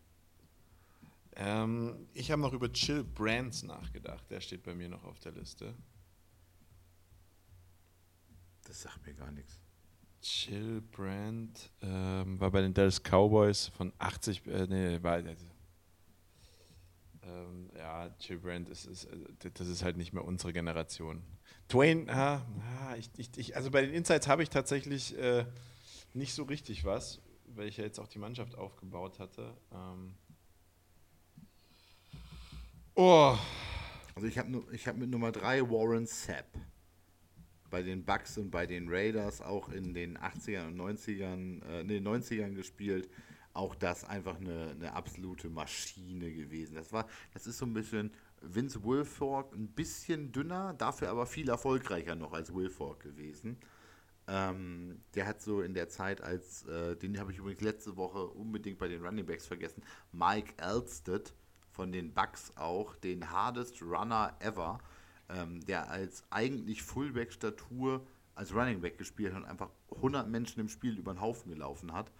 Ähm, 1.36 2.08
ich 2.14 2.30
habe 2.30 2.40
noch 2.40 2.54
über 2.54 2.72
Chill 2.72 3.04
Brands 3.04 3.62
nachgedacht. 3.62 4.24
Der 4.30 4.40
steht 4.40 4.62
bei 4.62 4.74
mir 4.74 4.88
noch 4.88 5.04
auf 5.04 5.18
der 5.20 5.32
Liste. 5.32 5.74
Das 8.64 8.80
sagt 8.80 9.06
mir 9.06 9.12
gar 9.12 9.30
nichts. 9.30 9.60
Chill 10.22 10.80
Brand 10.80 11.70
ähm, 11.82 12.40
war 12.40 12.50
bei 12.50 12.62
den 12.62 12.72
Dallas 12.72 13.02
Cowboys 13.02 13.66
von 13.66 13.92
80, 13.98 14.46
äh, 14.46 14.66
nee, 14.66 15.02
war, 15.02 15.18
äh, 15.18 15.36
ähm, 17.22 17.70
ja, 17.76 18.08
Chill 18.18 18.38
Brand 18.38 18.70
ist, 18.70 18.86
ist, 18.86 19.04
äh, 19.04 19.50
das 19.52 19.68
ist 19.68 19.84
halt 19.84 19.98
nicht 19.98 20.14
mehr 20.14 20.24
unsere 20.24 20.54
Generation. 20.54 21.22
Dwayne, 21.68 22.10
ah, 22.10 22.46
ah, 22.80 22.96
ich, 22.96 23.10
ich, 23.18 23.30
ich, 23.36 23.56
also 23.56 23.70
bei 23.70 23.82
den 23.82 23.92
Insights 23.92 24.26
habe 24.26 24.42
ich 24.42 24.48
tatsächlich 24.48 25.16
äh, 25.18 25.44
nicht 26.14 26.32
so 26.32 26.44
richtig 26.44 26.84
was, 26.84 27.20
weil 27.46 27.68
ich 27.68 27.76
ja 27.76 27.84
jetzt 27.84 27.98
auch 27.98 28.08
die 28.08 28.18
Mannschaft 28.18 28.56
aufgebaut 28.56 29.18
hatte. 29.18 29.54
Ähm, 29.72 30.14
oh, 32.94 33.36
Also 34.14 34.26
ich 34.26 34.36
habe 34.36 34.64
hab 34.72 34.96
mit 34.96 35.10
Nummer 35.10 35.30
3 35.30 35.62
Warren 35.70 36.06
Sapp. 36.06 36.46
Bei 37.70 37.82
den 37.82 38.04
Bucks 38.04 38.38
und 38.38 38.50
bei 38.50 38.66
den 38.66 38.88
Raiders 38.88 39.42
auch 39.42 39.68
in 39.68 39.94
den 39.94 40.18
80ern 40.18 40.68
und 40.68 40.76
90ern, 40.80 41.62
äh, 41.66 41.80
in 41.82 41.88
den 41.88 42.08
90ern 42.08 42.54
gespielt. 42.54 43.08
Auch 43.52 43.74
das 43.74 44.04
einfach 44.04 44.40
eine, 44.40 44.70
eine 44.70 44.92
absolute 44.92 45.50
Maschine 45.50 46.32
gewesen. 46.32 46.74
Das 46.74 46.92
war, 46.92 47.06
das 47.32 47.46
ist 47.46 47.58
so 47.58 47.66
ein 47.66 47.74
bisschen 47.74 48.10
Vince 48.42 48.84
Wilfork, 48.84 49.54
ein 49.54 49.68
bisschen 49.68 50.32
dünner, 50.32 50.74
dafür 50.74 51.10
aber 51.10 51.26
viel 51.26 51.48
erfolgreicher 51.48 52.14
noch 52.14 52.32
als 52.32 52.54
Wilfork 52.54 53.00
gewesen. 53.00 53.58
Ähm, 54.26 55.00
der 55.14 55.26
hat 55.26 55.40
so 55.40 55.62
in 55.62 55.74
der 55.74 55.88
Zeit 55.88 56.20
als, 56.20 56.66
äh, 56.66 56.96
den 56.96 57.18
habe 57.18 57.32
ich 57.32 57.38
übrigens 57.38 57.62
letzte 57.62 57.96
Woche 57.96 58.26
unbedingt 58.26 58.78
bei 58.78 58.88
den 58.88 59.04
Running 59.04 59.24
Backs 59.24 59.46
vergessen, 59.46 59.82
Mike 60.12 60.52
Elstead 60.58 61.32
von 61.70 61.92
den 61.92 62.12
Bucks 62.12 62.52
auch, 62.56 62.94
den 62.96 63.30
hardest 63.30 63.80
Runner 63.82 64.36
ever, 64.40 64.80
ähm, 65.30 65.64
der 65.64 65.90
als 65.90 66.24
eigentlich 66.30 66.82
Fullback-Statur 66.82 68.06
als 68.34 68.54
Running 68.54 68.80
Back 68.80 68.98
gespielt 68.98 69.32
hat 69.32 69.42
und 69.42 69.48
einfach 69.48 69.70
100 69.96 70.28
Menschen 70.28 70.60
im 70.60 70.68
Spiel 70.68 70.98
über 70.98 71.14
den 71.14 71.20
Haufen 71.20 71.50
gelaufen 71.50 71.92
hat. 71.92 72.12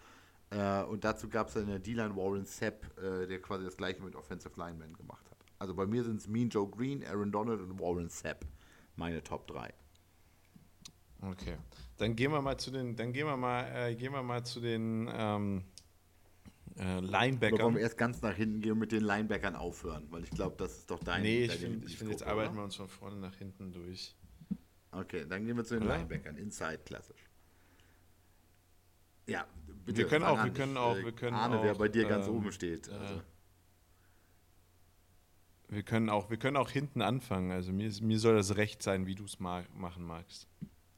Äh, 0.49 0.83
und 0.83 1.03
dazu 1.03 1.29
gab 1.29 1.47
es 1.47 1.53
dann 1.53 1.67
der 1.67 1.79
D-Line 1.79 2.15
Warren 2.15 2.45
Sapp, 2.45 2.85
äh, 2.97 3.27
der 3.27 3.41
quasi 3.41 3.65
das 3.65 3.77
gleiche 3.77 4.01
mit 4.01 4.15
Offensive 4.15 4.59
Lineman 4.59 4.93
gemacht 4.93 5.29
hat. 5.29 5.38
Also 5.59 5.73
bei 5.75 5.85
mir 5.85 6.03
sind 6.03 6.17
es 6.17 6.27
Mean 6.27 6.49
Joe 6.49 6.69
Green, 6.69 7.05
Aaron 7.05 7.31
Donald 7.31 7.59
und 7.61 7.79
Warren 7.79 8.09
Sapp, 8.09 8.45
meine 8.95 9.21
Top 9.23 9.45
3. 9.47 9.73
Okay, 11.21 11.57
dann 11.97 12.15
gehen 12.15 12.31
wir 12.31 12.41
mal 12.41 12.57
zu 12.57 12.71
den, 12.71 12.95
dann 12.95 13.11
gehen 13.11 13.27
wir 13.27 13.35
mal, 13.35 13.63
äh, 13.75 13.95
gehen 13.95 14.13
wir 14.13 14.23
mal 14.23 14.43
zu 14.45 14.61
den 14.61 15.09
ähm, 15.11 15.63
äh, 16.77 16.81
Oder 16.81 16.93
wollen 16.95 17.05
Linebackern. 17.07 17.73
wir 17.75 17.81
erst 17.81 17.97
ganz 17.97 18.21
nach 18.21 18.33
hinten 18.35 18.61
gehen 18.61 18.71
und 18.71 18.79
mit 18.79 18.93
den 18.93 19.03
Linebackern 19.03 19.57
aufhören? 19.57 20.07
Weil 20.11 20.23
ich 20.23 20.29
glaube, 20.31 20.55
das 20.57 20.77
ist 20.77 20.89
doch 20.89 21.03
dein 21.03 21.23
nee, 21.23 21.41
ich 21.43 21.47
deine 21.49 21.59
finde, 21.59 21.89
find, 21.89 22.09
jetzt 22.11 22.23
arbeiten 22.23 22.55
wir 22.55 22.63
uns 22.63 22.75
von 22.75 22.87
vorne 22.87 23.17
nach 23.17 23.35
hinten 23.35 23.73
durch. 23.73 24.15
Okay, 24.91 25.25
dann 25.27 25.45
gehen 25.45 25.57
wir 25.57 25.65
zu 25.65 25.73
den 25.75 25.83
Oder? 25.83 25.97
Linebackern. 25.97 26.37
Inside 26.37 26.79
klassisch. 26.85 27.25
Ja, 29.27 29.45
bitte. 29.85 29.97
Wir 29.97 30.07
können 30.07 30.23
auch- 30.25 30.37
an. 30.39 30.45
wir 30.45 30.53
können 30.53 30.77
auch- 30.77 30.95
äh, 30.95 31.03
wir 31.03 31.11
können 31.11 31.35
ahne, 31.35 31.59
wer 31.61 31.73
auch, 31.73 31.77
bei 31.77 31.89
dir 31.89 32.05
ganz 32.07 32.27
ähm, 32.27 32.35
oben 32.37 32.51
steht. 32.53 32.87
äh, 32.87 32.93
Also, 32.93 33.21
Wir 35.69 35.83
können 35.83 36.09
auch, 36.09 36.29
wir 36.29 36.37
können 36.37 36.57
auch 36.57 36.69
hinten 36.71 37.01
anfangen. 37.01 37.51
Also 37.51 37.71
mir, 37.71 37.91
mir 38.01 38.19
soll 38.19 38.35
das 38.35 38.55
recht 38.57 38.81
sein, 38.83 39.05
wie 39.05 39.15
du 39.15 39.25
es 39.25 39.39
ma 39.39 39.63
machen 39.75 40.03
magst. 40.03 40.47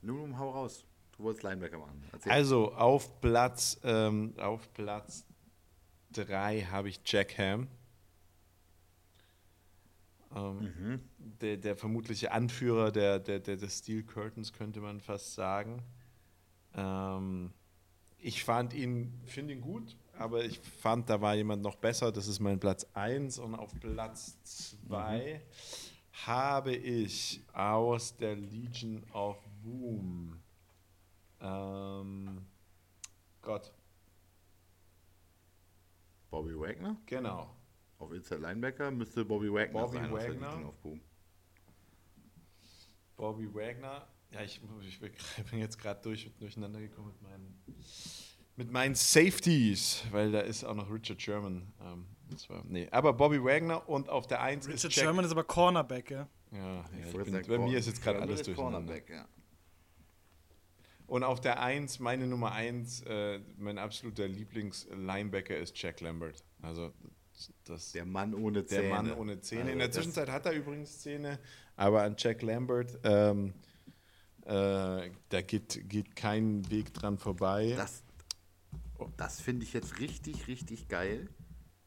nun 0.01 0.37
hau 0.39 0.49
raus. 0.51 0.85
Du 1.17 1.23
wolltest 1.23 1.43
Linebacker 1.43 1.77
machen. 1.77 2.03
Erzähl. 2.13 2.31
Also 2.31 2.73
auf 2.73 3.19
Platz, 3.21 3.79
ähm, 3.83 4.33
auf 4.39 4.73
Platz 4.73 5.25
3 6.13 6.61
habe 6.71 6.89
ich 6.89 7.01
Jack 7.05 7.37
Ham. 7.37 7.67
Ähm, 10.33 10.57
Mhm. 10.59 11.01
der, 11.41 11.57
der 11.57 11.75
vermutliche 11.75 12.31
Anführer 12.31 12.91
der, 12.91 13.19
der, 13.19 13.39
der, 13.39 13.57
des 13.57 13.79
Steel 13.79 14.03
Curtains, 14.03 14.53
könnte 14.53 14.79
man 14.79 15.01
fast 15.01 15.33
sagen. 15.33 15.83
Ähm, 16.73 17.51
ich 18.17 18.43
fand 18.45 18.73
ihn, 18.73 19.19
finde 19.25 19.53
ihn 19.53 19.61
gut, 19.61 19.97
aber 20.21 20.45
ich 20.45 20.59
fand, 20.59 21.09
da 21.09 21.19
war 21.19 21.35
jemand 21.35 21.61
noch 21.61 21.75
besser. 21.75 22.11
Das 22.11 22.27
ist 22.27 22.39
mein 22.39 22.59
Platz 22.59 22.85
1 22.93 23.39
und 23.39 23.55
auf 23.55 23.73
Platz 23.79 24.37
2 24.87 25.41
habe 26.25 26.75
ich 26.75 27.41
aus 27.53 28.15
der 28.17 28.35
Legion 28.35 29.03
of 29.13 29.37
Boom. 29.63 30.39
Ähm, 31.39 32.45
Gott, 33.41 33.73
Bobby 36.29 36.57
Wagner? 36.57 36.97
genau. 37.05 37.55
Auf 37.97 38.11
Inside 38.13 38.41
Linebacker 38.41 38.89
müsste 38.89 39.25
Bobby 39.25 39.51
Wagner 39.51 39.81
Bobby 39.81 39.97
sein. 39.97 40.11
aus 40.11 40.19
der 40.19 40.29
Wagner? 40.33 40.49
Legion 40.49 40.65
of 40.65 40.77
Boom. 40.81 41.01
Bobby 43.17 43.53
Wagner. 43.53 44.07
Ja, 44.31 44.41
ich, 44.41 44.61
ich 44.87 44.99
bin 45.51 45.59
jetzt 45.59 45.77
gerade 45.77 46.01
durch, 46.01 46.31
durcheinander 46.39 46.79
gekommen 46.79 47.07
mit 47.09 47.21
meinen, 47.21 47.61
mit 48.55 48.71
meinen 48.71 48.95
Safeties, 48.95 50.03
weil 50.11 50.31
da 50.31 50.41
ist 50.41 50.63
auch 50.63 50.75
noch 50.75 50.91
Richard 50.91 51.21
Sherman. 51.21 51.71
Ähm, 51.81 52.05
war, 52.47 52.63
nee, 52.67 52.87
aber 52.91 53.13
Bobby 53.13 53.43
Wagner 53.43 53.87
und 53.89 54.09
auf 54.09 54.25
der 54.27 54.41
1 54.41 54.67
ist 54.67 54.73
Richard 54.73 54.93
Jack. 54.93 55.03
Sherman 55.05 55.25
ist 55.25 55.31
aber 55.31 55.43
Cornerback, 55.43 56.11
ja. 56.11 56.29
Ja, 56.51 56.59
ja 56.59 56.85
ich 57.07 57.13
bin, 57.13 57.41
bei 57.47 57.57
mir 57.57 57.77
ist 57.77 57.87
jetzt 57.87 58.01
gerade 58.01 58.21
alles 58.21 58.43
durcheinander. 58.43 58.79
Cornerback, 58.79 59.09
ja. 59.09 59.27
Und 61.07 61.23
auf 61.25 61.41
der 61.41 61.61
1, 61.61 61.99
meine 61.99 62.25
Nummer 62.25 62.53
1, 62.53 63.01
äh, 63.01 63.39
mein 63.57 63.77
absoluter 63.77 64.29
Lieblings-Linebacker 64.29 65.57
ist 65.57 65.77
Jack 65.81 65.99
Lambert. 65.99 66.41
Also 66.61 66.93
das, 67.65 67.91
Der 67.91 68.05
Mann 68.05 68.33
ohne 68.33 68.63
Der 68.63 68.67
Zähne. 68.67 68.89
Mann 68.89 69.11
ohne 69.13 69.41
Zähne. 69.41 69.61
Also 69.61 69.73
In 69.73 69.79
der 69.79 69.91
Zwischenzeit 69.91 70.29
hat 70.29 70.45
er 70.45 70.53
übrigens 70.53 70.99
Zähne, 70.99 71.39
aber 71.75 72.03
an 72.03 72.15
Jack 72.17 72.41
Lambert, 72.43 72.97
ähm, 73.03 73.53
äh, 74.45 75.09
da 75.29 75.41
geht, 75.45 75.89
geht 75.89 76.15
kein 76.15 76.69
Weg 76.69 76.93
dran 76.93 77.17
vorbei. 77.17 77.73
Das, 77.75 78.03
das 79.17 79.41
finde 79.41 79.65
ich 79.65 79.73
jetzt 79.73 79.99
richtig, 79.99 80.47
richtig 80.47 80.87
geil. 80.87 81.29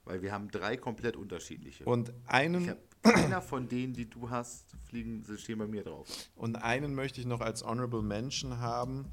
Weil 0.05 0.21
wir 0.21 0.33
haben 0.33 0.51
drei 0.51 0.77
komplett 0.77 1.17
unterschiedliche. 1.17 1.85
Und 1.85 2.13
einen, 2.27 2.69
hab, 2.69 2.79
keiner 3.03 3.41
von 3.41 3.69
denen, 3.69 3.95
die 3.95 4.09
du 4.09 4.29
hast, 4.29 4.77
fliegen, 4.83 5.25
stehen 5.39 5.59
bei 5.59 5.67
mir 5.67 5.83
drauf. 5.83 6.07
und 6.37 6.57
einen 6.57 6.95
möchte 6.95 7.21
ich 7.21 7.27
noch 7.27 7.41
als 7.41 7.65
Honorable 7.65 8.03
Mention 8.03 8.59
haben. 8.59 9.11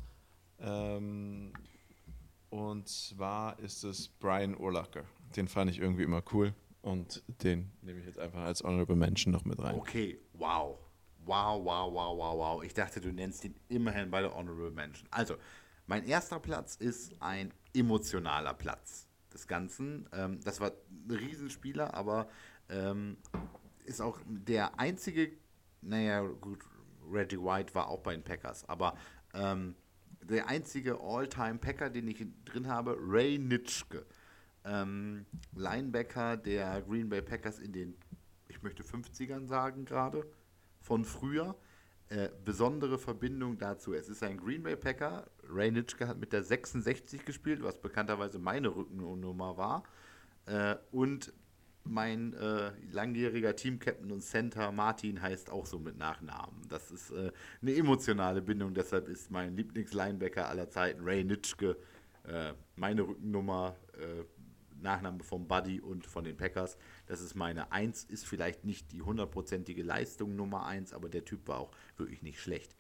Ähm, 0.60 1.54
und 2.50 2.90
zwar 2.90 3.58
ist 3.60 3.84
es 3.86 4.10
Brian 4.10 4.58
Urlacher. 4.58 5.06
Den 5.36 5.48
fand 5.48 5.72
ich 5.72 5.80
irgendwie 5.80 6.04
immer 6.04 6.22
cool. 6.34 6.54
Und 6.82 7.24
den 7.44 7.72
nehme 7.82 8.00
ich 8.00 8.06
jetzt 8.06 8.20
einfach 8.20 8.42
als 8.42 8.64
Honorable 8.64 8.96
Mention 8.96 9.32
noch 9.32 9.46
mit 9.46 9.60
rein. 9.60 9.76
Okay, 9.76 10.20
wow. 10.34 10.78
Wow, 11.24 11.64
wow, 11.64 11.94
wow, 11.94 12.18
wow, 12.18 12.38
wow. 12.38 12.64
Ich 12.64 12.74
dachte, 12.74 13.00
du 13.00 13.14
nennst 13.14 13.46
ihn 13.46 13.56
immerhin 13.70 14.10
bei 14.10 14.22
der 14.22 14.34
Honorable 14.34 14.72
Mention. 14.72 15.08
Also, 15.12 15.36
mein 15.88 16.06
erster 16.06 16.40
Platz 16.40 16.76
ist 16.76 17.14
ein 17.22 17.54
emotionaler 17.74 18.54
Platz 18.54 19.08
des 19.34 19.48
Ganzen. 19.48 20.08
Ähm, 20.14 20.40
das 20.44 20.60
war 20.60 20.72
ein 20.72 21.16
Riesenspieler, 21.16 21.94
aber 21.94 22.30
ähm, 22.70 23.18
ist 23.86 24.02
auch 24.02 24.20
der 24.26 24.80
einzige, 24.80 25.32
naja, 25.82 26.22
gut, 26.22 26.60
Reggie 27.12 27.40
White 27.40 27.74
war 27.76 27.88
auch 27.88 28.02
bei 28.02 28.14
den 28.14 28.24
Packers, 28.24 28.68
aber 28.70 28.96
ähm, 29.34 29.76
der 30.22 30.48
einzige 30.48 31.00
All-Time-Packer, 31.02 31.90
den 31.90 32.08
ich 32.08 32.26
drin 32.46 32.68
habe, 32.68 32.96
Ray 33.00 33.38
Nitschke. 33.38 34.06
Ähm, 34.64 35.26
Linebacker 35.56 36.38
der 36.38 36.82
Green 36.84 37.10
Bay 37.10 37.22
Packers 37.22 37.58
in 37.58 37.74
den, 37.74 37.96
ich 38.48 38.62
möchte 38.62 38.84
50ern 38.84 39.48
sagen 39.48 39.86
gerade, 39.86 40.26
von 40.80 41.04
früher. 41.04 41.56
Äh, 42.12 42.30
besondere 42.44 42.98
Verbindung 42.98 43.58
dazu. 43.58 43.94
Es 43.94 44.10
ist 44.10 44.22
ein 44.22 44.36
Green 44.36 44.64
Bay 44.64 44.76
Packer. 44.76 45.28
Ray 45.50 45.72
Nitschke 45.72 46.10
hat 46.10 46.20
mit 46.20 46.34
der 46.34 46.44
66 46.44 47.24
gespielt, 47.24 47.64
was 47.64 47.80
bekannterweise 47.80 48.38
meine 48.38 48.76
Rückennummer 48.76 49.56
war. 49.56 49.84
Äh, 50.46 50.76
und 50.92 51.32
mein 51.86 52.34
äh, 52.34 52.72
langjähriger 52.92 53.56
Team-Captain 53.56 54.12
und 54.12 54.20
Center 54.20 54.74
Martin 54.74 55.22
heißt 55.22 55.50
auch 55.52 55.66
so 55.66 55.80
mit 55.80 55.98
Nachnamen. 55.98 56.62
Das 56.68 56.92
ist 56.92 57.12
äh, 57.12 57.32
eine 57.62 57.76
emotionale 57.76 58.42
Bindung, 58.42 58.74
deshalb 58.74 59.08
ist 59.08 59.32
mein 59.32 59.56
Lieblingslinebacker 59.56 60.50
aller 60.50 60.70
Zeiten 60.70 61.00
Ray 61.06 61.24
Nitschke 61.24 61.78
äh, 62.28 62.54
meine 62.76 63.02
Rückennummer, 63.02 63.76
äh, 63.94 64.24
Nachname 64.82 65.24
vom 65.24 65.48
Buddy 65.48 65.80
und 65.80 66.06
von 66.06 66.24
den 66.24 66.38
Packers. 66.38 66.78
Das 67.06 67.22
ist 67.22 67.36
meine 67.36 67.72
1, 67.72 68.06
ist 68.06 68.26
vielleicht 68.26 68.66
nicht 68.66 68.92
die 68.92 69.02
hundertprozentige 69.02 69.84
Leistung 69.84 70.36
Nummer 70.36 70.66
1, 70.66 70.94
aber 70.94 71.10
der 71.10 71.26
Typ 71.26 71.48
war 71.48 71.60
auch 71.60 71.72
wirklich 71.98 72.22
nicht 72.22 72.40
schlecht. 72.40 72.76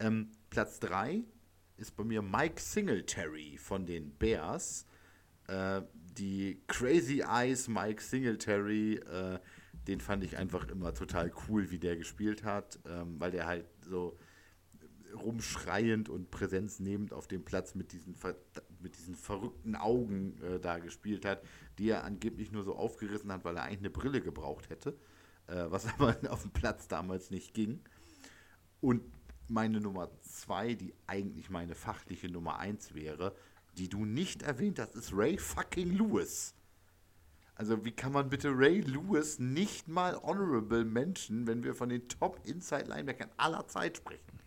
Ähm, 0.00 0.30
Platz 0.50 0.80
3 0.80 1.22
ist 1.76 1.96
bei 1.96 2.04
mir 2.04 2.22
Mike 2.22 2.60
Singletary 2.60 3.58
von 3.58 3.86
den 3.86 4.12
Bears. 4.16 4.86
Äh, 5.48 5.82
die 5.94 6.62
Crazy 6.66 7.22
Eyes 7.26 7.68
Mike 7.68 8.02
Singletary, 8.02 8.94
äh, 8.96 9.38
den 9.86 10.00
fand 10.00 10.24
ich 10.24 10.36
einfach 10.36 10.68
immer 10.68 10.94
total 10.94 11.32
cool, 11.48 11.70
wie 11.70 11.78
der 11.78 11.96
gespielt 11.96 12.44
hat, 12.44 12.78
ähm, 12.86 13.18
weil 13.18 13.30
der 13.30 13.46
halt 13.46 13.66
so 13.80 14.18
rumschreiend 15.14 16.08
und 16.08 16.30
präsenznehmend 16.30 17.12
auf 17.12 17.26
dem 17.26 17.44
Platz 17.44 17.74
mit 17.74 17.92
diesen, 17.92 18.14
mit 18.80 18.96
diesen 18.96 19.14
verrückten 19.14 19.76
Augen 19.76 20.40
äh, 20.42 20.60
da 20.60 20.78
gespielt 20.78 21.24
hat, 21.24 21.42
die 21.78 21.90
er 21.90 22.04
angeblich 22.04 22.52
nur 22.52 22.64
so 22.64 22.74
aufgerissen 22.74 23.32
hat, 23.32 23.44
weil 23.44 23.56
er 23.56 23.64
eigentlich 23.64 23.78
eine 23.80 23.90
Brille 23.90 24.20
gebraucht 24.20 24.70
hätte, 24.70 24.96
äh, 25.46 25.66
was 25.68 25.86
aber 25.98 26.16
auf 26.30 26.42
dem 26.42 26.52
Platz 26.52 26.88
damals 26.88 27.30
nicht 27.30 27.54
ging. 27.54 27.80
Und 28.80 29.02
meine 29.48 29.80
Nummer 29.80 30.10
zwei, 30.22 30.74
die 30.74 30.94
eigentlich 31.06 31.50
meine 31.50 31.74
fachliche 31.74 32.28
Nummer 32.28 32.58
eins 32.58 32.94
wäre, 32.94 33.34
die 33.78 33.88
du 33.88 34.04
nicht 34.04 34.42
erwähnt 34.42 34.78
hast, 34.78 34.94
ist 34.94 35.12
Ray 35.12 35.38
fucking 35.38 35.92
Lewis. 35.92 36.54
Also 37.54 37.84
wie 37.84 37.92
kann 37.92 38.12
man 38.12 38.28
bitte 38.28 38.48
Ray 38.48 38.80
Lewis 38.80 39.38
nicht 39.38 39.88
mal 39.88 40.16
honorable 40.16 40.84
mention, 40.84 41.46
wenn 41.46 41.62
wir 41.62 41.74
von 41.74 41.90
den 41.90 42.08
Top 42.08 42.40
Inside 42.44 42.86
Linebackern 42.86 43.30
aller 43.36 43.66
Zeit 43.68 43.98
sprechen? 43.98 44.41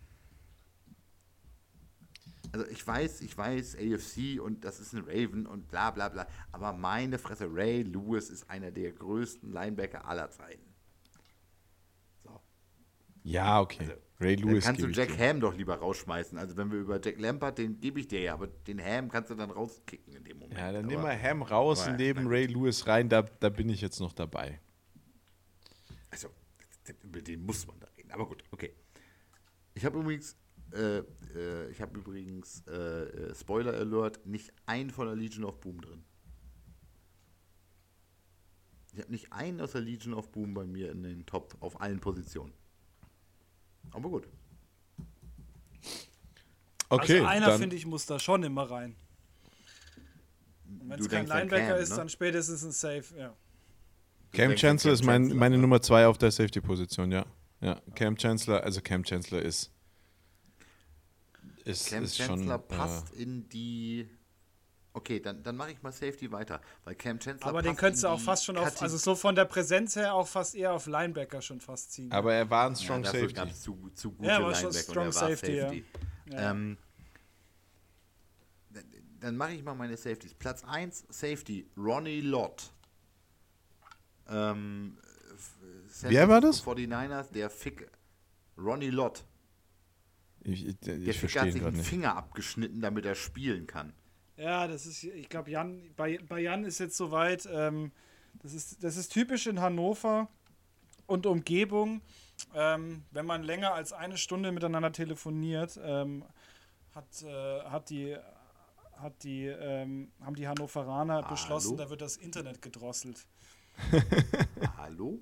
Also 2.56 2.70
ich 2.70 2.86
weiß, 2.86 3.20
ich 3.20 3.36
weiß, 3.36 3.76
AFC 3.76 4.40
und 4.40 4.64
das 4.64 4.80
ist 4.80 4.94
ein 4.94 5.04
Raven 5.06 5.46
und 5.46 5.68
bla 5.68 5.90
bla 5.90 6.08
bla, 6.08 6.26
aber 6.52 6.72
meine 6.72 7.18
Fresse, 7.18 7.46
Ray 7.52 7.82
Lewis 7.82 8.30
ist 8.30 8.48
einer 8.48 8.70
der 8.70 8.92
größten 8.92 9.52
Linebacker 9.52 10.08
aller 10.08 10.30
Zeiten. 10.30 10.74
So. 12.24 12.40
Ja, 13.24 13.60
okay. 13.60 13.90
Ray 14.18 14.36
Dann 14.36 14.48
Lewis. 14.48 14.64
kannst 14.64 14.80
du 14.80 14.86
Jack. 14.86 15.18
Ham 15.18 15.40
doch 15.40 15.54
lieber 15.54 15.76
rausschmeißen. 15.76 16.38
Also 16.38 16.56
wenn 16.56 16.72
wir 16.72 16.78
über 16.78 16.98
Jack 16.98 17.20
Lampard, 17.20 17.58
den 17.58 17.78
gebe 17.78 18.00
ich 18.00 18.08
dir 18.08 18.22
ja, 18.22 18.32
aber 18.32 18.46
den 18.46 18.82
Ham 18.82 19.10
kannst 19.10 19.28
du 19.28 19.34
dann 19.34 19.50
rauskicken 19.50 20.14
in 20.14 20.24
dem 20.24 20.38
Moment. 20.38 20.58
Ja, 20.58 20.72
dann 20.72 20.86
aber, 20.86 20.94
nimm 20.94 21.02
mal 21.02 21.22
Ham 21.22 21.42
raus 21.42 21.82
aber- 21.82 21.90
und 21.90 21.96
neben 21.98 22.26
Ray 22.26 22.46
Lewis 22.46 22.86
rein. 22.86 23.10
Da, 23.10 23.20
da 23.20 23.50
bin 23.50 23.68
ich 23.68 23.82
jetzt 23.82 24.00
noch 24.00 24.14
dabei. 24.14 24.62
Also, 26.08 26.30
über 27.02 27.20
den 27.20 27.44
muss 27.44 27.66
man 27.66 27.78
da 27.80 27.88
reden. 27.98 28.12
Aber 28.12 28.26
gut, 28.26 28.42
okay. 28.50 28.72
Ich 29.74 29.84
habe 29.84 29.98
übrigens, 29.98 30.38
äh, 30.76 30.98
äh, 31.34 31.70
ich 31.70 31.80
habe 31.80 31.98
übrigens, 31.98 32.62
äh, 32.68 32.72
äh, 32.72 33.34
Spoiler 33.34 33.74
Alert, 33.74 34.24
nicht 34.26 34.52
einen 34.66 34.90
von 34.90 35.06
der 35.06 35.16
Legion 35.16 35.44
of 35.44 35.60
Boom 35.60 35.80
drin. 35.80 36.04
Ich 38.92 39.00
habe 39.00 39.12
nicht 39.12 39.32
einen 39.32 39.60
aus 39.60 39.72
der 39.72 39.82
Legion 39.82 40.14
of 40.14 40.30
Boom 40.32 40.54
bei 40.54 40.64
mir 40.64 40.90
in 40.90 41.02
den 41.02 41.26
Top 41.26 41.56
auf 41.60 41.80
allen 41.80 42.00
Positionen. 42.00 42.52
Aber 43.90 44.08
gut. 44.08 44.28
Okay, 46.88 47.20
also 47.20 47.26
einer, 47.26 47.58
finde 47.58 47.76
ich, 47.76 47.84
muss 47.84 48.06
da 48.06 48.18
schon 48.18 48.42
immer 48.42 48.70
rein. 48.70 48.96
Wenn 50.64 51.00
es 51.00 51.08
kein 51.08 51.26
Linebacker 51.26 51.74
Cam, 51.74 51.78
ist, 51.78 51.90
ne? 51.90 51.96
dann 51.96 52.08
spätestens 52.08 52.64
ein 52.64 52.72
Safe, 52.72 53.04
ja. 53.18 53.36
Cam 54.32 54.54
Chancellor 54.56 54.94
ist 54.94 55.04
mein, 55.04 55.28
meine 55.28 55.56
ne? 55.56 55.62
Nummer 55.62 55.80
zwei 55.80 56.06
auf 56.06 56.18
der 56.18 56.30
Safety-Position, 56.30 57.12
ja. 57.12 57.26
Ja, 57.60 57.80
Cam 57.94 58.16
Chancellor, 58.16 58.62
also 58.62 58.80
Cam 58.80 59.02
Chancellor 59.04 59.42
ist, 59.42 59.72
ist, 61.66 61.88
Cam 61.88 62.04
ist 62.04 62.16
Chancellor 62.16 62.58
schon, 62.68 62.68
passt 62.68 63.14
Äh, 63.14 63.22
in 63.22 63.48
die. 63.48 64.08
Okay, 64.92 65.20
dann, 65.20 65.42
dann 65.42 65.56
mache 65.56 65.72
ich 65.72 65.82
mal 65.82 65.92
Safety 65.92 66.32
weiter, 66.32 66.60
weil 66.84 66.94
Cam 66.94 67.18
Chancellor 67.20 67.50
Aber 67.50 67.60
den 67.60 67.76
könntest 67.76 68.04
du 68.04 68.08
auch 68.08 68.18
fast 68.20 68.46
schon 68.46 68.56
auf, 68.56 68.80
also 68.80 68.96
so 68.96 69.14
von 69.14 69.34
der 69.34 69.44
Präsenz 69.44 69.94
her 69.94 70.14
auch 70.14 70.26
fast 70.26 70.54
eher 70.54 70.72
auf 70.72 70.86
Linebacker 70.86 71.42
schon 71.42 71.60
fast 71.60 71.92
ziehen. 71.92 72.10
aber 72.12 72.32
er 72.32 72.48
war 72.48 72.66
ein 72.66 72.74
Ja, 72.74 72.80
Strong 72.82 73.02
dafür 73.02 73.20
Safety. 73.20 73.34
gab 73.34 73.48
es 73.50 73.60
zu, 73.60 73.90
zu 73.94 74.12
gute 74.12 74.28
Ja, 74.28 74.38
Linebacker 74.38 74.72
Strong 74.72 75.06
und 75.08 75.14
er 75.14 75.20
war 75.20 75.28
Safety, 75.28 75.52
ja. 75.56 75.62
Safety. 75.64 75.84
Ja. 76.30 76.50
Ähm, 76.50 76.78
dann- 78.70 78.84
dann 79.20 79.36
mache 79.36 79.52
ich 79.52 79.62
mal 79.62 79.74
meine 79.74 79.96
Safeties. 79.98 80.32
Platz 80.34 80.64
1, 80.64 81.04
Safety, 81.10 81.68
Ronnie 81.76 82.20
Lott. 82.22 82.70
Ähm, 84.28 84.98
Wer 86.02 86.28
war 86.28 86.40
das? 86.40 86.62
49ers, 86.64 87.30
der 87.32 87.50
Fick. 87.50 87.90
Ronnie 88.58 88.90
Lott. 88.90 89.24
Ich, 90.46 90.66
ich, 90.66 90.78
Der 90.80 90.96
ich 90.96 91.18
Fick 91.18 91.36
hat 91.36 91.52
sich 91.52 91.62
einen 91.64 91.76
nicht. 91.76 91.88
Finger 91.88 92.16
abgeschnitten, 92.16 92.80
damit 92.80 93.04
er 93.04 93.14
spielen 93.14 93.66
kann. 93.66 93.92
Ja, 94.36 94.68
das 94.68 94.86
ist, 94.86 95.02
ich 95.02 95.28
glaube, 95.28 95.50
Jan, 95.50 95.90
bei, 95.96 96.18
bei 96.28 96.40
Jan 96.40 96.64
ist 96.64 96.78
jetzt 96.78 96.96
soweit, 96.96 97.48
ähm, 97.50 97.90
das, 98.42 98.52
ist, 98.52 98.84
das 98.84 98.96
ist 98.96 99.12
typisch 99.12 99.46
in 99.46 99.60
Hannover 99.60 100.28
und 101.06 101.26
Umgebung. 101.26 102.00
Ähm, 102.54 103.02
wenn 103.10 103.26
man 103.26 103.42
länger 103.42 103.72
als 103.74 103.92
eine 103.92 104.18
Stunde 104.18 104.52
miteinander 104.52 104.92
telefoniert, 104.92 105.80
ähm, 105.82 106.24
hat, 106.94 107.22
äh, 107.22 107.62
hat 107.64 107.90
die, 107.90 108.16
hat 108.98 109.22
die, 109.22 109.46
ähm, 109.46 110.12
haben 110.20 110.36
die 110.36 110.46
Hannoveraner 110.46 111.16
Hallo? 111.16 111.28
beschlossen, 111.28 111.76
da 111.76 111.88
wird 111.88 112.02
das 112.02 112.18
Internet 112.18 112.60
gedrosselt. 112.60 113.26
Hallo? 114.76 115.18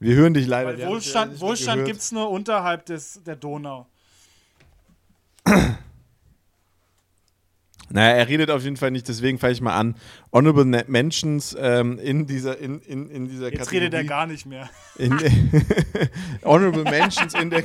Wir 0.00 0.16
hören 0.16 0.34
dich 0.34 0.46
leider. 0.46 0.76
Weil 0.76 0.88
Wohlstand, 0.88 1.32
nicht 1.32 1.40
mehr 1.40 1.48
Wohlstand 1.48 1.84
gibt 1.84 2.00
es 2.00 2.12
nur 2.12 2.28
unterhalb 2.30 2.86
des, 2.86 3.22
der 3.22 3.36
Donau. 3.36 3.86
Naja, 7.94 8.16
er 8.16 8.26
redet 8.28 8.50
auf 8.50 8.64
jeden 8.64 8.76
Fall 8.76 8.90
nicht, 8.90 9.06
deswegen 9.06 9.38
fange 9.38 9.52
ich 9.52 9.60
mal 9.60 9.76
an. 9.78 9.94
Honorable 10.32 10.64
Ne- 10.64 10.84
Mentions 10.88 11.56
ähm, 11.56 11.96
in 12.00 12.26
dieser, 12.26 12.58
in, 12.58 12.80
in, 12.80 13.08
in 13.08 13.28
dieser 13.28 13.44
Jetzt 13.52 13.58
Kategorie. 13.58 13.78
redet 13.84 13.94
er 13.94 14.04
gar 14.04 14.26
nicht 14.26 14.46
mehr. 14.46 14.68
In, 14.98 15.12
Honorable 16.44 16.82
Mentions 16.82 17.34
in 17.34 17.50
der, 17.50 17.62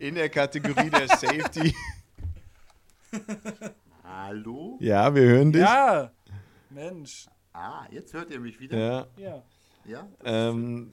in 0.00 0.16
der 0.16 0.28
Kategorie 0.28 0.90
der 0.90 1.08
Safety. 1.08 1.74
Hallo? 4.04 4.76
Ja, 4.80 5.14
wir 5.14 5.22
hören 5.22 5.50
dich. 5.52 5.62
Ja, 5.62 6.10
Mensch. 6.68 7.26
Ah, 7.54 7.86
jetzt 7.90 8.12
hört 8.12 8.30
ihr 8.30 8.40
mich 8.40 8.60
wieder? 8.60 8.76
Ja. 8.78 9.06
Ja. 9.16 9.42
Ja? 9.86 10.08
Ähm, 10.24 10.92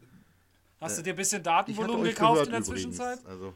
Hast 0.80 0.98
du 0.98 1.02
dir 1.02 1.12
ein 1.14 1.16
bisschen 1.18 1.44
Datenvolumen 1.44 2.06
gekauft 2.06 2.46
in 2.46 2.52
der 2.52 2.60
übrigens. 2.62 2.68
Zwischenzeit? 2.68 3.20
Also, 3.26 3.54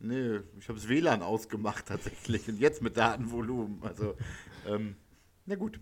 nee, 0.00 0.40
ich 0.58 0.68
habe 0.68 0.78
das 0.78 0.88
WLAN 0.88 1.22
ausgemacht 1.22 1.86
tatsächlich 1.86 2.48
und 2.48 2.58
jetzt 2.58 2.82
mit 2.82 2.96
Datenvolumen. 2.96 3.82
Also, 3.82 4.16
ähm, 4.66 4.96
na 5.46 5.54
gut. 5.56 5.80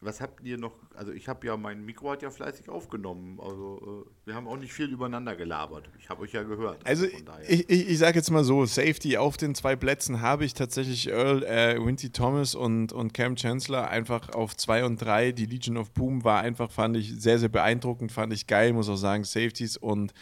was 0.00 0.20
habt 0.20 0.42
ihr 0.44 0.58
noch? 0.58 0.72
Also 0.94 1.12
ich 1.12 1.28
habe 1.28 1.46
ja, 1.46 1.56
mein 1.56 1.84
Mikro 1.84 2.10
hat 2.10 2.22
ja 2.22 2.30
fleißig 2.30 2.68
aufgenommen. 2.68 3.40
Also 3.40 4.04
äh, 4.06 4.26
wir 4.26 4.34
haben 4.34 4.46
auch 4.46 4.56
nicht 4.56 4.72
viel 4.72 4.90
übereinander 4.90 5.34
gelabert. 5.36 5.90
Ich 5.98 6.08
habe 6.08 6.22
euch 6.22 6.32
ja 6.32 6.42
gehört. 6.42 6.86
Also 6.86 7.06
ich, 7.06 7.68
ich, 7.68 7.88
ich 7.88 7.98
sage 7.98 8.18
jetzt 8.18 8.30
mal 8.30 8.44
so, 8.44 8.64
Safety 8.66 9.16
auf 9.16 9.36
den 9.36 9.54
zwei 9.54 9.74
Plätzen 9.74 10.20
habe 10.20 10.44
ich 10.44 10.54
tatsächlich 10.54 11.08
Earl, 11.08 11.42
äh, 11.44 11.84
Winty 11.84 12.10
Thomas 12.10 12.54
und, 12.54 12.92
und 12.92 13.14
Cam 13.14 13.36
Chancellor 13.36 13.88
einfach 13.88 14.30
auf 14.30 14.56
zwei 14.56 14.84
und 14.84 15.00
drei. 15.00 15.32
Die 15.32 15.46
Legion 15.46 15.76
of 15.76 15.90
Boom 15.92 16.24
war 16.24 16.40
einfach, 16.40 16.70
fand 16.70 16.96
ich 16.96 17.20
sehr, 17.20 17.38
sehr 17.38 17.48
beeindruckend, 17.48 18.12
fand 18.12 18.32
ich 18.32 18.46
geil, 18.46 18.72
muss 18.72 18.88
auch 18.88 18.96
sagen, 18.96 19.24
Safeties 19.24 19.76
und 19.76 20.12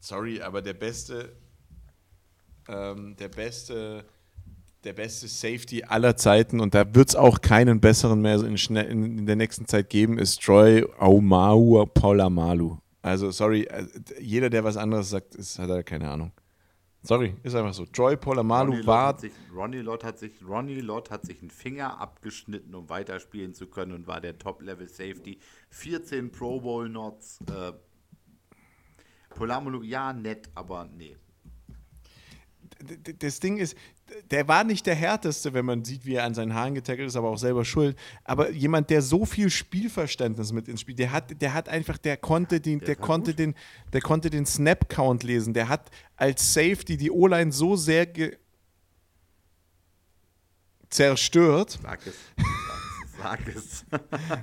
sorry, 0.00 0.42
aber 0.42 0.60
der 0.60 0.74
beste, 0.74 1.34
ähm, 2.68 3.16
der 3.16 3.28
beste 3.28 4.04
der 4.84 4.92
beste 4.92 5.28
Safety 5.28 5.82
aller 5.84 6.16
Zeiten 6.16 6.60
und 6.60 6.74
da 6.74 6.94
wird 6.94 7.08
es 7.08 7.16
auch 7.16 7.40
keinen 7.40 7.80
besseren 7.80 8.20
mehr 8.20 8.36
in, 8.36 8.56
in, 8.56 9.18
in, 9.18 9.26
der 9.26 9.36
nächsten 9.36 9.66
Zeit 9.66 9.90
geben, 9.90 10.18
ist 10.18 10.42
Troy 10.42 10.86
Aumau 10.98 11.86
Paulamalu. 11.86 12.76
Also, 13.02 13.30
sorry, 13.30 13.62
äh, 13.64 13.86
jeder, 14.20 14.50
der 14.50 14.64
was 14.64 14.76
anderes 14.76 15.10
sagt, 15.10 15.34
ist, 15.34 15.58
hat 15.58 15.68
er 15.68 15.82
keine 15.82 16.10
Ahnung. 16.10 16.32
Sorry, 17.02 17.34
ist 17.42 17.54
einfach 17.54 17.74
so. 17.74 17.84
Troy 17.84 18.16
Polamalu 18.16 18.72
Ronnie 18.72 18.86
war. 18.86 19.18
Sich, 19.18 19.32
Ronnie, 19.54 19.80
Lott 19.80 20.04
hat 20.04 20.18
sich, 20.18 20.32
Ronnie 20.46 20.80
Lott 20.80 21.10
hat 21.10 21.26
sich 21.26 21.42
einen 21.42 21.50
Finger 21.50 22.00
abgeschnitten, 22.00 22.74
um 22.74 22.88
weiterspielen 22.88 23.52
zu 23.52 23.66
können 23.66 23.92
und 23.92 24.06
war 24.06 24.22
der 24.22 24.38
Top-Level-Safety. 24.38 25.38
14 25.68 26.32
Pro 26.32 26.60
Bowl-Nots. 26.60 27.40
Äh, 27.46 27.72
Polamalu, 29.34 29.82
ja, 29.82 30.14
nett, 30.14 30.48
aber 30.54 30.88
nee 30.96 31.16
das 33.18 33.40
Ding 33.40 33.56
ist, 33.56 33.76
der 34.30 34.48
war 34.48 34.64
nicht 34.64 34.86
der 34.86 34.94
härteste, 34.94 35.54
wenn 35.54 35.64
man 35.64 35.84
sieht, 35.84 36.04
wie 36.04 36.14
er 36.14 36.24
an 36.24 36.34
seinen 36.34 36.54
Haaren 36.54 36.74
getackelt 36.74 37.08
ist, 37.08 37.16
aber 37.16 37.30
auch 37.30 37.38
selber 37.38 37.64
schuld. 37.64 37.96
Aber 38.24 38.50
jemand, 38.50 38.90
der 38.90 39.02
so 39.02 39.24
viel 39.24 39.50
Spielverständnis 39.50 40.52
mit 40.52 40.68
ins 40.68 40.82
Spiel, 40.82 40.94
der 40.94 41.12
hat, 41.12 41.40
der 41.40 41.54
hat 41.54 41.68
einfach, 41.68 41.98
der 41.98 42.16
konnte 42.16 42.60
den, 42.60 42.80
der, 42.80 42.86
der 42.86 42.96
konnte 42.96 43.34
den, 43.34 43.54
der 43.92 44.00
konnte 44.00 44.30
den 44.30 44.46
Snap-Count 44.46 45.22
lesen. 45.22 45.54
Der 45.54 45.68
hat 45.68 45.90
als 46.16 46.52
Safety 46.52 46.96
die 46.96 47.10
O-Line 47.10 47.52
so 47.52 47.76
sehr 47.76 48.06
zerstört. 50.90 51.78
Sag 51.82 52.06
es. 52.06 52.14
Sag 53.18 53.48
es. 53.48 53.84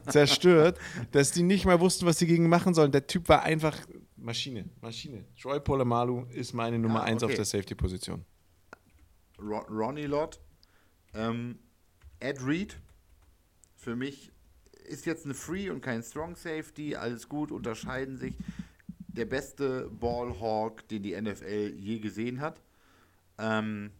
zerstört, 0.11 0.79
dass 1.11 1.31
die 1.31 1.43
nicht 1.43 1.65
mal 1.65 1.79
wussten, 1.79 2.05
was 2.05 2.19
sie 2.19 2.27
gegen 2.27 2.49
machen 2.49 2.73
sollen. 2.73 2.91
Der 2.91 3.05
Typ 3.07 3.29
war 3.29 3.43
einfach 3.43 3.77
Maschine, 4.21 4.69
Maschine. 4.81 5.25
Troy 5.39 5.59
Polamalu 5.59 6.25
ist 6.29 6.53
meine 6.53 6.77
Nummer 6.77 7.03
1 7.03 7.21
ja, 7.21 7.25
okay. 7.25 7.33
auf 7.33 7.35
der 7.37 7.45
Safety-Position. 7.45 8.23
Ronnie 9.41 10.05
Lott, 10.05 10.39
ähm, 11.13 11.59
Ed 12.19 12.45
Reed, 12.45 12.79
für 13.75 13.95
mich 13.95 14.31
ist 14.85 15.05
jetzt 15.05 15.25
eine 15.25 15.33
Free 15.33 15.69
und 15.69 15.81
kein 15.81 16.03
Strong 16.03 16.35
Safety, 16.35 16.95
alles 16.95 17.27
gut, 17.27 17.51
unterscheiden 17.51 18.17
sich. 18.17 18.35
Der 19.07 19.25
beste 19.25 19.89
Ballhawk, 19.89 20.87
den 20.87 21.03
die 21.03 21.19
NFL 21.19 21.73
je 21.75 21.99
gesehen 21.99 22.39
hat. 22.39 22.61
Ähm, 23.37 23.91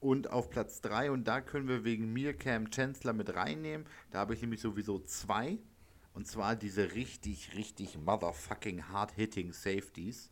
und 0.00 0.30
auf 0.30 0.50
Platz 0.50 0.80
3, 0.80 1.10
und 1.10 1.24
da 1.24 1.40
können 1.40 1.68
wir 1.68 1.84
wegen 1.84 2.12
mir 2.12 2.34
Cam 2.36 2.70
Chancellor 2.70 3.14
mit 3.14 3.34
reinnehmen. 3.34 3.86
Da 4.10 4.20
habe 4.20 4.34
ich 4.34 4.40
nämlich 4.40 4.60
sowieso 4.60 4.98
zwei. 5.00 5.58
Und 6.14 6.26
zwar 6.26 6.56
diese 6.56 6.94
richtig, 6.94 7.54
richtig 7.54 7.98
motherfucking 7.98 8.88
hard-hitting 8.88 9.52
Safeties. 9.52 10.30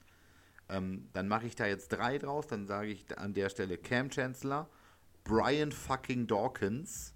Ähm, 0.68 1.08
dann 1.12 1.28
mache 1.28 1.46
ich 1.46 1.54
da 1.54 1.66
jetzt 1.66 1.88
drei 1.88 2.18
draus. 2.18 2.46
Dann 2.46 2.66
sage 2.66 2.90
ich 2.90 3.18
an 3.18 3.34
der 3.34 3.48
Stelle 3.48 3.78
Cam 3.78 4.10
Chancellor, 4.10 4.68
Brian 5.24 5.72
fucking 5.72 6.26
Dawkins 6.26 7.14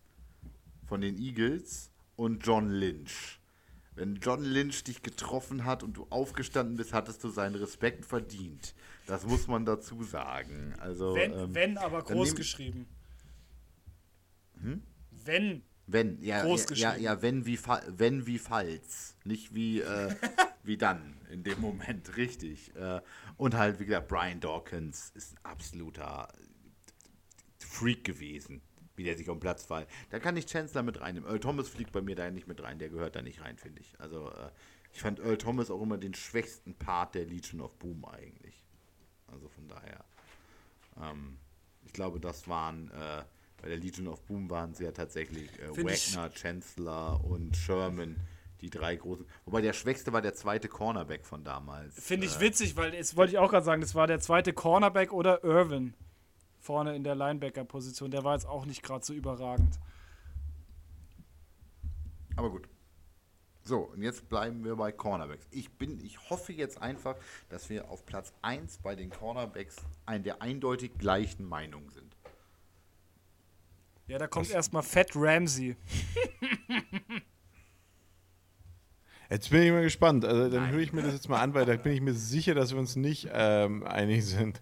von 0.87 1.01
den 1.01 1.19
Eagles 1.19 1.91
und 2.17 2.47
John 2.47 2.71
Lynch. 2.71 3.41
Wenn 3.95 4.17
John 4.17 4.43
Lynch 4.43 4.85
dich 4.85 5.03
getroffen 5.03 5.65
hat 5.65 5.83
und 5.83 5.97
du 5.97 6.07
aufgestanden 6.11 6.77
bist, 6.77 6.93
hattest 6.93 7.23
du 7.25 7.29
seinen 7.29 7.57
Respekt 7.57 8.07
verdient. 8.07 8.75
Das 9.07 9.27
muss 9.27 9.47
man 9.47 9.65
dazu 9.65 10.03
sagen. 10.05 10.75
Also, 10.79 11.15
wenn, 11.15 11.33
ähm, 11.33 11.55
wenn 11.55 11.79
aber 11.79 12.03
groß 12.03 12.35
geschrieben. 12.35 12.87
Hm? 14.61 14.83
Wenn 15.11 15.63
wenn, 15.93 16.23
ja, 16.23 16.47
ja, 16.47 16.97
ja, 16.97 17.23
wenn 17.23 17.47
wie, 17.47 17.59
wenn 17.89 18.27
wie 18.27 18.39
falls. 18.39 19.17
Nicht 19.25 19.55
wie, 19.55 19.81
äh, 19.81 20.15
wie 20.63 20.77
dann 20.77 21.21
in 21.31 21.43
dem 21.43 21.61
Moment, 21.61 22.17
richtig. 22.17 22.75
Äh, 22.77 23.01
und 23.37 23.55
halt, 23.55 23.81
wie 23.81 23.87
gesagt, 23.87 24.09
Brian 24.09 24.41
Dawkins 24.41 25.11
ist 25.15 25.35
ein 25.35 25.45
absoluter 25.45 26.29
Freak 27.59 28.05
gewesen, 28.05 28.63
wie 28.97 29.05
der 29.05 29.17
sich 29.17 29.29
um 29.29 29.41
Platz 29.41 29.65
fall. 29.65 29.87
Da 30.11 30.19
kann 30.19 30.37
ich 30.37 30.47
Chancellor 30.47 30.83
mit 30.83 31.01
reinnehmen. 31.01 31.29
Earl 31.29 31.41
Thomas 31.41 31.69
fliegt 31.69 31.93
bei 31.93 32.01
mir 32.01 32.17
da 32.17 32.31
nicht 32.31 32.49
mit 32.49 32.63
rein, 32.63 32.79
der 32.79 32.89
gehört 32.89 33.17
da 33.17 33.23
nicht 33.23 33.41
rein, 33.41 33.57
finde 33.57 33.81
ich. 33.81 33.99
Also, 33.99 34.31
äh, 34.31 34.51
ich 34.93 35.01
fand 35.01 35.21
Earl 35.21 35.39
Thomas 35.39 35.71
auch 35.71 35.81
immer 35.83 35.99
den 35.99 36.15
schwächsten 36.15 36.75
Part 36.75 37.15
der 37.15 37.25
Legion 37.25 37.61
of 37.61 37.79
Boom 37.79 38.05
eigentlich. 38.05 38.65
Also 39.29 39.49
von 39.49 39.69
daher. 39.69 40.05
Ähm, 41.01 41.39
ich 41.85 41.93
glaube, 41.93 42.21
das 42.21 42.49
waren 42.49 42.91
äh, 42.91 43.25
bei 43.61 43.69
der 43.69 43.79
Legion 43.79 44.09
of 44.09 44.21
Boom 44.23 44.51
waren 44.51 44.75
sie 44.75 44.85
ja 44.85 44.93
tatsächlich 44.93 45.51
äh, 45.61 45.71
Wagner, 45.71 46.31
Chancellor 46.31 47.25
und 47.25 47.57
Sherman, 47.57 48.17
die 48.61 48.71
drei 48.71 48.97
großen. 48.97 49.27
Wobei 49.45 49.61
der 49.61 49.73
schwächste 49.73 50.13
war 50.13 50.23
der 50.23 50.35
zweite 50.35 50.69
Cornerback 50.69 51.27
von 51.27 51.45
damals. 51.45 51.99
Finde 51.99 52.27
ich 52.27 52.37
äh, 52.37 52.41
witzig, 52.41 52.77
weil 52.77 52.93
das 52.93 53.17
wollte 53.17 53.33
ich 53.33 53.39
auch 53.39 53.51
gerade 53.51 53.65
sagen, 53.65 53.81
das 53.81 53.95
war 53.95 54.07
der 54.07 54.21
zweite 54.21 54.53
Cornerback 54.53 55.13
oder 55.13 55.43
Irvin 55.45 55.95
vorne 56.59 56.95
in 56.95 57.05
der 57.05 57.15
Linebacker-Position. 57.15 58.11
Der 58.11 58.25
war 58.25 58.35
jetzt 58.35 58.47
auch 58.47 58.67
nicht 58.67 58.83
gerade 58.83 59.05
so 59.05 59.13
überragend. 59.13 59.79
Aber 62.37 62.51
gut. 62.51 62.69
So, 63.63 63.81
und 63.81 64.03
jetzt 64.03 64.29
bleiben 64.29 64.65
wir 64.65 64.77
bei 64.77 64.91
Cornerbacks. 64.91 65.47
Ich 65.51 65.71
bin, 65.73 66.01
ich 66.01 66.31
hoffe 66.31 66.53
jetzt 66.53 66.81
einfach, 66.81 67.17
dass 67.51 67.69
wir 67.69 67.91
auf 67.91 68.07
Platz 68.07 68.33
1 68.43 68.79
bei 68.79 68.95
den 68.95 69.11
Cornerbacks 69.11 69.77
ein 70.07 70.23
der 70.23 70.43
eindeutig 70.43 70.97
gleichen 70.99 71.47
Meinung 71.47 71.91
sind. 71.91 72.17
Ja, 74.07 74.19
da 74.19 74.27
kommt 74.27 74.51
erstmal 74.51 74.83
Fat 74.83 75.11
Ramsey. 75.15 75.77
Jetzt 79.31 79.51
bin 79.51 79.63
ich 79.63 79.71
mal 79.71 79.83
gespannt. 79.83 80.25
Also 80.25 80.49
dann 80.49 80.71
höre 80.71 80.81
ich 80.81 80.93
mir 80.93 81.03
das 81.03 81.13
jetzt 81.13 81.29
mal 81.29 81.41
an, 81.41 81.55
weil 81.55 81.65
da 81.65 81.77
bin 81.77 81.93
ich 81.93 82.01
mir 82.01 82.15
sicher, 82.15 82.55
dass 82.55 82.73
wir 82.73 82.79
uns 82.79 82.97
nicht 82.97 83.29
ähm, 83.33 83.85
einig 83.85 84.27
sind. 84.27 84.61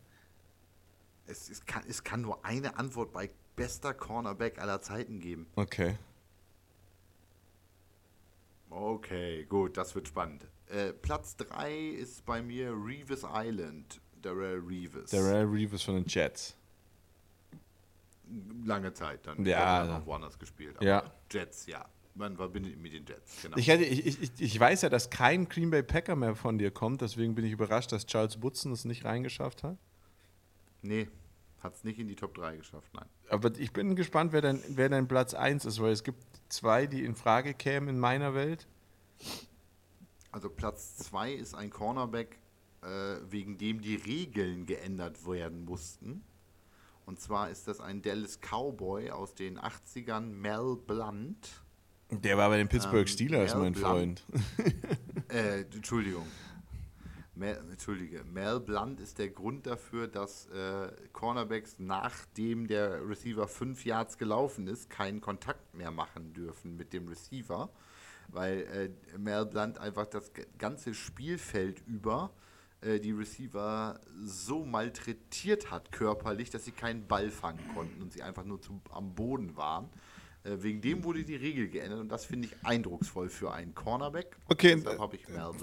Es, 1.26 1.48
es, 1.48 1.64
kann, 1.64 1.82
es 1.88 2.04
kann 2.04 2.20
nur 2.20 2.44
eine 2.44 2.78
Antwort 2.78 3.12
bei 3.12 3.30
bester 3.56 3.94
Cornerback 3.94 4.58
aller 4.60 4.80
Zeiten 4.80 5.20
geben. 5.20 5.46
Okay. 5.56 5.96
Okay, 8.70 9.44
gut, 9.44 9.76
das 9.78 9.94
wird 9.94 10.08
spannend. 10.08 10.46
Äh, 10.68 10.92
Platz 10.92 11.36
3 11.36 11.74
ist 11.74 12.24
bei 12.26 12.42
mir 12.42 12.70
Reeves 12.72 13.24
Island, 13.24 14.00
Darrell 14.20 14.58
Reeves. 14.58 15.10
Darrell 15.10 15.46
Reeves 15.46 15.82
von 15.82 15.94
den 15.94 16.04
Jets 16.06 16.58
lange 18.64 18.92
Zeit 18.92 19.26
dann. 19.26 19.44
Ja. 19.44 19.84
Noch 19.84 20.06
woanders 20.06 20.38
gespielt. 20.38 20.76
ja. 20.80 21.02
Jets, 21.30 21.66
ja. 21.66 21.84
Man 22.18 22.36
verbindet 22.36 22.78
mit 22.78 22.92
den 22.92 23.06
Jets. 23.06 23.42
Genau. 23.42 23.56
Ich, 23.56 23.68
hätte, 23.68 23.84
ich, 23.84 24.22
ich, 24.22 24.30
ich 24.38 24.60
weiß 24.60 24.82
ja, 24.82 24.88
dass 24.88 25.08
kein 25.08 25.48
Green 25.48 25.70
Bay 25.70 25.84
Packer 25.84 26.16
mehr 26.16 26.34
von 26.34 26.58
dir 26.58 26.72
kommt, 26.72 27.00
deswegen 27.00 27.34
bin 27.36 27.44
ich 27.44 27.52
überrascht, 27.52 27.92
dass 27.92 28.06
Charles 28.06 28.42
Woodson 28.42 28.72
es 28.72 28.84
nicht 28.84 29.04
reingeschafft 29.04 29.62
hat. 29.62 29.78
Nee, 30.82 31.08
hat 31.60 31.74
es 31.74 31.84
nicht 31.84 31.98
in 31.98 32.08
die 32.08 32.16
Top 32.16 32.34
3 32.34 32.56
geschafft, 32.56 32.92
nein. 32.92 33.06
Aber 33.30 33.56
ich 33.56 33.72
bin 33.72 33.94
gespannt, 33.94 34.32
wer 34.32 34.40
dein, 34.40 34.60
wer 34.68 34.88
dein 34.88 35.06
Platz 35.06 35.34
1 35.34 35.64
ist, 35.64 35.80
weil 35.80 35.92
es 35.92 36.02
gibt 36.02 36.24
zwei, 36.48 36.86
die 36.86 37.04
in 37.04 37.14
Frage 37.14 37.54
kämen 37.54 37.88
in 37.88 37.98
meiner 38.00 38.34
Welt. 38.34 38.66
Also 40.32 40.50
Platz 40.50 40.96
2 40.96 41.32
ist 41.32 41.54
ein 41.54 41.70
Cornerback, 41.70 42.38
äh, 42.82 43.16
wegen 43.28 43.58
dem 43.58 43.80
die 43.80 43.94
Regeln 43.94 44.66
geändert 44.66 45.24
werden 45.26 45.64
mussten. 45.64 46.24
Und 47.06 47.20
zwar 47.20 47.48
ist 47.48 47.68
das 47.68 47.80
ein 47.80 48.02
Dallas 48.02 48.40
Cowboy 48.40 49.10
aus 49.10 49.34
den 49.34 49.58
80ern, 49.58 50.26
Mel 50.26 50.76
Blunt. 50.76 51.62
Der 52.10 52.38
war 52.38 52.48
bei 52.48 52.56
den 52.56 52.68
Pittsburgh 52.68 53.00
ähm, 53.00 53.06
Steelers, 53.06 53.54
Mel 53.54 53.62
mein. 53.64 53.74
Freund. 53.74 54.24
äh, 55.28 55.60
Entschuldigung. 55.60 56.26
Mel, 57.34 57.62
Entschuldige, 57.70 58.24
Mel 58.24 58.58
Blunt 58.58 58.98
ist 58.98 59.18
der 59.18 59.28
Grund 59.28 59.66
dafür, 59.66 60.08
dass 60.08 60.46
äh, 60.46 60.90
Cornerbacks, 61.12 61.76
nachdem 61.78 62.66
der 62.66 63.06
Receiver 63.08 63.46
fünf 63.46 63.84
Yards 63.84 64.18
gelaufen 64.18 64.66
ist, 64.66 64.90
keinen 64.90 65.20
Kontakt 65.20 65.74
mehr 65.74 65.92
machen 65.92 66.32
dürfen 66.32 66.76
mit 66.76 66.92
dem 66.92 67.06
Receiver, 67.06 67.70
weil 68.28 68.92
äh, 69.14 69.18
Mel 69.18 69.46
Blunt 69.46 69.78
einfach 69.78 70.06
das 70.06 70.32
ganze 70.58 70.94
Spielfeld 70.94 71.80
über 71.86 72.32
äh, 72.80 72.98
die 72.98 73.12
Receiver 73.12 74.00
so 74.20 74.64
malträtiert 74.64 75.70
hat 75.70 75.92
körperlich, 75.92 76.50
dass 76.50 76.64
sie 76.64 76.72
keinen 76.72 77.06
Ball 77.06 77.30
fangen 77.30 77.60
konnten 77.74 78.02
und 78.02 78.12
sie 78.12 78.22
einfach 78.22 78.44
nur 78.44 78.60
zu, 78.60 78.80
am 78.90 79.14
Boden 79.14 79.56
waren. 79.56 79.88
Äh, 80.48 80.62
wegen 80.62 80.80
dem 80.80 81.04
wurde 81.04 81.24
die 81.24 81.36
Regel 81.36 81.68
geändert 81.68 82.00
und 82.00 82.08
das 82.08 82.24
finde 82.24 82.48
ich 82.48 82.54
eindrucksvoll 82.64 83.28
für 83.28 83.52
einen 83.52 83.74
Cornerback. 83.74 84.36
Okay, 84.46 84.82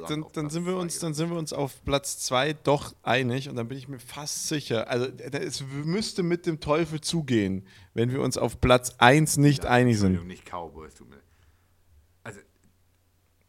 dann, 0.07 0.25
dann 0.33 0.49
sind 0.49 0.65
wir 0.65 0.75
uns, 0.77 0.99
dann 0.99 1.13
sind 1.13 1.29
wir 1.29 1.37
uns 1.37 1.53
auf 1.53 1.83
Platz 1.83 2.19
2 2.19 2.53
doch 2.53 2.95
einig 3.03 3.49
und 3.49 3.55
dann 3.55 3.67
bin 3.67 3.77
ich 3.77 3.87
mir 3.87 3.99
fast 3.99 4.47
sicher. 4.47 4.89
Also 4.89 5.07
es 5.07 5.63
müsste 5.83 6.23
mit 6.23 6.45
dem 6.45 6.59
Teufel 6.59 7.01
zugehen, 7.01 7.65
wenn 7.93 8.11
wir 8.11 8.21
uns 8.21 8.37
auf 8.37 8.61
Platz 8.61 8.95
1 8.99 9.37
nicht 9.37 9.63
ja, 9.63 9.69
einig 9.71 9.97
sind. 9.99 10.25
Nicht 10.27 10.45
Cowboys, 10.45 10.93
tut 10.93 11.09
mir 11.09 11.21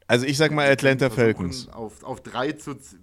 Also 0.07 0.25
ich 0.25 0.37
sag 0.37 0.53
mal 0.53 0.71
Atlanta 0.71 1.11
Falcons. 1.11 1.69
Auf, 1.69 2.03
auf 2.05 2.23
drei 2.23 2.53
zu. 2.53 2.75
z- 2.75 2.99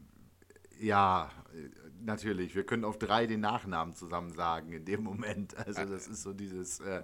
Ja, 0.80 1.32
äh, 1.54 1.70
natürlich. 2.02 2.56
Wir 2.56 2.66
können 2.66 2.86
auf 2.86 2.98
drei 2.98 3.28
den 3.28 3.42
Nachnamen 3.42 3.94
zusammen 3.94 4.34
sagen 4.34 4.72
in 4.72 4.86
dem 4.86 5.04
Moment. 5.04 5.56
Also, 5.58 5.84
das 5.86 6.08
ist 6.08 6.24
so 6.24 6.34
dieses. 6.34 6.80
Äh, 6.80 7.04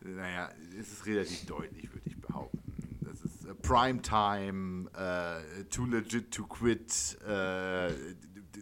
naja, 0.00 0.50
es 0.78 0.92
ist 0.92 1.06
relativ 1.06 1.46
deutlich, 1.46 1.92
würde 1.92 2.08
ich 2.08 2.20
behaupten. 2.20 2.62
Das 3.02 3.20
ist 3.22 3.44
äh, 3.44 3.54
Primetime, 3.54 4.90
äh, 4.92 5.64
Too 5.64 5.86
Legit 5.86 6.32
to 6.32 6.46
Quit, 6.46 7.18
äh, 7.26 7.92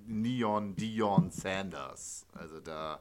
Neon 0.07 0.75
Dion 0.77 1.31
Sanders. 1.31 2.27
Also 2.33 2.61
da 2.61 3.01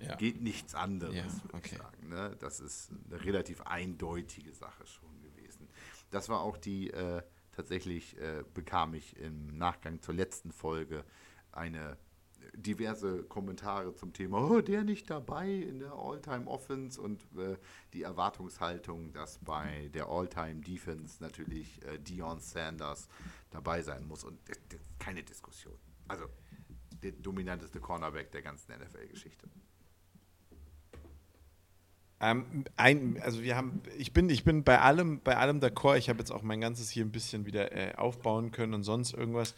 Ja. 0.00 0.14
geht 0.16 0.40
nichts 0.40 0.74
anderes, 0.74 1.14
Ja, 1.14 1.24
würde 1.44 1.54
okay. 1.56 1.70
ich 1.72 1.78
sagen. 1.78 2.08
Ne? 2.08 2.36
Das 2.38 2.60
ist 2.60 2.90
eine 3.10 3.24
relativ 3.24 3.60
eindeutige 3.62 4.52
Sache 4.54 4.86
schon 4.86 5.20
gewesen. 5.22 5.68
Das 6.10 6.28
war 6.28 6.40
auch 6.40 6.56
die, 6.56 6.90
äh, 6.90 7.22
tatsächlich 7.52 8.16
äh, 8.18 8.42
bekam 8.54 8.94
ich 8.94 9.16
im 9.18 9.56
Nachgang 9.58 10.00
zur 10.02 10.14
letzten 10.14 10.52
Folge 10.52 11.04
eine 11.52 11.96
diverse 12.54 13.24
Kommentare 13.24 13.94
zum 13.94 14.12
Thema, 14.12 14.38
oh, 14.38 14.60
der 14.60 14.84
nicht 14.84 15.10
dabei 15.10 15.50
in 15.50 15.78
der 15.78 15.92
All-Time-Offense 15.92 17.00
und 17.00 17.22
äh, 17.36 17.56
die 17.92 18.02
Erwartungshaltung, 18.02 19.12
dass 19.12 19.38
bei 19.38 19.90
der 19.94 20.08
All-Time-Defense 20.08 21.22
natürlich 21.22 21.82
äh, 21.84 21.98
Dion 21.98 22.40
Sanders 22.40 23.08
dabei 23.50 23.82
sein 23.82 24.06
muss 24.06 24.24
und 24.24 24.38
das, 24.48 24.58
das, 24.68 24.80
keine 24.98 25.22
Diskussion. 25.22 25.78
Also 26.08 26.26
der 27.02 27.12
dominanteste 27.12 27.80
Cornerback 27.80 28.32
der 28.32 28.42
ganzen 28.42 28.72
NFL-Geschichte. 28.72 29.48
Ähm, 32.18 32.64
ein, 32.76 33.20
also 33.22 33.42
wir 33.42 33.56
haben, 33.56 33.82
ich 33.98 34.12
bin, 34.12 34.30
ich 34.30 34.44
bin 34.44 34.64
bei 34.64 34.80
allem, 34.80 35.20
bei 35.20 35.36
allem 35.36 35.60
d'accord. 35.60 35.98
Ich 35.98 36.08
habe 36.08 36.20
jetzt 36.20 36.30
auch 36.30 36.42
mein 36.42 36.60
ganzes 36.60 36.88
hier 36.88 37.04
ein 37.04 37.12
bisschen 37.12 37.44
wieder 37.44 37.72
äh, 37.72 37.94
aufbauen 37.94 38.52
können 38.52 38.74
und 38.74 38.84
sonst 38.84 39.12
irgendwas. 39.12 39.54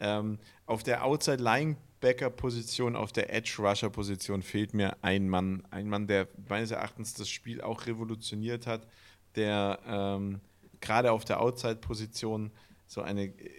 Ähm, 0.00 0.38
auf 0.64 0.82
der 0.82 1.04
Outside 1.04 1.42
Linebacker 1.42 1.87
Position, 2.00 2.96
auf 2.96 3.12
der 3.12 3.32
Edge 3.32 3.56
Rusher 3.58 3.90
Position 3.90 4.42
fehlt 4.42 4.74
mir 4.74 4.96
ein 5.02 5.28
Mann, 5.28 5.62
ein 5.70 5.88
Mann, 5.88 6.06
der 6.06 6.28
meines 6.48 6.70
Erachtens 6.70 7.14
das 7.14 7.28
Spiel 7.28 7.60
auch 7.60 7.86
revolutioniert 7.86 8.66
hat, 8.66 8.86
der 9.34 9.80
ähm, 9.86 10.40
gerade 10.80 11.12
auf 11.12 11.24
der 11.24 11.40
Outside 11.40 11.76
Position 11.76 12.50
so 12.86 13.02
eine 13.02 13.26
äh, 13.26 13.50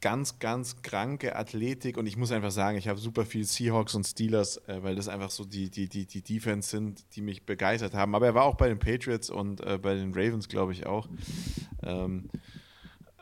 ganz, 0.00 0.38
ganz 0.38 0.82
kranke 0.82 1.36
Athletik 1.36 1.96
und 1.96 2.06
ich 2.06 2.16
muss 2.16 2.32
einfach 2.32 2.50
sagen, 2.50 2.78
ich 2.78 2.88
habe 2.88 2.98
super 2.98 3.26
viel 3.26 3.44
Seahawks 3.44 3.94
und 3.94 4.04
Steelers, 4.04 4.56
äh, 4.68 4.82
weil 4.82 4.96
das 4.96 5.08
einfach 5.08 5.30
so 5.30 5.44
die, 5.44 5.70
die, 5.70 5.88
die, 5.88 6.06
die 6.06 6.22
Defense 6.22 6.70
sind, 6.70 7.04
die 7.14 7.20
mich 7.20 7.44
begeistert 7.44 7.94
haben. 7.94 8.14
Aber 8.14 8.26
er 8.26 8.34
war 8.34 8.44
auch 8.44 8.56
bei 8.56 8.68
den 8.68 8.78
Patriots 8.78 9.30
und 9.30 9.60
äh, 9.60 9.78
bei 9.78 9.94
den 9.94 10.12
Ravens, 10.14 10.48
glaube 10.48 10.72
ich, 10.72 10.86
auch. 10.86 11.08
Ähm, 11.82 12.30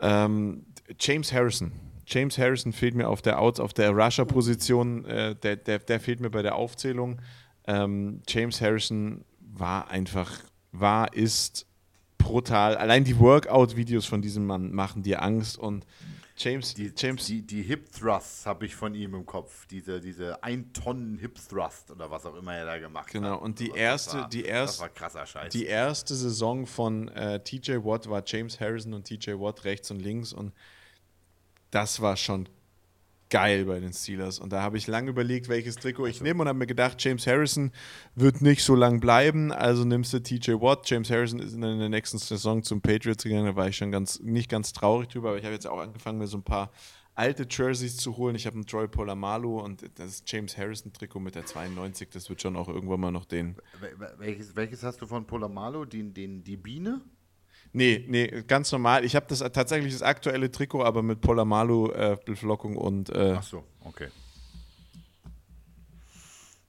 ähm, 0.01 0.66
James 0.98 1.32
Harrison. 1.32 1.72
James 2.10 2.39
Harrison 2.39 2.72
fehlt 2.72 2.94
mir 2.94 3.09
auf 3.09 3.20
der 3.22 3.39
Outs, 3.40 3.60
auf 3.60 3.72
der 3.74 3.90
Rusher-Position, 3.90 5.05
äh, 5.05 5.35
der, 5.36 5.56
der, 5.56 5.78
der 5.78 6.01
fehlt 6.01 6.20
mir 6.20 6.30
bei 6.30 6.43
der 6.43 6.55
Aufzählung. 6.56 7.20
Ähm, 7.66 8.22
James 8.26 8.60
Harrison 8.60 9.24
war 9.40 9.90
einfach, 9.90 10.30
war, 10.72 11.12
ist 11.12 11.66
brutal. 12.16 12.76
Allein 12.76 13.05
die 13.05 13.18
Workout-Videos 13.18 14.06
von 14.06 14.22
diesem 14.22 14.47
Mann 14.47 14.72
machen 14.72 15.02
dir 15.02 15.22
Angst 15.22 15.59
und 15.59 15.85
James, 16.40 16.72
Die, 16.74 16.93
James, 16.97 17.26
die, 17.26 17.43
die 17.43 17.62
Hip 17.62 17.90
Thrusts 17.90 18.47
habe 18.47 18.64
ich 18.64 18.76
von 18.76 18.94
ihm 18.94 19.12
im 19.14 19.26
Kopf. 19.26 19.66
Diese, 19.66 20.01
diese 20.01 20.40
1 20.40 20.66
Tonnen 20.72 21.18
Hip 21.18 21.35
Thrust 21.48 21.90
oder 21.90 22.12
was 22.12 22.24
auch 22.26 22.36
immer 22.36 22.55
er 22.55 22.64
da 22.64 22.78
gemacht 22.78 23.10
Genau, 23.10 23.32
hat. 23.32 23.43
und 23.43 23.59
die 23.59 23.66
Das 23.70 23.76
erste- 23.76 24.18
war, 24.18 24.28
die 24.28 24.44
erste-. 24.44 24.89
Die 25.52 25.66
erste 25.66 26.14
Saison 26.14 26.64
von 26.66 27.09
äh, 27.09 27.43
TJ 27.43 27.78
Watt 27.85 28.09
war 28.09 28.22
James 28.24 28.60
Harrison 28.60 28.94
und 28.94 29.05
TJ 29.05 29.32
Watt 29.32 29.64
rechts 29.64 29.90
und 29.90 29.98
links 30.01 30.32
und 30.32 30.52
das 31.70 32.01
war 32.01 32.16
schon 32.16 32.49
geil 33.31 33.66
bei 33.66 33.78
den 33.78 33.93
Steelers. 33.93 34.39
Und 34.39 34.53
da 34.55 34.62
habe 34.62 34.78
ich 34.78 34.86
lange 34.86 35.11
überlegt, 35.11 35.49
welches 35.49 35.77
Trikot 35.77 36.07
ich 36.07 36.23
nehme 36.23 36.40
und 36.43 36.49
habe 36.49 36.59
mir 36.59 36.66
gedacht, 36.66 36.97
James 37.05 37.27
Harrison 37.27 37.73
wird 38.15 38.40
nicht 38.40 38.65
so 38.65 38.74
lang 38.74 39.01
bleiben, 39.01 39.53
also 39.53 39.85
nimmst 39.85 40.12
du 40.15 40.23
TJ 40.23 40.53
Watt. 40.53 40.89
James 40.89 41.11
Harrison 41.11 41.39
ist 41.40 41.53
in 41.53 41.61
der 41.61 41.89
nächsten 41.90 42.16
Saison 42.19 42.62
zum 42.62 42.81
Patriots 42.81 43.24
gegangen, 43.24 43.45
da 43.47 43.55
war 43.57 43.69
ich 43.69 43.77
schon 43.77 43.90
ganz, 43.90 44.19
nicht 44.20 44.49
ganz 44.49 44.73
traurig 44.73 45.09
drüber, 45.09 45.28
aber 45.28 45.39
ich 45.39 45.45
habe 45.45 45.53
jetzt 45.53 45.66
auch 45.66 45.78
angefangen, 45.78 46.19
mir 46.19 46.27
so 46.27 46.39
ein 46.39 46.43
paar 46.43 46.70
alte 47.15 47.47
Jerseys 47.51 47.97
zu 47.97 48.16
holen. 48.16 48.36
Ich 48.36 48.47
habe 48.47 48.55
einen 48.55 48.65
Troy 48.66 48.86
Polamalu 48.89 49.61
und 49.61 49.85
das 49.97 50.23
James 50.24 50.57
Harrison 50.57 50.93
Trikot 50.93 51.20
mit 51.20 51.35
der 51.35 51.45
92, 51.45 52.09
das 52.11 52.31
wird 52.31 52.40
schon 52.40 52.57
auch 52.57 52.69
irgendwann 52.69 53.01
mal 53.01 53.11
noch 53.11 53.27
den 53.27 53.57
Wel- 53.81 53.99
wel- 53.99 54.19
welches, 54.19 54.57
welches 54.57 54.82
hast 54.85 55.03
du 55.03 55.07
von 55.07 55.27
Polamalu? 55.27 55.85
Den, 55.85 56.15
den, 56.15 56.45
die 56.45 56.57
Biene? 56.57 57.03
Nee, 57.73 58.05
nee, 58.09 58.43
ganz 58.47 58.73
normal. 58.73 59.05
Ich 59.05 59.15
habe 59.15 59.27
das 59.28 59.40
tatsächlich 59.40 59.93
das 59.93 60.03
aktuelle 60.03 60.51
Trikot, 60.51 60.82
aber 60.82 61.03
mit 61.03 61.20
Polamalu 61.20 61.90
äh, 61.90 62.16
und 62.77 63.11
äh, 63.11 63.35
Ach 63.36 63.43
so, 63.43 63.65
okay. 63.85 64.09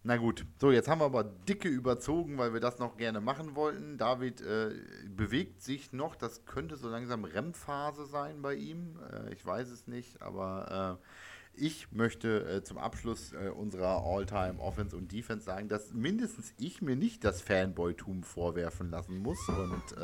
Na 0.02 0.16
gut, 0.16 0.46
so 0.60 0.72
jetzt 0.72 0.88
haben 0.88 1.02
wir 1.02 1.06
aber 1.06 1.24
dicke 1.24 1.68
überzogen, 1.68 2.38
weil 2.38 2.54
wir 2.54 2.62
das 2.62 2.80
noch 2.80 2.96
gerne 2.96 3.20
machen 3.20 3.56
wollten. 3.56 3.98
David 3.98 4.42
äh, 4.42 4.72
bewegt 5.08 5.62
sich 5.62 5.92
noch, 5.92 6.16
das 6.16 6.46
könnte 6.46 6.78
so 6.78 6.90
langsam 6.90 7.26
REM-Phase 7.26 8.06
sein 8.06 8.42
bei 8.42 8.56
ihm. 8.56 8.98
Äh, 9.12 9.34
ich 9.34 9.46
weiß 9.46 9.70
es 9.70 9.88
nicht, 9.88 10.22
aber 10.22 11.00
äh, 11.00 11.62
ich 11.62 11.92
möchte 11.92 12.50
äh, 12.50 12.64
zum 12.64 12.78
Abschluss 12.78 13.34
äh, 13.34 13.50
unserer 13.50 14.04
All-Time 14.06 14.60
Offense 14.60 14.96
und 14.96 15.12
Defense 15.12 15.46
sagen, 15.46 15.68
dass 15.68 15.94
mindestens 15.94 16.54
ich 16.58 16.82
mir 16.82 16.96
nicht 16.96 17.26
das 17.26 17.42
Fanboy-Tum 17.42 18.24
vorwerfen 18.24 18.90
lassen 18.90 19.18
muss 19.18 19.48
und 19.50 19.98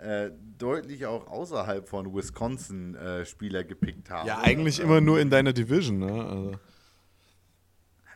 äh, 0.00 0.30
deutlich 0.58 1.06
auch 1.06 1.26
außerhalb 1.26 1.88
von 1.88 2.14
Wisconsin 2.14 2.94
äh, 2.94 3.24
Spieler 3.26 3.64
gepickt 3.64 4.10
habe. 4.10 4.26
ja, 4.28 4.38
eigentlich 4.40 4.78
Ähm, 4.80 4.86
immer 4.86 5.00
nur 5.00 5.20
in 5.20 5.30
deiner 5.30 5.52
Division. 5.52 5.98
Ne? 5.98 6.12
Also, 6.24 6.52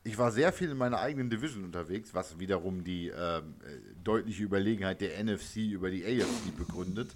Ich 0.05 0.19
war 0.19 0.31
sehr 0.33 0.53
viel 0.53 0.71
in 0.71 0.77
meiner 0.77 0.99
eigenen 1.01 1.31
Division 1.31 1.65
unterwegs, 1.65 2.13
was 2.15 2.39
wiederum 2.39 2.85
die 2.85 3.09
ähm, 3.09 3.55
äh, 3.65 3.79
deutliche 4.03 4.43
Überlegenheit 4.45 5.01
der 5.01 5.23
NFC 5.23 5.57
über 5.73 5.91
die 5.91 6.05
AFC 6.05 6.57
begründet. 6.57 7.11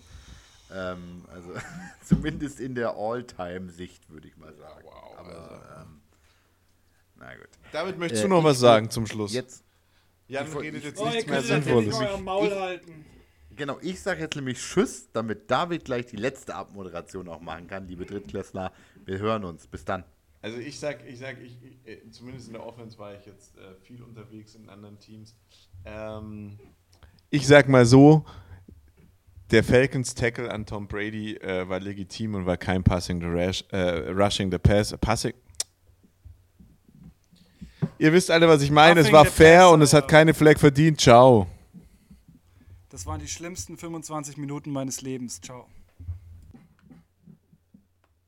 Ähm, 0.74 1.24
also 1.32 1.50
zumindest 2.04 2.60
in 2.60 2.74
der 2.74 2.94
All-Time-Sicht, 2.96 4.08
würde 4.10 4.28
ich 4.28 4.36
mal 4.36 4.54
sagen. 4.54 4.84
Wow, 4.84 5.18
Aber, 5.18 5.82
ähm, 5.82 6.00
na 7.16 7.34
gut. 7.34 7.48
David, 7.72 7.98
möchtest 7.98 8.22
Äh, 8.24 8.28
du 8.28 8.34
noch 8.34 8.38
ich 8.40 8.44
was 8.44 8.58
sagen 8.58 8.90
zum 8.90 9.06
Schluss? 9.06 9.32
Jetzt, 9.32 9.64
Jan 10.28 10.46
ich 10.46 10.54
redet 10.58 10.80
ich- 10.80 10.84
jetzt 10.90 11.00
Oh, 11.00 11.06
ihr 11.06 11.10
nichts 11.12 11.26
mehr 11.26 11.40
das 11.40 11.48
jetzt 11.48 11.64
Sinnvolles. 11.64 11.94
Ich- 12.00 12.54
halten. 12.58 13.04
Genau, 13.58 13.78
ich 13.82 14.00
sage 14.00 14.22
jetzt 14.22 14.36
nämlich 14.36 14.58
Tschüss, 14.58 15.10
damit 15.12 15.50
David 15.50 15.84
gleich 15.84 16.06
die 16.06 16.16
letzte 16.16 16.54
Abmoderation 16.54 17.28
auch 17.28 17.40
machen 17.40 17.66
kann. 17.66 17.86
Liebe 17.86 18.06
Drittklässler, 18.06 18.72
wir 19.04 19.18
hören 19.18 19.44
uns. 19.44 19.66
Bis 19.66 19.84
dann. 19.84 20.04
Also 20.40 20.58
ich 20.58 20.78
sag, 20.78 21.06
ich 21.06 21.18
sag, 21.18 21.36
ich, 21.42 21.58
ich, 21.62 21.86
äh, 21.86 22.10
zumindest 22.10 22.46
in 22.46 22.54
der 22.54 22.64
Offense 22.64 22.96
war 22.98 23.14
ich 23.14 23.26
jetzt 23.26 23.58
äh, 23.58 23.74
viel 23.82 24.02
unterwegs 24.02 24.54
in 24.54 24.68
anderen 24.68 24.98
Teams. 24.98 25.34
Ähm, 25.84 26.58
ich 27.28 27.46
sag 27.46 27.68
mal 27.68 27.84
so, 27.84 28.24
der 29.50 29.64
Falcons 29.64 30.14
Tackle 30.14 30.50
an 30.50 30.64
Tom 30.64 30.86
Brady 30.86 31.34
äh, 31.36 31.68
war 31.68 31.80
legitim 31.80 32.36
und 32.36 32.46
war 32.46 32.56
kein 32.56 32.84
Passing 32.84 33.20
the 33.20 33.26
Rash, 33.26 33.64
äh, 33.72 34.10
Rushing 34.10 34.50
the 34.50 34.58
Pass, 34.58 34.96
Passing. 34.96 35.34
Ihr 37.98 38.12
wisst 38.12 38.30
alle, 38.30 38.46
was 38.46 38.62
ich 38.62 38.70
meine. 38.70 39.00
Es 39.00 39.10
war 39.10 39.24
fair 39.24 39.58
passer, 39.58 39.72
und 39.72 39.82
es 39.82 39.92
hat 39.92 40.06
keine 40.06 40.32
Flag 40.34 40.58
verdient. 40.58 41.00
Ciao. 41.00 41.48
Das 42.98 43.06
waren 43.06 43.20
die 43.20 43.28
schlimmsten 43.28 43.76
25 43.76 44.38
Minuten 44.38 44.72
meines 44.72 45.02
Lebens. 45.02 45.40
Ciao. 45.40 45.68